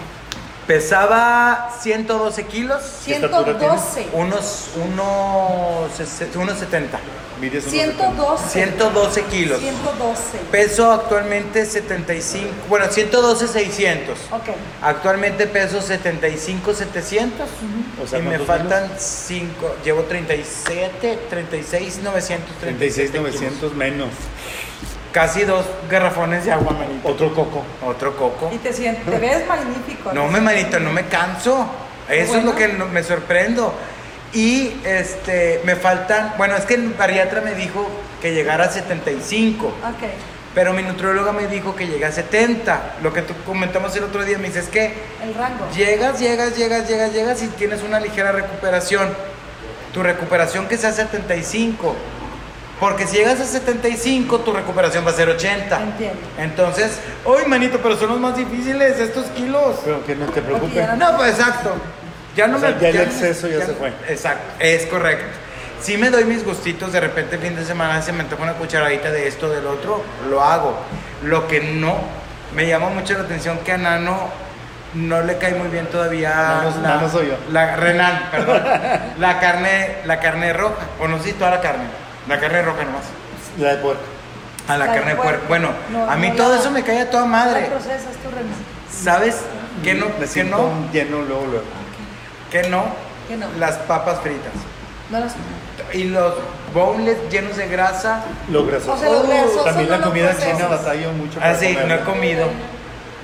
Pesaba 0.67 1.69
112 1.79 2.43
kilos, 2.45 2.81
¿Qué 3.05 3.15
estatura 3.15 3.59
112. 3.59 4.07
unos, 4.13 4.69
unos, 4.83 5.91
unos 6.35 6.57
70. 6.57 6.99
Mides 7.39 7.65
unos 7.65 7.71
112. 7.71 8.49
112 8.49 9.21
kilos. 9.25 9.59
112. 9.59 10.37
Peso 10.51 10.91
actualmente 10.91 11.65
75, 11.67 12.47
bueno, 12.67 12.87
112 12.89 13.47
600. 13.47 14.17
Ok. 14.31 14.41
Actualmente 14.81 15.45
peso 15.45 15.81
75 15.81 16.73
700. 16.73 17.47
70. 17.47 18.03
O 18.03 18.07
sea, 18.07 18.19
y 18.19 18.21
me 18.23 18.39
¿cuántos 18.39 18.47
faltan 18.47 18.89
5, 18.97 19.75
llevo 19.83 20.01
37, 20.03 21.19
36 21.29 21.99
900. 22.03 22.55
36, 22.59 23.13
900 23.13 23.75
menos. 23.75 24.09
Casi 25.15 25.45
dos 25.45 25.65
garrafones 25.89 26.43
de 26.43 26.51
agua, 26.51 26.73
manito. 26.73 27.07
Otro 27.07 27.33
coco. 27.33 27.63
Otro 27.87 28.17
coco. 28.17 28.51
Y 28.53 28.57
te 28.57 28.73
sientes, 28.73 29.05
te 29.05 29.17
ves 29.17 29.47
magnífico. 29.47 30.11
No 30.11 30.27
me 30.27 30.41
manito, 30.41 30.77
no 30.77 30.91
me 30.91 31.05
canso. 31.05 31.65
Eso 32.09 32.35
es 32.35 32.43
lo 32.43 32.53
que 32.53 32.67
no- 32.67 32.87
me 32.87 33.01
sorprendo. 33.01 33.73
Y 34.33 34.73
este, 34.83 35.61
me 35.63 35.77
faltan, 35.77 36.33
bueno, 36.37 36.57
es 36.57 36.65
que 36.65 36.73
el 36.73 36.89
bariatra 36.89 37.39
me 37.39 37.53
dijo 37.53 37.87
que 38.21 38.33
llegara 38.33 38.65
a 38.65 38.69
75, 38.69 39.67
Ok. 39.67 40.03
pero 40.53 40.73
mi 40.73 40.83
nutrióloga 40.83 41.31
me 41.31 41.47
dijo 41.47 41.77
que 41.77 41.87
llegue 41.87 42.03
a 42.03 42.11
70. 42.11 42.95
Lo 43.01 43.13
que 43.13 43.21
tú 43.21 43.33
comentamos 43.45 43.95
el 43.95 44.03
otro 44.03 44.25
día, 44.25 44.37
me 44.37 44.47
dice, 44.47 44.59
es 44.59 44.67
que 44.67 44.93
El 45.23 45.33
rango. 45.33 45.65
llegas, 45.73 46.19
llegas, 46.19 46.57
llegas, 46.57 46.89
llegas, 46.89 47.13
llegas 47.13 47.41
y 47.41 47.47
tienes 47.47 47.81
una 47.83 48.01
ligera 48.01 48.33
recuperación. 48.33 49.13
Tu 49.93 50.03
recuperación 50.03 50.67
que 50.67 50.77
sea 50.77 50.91
75. 50.91 51.95
Porque 52.79 53.07
si 53.07 53.17
llegas 53.17 53.39
a 53.39 53.45
75, 53.45 54.39
tu 54.39 54.51
recuperación 54.51 55.05
va 55.05 55.11
a 55.11 55.13
ser 55.13 55.29
80. 55.29 55.81
Entiendo. 55.81 56.19
Entonces, 56.37 56.99
uy, 57.23 57.45
manito, 57.47 57.79
pero 57.81 57.95
son 57.95 58.09
los 58.09 58.19
más 58.19 58.35
difíciles 58.35 58.99
estos 58.99 59.27
kilos. 59.27 59.77
Pero 59.85 60.05
que 60.05 60.15
no 60.15 60.25
te 60.25 60.41
preocupes. 60.41 60.75
ya 60.75 60.95
No, 60.95 61.15
pues 61.15 61.31
exacto. 61.39 61.73
Ya 62.35 62.47
no 62.47 62.57
O 62.57 62.59
sea, 62.59 62.71
me. 62.71 62.81
ya 62.81 62.89
el 62.89 62.97
exceso 62.97 63.47
ya 63.47 63.65
se 63.65 63.73
fue. 63.73 63.93
Exacto, 64.09 64.43
es 64.59 64.85
correcto. 64.87 65.23
Sí 65.81 65.97
me 65.97 66.09
doy 66.09 66.25
mis 66.25 66.43
gustitos, 66.43 66.91
de 66.91 66.99
repente 66.99 67.35
el 67.37 67.41
fin 67.41 67.55
de 67.55 67.63
semana 67.63 68.01
se 68.01 68.11
me 68.11 68.21
antoja 68.21 68.43
una 68.43 68.53
cucharadita 68.53 69.09
de 69.11 69.27
esto, 69.27 69.49
del 69.49 69.65
otro, 69.67 70.03
lo 70.29 70.43
hago. 70.43 70.75
Lo 71.23 71.47
que 71.47 71.61
no, 71.61 71.95
me 72.55 72.67
llama 72.67 72.89
mucho 72.89 73.13
la 73.13 73.21
atención 73.21 73.59
que 73.59 73.71
a 73.71 73.77
Nano 73.77 74.29
no 74.95 75.21
le 75.21 75.37
cae 75.37 75.53
muy 75.53 75.69
bien 75.69 75.85
todavía. 75.87 76.29
Nano- 76.33 76.81
la, 76.81 76.89
Nano 76.95 77.09
soy 77.09 77.27
yo. 77.27 77.35
La, 77.51 77.75
Renan, 77.77 78.27
perdón. 78.31 78.63
la 79.19 79.39
carne, 79.39 79.97
la 80.05 80.19
carne 80.19 80.51
roja, 80.53 80.75
o 80.99 81.07
no 81.07 81.17
sé 81.19 81.25
si 81.25 81.33
toda 81.33 81.51
la 81.51 81.61
carne, 81.61 81.83
la 82.27 82.39
carne 82.39 82.61
roja 82.61 82.83
nomás. 82.83 83.03
La 83.59 83.75
de 83.75 83.77
puerco. 83.77 84.01
A 84.67 84.77
la, 84.77 84.85
La 84.85 84.91
de 84.91 84.97
carne 84.97 85.11
de 85.11 85.15
puerco. 85.17 85.31
puerco. 85.31 85.47
Bueno, 85.47 85.69
No, 85.91 86.09
a 86.09 86.15
mí 86.15 86.29
no 86.29 86.35
todo 86.35 86.53
la- 86.55 86.59
eso 86.59 86.71
me 86.71 86.83
cae 86.83 87.01
a 87.01 87.09
toda 87.09 87.23
¿Qué 87.23 87.29
madre. 87.29 87.65
procesas 87.65 88.13
tú, 88.23 88.29
René? 88.31 88.49
¿Sabes? 88.91 89.37
Que 89.83 89.93
no, 89.93 90.07
Me 90.19 90.25
que 90.27 90.43
no, 90.43 90.69
lleno 90.91 91.21
luego, 91.21 91.45
luego. 91.47 91.65
que 92.51 92.63
no, 92.69 92.85
¿Qué 93.27 93.35
no? 93.37 93.47
Las 93.59 93.75
papas 93.79 94.19
fritas. 94.21 94.53
No 95.09 95.19
las 95.19 95.33
Y 95.93 96.05
los 96.05 96.33
boneless 96.73 97.17
llenos 97.29 97.57
de 97.57 97.67
grasa. 97.67 98.23
Lo 98.49 98.65
grasoso. 98.65 98.93
O 98.93 98.97
sea, 98.97 99.09
lo 99.09 99.23
grasoso 99.27 99.63
También 99.63 99.89
la 99.91 100.01
comida 100.01 100.29
procesas. 100.31 100.55
china 100.57 100.67
batalla 100.69 101.09
mucho 101.09 101.39
Ah, 101.41 101.53
sí, 101.53 101.65
no 101.73 101.79
he 101.79 101.81
comerla. 101.81 102.05
comido. 102.05 102.47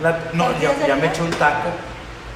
La- 0.01 0.19
no, 0.33 0.45
ya, 0.59 0.69
¿Tortillas 0.69 0.79
de 0.79 0.87
ya 0.87 0.95
me 0.95 1.07
eché 1.07 1.21
un 1.21 1.29
taco. 1.31 1.69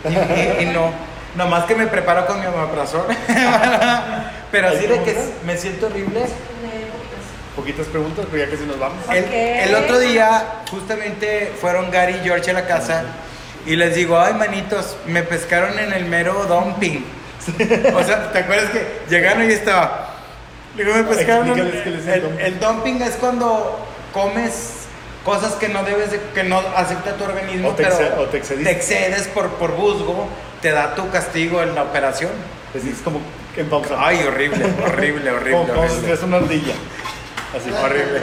Y, 0.05 0.13
y- 0.13 0.63
y 0.63 0.65
no. 0.73 0.91
Nomás 1.35 1.65
que 1.65 1.75
me 1.75 1.87
preparo 1.87 2.25
con 2.25 2.39
mi 2.39 2.45
omeprazol. 2.45 3.05
Pero 4.51 4.67
así 4.69 4.87
de 4.87 5.03
que 5.03 5.33
me 5.45 5.57
siento 5.57 5.87
horrible. 5.87 6.25
Poquitas 7.55 7.87
preguntas, 7.87 8.25
pero 8.29 8.43
ya 8.43 8.49
que 8.49 8.57
si 8.57 8.65
nos 8.65 8.77
vamos. 8.79 8.97
El, 9.09 9.23
Ok. 9.23 9.29
el 9.31 9.75
otro 9.75 9.99
día, 9.99 10.43
justamente 10.69 11.53
fueron 11.59 11.89
Gary 11.91 12.15
y 12.15 12.23
George 12.25 12.51
a 12.51 12.53
la 12.53 12.67
casa 12.67 13.03
y 13.65 13.75
les 13.77 13.95
digo, 13.95 14.19
ay 14.19 14.33
manitos, 14.33 14.97
me 15.07 15.23
pescaron 15.23 15.79
en 15.79 15.93
el 15.93 16.05
mero 16.05 16.45
dumping. 16.47 17.05
O 17.95 18.03
sea, 18.03 18.31
¿te 18.31 18.39
acuerdas 18.39 18.71
que 18.71 18.85
llegaron 19.09 19.49
y 19.49 19.53
estaba? 19.53 20.15
Digo, 20.75 20.93
me 20.93 21.03
pescaron. 21.03 21.53
qué 21.55 21.61
es 21.61 21.85
el 21.85 22.09
el, 22.09 22.21
dumping. 22.23 22.45
el 22.45 22.59
dumping 22.59 23.01
es 23.03 23.15
cuando 23.15 23.85
comes 24.13 24.71
cosas 25.23 25.53
que 25.53 25.69
no 25.69 25.83
debes 25.83 26.11
de, 26.11 26.19
que 26.33 26.43
no 26.43 26.59
acepta 26.75 27.13
tu 27.15 27.23
organismo, 27.23 27.69
O 27.69 27.73
te 27.73 27.83
pero 27.85 28.21
o 28.21 28.25
te 28.25 28.37
excediste. 28.37 28.69
excedes 28.71 29.27
por, 29.29 29.49
por 29.51 29.71
busgo, 29.71 30.27
te 30.61 30.71
da 30.71 30.93
tu 30.95 31.09
castigo 31.09 31.61
en 31.63 31.73
la 31.73 31.83
operación. 31.83 32.31
Es, 32.73 32.83
es 32.85 32.97
como 32.99 33.21
en 33.55 33.69
pausa. 33.69 33.95
Ay, 33.97 34.21
horrible, 34.27 34.65
horrible, 34.85 35.31
horrible, 35.31 35.51
como, 35.67 35.81
horrible. 35.81 36.07
fuese 36.09 36.25
una 36.25 36.37
ardilla. 36.37 36.73
Así, 37.55 37.71
Horrible. 37.71 38.21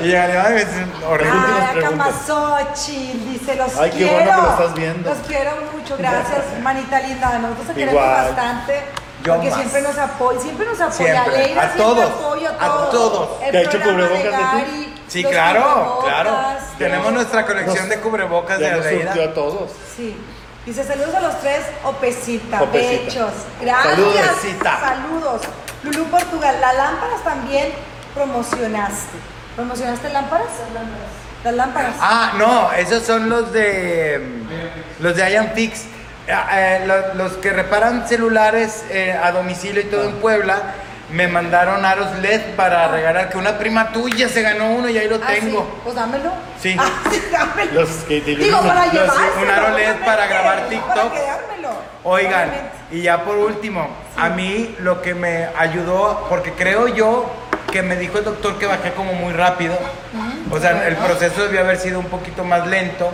Y 0.00 0.04
llegaron, 0.04 0.36
ay, 0.46 0.56
es 0.62 1.04
horrible. 1.06 1.40
Ay. 1.74 1.80
Camasochi, 1.82 3.12
dice, 3.30 3.54
los 3.56 3.76
Ay, 3.76 3.90
qué 3.90 3.96
quiero. 3.98 4.12
bueno 4.14 4.30
que 4.34 4.42
lo 4.42 4.50
estás 4.50 4.74
viendo. 4.74 5.10
Los 5.10 5.18
quiero 5.26 5.50
mucho, 5.72 5.96
gracias, 5.96 6.38
manita 6.62 7.00
linda. 7.00 7.38
Nosotros 7.38 7.66
te 7.68 7.74
queremos 7.74 8.02
bastante. 8.02 8.82
Yo 9.24 9.34
porque 9.34 9.50
más. 9.50 9.58
siempre 9.60 9.82
nos 9.82 9.98
apoya, 9.98 10.40
siempre 10.40 10.66
nos 10.66 10.80
apoya. 10.80 10.96
Siempre, 11.22 11.38
Leira 11.46 11.62
a 11.62 11.64
siempre 11.66 11.82
todos, 11.84 12.10
apoya 12.10 12.50
a 12.58 12.90
todos. 12.90 13.28
El 13.44 13.50
¿Te 13.52 13.58
ha 13.58 13.60
hecho 13.62 13.80
cubrebocas 13.80 14.22
de 14.24 14.30
ti? 14.30 14.36
Gary, 14.42 14.94
Sí, 15.06 15.22
los 15.22 15.32
claro, 15.32 15.98
claro. 16.02 16.30
Tenemos 16.78 17.12
nuestra 17.12 17.46
colección 17.46 17.76
Nos- 17.76 17.88
de 17.88 18.00
cubrebocas 18.00 18.58
de 18.58 18.70
Aleida. 18.70 19.12
a 19.12 19.34
todos. 19.34 19.70
Sí. 19.96 20.16
Dice 20.66 20.82
saludos 20.84 21.14
a 21.14 21.20
los 21.20 21.40
tres, 21.40 21.60
Opecita, 21.84 22.62
Opecita. 22.62 23.04
pechos. 23.04 23.30
Gracias. 23.60 23.96
Saludos. 24.80 25.42
Lulú 25.84 26.04
Portugal, 26.06 26.56
las 26.60 26.74
lámparas 26.76 27.22
también 27.24 27.72
promocionaste. 28.14 29.16
¿Promocionaste 29.56 30.08
lámparas? 30.10 30.48
Las 31.44 31.54
lámparas. 31.54 31.94
Ah, 32.00 32.32
no, 32.38 32.72
esos 32.72 33.02
son 33.02 33.28
los 33.28 33.52
de 33.52 34.20
los 35.00 35.16
de 35.16 35.30
Ian 35.30 35.50
Fix. 35.54 35.84
Ah, 36.32 36.48
eh, 36.52 36.84
lo- 36.86 37.14
los, 37.14 37.32
que 37.34 37.50
reparan 37.50 38.06
celulares 38.08 38.84
eh, 38.90 39.12
a 39.20 39.32
domicilio 39.32 39.82
y 39.82 39.86
todo 39.86 40.04
en 40.04 40.14
Puebla 40.16 40.62
me 41.10 41.26
mandaron 41.28 41.84
aros 41.84 42.16
LED 42.20 42.54
para 42.56 42.88
regalar 42.88 43.28
que 43.28 43.36
una 43.36 43.58
prima 43.58 43.92
tuya 43.92 44.28
se 44.28 44.40
ganó 44.40 44.70
uno 44.70 44.88
y 44.88 44.96
ahí 44.96 45.08
lo 45.08 45.16
Ah, 45.16 45.26
tengo. 45.26 45.60
sí. 45.60 45.80
Pues 45.84 45.94
dámelo. 45.96 46.30
Sí. 46.62 46.76
Ah, 46.78 46.88
sí, 47.10 47.22
dámelo. 47.30 47.80
Los 47.80 47.90
que 48.08 48.20
te 48.20 48.36
Digo, 48.36 48.60
para 48.62 48.86
Los- 48.86 49.12
un 49.42 49.50
aro 49.50 49.76
LED 49.76 49.96
para 50.06 50.26
grabar 50.26 50.60
Para 50.68 51.10
quedármelo. 51.10 51.70
Oigan, 52.04 52.48
Obviamente. 52.48 52.70
y 52.92 53.02
ya 53.02 53.24
por 53.24 53.36
último, 53.36 53.88
a 54.16 54.28
mí 54.30 54.74
lo 54.78 55.02
que 55.02 55.14
me 55.14 55.48
ayudó, 55.58 56.26
porque 56.30 56.52
creo 56.52 56.86
yo 56.88 57.26
que 57.72 57.82
me 57.82 57.96
dijo 57.96 58.18
el 58.18 58.24
doctor 58.24 58.58
que 58.58 58.66
bajé 58.66 58.92
como 58.92 59.12
muy 59.14 59.32
rápido, 59.32 59.76
o 60.50 60.58
sea, 60.60 60.86
el 60.86 60.94
proceso 60.96 61.42
debió 61.44 61.60
haber 61.60 61.78
sido 61.78 61.98
un 61.98 62.06
poquito 62.06 62.44
más 62.44 62.66
lento, 62.68 63.10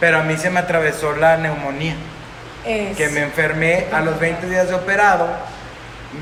pero 0.00 0.18
a 0.18 0.22
mí 0.22 0.36
se 0.36 0.50
me 0.50 0.58
atravesó 0.60 1.14
la 1.14 1.36
neumonía, 1.36 1.94
Es- 2.66 2.96
que 2.96 3.08
me 3.10 3.20
enfermé 3.22 3.86
a 3.92 4.00
los 4.00 4.18
20 4.18 4.48
días 4.48 4.68
de 4.68 4.74
operado, 4.74 5.28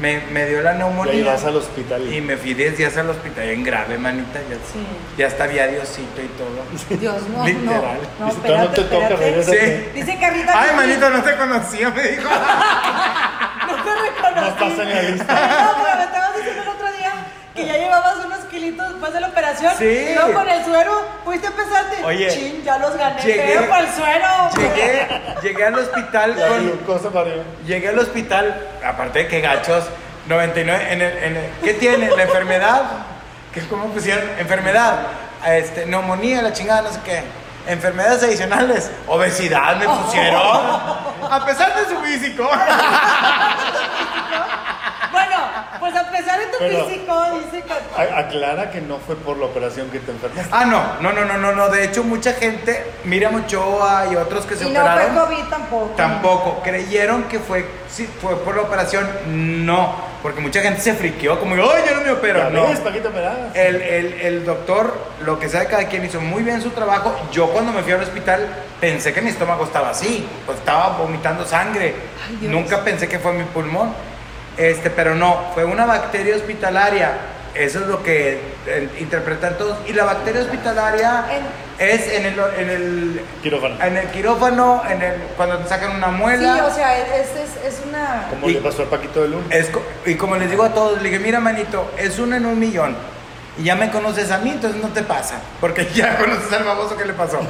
me, 0.02 0.20
me 0.32 0.44
dio 0.44 0.60
la 0.60 0.74
Y 0.74 0.78
neumonía 0.78 1.24
vas 1.24 1.44
al 1.44 1.56
hospital. 1.56 2.12
y 2.12 2.20
me 2.20 2.36
fui 2.36 2.52
10 2.52 2.76
días 2.76 2.94
al 2.98 3.08
hospital, 3.08 3.44
en 3.48 3.64
grave, 3.64 3.96
manita, 3.96 4.38
ya, 4.50 4.56
Sí. 4.56 4.84
ya 5.16 5.26
hasta 5.28 5.44
había 5.44 5.66
Diosito 5.68 6.20
y 6.20 6.28
todo. 6.36 6.98
Dios, 7.00 7.22
no, 7.34 7.44
Literal. 7.46 7.98
no. 8.20 8.26
No, 8.26 8.32
Y 8.32 8.36
todavía 8.36 8.56
no 8.58 8.64
espérate, 8.64 8.82
te 8.82 8.84
toca, 8.84 9.08
espérate. 9.14 9.44
Sí. 9.92 10.00
Dice 10.00 10.18
Carlita. 10.20 10.52
Ay, 10.60 10.68
que- 10.70 10.76
manito, 10.76 11.08
no 11.10 11.22
te 11.22 11.36
conocía, 11.36 11.90
me 11.90 12.02
dijo. 12.02 12.28
No 13.68 13.74
te 13.84 13.90
reconocí. 13.94 14.40
No 14.40 14.46
estás 14.48 14.78
en 14.86 14.94
la 14.94 15.02
lista. 15.02 15.34
No, 15.34 15.74
porque 15.76 15.94
me 15.96 16.04
estabas 16.04 16.36
diciendo 16.36 16.62
el 16.62 16.68
otro 16.68 16.92
día 16.92 17.12
que 17.58 17.66
ya 17.66 17.76
llevabas 17.76 18.16
unos 18.24 18.38
kilitos 18.50 18.88
después 18.88 19.12
de 19.12 19.20
la 19.20 19.28
operación. 19.28 19.72
Sí. 19.78 19.84
Y 19.84 20.14
luego 20.14 20.32
con 20.34 20.48
el 20.48 20.64
suero 20.64 20.92
fuiste 21.24 21.46
a 21.48 21.50
pesarte. 21.50 22.04
Oye, 22.04 22.28
Chin, 22.30 22.62
ya 22.64 22.78
los 22.78 22.96
gané. 22.96 23.20
llegué- 23.22 23.54
el 23.54 23.88
suero. 23.94 24.26
Llegué, 24.56 25.08
llegué 25.42 25.64
al 25.64 25.74
hospital 25.78 26.34
con, 26.36 26.62
glucosa. 26.62 27.08
Llegué 27.66 27.88
al 27.88 27.98
hospital, 27.98 28.68
aparte 28.84 29.18
de 29.20 29.28
que 29.28 29.40
gachos, 29.40 29.84
99, 30.26 30.86
en 30.92 31.02
el, 31.02 31.18
en 31.18 31.36
el- 31.36 31.50
¿qué 31.62 31.74
tiene? 31.74 32.10
La 32.16 32.22
enfermedad, 32.24 32.82
¿Qué, 33.52 33.62
¿cómo 33.66 33.86
pusieron? 33.86 34.24
Enfermedad, 34.38 34.96
este, 35.46 35.86
neumonía, 35.86 36.42
la 36.42 36.52
chingada, 36.52 36.82
no 36.82 36.92
sé 36.92 37.00
qué. 37.04 37.22
Enfermedades 37.66 38.22
adicionales, 38.22 38.90
obesidad 39.06 39.76
me 39.76 39.86
pusieron, 40.04 40.40
a 41.30 41.42
pesar 41.46 41.74
de 41.74 41.84
su 41.94 42.00
físico. 42.02 42.48
De 46.18 46.46
tu 46.46 46.58
Pero- 46.58 46.86
físico, 46.86 47.14
dice 47.44 47.64
que. 47.64 48.02
Aclara 48.02 48.70
que 48.70 48.80
no 48.80 48.98
fue 48.98 49.16
por 49.16 49.36
la 49.38 49.46
operación 49.46 49.88
que 49.90 49.98
te 50.00 50.10
enfermaste. 50.10 50.48
Ah, 50.52 50.64
no, 50.64 51.00
no, 51.00 51.12
no, 51.12 51.24
no, 51.24 51.38
no, 51.38 51.52
no, 51.54 51.68
de 51.68 51.84
hecho 51.84 52.02
mucha 52.04 52.32
gente, 52.32 52.84
Miriam 53.04 53.34
Ochoa 53.36 54.06
y 54.12 54.16
otros 54.16 54.44
que 54.46 54.56
se 54.56 54.68
Y 54.68 54.72
no 54.72 54.80
fue 54.82 55.08
COVID 55.08 55.44
tampoco. 55.48 55.94
tampoco, 55.96 56.62
creyeron 56.62 57.24
que 57.24 57.38
fue, 57.38 57.64
sí, 57.88 58.08
fue 58.20 58.36
por 58.40 58.56
la 58.56 58.62
operación, 58.62 59.06
no, 59.26 59.94
porque 60.22 60.40
mucha 60.40 60.60
gente 60.60 60.80
se 60.80 60.94
friqueó, 60.94 61.38
como, 61.38 61.54
ay, 61.54 61.82
yo 61.88 61.94
no 61.96 62.00
me 62.02 62.10
opero, 62.10 62.38
¿Ya 62.40 62.50
no. 62.50 62.66
ves? 62.68 62.80
El, 63.54 63.76
el, 63.82 64.12
el 64.20 64.44
doctor, 64.44 64.96
lo 65.24 65.38
que 65.38 65.48
sabe 65.48 65.66
cada 65.66 65.84
quien, 65.88 66.04
hizo 66.04 66.20
muy 66.20 66.42
bien 66.42 66.60
su 66.62 66.70
trabajo. 66.70 67.14
Yo 67.32 67.48
cuando 67.50 67.72
me 67.72 67.82
fui 67.82 67.92
al 67.92 68.02
hospital 68.02 68.46
pensé 68.80 69.12
que 69.12 69.20
mi 69.22 69.30
estómago 69.30 69.64
estaba 69.64 69.90
así, 69.90 70.26
pues 70.46 70.58
estaba 70.58 70.96
vomitando 70.98 71.44
sangre. 71.46 71.94
Ay. 72.40 72.48
Nunca 72.48 72.82
pensé 72.84 73.08
que 73.08 73.18
fue 73.18 73.32
mi 73.32 73.44
pulmón. 73.44 73.92
Este, 74.58 74.90
pero 74.90 75.14
no, 75.14 75.50
fue 75.54 75.64
una 75.64 75.86
bacteria 75.86 76.36
hospitalaria. 76.36 77.12
Eso 77.54 77.80
es 77.80 77.86
lo 77.86 78.02
que 78.02 78.40
eh, 78.66 78.88
interpretan 79.00 79.56
todos. 79.56 79.78
Y 79.88 79.92
la 79.92 80.04
bacteria 80.04 80.42
hospitalaria 80.42 81.24
En- 81.30 81.88
es 81.88 82.12
en 82.12 82.26
el, 82.26 82.38
en 82.58 82.70
el 82.70 83.20
Quirófano. 83.42 83.76
en 83.82 83.96
el 83.96 84.06
quirófano, 84.08 84.82
en 84.88 85.02
el, 85.02 85.14
cuando 85.36 85.58
te 85.58 85.68
sacan 85.68 85.96
una 85.96 86.08
Sí, 86.08 86.12
muela. 86.14 86.66
o 86.66 86.74
sea, 86.74 86.98
es, 86.98 87.28
es, 87.30 87.64
es 87.74 87.82
una. 87.88 88.26
Como 88.30 88.48
y- 88.48 88.54
le 88.54 88.60
pasó 88.60 88.82
al 88.82 88.88
Paquito 88.88 89.22
de 89.22 89.28
Luna. 89.28 89.44
Es 89.50 89.70
y 90.06 90.14
como 90.16 90.36
les 90.36 90.50
digo 90.50 90.62
a 90.64 90.74
todos, 90.74 91.00
le 91.02 91.08
dije, 91.08 91.20
mira, 91.20 91.40
manito, 91.40 91.90
es 91.96 92.18
uno 92.18 92.36
en 92.36 92.46
un 92.46 92.58
millón. 92.58 92.96
Y 93.58 93.64
ya 93.64 93.74
me 93.74 93.90
conoces 93.90 94.30
a 94.30 94.38
mí, 94.38 94.50
entonces 94.50 94.80
no 94.80 94.88
te 94.88 95.02
pasa. 95.02 95.36
Porque 95.60 95.86
ya 95.94 96.16
conoces 96.18 96.52
al 96.52 96.64
baboso 96.64 96.96
que 96.96 97.06
le 97.06 97.12
pasó. 97.12 97.40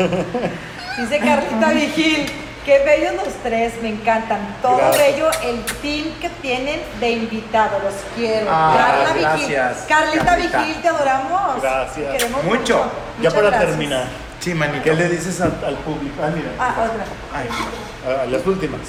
Dice 0.99 1.19
Carlita 1.19 1.71
Vigil, 1.73 2.27
qué 2.69 2.85
bellos 2.85 3.15
los 3.15 3.33
tres, 3.43 3.73
me 3.83 3.89
encantan. 3.89 4.57
Todo 4.61 4.77
Gracias. 4.77 5.07
bello 5.07 5.31
el 5.43 5.65
team 5.81 6.05
que 6.21 6.29
tienen 6.43 6.81
de 7.01 7.11
invitado, 7.11 7.79
los 7.83 7.95
quiero. 8.15 8.47
Ah, 8.51 8.75
Carla 8.77 9.13
Vigil. 9.15 9.55
gracias, 9.55 9.87
Carlita 9.89 10.25
Carlita. 10.27 10.59
Vigil, 10.61 10.83
te 10.83 10.89
adoramos. 10.89 11.63
Gracias. 11.63 12.13
Te 12.13 12.19
queremos 12.19 12.45
Mucho. 12.45 12.59
mucho. 12.59 12.75
Ya 12.79 13.17
Muchas 13.17 13.35
para 13.35 13.47
gracias. 13.49 13.71
terminar, 13.71 14.05
Sí, 14.41 14.55
manito. 14.55 14.85
¿qué 14.85 14.95
le 14.95 15.09
dices 15.09 15.41
al, 15.41 15.53
al 15.67 15.77
público? 15.77 16.15
Ah, 16.23 16.29
mira, 16.35 16.49
Ah, 16.59 16.75
otra. 16.85 17.05
Ay. 17.35 17.49
a, 18.19 18.23
a 18.23 18.27
las 18.27 18.47
últimas. 18.47 18.81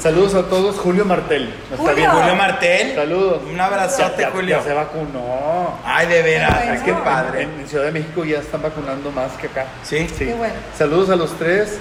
Saludos 0.00 0.34
a 0.34 0.48
todos, 0.48 0.76
Julio 0.80 1.04
Martel. 1.04 1.54
¿No 1.70 1.76
está 1.76 1.76
Julio. 1.76 1.94
bien? 1.94 2.10
Julio 2.10 2.34
Martel. 2.34 2.94
Saludos. 2.96 3.42
Un 3.48 3.60
abrazote, 3.60 4.22
Ya- 4.22 4.28
ya- 4.28 4.30
Julio. 4.30 4.56
Ya 4.58 4.62
se 4.64 4.72
vacunó. 4.72 5.78
Ay, 5.84 6.06
de 6.08 6.22
veras. 6.22 6.58
Qué 6.62 6.68
Ay, 6.70 6.80
qué 6.84 6.92
padre. 6.94 7.42
En, 7.42 7.60
en 7.60 7.68
Ciudad 7.68 7.84
de 7.84 7.92
México 7.92 8.24
ya 8.24 8.38
están 8.38 8.62
vacunando 8.62 9.10
más 9.12 9.32
que 9.32 9.46
acá. 9.48 9.66
Sí. 9.84 10.08
Sí. 10.08 10.24
Qué 10.26 10.34
bueno. 10.34 10.54
Saludos 10.76 11.10
a 11.10 11.16
los 11.16 11.36
tres. 11.38 11.78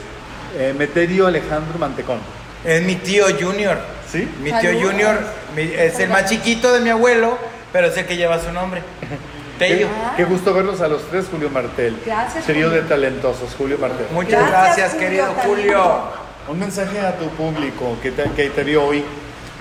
Eh, 0.57 0.73
Meterio 0.77 1.27
Alejandro 1.27 1.77
Mantecón. 1.79 2.19
Es 2.65 2.81
mi 2.83 2.95
tío 2.95 3.25
Junior. 3.39 3.77
¿Sí? 4.11 4.27
Mi 4.41 4.51
tío 4.51 4.61
Saludos. 4.71 4.83
Junior 4.91 5.19
mi- 5.55 5.61
es 5.73 5.99
el 5.99 6.09
más 6.09 6.25
chiquito 6.25 6.71
de 6.73 6.79
mi 6.81 6.89
abuelo, 6.89 7.37
pero 7.71 7.87
es 7.87 7.97
el 7.97 8.05
que 8.05 8.17
lleva 8.17 8.39
su 8.39 8.51
nombre. 8.51 8.81
Tello. 9.59 9.87
qué 10.17 10.23
gusto 10.23 10.53
verlos 10.55 10.81
a 10.81 10.87
los 10.87 11.07
tres, 11.09 11.25
Julio 11.29 11.49
Martel. 11.51 11.95
Gracias, 12.03 12.45
Trío 12.45 12.67
Julio. 12.69 12.81
de 12.81 12.89
talentosos, 12.89 13.53
Julio 13.55 13.77
Martel. 13.77 14.07
Muchas 14.11 14.47
Gracias, 14.49 14.75
gracias, 14.75 14.91
Julio, 14.93 15.07
querido 15.07 15.33
Julio. 15.43 16.01
Un 16.47 16.59
mensaje 16.59 16.99
a 16.99 17.15
tu 17.17 17.29
público 17.29 17.95
que 18.01 18.11
te, 18.11 18.23
que 18.31 18.49
te 18.49 18.63
vio 18.63 18.83
hoy. 18.83 19.05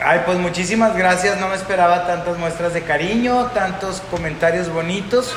Ay, 0.03 0.23
pues 0.25 0.39
muchísimas 0.39 0.97
gracias. 0.97 1.39
No 1.39 1.49
me 1.49 1.55
esperaba 1.57 2.07
tantas 2.07 2.39
muestras 2.39 2.73
de 2.73 2.81
cariño, 2.83 3.51
tantos 3.53 4.01
comentarios 4.11 4.71
bonitos. 4.73 5.35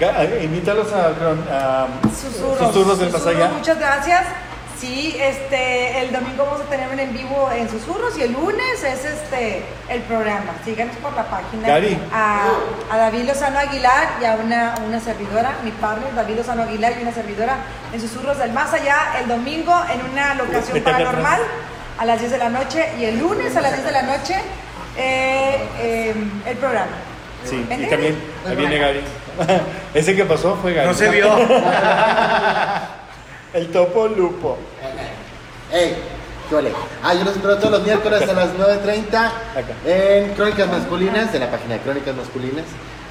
Ga- 0.00 0.42
Invítalos 0.44 0.88
a, 0.92 1.08
a 1.84 1.88
susurros. 2.10 2.58
Susurros 2.72 2.98
del 3.00 3.14
Allá. 3.14 3.48
Muchas 3.56 3.78
gracias. 3.78 4.24
Sí, 4.78 5.16
este, 5.20 6.00
el 6.00 6.12
domingo 6.12 6.44
vamos 6.44 6.60
a 6.60 6.64
tener 6.64 6.88
un 6.90 6.98
en 6.98 7.12
vivo 7.12 7.48
en 7.54 7.68
Susurros 7.70 8.18
y 8.18 8.22
el 8.22 8.32
lunes 8.32 8.82
es 8.82 9.04
este 9.04 9.62
el 9.88 10.00
programa. 10.02 10.52
Síganos 10.64 10.96
por 10.96 11.12
la 11.14 11.24
página. 11.24 11.68
Gary. 11.68 11.98
A, 12.12 12.48
a 12.90 12.96
David 12.96 13.24
Lozano 13.24 13.58
Aguilar 13.58 14.18
y 14.20 14.24
a 14.24 14.34
una, 14.34 14.74
una 14.86 15.00
servidora, 15.00 15.56
mi 15.62 15.70
partner 15.70 16.14
David 16.14 16.36
Lozano 16.36 16.62
Aguilar 16.62 16.94
y 16.98 17.02
una 17.02 17.12
servidora 17.12 17.56
en 17.92 18.00
Susurros 18.00 18.38
del 18.38 18.52
Más 18.52 18.72
Allá 18.74 18.96
el 19.20 19.28
domingo 19.28 19.74
en 19.92 20.10
una 20.10 20.34
locación 20.34 20.82
paranormal 20.82 21.40
a 21.98 22.04
las 22.04 22.18
10 22.18 22.32
de 22.32 22.38
la 22.38 22.48
noche 22.48 22.88
y 22.98 23.04
el 23.04 23.18
lunes 23.18 23.56
a 23.56 23.60
las 23.60 23.72
10 23.72 23.84
de 23.84 23.92
la 23.92 24.02
noche 24.02 24.36
eh, 24.96 25.68
eh, 25.78 26.14
el 26.46 26.56
programa. 26.56 26.96
Sí, 27.44 27.64
también 27.68 28.16
ahí 28.46 28.56
viene 28.56 28.78
Gary. 28.78 29.00
Ese 29.94 30.16
que 30.16 30.24
pasó 30.24 30.56
fue 30.60 30.72
Gary. 30.72 30.88
No 30.88 30.94
se 30.94 31.08
vio. 31.10 31.28
El 33.54 33.68
topo 33.68 34.08
lupo. 34.08 34.58
¡Ey! 35.72 35.94
¿Qué 36.48 36.54
ole? 36.56 36.72
Ah, 37.02 37.14
yo 37.14 37.24
los 37.24 37.34
espero 37.36 37.56
todos 37.56 37.70
los 37.70 37.82
miércoles 37.84 38.22
a 38.28 38.32
las 38.32 38.50
9.30 38.54 39.30
en 39.86 40.34
Crónicas 40.34 40.68
Masculinas, 40.68 41.32
en 41.34 41.40
la 41.40 41.50
página 41.50 41.74
de 41.74 41.80
Crónicas 41.80 42.14
Masculinas. 42.16 42.64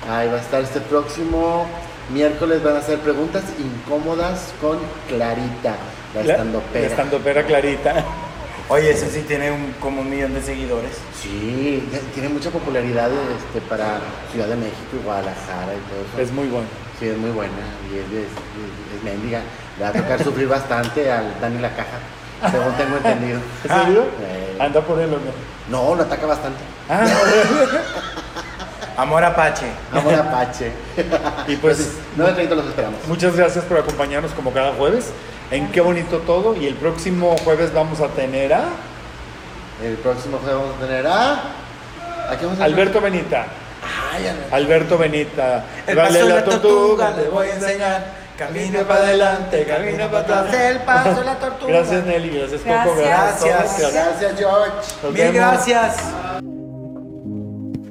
Ahí 0.10 0.28
va 0.28 0.36
a 0.36 0.42
estar 0.42 0.62
este 0.62 0.82
próximo 0.82 1.66
miércoles. 2.12 2.62
Van 2.64 2.76
a 2.76 2.80
hacer 2.80 3.00
preguntas 3.00 3.44
incómodas 3.58 4.54
con 4.62 4.78
Clarita, 5.08 5.76
la 6.14 6.22
estando 6.22 6.60
pera. 6.74 6.88
Estando 6.88 7.18
pera 7.20 7.44
clarita. 7.44 8.04
Oye, 8.70 8.92
eso 8.92 9.08
sí 9.12 9.22
tiene 9.28 9.52
un, 9.52 9.74
como 9.80 10.02
un 10.02 10.10
millón 10.10 10.34
de 10.34 10.42
seguidores. 10.42 10.92
Sí, 11.22 11.84
tiene 12.14 12.30
mucha 12.30 12.50
popularidad 12.50 13.10
este, 13.12 13.62
para 13.68 14.00
Ciudad 14.32 14.48
de 14.48 14.56
México 14.58 14.94
y 15.02 15.04
Guadalajara 15.06 15.74
y 15.74 15.90
todo 15.90 16.02
eso. 16.14 16.22
Es 16.22 16.32
muy 16.32 16.48
bueno. 16.48 16.68
Sí, 17.00 17.08
es 17.08 17.18
muy 17.18 17.32
buena 17.32 17.52
y 17.92 17.98
es, 17.98 18.06
es, 18.06 18.28
es- 18.30 18.98
es 18.98 19.04
mendiga. 19.04 19.42
Le 19.78 19.84
va 19.84 19.90
a 19.90 19.94
tocar 19.94 20.24
sufrir 20.24 20.48
bastante 20.48 21.12
al 21.12 21.40
Dani 21.42 21.60
La 21.60 21.70
Caja, 21.70 21.98
según 22.52 22.74
tengo 22.74 22.98
entendido. 22.98 23.40
¿En 23.64 23.70
serio? 23.70 24.02
Eh. 24.22 24.58
Anda 24.60 24.82
por 24.82 25.00
él 25.00 25.10
o 25.14 25.18
no. 25.18 25.54
No, 25.70 25.96
lo 25.96 26.04
ataca 26.04 26.26
bastante. 26.26 26.60
Ah, 26.90 27.06
Amor 28.98 29.24
Apache. 29.24 29.66
Amor 29.92 30.14
Apache. 30.14 30.72
y 31.48 31.56
pues 31.56 31.94
9.30 32.18 32.50
los 32.50 32.66
esperamos. 32.68 33.00
muchas 33.08 33.36
gracias 33.36 33.66
por 33.66 33.78
acompañarnos 33.80 34.32
como 34.34 34.52
cada 34.52 34.74
jueves. 34.74 35.12
En 35.52 35.72
qué 35.72 35.82
bonito 35.82 36.20
todo. 36.20 36.56
Y 36.56 36.68
el 36.68 36.76
próximo 36.76 37.36
jueves 37.44 37.74
vamos 37.74 38.00
a 38.02 38.08
tener 38.10 38.54
a 38.54 38.66
El 39.84 39.96
próximo 39.96 40.38
jueves 40.38 40.58
vamos 40.58 40.76
a 40.76 40.86
tener 40.86 41.08
a. 41.08 41.34
¿A 42.30 42.38
qué 42.40 42.46
vamos 42.46 42.60
a 42.60 42.66
Alberto 42.66 43.02
Benita. 43.02 43.46
Ay, 44.14 44.28
Alberto. 44.28 44.56
Alberto 44.56 44.98
Benita. 44.98 45.66
El 45.88 45.98
paso 45.98 46.14
de 46.14 46.24
la 46.26 46.36
la 46.36 46.44
tortuga 46.44 47.12
le 47.12 47.30
voy 47.30 47.48
a 47.48 47.56
enseñar. 47.56 48.23
Camina 48.38 48.80
para 48.84 49.02
adelante, 49.02 49.64
camina 49.66 50.10
para 50.10 50.40
atrás. 50.42 50.54
El 50.56 50.80
paso 50.80 51.20
de 51.20 51.26
la 51.26 51.36
tortuga. 51.40 51.72
Gracias 51.74 52.04
Nelly, 52.06 52.30
gracias 52.40 52.62
Coco, 52.62 52.96
Gracias. 52.96 53.44
gracias. 53.46 53.46
Gracias. 53.46 53.94
Gracias, 53.94 54.40
George. 54.40 54.72
Nos 55.04 55.14
Mil 55.14 55.22
vemos. 55.22 55.36
gracias. 55.36 55.98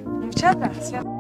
Muchas 0.05 0.57
gracias. 0.57 1.12